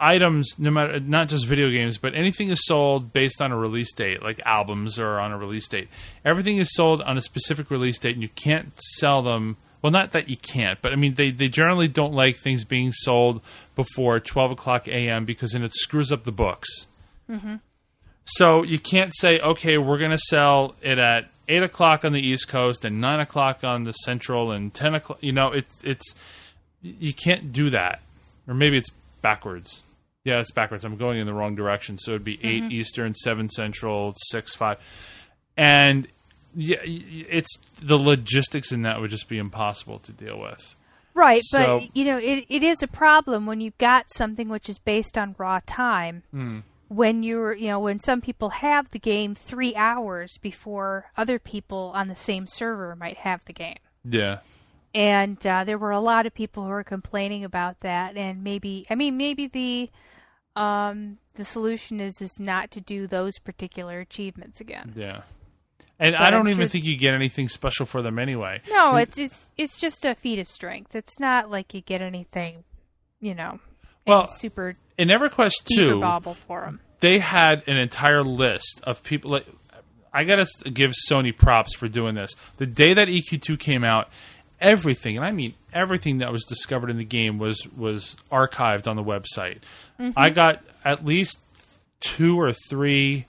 items, 0.04 0.60
no 0.60 0.70
matter 0.70 1.00
not 1.00 1.30
just 1.30 1.46
video 1.46 1.70
games, 1.70 1.98
but 1.98 2.14
anything 2.14 2.50
is 2.52 2.66
sold 2.66 3.14
based 3.14 3.42
on 3.42 3.52
a 3.52 3.58
release 3.58 3.94
date, 3.94 4.22
like 4.22 4.40
albums 4.46 5.00
or 5.00 5.20
on 5.20 5.32
a 5.32 5.38
release 5.38 5.68
date. 5.68 5.88
Everything 6.26 6.58
is 6.58 6.74
sold 6.74 7.02
on 7.02 7.18
a 7.18 7.22
specific 7.22 7.72
release 7.72 8.00
date, 8.00 8.16
and 8.16 8.22
you 8.22 8.30
can't 8.30 8.74
sell 8.98 9.22
them. 9.22 9.58
Well, 9.82 9.92
not 9.92 10.12
that 10.12 10.30
you 10.30 10.38
can't, 10.38 10.82
but 10.82 10.94
I 10.94 10.96
mean, 10.96 11.16
they, 11.16 11.32
they 11.32 11.50
generally 11.50 11.88
don't 11.88 12.14
like 12.14 12.38
things 12.38 12.64
being 12.64 12.92
sold 12.92 13.42
before 13.76 14.20
12 14.20 14.52
o'clock 14.52 14.88
a.m. 14.88 15.26
because 15.26 15.52
then 15.52 15.64
it 15.64 15.74
screws 15.74 16.12
up 16.12 16.24
the 16.24 16.32
books. 16.32 16.88
Mm-hmm. 17.30 17.56
So 18.26 18.64
you 18.64 18.80
can't 18.80 19.14
say, 19.14 19.40
okay, 19.40 19.78
we're 19.78 19.98
going 19.98 20.12
to 20.12 20.18
sell 20.18 20.76
it 20.82 21.00
at 21.00 21.30
eight 21.48 21.64
o'clock 21.64 22.06
on 22.06 22.14
the 22.14 22.22
East 22.22 22.48
Coast 22.48 22.86
and 22.86 23.02
nine 23.02 23.20
o'clock 23.20 23.64
on 23.64 23.84
the 23.84 23.92
Central 23.92 24.52
and 24.52 24.74
ten 24.74 24.96
o'clock. 24.96 25.18
You 25.22 25.34
know, 25.34 25.52
it's 25.52 25.84
it's 25.84 26.16
you 26.82 27.14
can't 27.14 27.52
do 27.52 27.70
that, 27.70 28.02
or 28.48 28.54
maybe 28.54 28.78
it's 28.78 28.90
backwards. 29.22 29.82
Yeah, 30.24 30.40
it's 30.40 30.52
backwards. 30.52 30.86
I'm 30.86 30.96
going 30.98 31.20
in 31.20 31.26
the 31.28 31.34
wrong 31.34 31.56
direction. 31.56 31.98
So 31.98 32.12
it'd 32.12 32.24
be 32.24 32.40
8 32.44 32.72
Eastern, 32.72 33.14
seven 33.14 33.50
Central, 33.50 34.14
six 34.18 34.56
five, 34.56 34.78
and 35.58 36.08
yeah, 36.56 36.78
it's 36.84 37.58
the 37.82 37.98
logistics 37.98 38.72
in 38.72 38.84
that 38.84 39.02
would 39.02 39.10
just 39.10 39.28
be 39.28 39.38
impossible 39.38 40.00
to 40.00 40.12
deal 40.12 40.40
with. 40.40 40.76
Right, 41.16 41.42
So- 41.44 41.82
but 41.82 41.96
you 41.96 42.06
know, 42.06 42.18
it, 42.18 42.46
it 42.50 42.64
is 42.64 42.82
a 42.82 42.88
problem 42.88 43.46
when 43.46 43.60
you've 43.62 43.78
got 43.78 44.06
something 44.14 44.50
which 44.50 44.70
is 44.70 44.80
based 44.80 45.18
on 45.18 45.36
raw 45.38 45.60
time. 45.66 46.24
Hmm. 46.32 46.60
When 46.90 47.24
you're, 47.24 47.54
you 47.56 47.70
know, 47.70 47.80
when 47.80 47.98
some 47.98 48.22
people 48.22 48.50
have 48.52 48.92
the 48.92 49.00
game 49.00 49.34
three 49.34 49.76
hours 49.76 50.38
before 50.42 51.06
other 51.18 51.40
people 51.40 51.92
on 51.96 52.08
the 52.08 52.16
same 52.16 52.46
server 52.46 52.96
might 52.96 53.18
have 53.18 53.44
the 53.46 53.54
game. 53.54 53.78
Yeah, 54.06 54.40
And 54.94 55.44
uh, 55.48 55.64
there 55.64 55.80
were 55.80 55.90
a 55.92 56.00
lot 56.00 56.28
of 56.28 56.36
people 56.36 56.64
who 56.64 56.70
were 56.70 56.84
complaining 56.84 57.44
about 57.44 57.80
that. 57.80 58.16
And 58.16 58.44
maybe, 58.44 58.86
I 58.92 58.96
mean, 58.96 59.18
maybe 59.18 59.48
the 59.48 59.90
um, 60.56 61.18
the 61.36 61.46
solution 61.46 62.00
is 62.00 62.22
is 62.22 62.40
not 62.40 62.72
to 62.72 62.82
do 62.82 63.08
those 63.08 63.38
particular 63.40 64.00
achievements 64.00 64.62
again. 64.62 64.94
yeah. 64.96 65.22
And 66.00 66.14
But 66.14 66.22
I 66.22 66.32
don't 66.32 66.50
even 66.50 66.70
think 66.70 66.86
you 66.86 66.98
get 66.98 67.14
anything 67.14 67.48
special 67.48 67.86
for 67.86 68.02
them 68.02 68.18
anyway. 68.18 68.62
No, 68.70 68.96
it's 68.96 69.18
it's 69.18 69.52
it's 69.58 69.78
just 69.80 70.06
a 70.06 70.16
feat 70.16 70.40
of 70.40 70.48
strength. 70.48 70.96
It's 70.96 71.20
not 71.20 71.50
like 71.52 71.74
you 71.74 71.82
get 71.82 72.02
anything, 72.02 72.64
you 73.22 73.36
know, 73.36 73.60
Well, 74.08 74.28
super 74.28 74.76
In 74.98 75.10
EverQuest 75.10 75.64
two, 75.74 76.00
bobble 76.02 76.34
for 76.34 76.62
them. 76.62 76.80
they 77.00 77.20
had 77.20 77.64
an 77.68 77.78
entire 77.78 78.24
list 78.24 78.82
of 78.84 79.04
people. 79.04 79.32
Like, 79.32 79.46
I 80.12 80.24
gotta 80.26 80.46
give 80.72 80.94
Sony 81.10 81.36
props 81.36 81.76
for 81.76 81.88
doing 81.88 82.16
this. 82.16 82.36
The 82.58 82.66
day 82.66 82.94
that 82.96 83.08
EQ2 83.08 83.60
came 83.60 83.84
out, 83.84 84.10
everything, 84.64 85.18
and 85.18 85.26
I 85.26 85.32
mean 85.32 85.54
everything 85.72 86.20
that 86.20 86.32
was 86.32 86.46
discovered 86.46 86.90
in 86.90 86.98
the 86.98 87.06
game 87.06 87.38
was 87.38 87.68
was 87.76 88.16
archived 88.32 88.88
on 88.88 88.96
the 88.96 89.04
website. 89.04 89.60
Mm-hmm. 90.00 90.12
I 90.18 90.32
got 90.32 90.64
at 90.84 91.06
least 91.06 91.40
two 92.00 92.40
or 92.40 92.54
three 92.70 93.28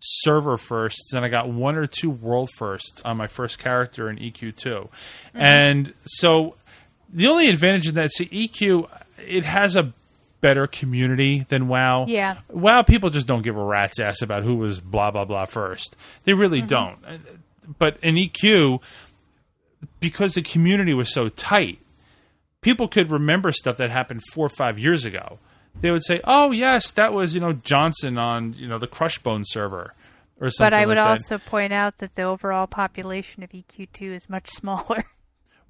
server 0.00 0.56
firsts, 0.56 1.12
and 1.12 1.24
I 1.24 1.28
got 1.28 1.48
one 1.48 1.76
or 1.76 1.86
two 1.86 2.10
world 2.10 2.50
firsts 2.56 3.02
on 3.02 3.16
my 3.16 3.26
first 3.26 3.58
character 3.58 4.08
in 4.08 4.16
EQ2. 4.16 4.54
Mm-hmm. 4.54 5.38
And 5.40 5.94
so 6.04 6.56
the 7.12 7.28
only 7.28 7.48
advantage 7.48 7.88
in 7.88 7.94
that, 7.94 8.10
see, 8.10 8.26
EQ, 8.26 8.88
it 9.26 9.44
has 9.44 9.76
a 9.76 9.92
better 10.40 10.66
community 10.66 11.44
than 11.48 11.68
WoW. 11.68 12.06
Yeah. 12.08 12.38
WoW 12.48 12.82
people 12.82 13.10
just 13.10 13.26
don't 13.26 13.42
give 13.42 13.56
a 13.56 13.64
rat's 13.64 14.00
ass 14.00 14.22
about 14.22 14.42
who 14.42 14.56
was 14.56 14.80
blah 14.80 15.10
blah 15.10 15.24
blah 15.26 15.44
first. 15.44 15.96
They 16.24 16.32
really 16.32 16.62
mm-hmm. 16.62 16.68
don't. 16.68 16.98
But 17.78 17.98
in 18.02 18.16
EQ, 18.16 18.80
because 20.00 20.34
the 20.34 20.42
community 20.42 20.94
was 20.94 21.12
so 21.12 21.28
tight, 21.28 21.78
people 22.60 22.88
could 22.88 23.10
remember 23.10 23.52
stuff 23.52 23.76
that 23.78 23.90
happened 23.90 24.22
four 24.32 24.46
or 24.46 24.50
five 24.50 24.78
years 24.78 25.04
ago. 25.04 25.38
They 25.80 25.90
would 25.90 26.04
say, 26.04 26.20
"Oh 26.24 26.50
yes, 26.50 26.90
that 26.92 27.12
was 27.12 27.34
you 27.34 27.40
know 27.40 27.52
Johnson 27.52 28.18
on 28.18 28.54
you 28.54 28.66
know 28.66 28.78
the 28.78 28.86
Crushbone 28.88 29.42
server." 29.44 29.94
Or 30.40 30.48
something 30.48 30.70
But 30.70 30.72
I 30.74 30.86
would 30.86 30.96
like 30.96 31.06
also 31.06 31.36
point 31.36 31.72
out 31.72 31.98
that 31.98 32.14
the 32.14 32.22
overall 32.22 32.66
population 32.66 33.42
of 33.42 33.50
EQ2 33.50 34.14
is 34.14 34.30
much 34.30 34.48
smaller. 34.50 35.04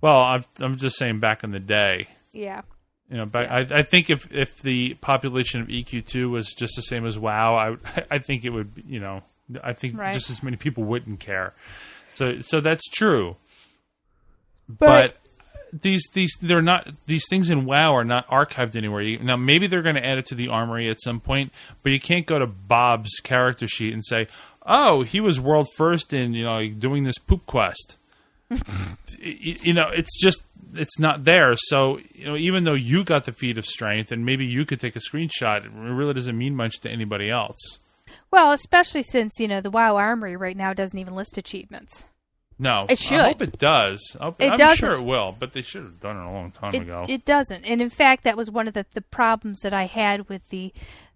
Well, 0.00 0.20
I'm, 0.22 0.44
I'm 0.60 0.76
just 0.76 0.96
saying 0.96 1.18
back 1.18 1.42
in 1.42 1.50
the 1.50 1.58
day. 1.60 2.06
yeah. 2.32 2.62
You 3.10 3.16
know, 3.16 3.26
but 3.26 3.50
I, 3.50 3.66
I 3.78 3.82
think 3.82 4.08
if, 4.08 4.32
if 4.32 4.62
the 4.62 4.94
population 5.00 5.60
of 5.60 5.66
EQ2 5.66 6.30
was 6.30 6.54
just 6.56 6.76
the 6.76 6.82
same 6.82 7.04
as 7.04 7.18
WoW, 7.18 7.56
I 7.56 8.04
I 8.10 8.18
think 8.18 8.44
it 8.44 8.50
would. 8.50 8.70
You 8.86 9.00
know, 9.00 9.22
I 9.64 9.72
think 9.72 9.98
Right. 9.98 10.14
just 10.14 10.30
as 10.30 10.44
many 10.44 10.56
people 10.56 10.84
wouldn't 10.84 11.18
care. 11.18 11.52
So 12.14 12.40
so 12.40 12.60
that's 12.60 12.88
true. 12.88 13.34
But- 14.78 14.86
But, 15.12 15.16
these 15.82 16.02
these 16.14 16.36
they're 16.42 16.60
not 16.62 16.88
these 17.06 17.24
things 17.30 17.48
in 17.48 17.64
WoW 17.64 17.94
are 17.94 18.04
not 18.04 18.26
archived 18.28 18.74
anywhere. 18.74 19.02
You, 19.02 19.20
now 19.20 19.36
maybe 19.36 19.68
they're 19.68 19.82
going 19.82 19.94
to 19.94 20.04
add 20.04 20.18
it 20.18 20.26
to 20.26 20.34
the 20.34 20.48
armory 20.48 20.88
at 20.90 21.00
some 21.00 21.20
point, 21.20 21.52
but 21.84 21.92
you 21.92 22.00
can't 22.00 22.26
go 22.26 22.40
to 22.40 22.46
Bob's 22.48 23.20
character 23.22 23.68
sheet 23.68 23.92
and 23.92 24.04
say, 24.04 24.26
"Oh, 24.66 25.02
he 25.02 25.20
was 25.20 25.40
world 25.40 25.68
first 25.76 26.12
in 26.12 26.34
you 26.34 26.42
know 26.44 26.66
doing 26.68 27.04
this 27.04 27.18
poop 27.18 27.46
quest." 27.46 27.96
you, 28.50 29.56
you 29.62 29.72
know, 29.72 29.88
it's 29.90 30.20
just 30.20 30.42
it's 30.74 30.98
not 30.98 31.22
there. 31.22 31.54
So 31.56 32.00
you 32.14 32.24
know, 32.26 32.36
even 32.36 32.64
though 32.64 32.74
you 32.74 33.04
got 33.04 33.24
the 33.24 33.32
feat 33.32 33.56
of 33.56 33.64
strength, 33.64 34.10
and 34.10 34.24
maybe 34.26 34.46
you 34.46 34.64
could 34.64 34.80
take 34.80 34.96
a 34.96 35.00
screenshot, 35.00 35.64
it 35.64 35.70
really 35.72 36.14
doesn't 36.14 36.36
mean 36.36 36.56
much 36.56 36.80
to 36.80 36.90
anybody 36.90 37.30
else. 37.30 37.78
Well, 38.32 38.50
especially 38.50 39.02
since, 39.02 39.38
you 39.38 39.46
know, 39.46 39.60
the 39.60 39.70
WoW 39.70 39.96
Armory 39.96 40.36
right 40.36 40.56
now 40.56 40.72
doesn't 40.72 40.98
even 40.98 41.14
list 41.14 41.38
achievements. 41.38 42.06
No, 42.60 42.86
It 42.88 42.98
should. 42.98 43.18
I 43.18 43.28
hope 43.28 43.42
it 43.42 43.58
does. 43.58 44.16
Hope, 44.20 44.36
It 44.38 44.50
I'm 44.52 44.58
doesn't. 44.58 44.76
sure 44.76 44.92
it 44.94 45.02
will, 45.02 45.34
but 45.36 45.52
they 45.54 45.62
should 45.62 45.82
have 45.82 45.98
done 45.98 46.16
it 46.16 46.24
a 46.26 46.30
long 46.30 46.50
time 46.52 46.74
It, 46.74 46.82
ago. 46.82 47.04
it 47.08 47.24
doesn't. 47.24 47.64
And 47.64 47.80
in 47.80 47.88
fact, 47.90 48.22
that 48.24 48.36
was 48.36 48.50
one 48.50 48.68
of 48.68 48.74
the, 48.74 48.84
the 48.92 49.00
problems 49.00 49.60
that 49.60 49.72
I 49.72 49.86
had 49.86 50.28
with 50.28 50.46
the 50.50 50.72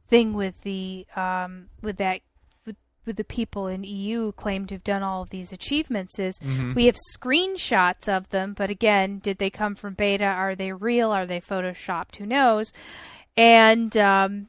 thing 0.08 0.32
with 0.32 0.54
the 0.62 1.06
um, 1.16 1.66
with 1.82 1.96
that 1.98 2.20
with, 2.66 2.76
with 3.06 3.16
the 3.16 3.24
people 3.24 3.66
in 3.66 3.84
EU 3.84 4.32
claim 4.32 4.66
to 4.66 4.74
have 4.74 4.84
done 4.84 5.02
all 5.02 5.22
of 5.22 5.30
these 5.30 5.52
achievements 5.52 6.18
is 6.18 6.38
Mm-hmm. 6.40 6.74
we 6.74 6.86
have 6.86 6.96
screenshots 7.16 8.08
of 8.08 8.28
them, 8.30 8.54
but 8.54 8.70
again, 8.70 9.18
did 9.18 9.38
they 9.38 9.50
come 9.50 9.74
from 9.74 9.94
beta? 9.94 10.24
Are 10.24 10.54
they 10.54 10.72
real? 10.72 11.10
Are 11.10 11.26
they 11.26 11.40
photoshopped? 11.40 12.16
Who 12.16 12.26
knows? 12.26 12.72
And 13.36 13.96
um, 13.96 14.48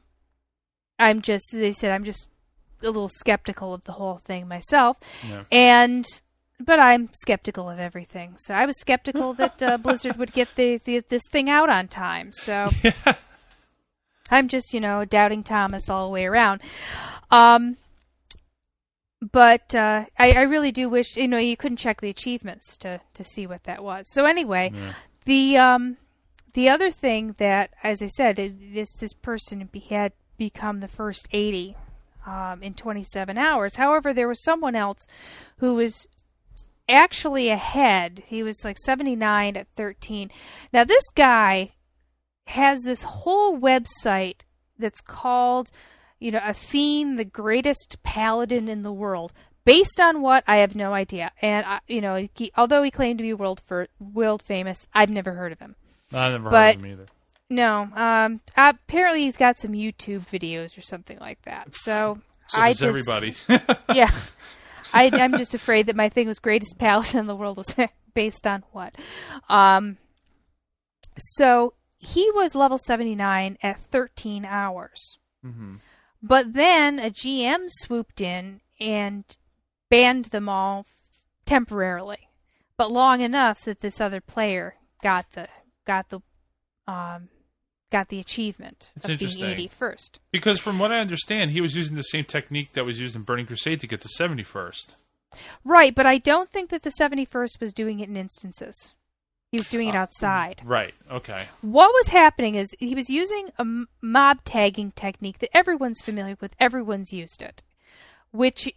I'm 0.98 1.20
just, 1.20 1.52
as 1.54 1.60
I 1.62 1.70
said, 1.72 1.90
I'm 1.90 2.04
just 2.04 2.30
a 2.82 2.86
little 2.86 3.08
skeptical 3.08 3.74
of 3.74 3.84
the 3.84 3.92
whole 3.92 4.18
thing 4.24 4.46
myself. 4.48 4.96
Yeah. 5.28 5.44
And 5.50 6.06
but 6.58 6.78
I'm 6.78 7.10
skeptical 7.12 7.68
of 7.68 7.78
everything. 7.78 8.36
So 8.38 8.54
I 8.54 8.66
was 8.66 8.78
skeptical 8.80 9.34
that 9.34 9.62
uh, 9.62 9.76
Blizzard 9.82 10.16
would 10.16 10.32
get 10.32 10.54
the, 10.56 10.78
the 10.78 11.00
this 11.08 11.22
thing 11.30 11.50
out 11.50 11.68
on 11.68 11.88
time. 11.88 12.32
So 12.32 12.68
I'm 14.30 14.48
just, 14.48 14.72
you 14.72 14.80
know, 14.80 15.04
doubting 15.04 15.42
Thomas 15.42 15.88
all 15.88 16.06
the 16.06 16.12
way 16.12 16.24
around. 16.24 16.62
Um, 17.30 17.76
but 19.32 19.74
uh, 19.74 20.06
I, 20.18 20.32
I 20.32 20.42
really 20.42 20.72
do 20.72 20.88
wish, 20.88 21.16
you 21.16 21.28
know, 21.28 21.38
you 21.38 21.56
couldn't 21.56 21.78
check 21.78 22.00
the 22.00 22.10
achievements 22.10 22.76
to 22.78 23.00
to 23.14 23.24
see 23.24 23.46
what 23.46 23.64
that 23.64 23.82
was. 23.82 24.10
So 24.10 24.24
anyway, 24.24 24.72
the 25.24 25.56
um, 25.56 25.96
the 26.54 26.68
other 26.68 26.90
thing 26.90 27.34
that, 27.38 27.70
as 27.82 28.02
I 28.02 28.06
said, 28.06 28.38
is 28.38 28.54
this 28.72 28.94
this 28.94 29.12
person 29.12 29.68
had 29.90 30.12
become 30.38 30.80
the 30.80 30.88
first 30.88 31.28
80 31.32 31.76
um, 32.26 32.62
in 32.62 32.74
27 32.74 33.38
hours. 33.38 33.76
However, 33.76 34.12
there 34.12 34.28
was 34.28 34.42
someone 34.42 34.74
else 34.74 35.06
who 35.58 35.74
was 35.74 36.06
actually 36.88 37.48
ahead. 37.50 38.22
He 38.26 38.42
was 38.42 38.64
like 38.64 38.76
79 38.84 39.56
at 39.56 39.66
13. 39.76 40.30
Now, 40.72 40.84
this 40.84 41.04
guy 41.14 41.72
has 42.46 42.82
this 42.82 43.02
whole 43.02 43.58
website 43.58 44.40
that's 44.78 45.00
called, 45.00 45.70
you 46.20 46.30
know, 46.30 46.40
Athene, 46.44 47.16
the 47.16 47.24
greatest 47.24 47.96
paladin 48.02 48.68
in 48.68 48.82
the 48.82 48.92
world. 48.92 49.32
Based 49.64 49.98
on 49.98 50.22
what 50.22 50.44
I 50.46 50.58
have 50.58 50.76
no 50.76 50.92
idea, 50.94 51.32
and 51.42 51.66
I, 51.66 51.80
you 51.88 52.00
know, 52.00 52.28
he, 52.34 52.52
although 52.56 52.84
he 52.84 52.90
claimed 52.92 53.18
to 53.18 53.22
be 53.24 53.34
world 53.34 53.60
for 53.66 53.88
world 53.98 54.40
famous, 54.42 54.86
I've 54.94 55.10
never 55.10 55.32
heard 55.32 55.50
of 55.50 55.58
him. 55.58 55.74
I 56.12 56.30
never 56.30 56.50
but- 56.50 56.52
heard 56.52 56.74
of 56.76 56.82
them 56.82 56.90
either. 56.92 57.06
No, 57.48 57.88
um, 57.94 58.40
apparently 58.56 59.22
he's 59.22 59.36
got 59.36 59.56
some 59.60 59.70
YouTube 59.72 60.26
videos 60.28 60.76
or 60.76 60.80
something 60.80 61.16
like 61.20 61.40
that. 61.42 61.76
So, 61.76 62.18
So 62.48 62.60
I 62.60 62.72
just, 62.72 62.82
everybody. 62.82 63.34
yeah. 63.94 64.10
I, 64.92 65.10
I'm 65.12 65.36
just 65.36 65.54
afraid 65.54 65.86
that 65.86 65.96
my 65.96 66.08
thing 66.08 66.28
was 66.28 66.38
greatest 66.38 66.78
paladin 66.78 67.20
in 67.20 67.26
the 67.26 67.36
world 67.36 67.56
was 67.58 67.74
based 68.14 68.46
on 68.46 68.64
what. 68.72 68.94
Um, 69.48 69.98
so 71.18 71.74
he 71.98 72.30
was 72.32 72.54
level 72.54 72.78
79 72.78 73.58
at 73.62 73.80
13 73.90 74.44
hours. 74.44 75.18
Mhm. 75.44 75.80
But 76.22 76.54
then 76.54 76.98
a 76.98 77.10
GM 77.10 77.66
swooped 77.68 78.20
in 78.20 78.60
and 78.80 79.24
banned 79.88 80.26
them 80.26 80.48
all 80.48 80.86
temporarily, 81.44 82.28
but 82.76 82.90
long 82.90 83.20
enough 83.20 83.62
that 83.64 83.80
this 83.80 84.00
other 84.00 84.20
player 84.20 84.76
got 85.02 85.32
the 85.32 85.48
got 85.86 86.08
the 86.08 86.20
um, 86.88 87.28
got 87.90 88.08
the 88.08 88.18
achievement 88.18 88.90
It's 88.96 89.08
of 89.08 89.18
being 89.18 89.30
interesting. 89.30 89.68
81st. 89.68 90.10
Because 90.32 90.58
from 90.58 90.78
what 90.78 90.92
I 90.92 90.98
understand, 91.00 91.52
he 91.52 91.60
was 91.60 91.76
using 91.76 91.96
the 91.96 92.02
same 92.02 92.24
technique 92.24 92.72
that 92.72 92.84
was 92.84 93.00
used 93.00 93.14
in 93.16 93.22
Burning 93.22 93.46
Crusade 93.46 93.80
to 93.80 93.86
get 93.86 94.00
to 94.02 94.08
71st. 94.08 94.96
Right, 95.64 95.94
but 95.94 96.06
I 96.06 96.18
don't 96.18 96.48
think 96.48 96.70
that 96.70 96.82
the 96.82 96.90
71st 96.90 97.60
was 97.60 97.72
doing 97.72 98.00
it 98.00 98.08
in 98.08 98.16
instances. 98.16 98.94
He 99.52 99.58
was 99.58 99.68
doing 99.68 99.88
it 99.88 99.94
Uh, 99.94 99.98
outside. 99.98 100.60
Right. 100.64 100.94
Okay. 101.10 101.44
What 101.60 101.92
was 101.94 102.08
happening 102.08 102.56
is 102.56 102.74
he 102.78 102.94
was 102.94 103.08
using 103.08 103.50
a 103.58 103.64
mob 104.02 104.42
tagging 104.44 104.90
technique 104.92 105.38
that 105.38 105.56
everyone's 105.56 106.02
familiar 106.02 106.36
with, 106.40 106.54
everyone's 106.58 107.12
used 107.12 107.42
it, 107.42 107.62
which, 108.32 108.68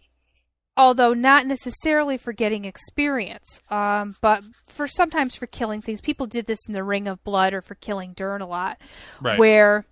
although 0.76 1.12
not 1.12 1.46
necessarily 1.46 2.16
for 2.16 2.32
getting 2.32 2.64
experience, 2.64 3.60
um, 3.70 4.16
but 4.20 4.42
for 4.66 4.86
sometimes 4.88 5.34
for 5.34 5.46
killing 5.46 5.82
things. 5.82 6.00
People 6.00 6.26
did 6.26 6.46
this 6.46 6.60
in 6.66 6.74
the 6.74 6.84
Ring 6.84 7.06
of 7.06 7.22
Blood 7.24 7.52
or 7.52 7.60
for 7.60 7.74
killing 7.74 8.12
Dern 8.14 8.40
a 8.40 8.46
lot, 8.46 8.78
Right. 9.20 9.38
where 9.38 9.84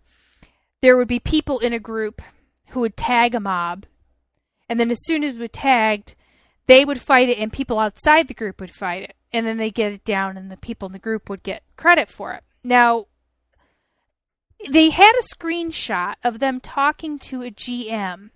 there 0.81 0.97
would 0.97 1.09
be 1.09 1.19
people 1.21 1.59
in 1.59 1.73
a 1.73 1.79
group 1.81 2.23
who 2.71 2.81
would 2.81 2.97
tag 2.97 3.35
a 3.35 3.41
mob, 3.41 3.87
and 4.69 4.79
then 4.79 4.91
as 4.91 5.05
soon 5.05 5.25
as 5.25 5.37
it 5.37 5.41
was 5.41 5.51
tagged, 5.53 6.15
they 6.67 6.85
would 6.85 7.01
fight 7.01 7.29
it, 7.29 7.39
and 7.39 7.53
people 7.53 7.79
outside 7.79 8.29
the 8.29 8.35
group 8.35 8.61
would 8.61 8.71
fight 8.75 9.03
it, 9.03 9.17
and 9.33 9.47
then 9.47 9.57
they 9.57 9.71
get 9.71 9.93
it 9.93 10.05
down, 10.05 10.37
and 10.37 10.51
the 10.51 10.57
people 10.57 10.87
in 10.87 10.93
the 10.93 10.99
group 10.99 11.29
would 11.29 11.43
get 11.43 11.63
credit 11.77 12.11
for 12.11 12.35
it. 12.35 12.45
Now, 12.63 13.07
they 14.71 14.91
had 14.91 15.13
a 15.19 15.35
screenshot 15.35 16.15
of 16.25 16.39
them 16.41 16.61
talking 16.61 17.19
to 17.21 17.43
a 17.43 17.51
GM, 17.51 18.31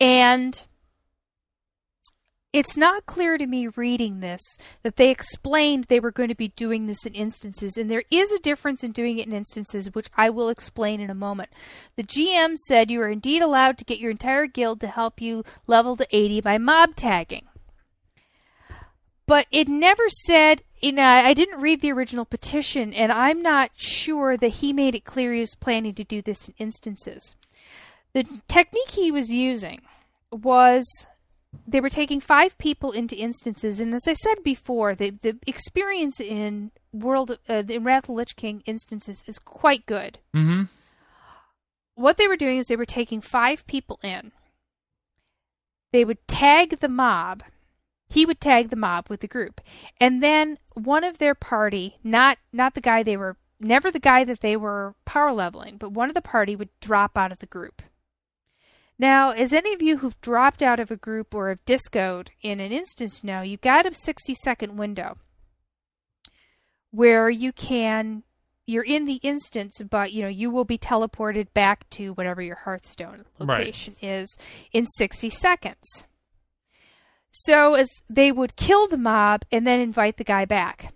and 0.00 0.62
it's 2.58 2.76
not 2.76 3.06
clear 3.06 3.38
to 3.38 3.46
me 3.46 3.68
reading 3.68 4.18
this 4.18 4.40
that 4.82 4.96
they 4.96 5.10
explained 5.10 5.84
they 5.84 6.00
were 6.00 6.10
going 6.10 6.28
to 6.28 6.34
be 6.34 6.48
doing 6.48 6.86
this 6.86 7.06
in 7.06 7.14
instances, 7.14 7.76
and 7.76 7.88
there 7.88 8.02
is 8.10 8.32
a 8.32 8.40
difference 8.40 8.82
in 8.82 8.90
doing 8.90 9.18
it 9.18 9.28
in 9.28 9.32
instances, 9.32 9.94
which 9.94 10.08
I 10.16 10.30
will 10.30 10.48
explain 10.48 11.00
in 11.00 11.08
a 11.08 11.14
moment. 11.14 11.50
The 11.96 12.02
GM 12.02 12.56
said 12.56 12.90
you 12.90 13.00
are 13.00 13.08
indeed 13.08 13.42
allowed 13.42 13.78
to 13.78 13.84
get 13.84 14.00
your 14.00 14.10
entire 14.10 14.46
guild 14.46 14.80
to 14.80 14.88
help 14.88 15.20
you 15.20 15.44
level 15.68 15.96
to 15.96 16.06
80 16.10 16.40
by 16.40 16.58
mob 16.58 16.96
tagging. 16.96 17.46
But 19.26 19.46
it 19.52 19.68
never 19.68 20.08
said, 20.08 20.62
you 20.80 20.92
know, 20.92 21.04
I 21.04 21.34
didn't 21.34 21.60
read 21.60 21.80
the 21.80 21.92
original 21.92 22.24
petition, 22.24 22.92
and 22.92 23.12
I'm 23.12 23.40
not 23.40 23.70
sure 23.76 24.36
that 24.36 24.48
he 24.48 24.72
made 24.72 24.94
it 24.94 25.04
clear 25.04 25.32
he 25.32 25.40
was 25.40 25.54
planning 25.54 25.94
to 25.94 26.02
do 26.02 26.22
this 26.22 26.48
in 26.48 26.54
instances. 26.58 27.36
The 28.14 28.24
technique 28.48 28.90
he 28.90 29.12
was 29.12 29.30
using 29.30 29.82
was 30.32 31.06
they 31.66 31.80
were 31.80 31.90
taking 31.90 32.20
five 32.20 32.56
people 32.58 32.92
into 32.92 33.16
instances, 33.16 33.80
and 33.80 33.94
as 33.94 34.06
I 34.06 34.14
said 34.14 34.42
before, 34.42 34.94
the 34.94 35.10
the 35.10 35.38
experience 35.46 36.20
in 36.20 36.70
World 36.92 37.38
uh, 37.48 37.62
in 37.68 37.84
Wrath 37.84 38.04
of 38.04 38.06
the 38.06 38.12
Lich 38.12 38.36
King 38.36 38.62
instances 38.66 39.22
is 39.26 39.38
quite 39.38 39.86
good. 39.86 40.18
Mm-hmm. 40.34 40.64
What 41.94 42.16
they 42.16 42.28
were 42.28 42.36
doing 42.36 42.58
is 42.58 42.66
they 42.66 42.76
were 42.76 42.84
taking 42.84 43.20
five 43.20 43.66
people 43.66 43.98
in. 44.02 44.32
They 45.92 46.04
would 46.04 46.26
tag 46.28 46.80
the 46.80 46.88
mob. 46.88 47.42
He 48.08 48.24
would 48.24 48.40
tag 48.40 48.70
the 48.70 48.76
mob 48.76 49.08
with 49.10 49.20
the 49.20 49.26
group, 49.26 49.60
and 50.00 50.22
then 50.22 50.58
one 50.74 51.04
of 51.04 51.18
their 51.18 51.34
party, 51.34 51.98
not 52.02 52.38
not 52.52 52.74
the 52.74 52.80
guy 52.80 53.02
they 53.02 53.16
were, 53.16 53.36
never 53.60 53.90
the 53.90 53.98
guy 53.98 54.24
that 54.24 54.40
they 54.40 54.56
were 54.56 54.94
power 55.04 55.32
leveling, 55.32 55.76
but 55.76 55.92
one 55.92 56.08
of 56.08 56.14
the 56.14 56.22
party 56.22 56.56
would 56.56 56.70
drop 56.80 57.18
out 57.18 57.32
of 57.32 57.38
the 57.40 57.46
group. 57.46 57.82
Now, 58.98 59.30
as 59.30 59.52
any 59.52 59.72
of 59.72 59.80
you 59.80 59.98
who've 59.98 60.20
dropped 60.20 60.62
out 60.62 60.80
of 60.80 60.90
a 60.90 60.96
group 60.96 61.34
or 61.34 61.50
have 61.50 61.64
discoed 61.64 62.30
in 62.42 62.58
an 62.58 62.72
instance 62.72 63.22
know, 63.22 63.42
you've 63.42 63.60
got 63.60 63.86
a 63.86 63.94
60 63.94 64.34
second 64.34 64.76
window 64.76 65.18
where 66.90 67.30
you 67.30 67.52
can 67.52 68.24
you're 68.66 68.84
in 68.84 69.06
the 69.06 69.14
instance, 69.22 69.80
but 69.88 70.12
you 70.12 70.20
know 70.20 70.28
you 70.28 70.50
will 70.50 70.64
be 70.64 70.76
teleported 70.76 71.46
back 71.54 71.88
to 71.90 72.10
whatever 72.12 72.42
your 72.42 72.56
Hearthstone 72.56 73.24
Right. 73.38 73.60
location 73.60 73.96
is 74.02 74.36
in 74.72 74.84
60 74.84 75.30
seconds. 75.30 76.06
So 77.30 77.74
as 77.74 77.88
they 78.10 78.30
would 78.30 78.56
kill 78.56 78.86
the 78.86 78.98
mob 78.98 79.42
and 79.50 79.66
then 79.66 79.80
invite 79.80 80.16
the 80.18 80.24
guy 80.24 80.44
back. 80.44 80.92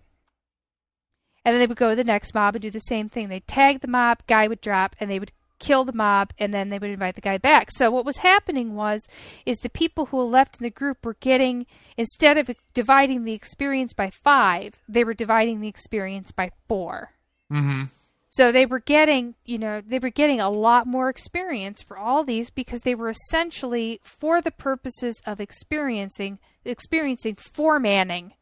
And 1.45 1.53
then 1.55 1.61
they 1.61 1.67
would 1.67 1.79
go 1.79 1.91
to 1.91 1.97
the 1.97 2.05
next 2.05 2.35
mob 2.35 2.55
and 2.55 2.63
do 2.63 2.71
the 2.71 2.79
same 2.79 3.09
thing. 3.09 3.29
They'd 3.29 3.47
tag 3.47 3.81
the 3.81 3.89
mob, 3.89 4.19
guy 4.27 4.49
would 4.49 4.61
drop, 4.61 4.95
and 5.01 5.11
they 5.11 5.19
would 5.19 5.33
kill 5.63 5.85
the 5.85 5.93
mob 5.93 6.33
and 6.39 6.53
then 6.53 6.69
they 6.69 6.79
would 6.79 6.91
invite 6.91 7.15
the 7.15 7.21
guy 7.21 7.39
back. 7.39 7.71
So 7.71 7.91
what 7.91 8.05
was 8.05 8.19
happening 8.19 8.75
was 8.75 9.09
is 9.47 9.59
the 9.59 9.71
people 9.71 10.07
who 10.07 10.19
were 10.19 10.25
left 10.25 10.59
in 10.59 10.65
the 10.65 10.71
group 10.71 11.05
were 11.05 11.17
getting 11.21 11.67
instead 11.97 12.37
of 12.37 12.51
dividing 12.75 13.25
the 13.25 13.33
experience 13.33 13.93
by 13.93 14.11
5, 14.11 14.75
they 14.89 15.05
were 15.05 15.15
dividing 15.15 15.61
the 15.61 15.69
experience 15.69 16.33
by 16.33 16.51
4. 16.69 17.13
Mm-hmm. 17.51 17.85
So 18.29 18.51
they 18.51 18.65
were 18.65 18.81
getting, 18.81 19.35
you 19.45 19.59
know, 19.59 19.83
they 19.87 19.99
were 19.99 20.09
getting 20.09 20.41
a 20.41 20.49
lot 20.49 20.87
more 20.87 21.11
experience 21.11 21.83
for 21.83 21.99
all 21.99 22.25
these 22.25 22.49
because 22.49 22.81
they 22.81 22.95
were 22.95 23.11
essentially 23.11 24.01
for 24.03 24.41
the 24.41 24.51
purposes 24.51 25.21
of 25.27 25.39
experiencing 25.39 26.39
experiencing 26.65 27.35
four 27.35 27.79
manning 27.79 28.33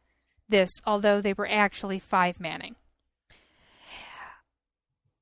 this, 0.49 0.71
although 0.87 1.21
they 1.21 1.33
were 1.33 1.49
actually 1.49 1.99
five 1.99 2.39
manning. 2.39 2.77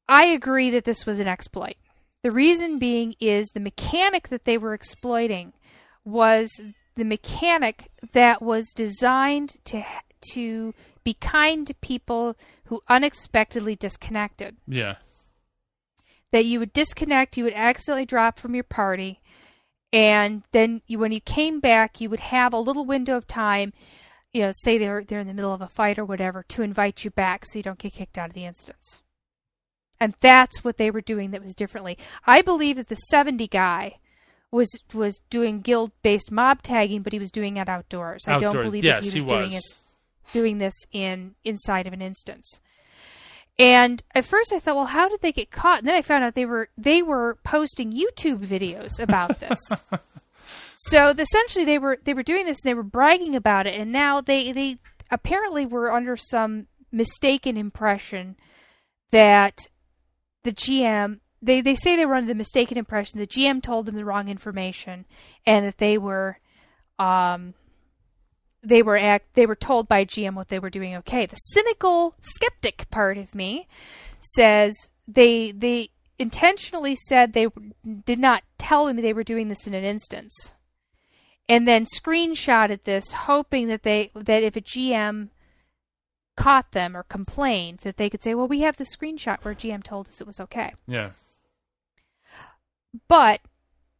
I 0.08 0.26
agree 0.26 0.70
that 0.70 0.84
this 0.84 1.06
was 1.06 1.20
an 1.20 1.28
exploit. 1.28 1.76
The 2.22 2.30
reason 2.30 2.78
being 2.78 3.14
is 3.20 3.48
the 3.48 3.60
mechanic 3.60 4.28
that 4.28 4.44
they 4.44 4.58
were 4.58 4.74
exploiting 4.74 5.52
was 6.04 6.50
the 6.96 7.04
mechanic 7.04 7.90
that 8.12 8.42
was 8.42 8.72
designed 8.74 9.56
to 9.66 9.84
to 10.32 10.74
be 11.04 11.14
kind 11.14 11.66
to 11.66 11.74
people 11.74 12.36
who 12.64 12.82
unexpectedly 12.88 13.76
disconnected. 13.76 14.56
Yeah. 14.66 14.96
That 16.32 16.44
you 16.44 16.58
would 16.58 16.72
disconnect, 16.72 17.36
you 17.36 17.44
would 17.44 17.54
accidentally 17.54 18.04
drop 18.04 18.38
from 18.38 18.54
your 18.54 18.64
party, 18.64 19.20
and 19.92 20.42
then 20.52 20.82
you, 20.86 20.98
when 20.98 21.12
you 21.12 21.20
came 21.20 21.60
back, 21.60 22.00
you 22.00 22.10
would 22.10 22.20
have 22.20 22.52
a 22.52 22.58
little 22.58 22.84
window 22.84 23.16
of 23.16 23.26
time, 23.26 23.72
you 24.32 24.42
know, 24.42 24.52
say 24.54 24.76
they're 24.76 25.04
they're 25.04 25.20
in 25.20 25.28
the 25.28 25.34
middle 25.34 25.54
of 25.54 25.62
a 25.62 25.68
fight 25.68 25.98
or 25.98 26.04
whatever, 26.04 26.44
to 26.48 26.62
invite 26.62 27.04
you 27.04 27.10
back 27.10 27.46
so 27.46 27.58
you 27.58 27.62
don't 27.62 27.78
get 27.78 27.94
kicked 27.94 28.18
out 28.18 28.28
of 28.28 28.34
the 28.34 28.44
instance. 28.44 29.02
And 30.00 30.14
that's 30.20 30.62
what 30.62 30.76
they 30.76 30.90
were 30.90 31.00
doing 31.00 31.32
that 31.32 31.42
was 31.42 31.54
differently. 31.54 31.98
I 32.26 32.42
believe 32.42 32.76
that 32.76 32.88
the 32.88 32.94
70 32.94 33.48
guy 33.48 33.98
was 34.50 34.70
was 34.94 35.20
doing 35.28 35.60
guild 35.60 35.92
based 36.02 36.30
mob 36.30 36.62
tagging, 36.62 37.02
but 37.02 37.12
he 37.12 37.18
was 37.18 37.30
doing 37.30 37.56
it 37.56 37.68
outdoors. 37.68 38.22
outdoors. 38.26 38.50
I 38.50 38.52
don't 38.52 38.64
believe 38.64 38.84
yes, 38.84 39.04
that 39.04 39.12
he 39.12 39.20
was, 39.20 39.24
he 39.24 39.28
doing 39.28 39.44
was. 39.44 39.54
it 39.54 40.32
doing 40.32 40.58
this 40.58 40.74
in 40.92 41.34
inside 41.44 41.86
of 41.86 41.92
an 41.92 42.02
instance. 42.02 42.60
And 43.58 44.02
at 44.14 44.24
first 44.24 44.52
I 44.52 44.60
thought, 44.60 44.76
well, 44.76 44.86
how 44.86 45.08
did 45.08 45.20
they 45.20 45.32
get 45.32 45.50
caught? 45.50 45.80
And 45.80 45.88
then 45.88 45.96
I 45.96 46.02
found 46.02 46.24
out 46.24 46.34
they 46.34 46.46
were 46.46 46.68
they 46.78 47.02
were 47.02 47.38
posting 47.44 47.92
YouTube 47.92 48.38
videos 48.38 49.00
about 49.00 49.40
this. 49.40 49.58
so 50.76 51.14
essentially 51.18 51.64
they 51.64 51.78
were 51.78 51.98
they 52.04 52.14
were 52.14 52.22
doing 52.22 52.46
this 52.46 52.58
and 52.62 52.70
they 52.70 52.74
were 52.74 52.82
bragging 52.82 53.34
about 53.34 53.66
it 53.66 53.78
and 53.78 53.92
now 53.92 54.20
they 54.20 54.52
they 54.52 54.78
apparently 55.10 55.66
were 55.66 55.92
under 55.92 56.16
some 56.16 56.66
mistaken 56.92 57.56
impression 57.56 58.36
that 59.10 59.68
the 60.44 60.52
GM 60.52 61.20
they, 61.40 61.60
they 61.60 61.77
say 61.77 61.94
they 61.94 62.06
were 62.06 62.16
under 62.16 62.27
the 62.27 62.35
mistaken 62.35 62.78
impression 62.78 63.19
the 63.19 63.27
GM 63.27 63.62
told 63.62 63.86
them 63.86 63.94
the 63.94 64.05
wrong 64.05 64.28
information 64.28 65.05
and 65.47 65.66
that 65.66 65.78
they 65.78 65.98
were 65.98 66.39
um 66.98 67.55
they 68.62 68.82
were 68.82 68.98
act 68.98 69.35
they 69.35 69.47
were 69.47 69.55
told 69.55 69.89
by 69.89 70.05
GM 70.05 70.35
what 70.35 70.48
they 70.48 70.59
were 70.59 70.70
doing 70.70 70.97
okay. 70.97 71.27
The 71.27 71.36
cynical 71.36 72.15
skeptic 72.20 72.90
part 72.90 73.19
of 73.19 73.35
me 73.35 73.69
says 74.20 74.74
they 75.06 75.52
they 75.52 75.90
intentionally 76.19 76.97
said 76.97 77.32
they 77.32 77.48
did 78.05 78.19
not 78.19 78.43
tell 78.59 78.86
them 78.86 78.97
they 78.97 79.12
were 79.12 79.24
doing 79.24 79.48
this 79.48 79.66
in 79.66 79.74
an 79.74 79.85
instance. 79.85 80.55
And 81.48 81.66
then 81.66 81.86
screenshotted 81.86 82.85
this 82.85 83.12
hoping 83.12 83.69
that 83.69 83.82
they 83.82 84.10
that 84.15 84.43
if 84.43 84.56
a 84.56 84.60
GM 84.60 85.28
caught 86.39 86.70
them 86.73 86.97
or 86.97 87.02
complained 87.02 87.78
that 87.81 87.97
they 87.97 88.09
could 88.09 88.23
say, 88.23 88.35
"Well, 88.35 88.48
we 88.48 88.60
have 88.60 88.77
the 88.77 88.85
screenshot 88.97 89.39
where 89.43 89.55
GM 89.55 89.82
told 89.82 90.09
us 90.09 90.20
it 90.20 90.27
was 90.27 90.40
okay." 90.40 90.73
Yeah. 90.86 91.10
But 93.09 93.40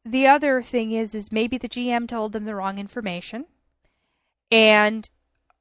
the 0.05 0.27
other 0.27 0.63
thing 0.63 0.93
is 0.93 1.15
is 1.15 1.33
maybe 1.33 1.59
the 1.59 1.69
GM 1.69 2.07
told 2.09 2.33
them 2.33 2.45
the 2.45 2.55
wrong 2.55 2.79
information 2.79 3.45
and 4.51 5.09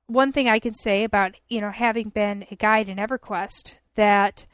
one 0.06 0.32
thing 0.32 0.48
I 0.48 0.60
can 0.60 0.74
say 0.74 1.04
about 1.04 1.36
you 1.50 1.60
know 1.60 1.72
having 1.72 2.10
been 2.10 2.46
a 2.50 2.56
guide 2.56 2.88
in 2.88 2.98
EverQuest 2.98 3.74
that, 3.96 4.46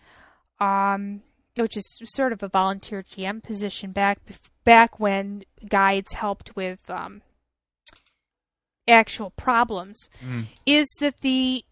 um, 0.60 1.22
which 1.58 1.78
is 1.78 1.86
sort 2.06 2.34
of 2.34 2.42
a 2.42 2.48
volunteer 2.48 3.04
GM 3.04 3.44
position 3.44 3.92
back 3.92 4.20
back 4.64 5.00
when 5.00 5.44
guides 5.68 6.14
helped 6.14 6.56
with 6.56 6.80
um, 6.90 7.22
actual 8.88 9.30
problems, 9.32 10.10
Mm. 10.26 10.46
is 10.66 10.88
that 11.00 11.18
the 11.22 11.64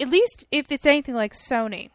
at 0.00 0.08
least 0.08 0.44
if 0.50 0.70
it's 0.70 0.86
anything 0.86 1.14
like 1.14 1.32
Sony, 1.34 1.90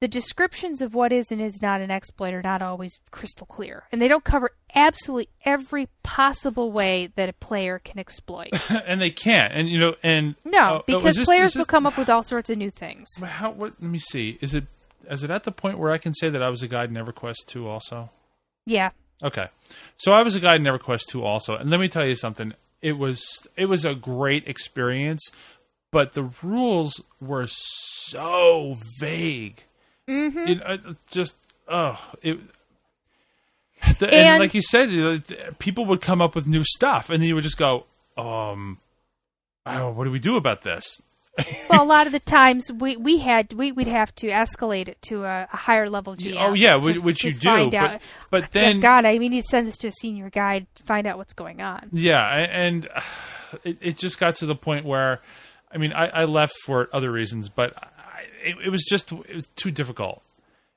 the 0.00 0.08
descriptions 0.08 0.82
of 0.82 0.94
what 0.94 1.12
is 1.12 1.30
and 1.30 1.40
is 1.40 1.62
not 1.62 1.80
an 1.80 1.90
exploit 1.90 2.34
are 2.34 2.42
not 2.42 2.60
always 2.60 2.98
crystal 3.12 3.46
clear, 3.46 3.84
and 3.92 4.02
they 4.02 4.08
don't 4.08 4.24
cover 4.24 4.50
absolutely 4.74 5.28
every 5.44 5.88
possible 6.02 6.72
way 6.72 7.10
that 7.14 7.28
a 7.28 7.32
player 7.32 7.78
can 7.78 7.98
exploit. 8.00 8.48
and 8.86 9.00
they 9.00 9.10
can't. 9.10 9.52
And 9.52 9.68
you 9.68 9.78
know, 9.78 9.94
and 10.02 10.34
No, 10.44 10.58
uh, 10.58 10.70
oh, 10.70 10.76
oh, 10.76 10.82
because 10.98 11.16
this- 11.16 11.26
players 11.26 11.50
is 11.50 11.56
will 11.56 11.64
come 11.66 11.86
up 11.86 11.96
with 11.96 12.08
all 12.08 12.22
sorts 12.24 12.50
of 12.50 12.58
new 12.58 12.70
things. 12.70 13.08
How? 13.22 13.50
What? 13.52 13.74
Let 13.80 13.90
me 13.90 13.98
see. 13.98 14.38
Is 14.40 14.54
it? 14.54 14.64
Is 15.10 15.22
it 15.24 15.30
at 15.30 15.44
the 15.44 15.52
point 15.52 15.78
where 15.78 15.92
I 15.92 15.98
can 15.98 16.14
say 16.14 16.30
that 16.30 16.42
I 16.42 16.48
was 16.48 16.62
a 16.62 16.68
guide 16.68 16.88
in 16.88 16.94
EverQuest 16.96 17.46
2 17.46 17.68
also? 17.68 18.10
Yeah. 18.66 18.90
Okay. 19.22 19.48
So 19.96 20.12
I 20.12 20.22
was 20.22 20.36
a 20.36 20.40
guide 20.40 20.60
in 20.60 20.66
EverQuest 20.66 21.06
2 21.08 21.24
also. 21.24 21.56
And 21.56 21.70
let 21.70 21.80
me 21.80 21.88
tell 21.88 22.06
you 22.06 22.14
something. 22.14 22.52
It 22.80 22.98
was 22.98 23.46
it 23.56 23.66
was 23.66 23.84
a 23.84 23.94
great 23.94 24.46
experience, 24.48 25.30
but 25.92 26.14
the 26.14 26.30
rules 26.42 27.00
were 27.20 27.46
so 27.46 28.74
vague. 28.98 29.62
Mm-hmm. 30.08 30.38
It 30.48 30.96
just 31.08 31.36
oh, 31.68 31.96
it 32.22 32.40
the, 33.98 34.06
and, 34.06 34.14
And- 34.14 34.40
like 34.40 34.54
you 34.54 34.62
said, 34.62 35.58
people 35.58 35.86
would 35.86 36.00
come 36.00 36.20
up 36.20 36.34
with 36.34 36.46
new 36.48 36.64
stuff, 36.64 37.10
and 37.10 37.22
then 37.22 37.28
you 37.28 37.34
would 37.34 37.44
just 37.44 37.58
go, 37.58 37.84
um, 38.16 38.78
oh, 39.66 39.90
what 39.90 40.04
do 40.04 40.10
we 40.10 40.18
do 40.18 40.36
about 40.36 40.62
this? 40.62 41.00
Well, 41.70 41.82
a 41.82 41.84
lot 41.84 42.06
of 42.06 42.12
the 42.12 42.20
times 42.20 42.70
we, 42.70 42.98
we 42.98 43.16
had 43.16 43.54
we 43.54 43.72
would 43.72 43.86
have 43.86 44.14
to 44.16 44.26
escalate 44.26 44.88
it 44.88 45.00
to 45.02 45.24
a, 45.24 45.48
a 45.50 45.56
higher 45.56 45.88
level 45.88 46.14
GM. 46.14 46.36
oh 46.38 46.52
yeah, 46.52 46.78
to- 46.78 46.98
which, 46.98 47.24
you 47.24 47.32
do, 47.32 47.70
but 47.70 48.02
but 48.28 48.52
then 48.52 48.80
God, 48.80 49.06
I 49.06 49.16
mean, 49.18 49.32
you 49.32 49.40
send 49.40 49.66
this 49.66 49.78
to 49.78 49.88
a 49.88 49.92
senior 49.92 50.28
guide 50.28 50.66
to 50.74 50.82
find 50.82 51.06
out 51.06 51.16
what's 51.16 51.32
going 51.32 51.62
on. 51.62 51.88
Yeah, 51.92 52.22
and 52.28 52.86
uh, 52.94 53.00
it, 53.64 53.78
it 53.80 53.96
just 53.96 54.20
got 54.20 54.34
to 54.36 54.46
the 54.46 54.54
point 54.54 54.84
where, 54.84 55.22
I 55.74 55.78
mean, 55.78 55.92
I, 55.92 56.06
I 56.08 56.24
left 56.24 56.54
for 56.64 56.88
other 56.92 57.10
reasons, 57.10 57.48
but 57.48 57.74
I, 57.76 58.22
it, 58.44 58.56
it 58.66 58.70
was 58.70 58.84
just 58.84 59.10
it 59.12 59.34
was 59.34 59.48
too 59.56 59.70
difficult. 59.70 60.22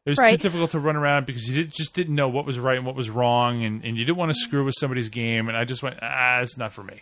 It 0.05 0.11
was 0.11 0.19
too 0.19 0.38
difficult 0.38 0.72
to 0.72 0.80
run 0.80 0.95
around 0.95 1.26
because 1.26 1.47
you 1.47 1.63
did, 1.63 1.72
just 1.73 1.95
didn't 1.95 2.13
know 2.13 2.30
what 2.30 2.45
was 2.45 2.59
right 2.59 2.77
and 2.77 2.85
what 2.85 2.95
was 2.95 3.09
wrong, 3.09 3.63
and, 3.63 3.84
and 3.84 3.97
you 3.97 4.05
didn't 4.05 4.17
want 4.19 4.31
to 4.31 4.38
screw 4.38 4.63
with 4.63 4.76
somebody's 4.77 5.09
game. 5.09 5.47
And 5.47 5.57
I 5.57 5.65
just 5.65 5.81
went, 5.81 5.97
ah, 6.01 6.41
it's 6.41 6.57
not 6.57 6.72
for 6.73 6.84
me. 6.84 7.01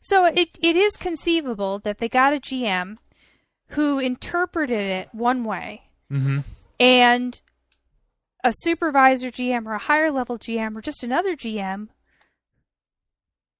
So 0.00 0.24
it 0.24 0.48
it 0.60 0.76
is 0.76 0.96
conceivable 0.96 1.78
that 1.80 1.98
they 1.98 2.08
got 2.08 2.32
a 2.34 2.40
GM 2.40 2.96
who 3.68 3.98
interpreted 3.98 4.78
it 4.80 5.08
one 5.12 5.44
way, 5.44 5.82
Mm-hmm. 6.12 6.40
and 6.80 7.40
a 8.42 8.52
supervisor 8.58 9.30
GM 9.30 9.66
or 9.66 9.72
a 9.74 9.78
higher 9.78 10.10
level 10.10 10.38
GM 10.38 10.76
or 10.76 10.82
just 10.82 11.02
another 11.02 11.34
GM 11.36 11.88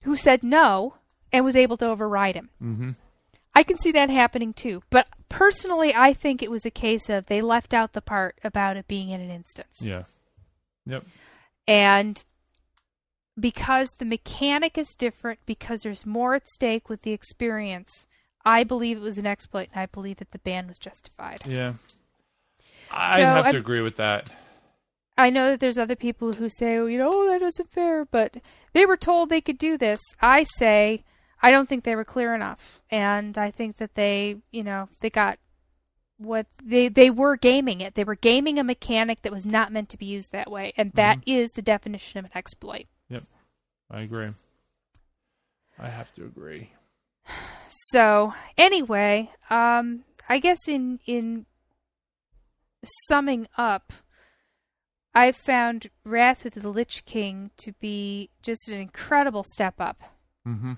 who 0.03 0.17
said 0.17 0.43
no 0.43 0.95
and 1.33 1.45
was 1.45 1.57
able 1.57 1.77
to 1.79 1.87
override 1.87 2.35
him. 2.35 2.51
Mm-hmm. 2.63 2.91
I 3.55 3.63
can 3.63 3.79
see 3.79 3.93
that 3.93 4.11
happening 4.11 4.53
too. 4.53 4.83
But 4.91 5.07
personally, 5.29 5.95
I 5.95 6.13
think 6.13 6.43
it 6.43 6.51
was 6.51 6.65
a 6.67 6.71
case 6.71 7.09
of 7.09 7.27
they 7.27 7.41
left 7.41 7.73
out 7.73 7.93
the 7.93 8.01
part 8.01 8.39
about 8.43 8.77
it 8.77 8.89
being 8.89 9.11
in 9.11 9.21
an 9.21 9.31
instance. 9.31 9.79
Yeah. 9.81 10.03
Yep. 10.87 11.05
And 11.69 12.25
because 13.39 13.91
the 13.99 14.05
mechanic 14.05 14.77
is 14.79 14.95
different, 14.99 15.41
because 15.47 15.81
there's 15.81 16.07
more 16.07 16.35
at 16.35 16.49
stake 16.49 16.89
with 16.89 17.03
the 17.03 17.13
experience, 17.13 18.07
I 18.45 18.65
believe 18.65 18.97
it 18.99 19.03
was 19.03 19.19
an 19.19 19.27
exploit 19.27 19.69
and 19.73 19.81
I 19.81 19.87
believe 19.87 20.19
that 20.19 20.31
the 20.33 20.39
ban 20.39 20.69
was 20.69 20.79
justified. 20.79 21.41
Yeah. 21.47 21.75
I 22.91 23.17
So, 23.17 23.25
have 23.25 23.45
to 23.45 23.49
I've- 23.51 23.59
agree 23.59 23.81
with 23.83 23.97
that. 23.97 24.31
I 25.17 25.31
know 25.31 25.49
that 25.51 25.61
there's 25.61 25.79
other 25.79 25.95
people 25.95 26.33
who 26.33 26.49
say, 26.49 26.77
oh, 26.77 26.87
you 26.87 26.99
know, 26.99 27.09
oh, 27.13 27.31
that 27.31 27.41
wasn't 27.41 27.71
fair, 27.71 28.05
but 28.05 28.37
they 28.73 28.85
were 28.85 28.97
told 28.97 29.29
they 29.31 29.41
could 29.41 29.59
do 29.59 29.79
this. 29.79 30.01
I 30.21 30.43
say, 30.43 31.05
I 31.45 31.51
don't 31.51 31.69
think 31.69 31.85
they 31.85 31.95
were 31.95 32.07
clear 32.07 32.35
enough, 32.35 32.81
and 32.91 33.37
I 33.37 33.51
think 33.51 33.77
that 33.77 33.97
they, 33.97 34.37
you 34.51 34.63
know, 34.63 34.89
they 35.03 35.11
got 35.11 35.39
what 36.17 36.47
they 36.65 36.89
they 36.89 37.11
were 37.11 37.37
gaming 37.37 37.83
it. 37.83 37.95
They 37.95 38.05
were 38.05 38.15
gaming 38.15 38.59
a 38.59 38.65
mechanic 38.65 39.21
that 39.21 39.33
was 39.33 39.45
not 39.45 39.71
meant 39.71 39.91
to 39.91 39.99
be 39.99 40.07
used 40.07 40.33
that 40.33 40.51
way, 40.51 40.73
and 40.79 40.91
that 40.93 41.19
is 41.27 41.53
the 41.53 41.61
definition 41.61 42.19
of 42.19 42.25
an 42.25 42.31
exploit. 42.35 42.87
Yep, 43.11 43.25
I 43.91 44.01
agree. 44.01 44.31
I 45.79 45.89
have 45.91 46.13
to 46.15 46.25
agree. 46.25 46.71
So 47.91 48.33
anyway, 48.57 49.31
um, 49.51 50.05
I 50.29 50.39
guess 50.39 50.67
in 50.67 51.01
in 51.07 51.45
summing 53.07 53.47
up, 53.59 53.93
I've 55.15 55.37
found 55.37 55.91
Wrath 56.05 56.47
of 56.47 56.55
the 56.55 56.69
Lich 56.71 57.05
King 57.05 57.51
to 57.59 57.73
be 57.73 58.31
just 58.43 58.69
an 58.69 58.79
incredible 58.79 59.45
step 59.45 59.75
up. 59.79 60.03
Mm-hmm. 60.49 60.73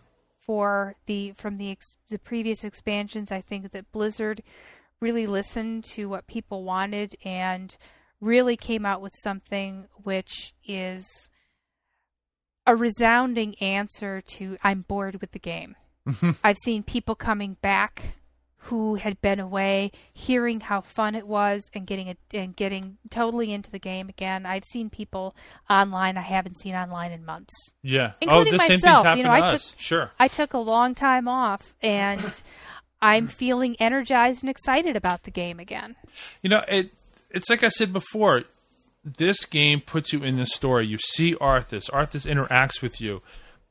For 0.47 0.95
the 1.07 1.33
from 1.33 1.59
the 1.59 1.71
ex, 1.71 1.97
the 2.09 2.19
previous 2.19 2.65
expansions. 2.65 3.33
I 3.33 3.41
think 3.41 3.73
that 3.73 3.93
Blizzard 3.93 4.43
really 5.01 5.27
listened 5.27 5.85
to 5.85 6.07
what 6.09 6.27
people 6.27 6.65
wanted 6.65 7.17
and 7.25 7.77
really 8.21 8.57
came 8.57 8.87
out 8.87 9.03
with 9.03 9.13
something 9.23 9.87
which 10.03 10.55
is 10.67 11.05
a 12.67 12.75
resounding 12.75 13.55
answer 13.57 14.21
to 14.21 14.57
I'm 14.63 14.83
bored 14.83 15.21
with 15.21 15.33
the 15.33 15.39
game. 15.39 15.77
I've 16.45 16.59
seen 16.59 16.83
people 16.83 17.15
coming 17.15 17.57
back 17.61 18.17
who 18.67 18.97
had 18.97 19.21
been 19.21 19.39
away, 19.39 19.93
hearing 20.13 20.61
how 20.61 20.81
fun 20.81 21.15
it 21.15 21.27
was, 21.27 21.71
and 21.73 21.87
getting 21.87 22.09
it 22.09 22.19
and 22.33 22.57
getting 22.57 22.99
totally 23.11 23.53
into 23.53 23.71
the 23.71 23.79
game 23.79 24.09
again. 24.09 24.45
I've 24.45 24.65
seen 24.65 24.91
people 24.91 25.37
online 25.71 26.19
I 26.19 26.23
haven't 26.23 26.59
seen 26.59 26.75
online 26.75 27.13
in 27.13 27.25
months. 27.25 27.55
Yeah, 27.83 28.13
oh, 28.13 28.17
including 28.21 28.55
oh, 28.55 28.57
myself. 28.57 28.69
same 28.69 28.81
thing's 28.81 29.03
happened 29.03 29.19
you 29.19 29.25
know, 29.25 29.33
I 29.33 29.51
took 29.51 29.61
sure. 29.79 30.11
I 30.19 30.29
took 30.29 30.53
a 30.53 30.59
long 30.59 30.95
time 30.95 31.29
off, 31.29 31.75
and 31.81 32.43
I'm 33.01 33.29
feeling 33.29 33.77
energized 33.79 34.43
and 34.43 34.51
excited 34.51 34.97
about 34.97 35.23
the 35.23 35.31
game 35.31 35.61
again. 35.61 35.95
You 36.43 36.51
know, 36.51 36.63
it 36.67 36.91
it's 37.31 37.49
like 37.49 37.63
I 37.63 37.69
said 37.69 37.93
before. 37.93 38.43
This 39.05 39.45
game 39.45 39.81
puts 39.81 40.13
you 40.13 40.25
in 40.25 40.37
the 40.37 40.47
story. 40.47 40.85
You 40.89 40.99
see 40.99 41.35
Arthas. 41.35 41.89
Arthas 41.91 42.27
interacts 42.29 42.83
with 42.83 43.01
you. 43.01 43.23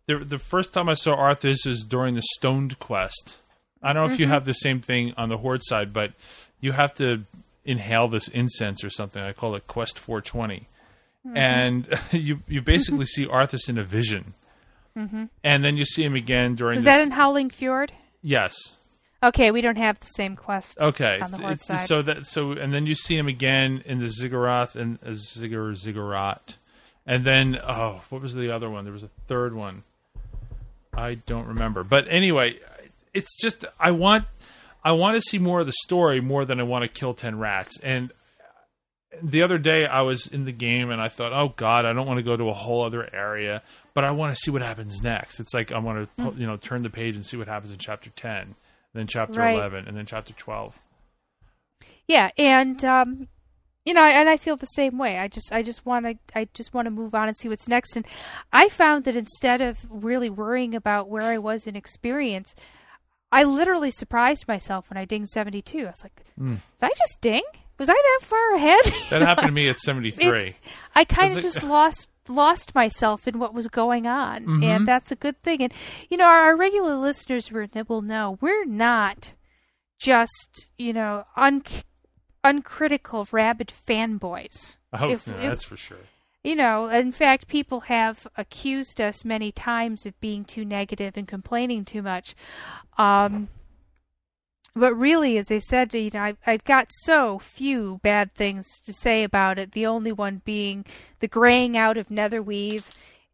The, 0.08 0.20
the 0.20 0.40
first 0.40 0.72
time 0.72 0.88
I 0.88 0.94
saw 0.94 1.18
Arthas 1.18 1.68
is 1.68 1.84
during 1.84 2.16
the 2.16 2.24
Stoned 2.38 2.80
quest. 2.80 3.40
I 3.86 3.94
don't 3.94 4.08
know 4.08 4.14
if 4.14 4.20
you 4.20 4.26
mm-hmm. 4.26 4.34
have 4.34 4.46
the 4.46 4.54
same 4.54 4.82
thing 4.82 5.14
on 5.16 5.30
the 5.30 5.38
Horde 5.38 5.64
side, 5.64 5.94
but 5.94 6.14
you 6.60 6.72
have 6.72 6.94
to 6.96 7.24
inhale 7.64 8.08
this 8.08 8.28
incense 8.28 8.84
or 8.84 8.90
something. 8.90 9.22
I 9.22 9.32
call 9.32 9.56
it 9.56 9.68
Quest 9.68 10.00
420. 10.00 10.68
Mm-hmm. 11.26 11.38
And 11.38 12.00
you 12.12 12.42
you 12.48 12.62
basically 12.62 13.06
see 13.06 13.26
Arthas 13.26 13.70
in 13.70 13.78
a 13.78 13.84
vision. 13.84 14.34
Mm-hmm. 14.98 15.26
And 15.44 15.64
then 15.64 15.78
you 15.78 15.86
see 15.86 16.04
him 16.04 16.16
again 16.16 16.56
during 16.56 16.78
Was 16.78 16.86
this. 16.86 16.96
that 16.96 17.02
in 17.02 17.12
Howling 17.12 17.50
Fjord? 17.50 17.92
yes. 18.22 18.56
Okay, 19.24 19.50
we 19.50 19.62
don't 19.62 19.78
have 19.78 20.00
the 20.00 20.08
same 20.08 20.36
quest. 20.36 20.78
Okay, 20.80 21.20
on 21.20 21.32
the 21.32 21.38
Horde 21.38 21.54
it's, 21.54 21.66
side. 21.66 21.88
so 21.88 22.02
that 22.04 22.28
so 22.28 22.52
and 22.52 22.72
then 22.74 22.86
you 22.86 22.94
see 22.94 23.18
him 23.18 23.28
again 23.28 23.82
in 23.86 24.00
the 24.00 24.08
Ziggurat 24.08 24.76
and 24.76 25.00
uh, 25.04 25.12
Ziggur 25.12 25.76
Ziggurat, 25.76 26.58
and 27.08 27.26
then 27.26 27.58
oh, 27.68 28.04
what 28.10 28.22
was 28.22 28.36
the 28.36 28.52
other 28.54 28.70
one? 28.70 28.84
There 28.84 28.94
was 28.94 29.04
a 29.04 29.10
third 29.28 29.56
one. 29.56 29.84
I 30.94 31.16
don't 31.16 31.48
remember, 31.48 31.84
but 31.84 32.06
anyway, 32.08 32.60
it's 33.16 33.36
just 33.36 33.66
I 33.80 33.92
want 33.92 34.26
I 34.84 34.92
want 34.92 35.16
to 35.16 35.22
see 35.22 35.40
more 35.40 35.62
of 35.62 35.66
the 35.66 35.74
story 35.84 36.22
more 36.22 36.46
than 36.46 36.60
I 36.60 36.64
want 36.64 36.84
to 36.84 36.88
kill 36.88 37.16
ten 37.16 37.40
rats. 37.40 37.80
And 37.82 38.12
the 39.24 39.42
other 39.44 39.58
day 39.58 39.86
I 39.86 40.02
was 40.02 40.28
in 40.28 40.46
the 40.46 40.52
game 40.52 40.92
and 40.92 41.02
I 41.02 41.08
thought, 41.08 41.32
oh 41.34 41.54
God, 41.56 41.86
I 41.86 41.94
don't 41.94 42.06
want 42.06 42.18
to 42.18 42.24
go 42.24 42.36
to 42.36 42.50
a 42.50 42.54
whole 42.54 42.84
other 42.84 43.10
area, 43.16 43.64
but 43.94 44.04
I 44.04 44.12
want 44.12 44.36
to 44.36 44.40
see 44.40 44.52
what 44.52 44.62
happens 44.62 45.02
next. 45.02 45.40
It's 45.40 45.54
like 45.54 45.72
I 45.72 45.80
want 45.80 46.10
to 46.18 46.34
you 46.38 46.46
know 46.46 46.58
turn 46.58 46.84
the 46.84 46.90
page 46.90 47.16
and 47.16 47.26
see 47.26 47.38
what 47.38 47.48
happens 47.48 47.72
in 47.72 47.80
chapter 47.80 48.10
ten, 48.12 48.56
then 48.94 49.08
chapter 49.08 49.40
Right. 49.40 49.56
eleven, 49.56 49.88
and 49.88 49.98
then 49.98 50.06
chapter 50.06 50.34
twelve. 50.34 50.80
Yeah, 52.08 52.30
and 52.38 52.84
um, 52.86 53.28
you 53.86 53.94
know, 53.94 54.04
and 54.04 54.28
I 54.30 54.38
feel 54.38 54.56
the 54.58 54.66
same 54.68 54.98
way. 54.98 55.18
I 55.18 55.28
just, 55.28 55.52
I 55.54 55.64
just 55.64 55.86
want 55.86 56.06
to, 56.06 56.16
I 56.38 56.48
just 56.54 56.74
want 56.74 56.88
to 56.88 56.92
move 56.92 57.16
on 57.16 57.28
and 57.28 57.38
see 57.38 57.50
what's 57.50 57.68
next. 57.68 57.96
And 57.96 58.06
I 58.52 58.68
found 58.70 59.06
that 59.06 59.16
instead 59.16 59.62
of 59.62 59.80
really 59.90 60.30
worrying 60.30 60.76
about 60.76 61.08
where 61.08 61.24
I 61.24 61.38
was 61.38 61.68
in 61.68 61.76
experience, 61.76 62.54
I 63.40 63.44
literally 63.44 63.92
surprised 63.92 64.48
myself 64.48 64.90
when 64.90 64.98
I 64.98 65.06
dinged 65.06 65.30
seventy 65.32 65.62
two. 65.62 65.86
I 65.86 65.90
was 65.92 66.04
like, 66.04 66.26
did 66.38 66.60
I 66.82 66.90
just 66.90 67.20
ding? 67.22 67.44
Was 67.78 67.90
I 67.90 67.94
that 67.94 68.20
far 68.26 68.56
ahead? 68.56 68.94
That 69.10 69.22
happened 69.22 69.48
to 69.48 69.54
me 69.54 69.68
at 69.68 69.80
73. 69.82 70.26
It's- 70.28 70.62
I 70.96 71.04
kind 71.04 71.36
of 71.38 71.44
just 71.44 71.64
lost 71.64 72.10
lost 72.28 72.74
myself 72.74 73.28
in 73.28 73.38
what 73.38 73.54
was 73.54 73.68
going 73.68 74.08
on, 74.08 74.46
Mm-hmm. 74.46 74.64
and 74.64 74.88
that's 74.88 75.12
a 75.12 75.16
good 75.16 75.42
thing. 75.44 75.62
And 75.62 75.74
you 76.10 76.18
know, 76.18 76.26
our, 76.26 76.56
regular 76.56 76.96
listeners 76.96 77.52
will 77.52 77.68
will 77.90 78.02
know 78.02 78.38
we're 78.42 78.66
not 78.66 79.34
just 80.00 80.70
you 80.78 80.94
know 80.94 81.26
un- 81.36 81.64
uncritical 82.44 83.28
rabid 83.32 83.72
fanboys. 83.88 84.78
Oh, 84.94 85.10
If- 85.12 85.28
yeah, 85.28 85.34
if- 85.36 85.50
that's 85.50 85.64
for 85.64 85.78
sure. 85.78 85.98
You 86.46 86.56
know, 86.56 86.90
in 86.90 87.12
fact, 87.12 87.48
people 87.48 87.80
have 87.82 88.28
accused 88.38 89.02
us 89.02 89.26
many 89.26 89.52
times 89.52 90.06
of 90.06 90.20
being 90.20 90.46
too 90.46 90.64
negative 90.64 91.18
and 91.18 91.28
complaining 91.28 91.86
too 91.86 92.04
much. 92.04 92.36
Um, 93.00 93.48
but 94.76 94.94
really, 94.94 95.40
as 95.40 95.52
I 95.52 95.58
said, 95.58 95.96
you 95.96 96.12
know, 96.14 96.22
I've, 96.22 96.38
I've 96.46 96.64
got 96.64 96.90
so 96.92 97.40
few 97.40 98.00
bad 98.04 98.36
things 98.36 98.80
to 98.86 98.94
say 98.94 99.24
about 99.24 99.58
it. 99.58 99.72
The 99.72 99.88
only 99.88 100.12
one 100.12 100.44
being 100.46 100.86
the 101.20 101.28
graying 101.28 101.76
out 101.76 101.98
of 101.98 102.10
Netherweave 102.10 102.84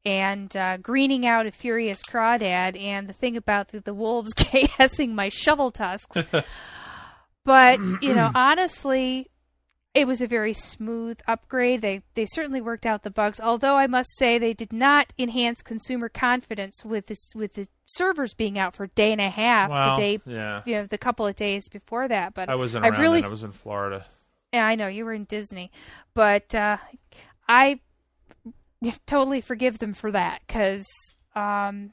and 0.05 0.55
uh, 0.55 0.77
greening 0.77 1.25
out 1.25 1.45
of 1.45 1.53
Furious 1.53 2.01
Crawdad, 2.03 2.79
and 2.79 3.09
the 3.09 3.13
thing 3.13 3.35
about 3.35 3.73
the, 3.73 3.81
the 3.81 3.93
wolves 3.93 4.33
KSing 4.38 5.09
my 5.11 5.29
shoveltusks. 5.29 6.45
but 7.43 7.77
you 8.01 8.15
know, 8.15 8.31
honestly, 8.33 9.30
it 9.93 10.07
was 10.07 10.22
a 10.22 10.27
very 10.27 10.53
smooth 10.53 11.19
upgrade. 11.27 11.81
They 11.81 12.01
they 12.13 12.26
certainly 12.26 12.61
worked 12.61 12.85
out 12.85 13.03
the 13.03 13.11
bugs. 13.11 13.39
Although 13.39 13.76
I 13.76 13.88
must 13.88 14.09
say 14.18 14.38
they 14.38 14.53
did 14.53 14.72
not 14.72 15.13
enhance 15.19 15.61
consumer 15.61 16.07
confidence 16.07 16.85
with 16.85 17.07
this 17.07 17.35
with 17.35 17.53
the 17.53 17.68
servers 17.85 18.34
being 18.34 18.57
out 18.57 18.76
for 18.76 18.85
a 18.85 18.89
day 18.89 19.11
and 19.11 19.19
a 19.19 19.30
half. 19.30 19.69
Well, 19.69 19.95
the 19.95 20.01
day 20.01 20.19
yeah. 20.26 20.61
you 20.65 20.76
know 20.76 20.85
the 20.85 20.97
couple 20.97 21.27
of 21.27 21.35
days 21.35 21.68
before 21.68 22.07
that. 22.07 22.34
But 22.34 22.49
I 22.49 22.55
wasn't 22.55 22.85
around 22.85 23.01
really 23.01 23.22
then. 23.22 23.30
I 23.30 23.31
was 23.31 23.43
in 23.43 23.51
Florida. 23.51 24.05
yeah, 24.53 24.65
I 24.65 24.76
know 24.76 24.88
you 24.88 25.03
were 25.03 25.13
in 25.13 25.26
Disney, 25.26 25.72
but 26.13 26.55
uh, 26.55 26.77
I 27.49 27.81
totally 29.05 29.41
forgive 29.41 29.80
them 29.80 29.93
for 29.93 30.11
that 30.11 30.41
because 30.47 30.88
um, 31.35 31.91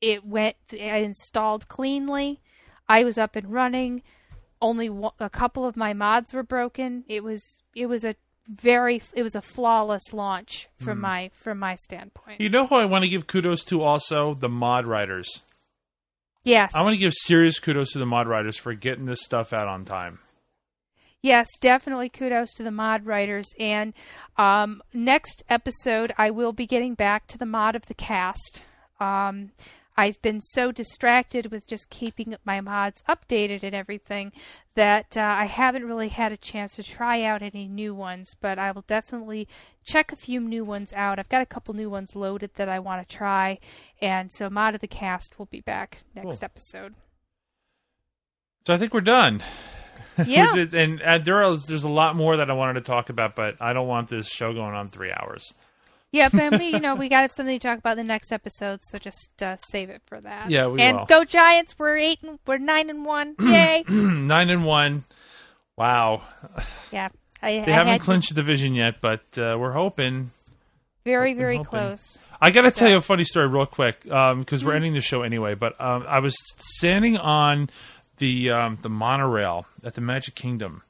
it 0.00 0.24
went. 0.24 0.56
I 0.72 0.98
installed 0.98 1.66
cleanly. 1.66 2.40
I 2.88 3.02
was 3.02 3.18
up 3.18 3.34
and 3.34 3.52
running. 3.52 4.02
Only 4.62 4.88
one, 4.90 5.12
a 5.18 5.30
couple 5.30 5.64
of 5.64 5.76
my 5.76 5.92
mods 5.92 6.32
were 6.32 6.42
broken. 6.42 7.04
It 7.08 7.24
was 7.24 7.62
it 7.74 7.86
was 7.86 8.04
a 8.04 8.14
very 8.48 9.02
it 9.14 9.22
was 9.22 9.34
a 9.34 9.40
flawless 9.40 10.12
launch 10.12 10.68
from 10.78 11.00
my 11.00 11.30
from 11.34 11.58
my 11.58 11.76
standpoint. 11.76 12.40
You 12.40 12.48
know 12.48 12.66
who 12.66 12.74
I 12.74 12.84
want 12.84 13.04
to 13.04 13.08
give 13.08 13.26
kudos 13.26 13.64
to 13.64 13.82
also? 13.82 14.34
The 14.34 14.48
mod 14.48 14.86
writers. 14.86 15.42
Yes, 16.42 16.72
I 16.74 16.82
want 16.82 16.94
to 16.94 17.00
give 17.00 17.14
serious 17.14 17.58
kudos 17.58 17.92
to 17.92 17.98
the 17.98 18.06
mod 18.06 18.26
writers 18.26 18.56
for 18.56 18.74
getting 18.74 19.04
this 19.04 19.22
stuff 19.22 19.52
out 19.52 19.68
on 19.68 19.84
time. 19.84 20.20
Yes, 21.22 21.46
definitely 21.60 22.08
kudos 22.08 22.54
to 22.54 22.62
the 22.62 22.70
mod 22.70 23.04
writers. 23.04 23.46
And 23.58 23.92
um, 24.38 24.82
next 24.94 25.42
episode, 25.50 26.14
I 26.16 26.30
will 26.30 26.52
be 26.52 26.66
getting 26.66 26.94
back 26.94 27.26
to 27.28 27.38
the 27.38 27.46
mod 27.46 27.76
of 27.76 27.86
the 27.86 27.94
cast. 27.94 28.62
Um, 28.98 29.52
I've 30.00 30.22
been 30.22 30.40
so 30.40 30.72
distracted 30.72 31.50
with 31.50 31.66
just 31.66 31.90
keeping 31.90 32.34
my 32.44 32.62
mods 32.62 33.02
updated 33.06 33.62
and 33.62 33.74
everything 33.74 34.32
that 34.74 35.14
uh, 35.14 35.20
I 35.20 35.44
haven't 35.44 35.84
really 35.84 36.08
had 36.08 36.32
a 36.32 36.38
chance 36.38 36.74
to 36.76 36.82
try 36.82 37.22
out 37.22 37.42
any 37.42 37.68
new 37.68 37.94
ones, 37.94 38.34
but 38.40 38.58
I 38.58 38.70
will 38.72 38.84
definitely 38.86 39.46
check 39.84 40.10
a 40.10 40.16
few 40.16 40.40
new 40.40 40.64
ones 40.64 40.92
out. 40.94 41.18
I've 41.18 41.28
got 41.28 41.42
a 41.42 41.46
couple 41.46 41.74
new 41.74 41.90
ones 41.90 42.16
loaded 42.16 42.52
that 42.54 42.68
I 42.68 42.78
want 42.78 43.06
to 43.06 43.16
try, 43.16 43.58
and 44.00 44.32
so 44.32 44.48
Mod 44.48 44.74
of 44.74 44.80
the 44.80 44.88
Cast 44.88 45.38
will 45.38 45.46
be 45.46 45.60
back 45.60 45.98
next 46.14 46.24
Cool. 46.24 46.38
episode. 46.42 46.94
So 48.66 48.72
I 48.72 48.78
think 48.78 48.94
we're 48.94 49.02
done. 49.02 49.42
Yeah. 50.26 50.54
Is- 50.56 50.74
and 50.74 51.00
uh, 51.02 51.18
there 51.18 51.42
is, 51.44 51.64
there's 51.66 51.84
a 51.84 51.88
lot 51.90 52.16
more 52.16 52.36
that 52.38 52.50
I 52.50 52.52
wanted 52.54 52.74
to 52.74 52.80
talk 52.82 53.10
about, 53.10 53.36
but 53.36 53.56
I 53.60 53.72
don't 53.72 53.88
want 53.88 54.08
this 54.08 54.28
show 54.28 54.52
going 54.52 54.74
on 54.74 54.88
three 54.88 55.12
hours. 55.12 55.54
Yeah, 56.12 56.28
but 56.32 56.58
we, 56.58 56.66
you 56.68 56.80
know, 56.80 56.96
we 56.96 57.08
got 57.08 57.30
something 57.30 57.56
to 57.58 57.68
talk 57.68 57.78
about 57.78 57.92
in 57.92 57.98
the 58.06 58.12
next 58.12 58.32
episode, 58.32 58.80
so 58.82 58.98
just 58.98 59.30
uh, 59.42 59.56
save 59.70 59.90
it 59.90 60.02
for 60.06 60.20
that. 60.20 60.50
Yeah, 60.50 60.66
we 60.66 60.80
and 60.80 60.98
will. 60.98 61.06
go 61.06 61.24
Giants! 61.24 61.78
We're 61.78 61.96
eight 61.98 62.20
and 62.22 62.38
we're 62.46 62.58
nine 62.58 62.90
and 62.90 63.04
one. 63.04 63.36
Yay! 63.40 63.84
Nine 63.88 64.50
and 64.50 64.64
one. 64.64 65.04
Wow. 65.76 66.22
yeah, 66.92 67.08
I, 67.42 67.52
They 67.64 67.72
I 67.72 67.74
haven't 67.76 68.00
clinched 68.00 68.30
the 68.30 68.34
division 68.34 68.74
yet, 68.74 69.00
but 69.00 69.20
uh, 69.38 69.56
we're 69.58 69.72
hoping. 69.72 70.32
very 71.04 71.30
hoping, 71.30 71.38
very 71.38 71.56
hoping. 71.58 71.70
close. 71.70 72.18
I 72.40 72.50
got 72.50 72.62
to 72.62 72.70
So- 72.70 72.80
tell 72.80 72.90
you 72.90 72.96
a 72.96 73.00
funny 73.02 73.24
story 73.24 73.46
real 73.46 73.66
quick 73.66 74.02
because 74.02 74.12
Mm-hmm. 74.12 74.66
we're 74.66 74.74
ending 74.74 74.94
the 74.94 75.00
show 75.00 75.22
anyway. 75.22 75.54
But 75.54 75.80
um, 75.80 76.04
I 76.08 76.18
was 76.18 76.34
standing 76.56 77.16
on 77.18 77.70
the 78.18 78.50
um, 78.50 78.78
the 78.82 78.88
monorail 78.90 79.66
at 79.84 79.94
the 79.94 80.00
Magic 80.00 80.34
Kingdom, 80.34 80.82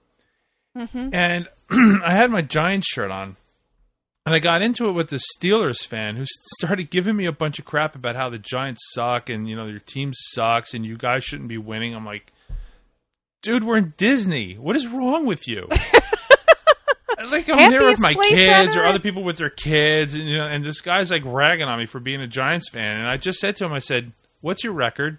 Mm-hmm. 0.77 1.11
and 1.15 1.47
I 1.71 2.13
had 2.13 2.31
my 2.31 2.43
Giants 2.43 2.89
shirt 2.89 3.11
on, 3.11 3.37
and 4.27 4.35
I 4.35 4.39
got 4.39 4.63
into 4.63 4.89
it 4.89 4.93
with 4.93 5.11
this 5.11 5.25
Steelers 5.37 5.87
fan 5.87 6.17
who 6.17 6.25
started 6.59 6.91
giving 6.91 7.17
me 7.17 7.27
a 7.27 7.33
bunch 7.33 7.59
of 7.59 7.65
crap 7.65 7.95
about 7.95 8.17
how 8.17 8.29
the 8.29 8.39
Giants 8.39 8.83
suck 8.93 9.29
and 9.29 9.49
you 9.49 9.57
know 9.57 9.67
your 9.67 9.81
team 9.81 10.13
sucks 10.15 10.75
and 10.75 10.85
you 10.85 10.97
guys 10.97 11.25
shouldn't 11.25 11.49
be 11.49 11.59
winning. 11.59 11.95
I'm 11.95 12.05
like, 12.05 12.33
dude, 13.43 13.65
we're 13.65 13.79
in 13.79 13.95
Disney. 13.97 14.55
What 14.55 14.77
is 14.77 14.87
wrong 14.87 15.27
with 15.27 15.49
you? 15.49 15.69
like 17.31 17.49
I'm 17.49 17.71
there 17.71 17.87
with 17.87 18.01
my 18.01 18.15
kids 18.15 18.77
on 18.77 18.83
or 18.83 18.87
other 18.87 18.99
people 18.99 19.23
with 19.23 19.37
their 19.37 19.51
kids, 19.51 20.15
and 20.15 20.29
you 20.29 20.39
know, 20.39 20.47
and 20.47 20.65
this 20.65 20.81
guy's 20.81 21.11
like 21.11 21.23
ragging 21.25 21.67
on 21.67 21.79
me 21.79 21.87
for 21.87 22.01
being 22.01 22.21
a 22.21 22.27
Giants 22.27 22.69
fan, 22.71 22.99
and 22.99 23.09
I 23.09 23.17
just 23.17 23.39
said 23.39 23.57
to 23.57 23.65
him, 23.65 23.73
I 23.73 23.79
said, 23.79 24.13
"What's 24.41 24.65
your 24.65 24.73
record?" 24.73 25.19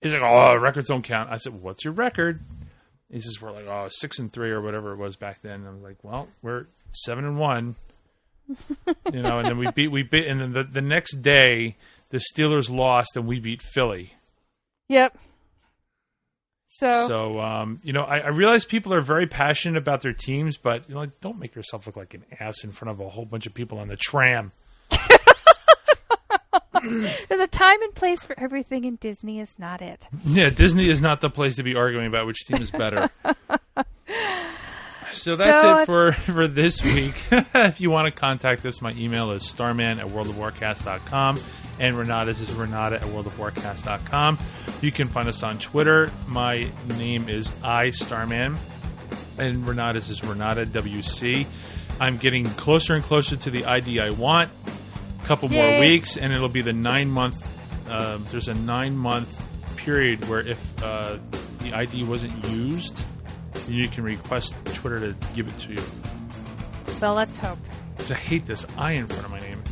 He's 0.00 0.12
like, 0.12 0.22
"Oh, 0.22 0.56
records 0.56 0.88
don't 0.88 1.02
count." 1.02 1.30
I 1.30 1.36
said, 1.36 1.54
"What's 1.54 1.84
your 1.84 1.94
record?" 1.94 2.40
He 3.10 3.20
says, 3.20 3.40
"We're 3.40 3.52
like 3.52 3.66
oh 3.66 3.88
six 3.90 4.18
and 4.18 4.32
three 4.32 4.50
or 4.50 4.60
whatever 4.60 4.92
it 4.92 4.96
was 4.96 5.16
back 5.16 5.40
then." 5.42 5.60
And 5.60 5.68
I 5.68 5.70
was 5.72 5.82
like, 5.82 6.02
"Well, 6.02 6.28
we're 6.42 6.66
seven 6.90 7.24
and 7.24 7.38
one." 7.38 7.76
You 9.12 9.22
know, 9.22 9.38
and 9.38 9.48
then 9.48 9.58
we 9.58 9.70
beat 9.70 9.88
we 9.88 10.02
beat, 10.02 10.26
and 10.26 10.40
then 10.40 10.52
the 10.52 10.64
the 10.64 10.80
next 10.80 11.22
day 11.22 11.76
the 12.10 12.18
Steelers 12.18 12.70
lost 12.70 13.16
and 13.16 13.26
we 13.26 13.40
beat 13.40 13.62
Philly. 13.62 14.14
Yep. 14.88 15.16
So, 16.68 17.06
So, 17.06 17.40
um, 17.40 17.80
you 17.84 17.92
know, 17.92 18.02
I, 18.02 18.18
I 18.18 18.28
realize 18.28 18.64
people 18.64 18.92
are 18.92 19.00
very 19.00 19.26
passionate 19.28 19.78
about 19.78 20.00
their 20.00 20.12
teams, 20.12 20.56
but 20.56 20.88
you 20.88 20.94
know, 20.94 21.00
like, 21.02 21.20
don't 21.20 21.38
make 21.38 21.54
yourself 21.54 21.86
look 21.86 21.96
like 21.96 22.14
an 22.14 22.24
ass 22.40 22.64
in 22.64 22.72
front 22.72 22.90
of 22.90 23.00
a 23.04 23.08
whole 23.08 23.24
bunch 23.24 23.46
of 23.46 23.54
people 23.54 23.78
on 23.78 23.86
the 23.86 23.96
tram. 23.96 24.50
there's 26.82 27.40
a 27.40 27.46
time 27.46 27.80
and 27.82 27.94
place 27.94 28.24
for 28.24 28.38
everything, 28.38 28.84
and 28.84 28.98
Disney 28.98 29.38
is 29.40 29.56
not 29.58 29.80
it. 29.80 30.08
Yeah, 30.24 30.50
Disney 30.50 30.88
is 30.88 31.00
not 31.00 31.20
the 31.20 31.30
place 31.30 31.56
to 31.56 31.62
be 31.62 31.76
arguing 31.76 32.06
about 32.06 32.26
which 32.26 32.44
team 32.44 32.60
is 32.60 32.70
better. 32.72 33.08
So 35.14 35.36
that's 35.36 35.62
So, 35.62 35.78
it 35.78 35.86
for, 35.86 36.12
for 36.12 36.48
this 36.48 36.82
week. 36.82 37.14
if 37.30 37.80
you 37.80 37.90
want 37.90 38.06
to 38.06 38.12
contact 38.12 38.64
us, 38.66 38.82
my 38.82 38.92
email 38.92 39.30
is 39.32 39.44
starman 39.44 39.98
at 39.98 40.08
worldofwarcast.com 40.08 41.38
and 41.80 41.96
Renata's 41.96 42.40
is 42.40 42.52
renata 42.52 42.96
at 42.96 43.02
worldofwarcast.com. 43.02 44.38
You 44.80 44.92
can 44.92 45.08
find 45.08 45.28
us 45.28 45.42
on 45.42 45.58
Twitter. 45.58 46.10
My 46.28 46.68
name 46.98 47.28
is 47.28 47.50
I 47.62 47.90
Starman 47.90 48.58
and 49.38 49.66
Renata's 49.66 50.10
is 50.10 50.22
Renata 50.22 50.66
WC. 50.66 51.46
I'm 52.00 52.16
getting 52.16 52.46
closer 52.46 52.94
and 52.94 53.04
closer 53.04 53.36
to 53.36 53.50
the 53.50 53.64
ID 53.64 54.00
I 54.00 54.10
want. 54.10 54.50
A 55.22 55.26
couple 55.26 55.48
more 55.48 55.80
weeks, 55.80 56.16
and 56.16 56.32
it'll 56.32 56.48
be 56.48 56.62
the 56.62 56.72
nine 56.72 57.10
month. 57.10 57.48
Uh, 57.88 58.18
there's 58.30 58.48
a 58.48 58.54
nine 58.54 58.96
month 58.96 59.42
period 59.76 60.28
where 60.28 60.40
if 60.40 60.82
uh, 60.82 61.18
the 61.60 61.72
ID 61.72 62.04
wasn't 62.04 62.46
used, 62.48 63.04
you 63.68 63.88
can 63.88 64.04
request 64.04 64.54
Twitter 64.66 65.08
to 65.08 65.16
give 65.34 65.48
it 65.48 65.58
to 65.60 65.72
you. 65.72 65.82
Well, 67.00 67.14
let's 67.14 67.38
hope. 67.38 67.58
I 68.10 68.14
hate 68.14 68.46
this 68.46 68.66
I 68.76 68.92
in 68.92 69.06
front 69.06 69.24
of 69.24 69.30
my 69.30 69.40
name. 69.40 69.62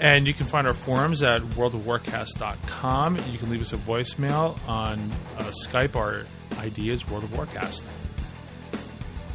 And 0.00 0.26
you 0.26 0.34
can 0.34 0.46
find 0.46 0.66
our 0.66 0.74
forums 0.74 1.22
at 1.22 1.42
worldofwarcast.com. 1.42 3.18
You 3.30 3.38
can 3.38 3.50
leave 3.50 3.60
us 3.60 3.72
a 3.72 3.76
voicemail 3.76 4.58
on 4.68 5.10
uh, 5.38 5.50
Skype. 5.66 5.96
Our 5.96 6.24
ID 6.58 6.90
is 6.90 7.08
World 7.08 7.24
of 7.24 7.30
Warcast. 7.30 7.82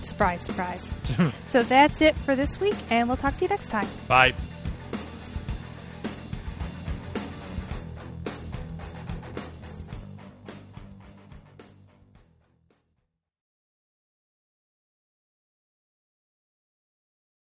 Surprise, 0.04 0.42
surprise. 0.42 0.92
so 1.48 1.64
that's 1.64 2.02
it 2.02 2.18
for 2.20 2.36
this 2.36 2.60
week, 2.60 2.76
and 2.90 3.08
we'll 3.08 3.18
talk 3.18 3.38
to 3.38 3.44
you 3.44 3.50
next 3.50 3.70
time. 3.70 3.88
Bye. 4.08 4.34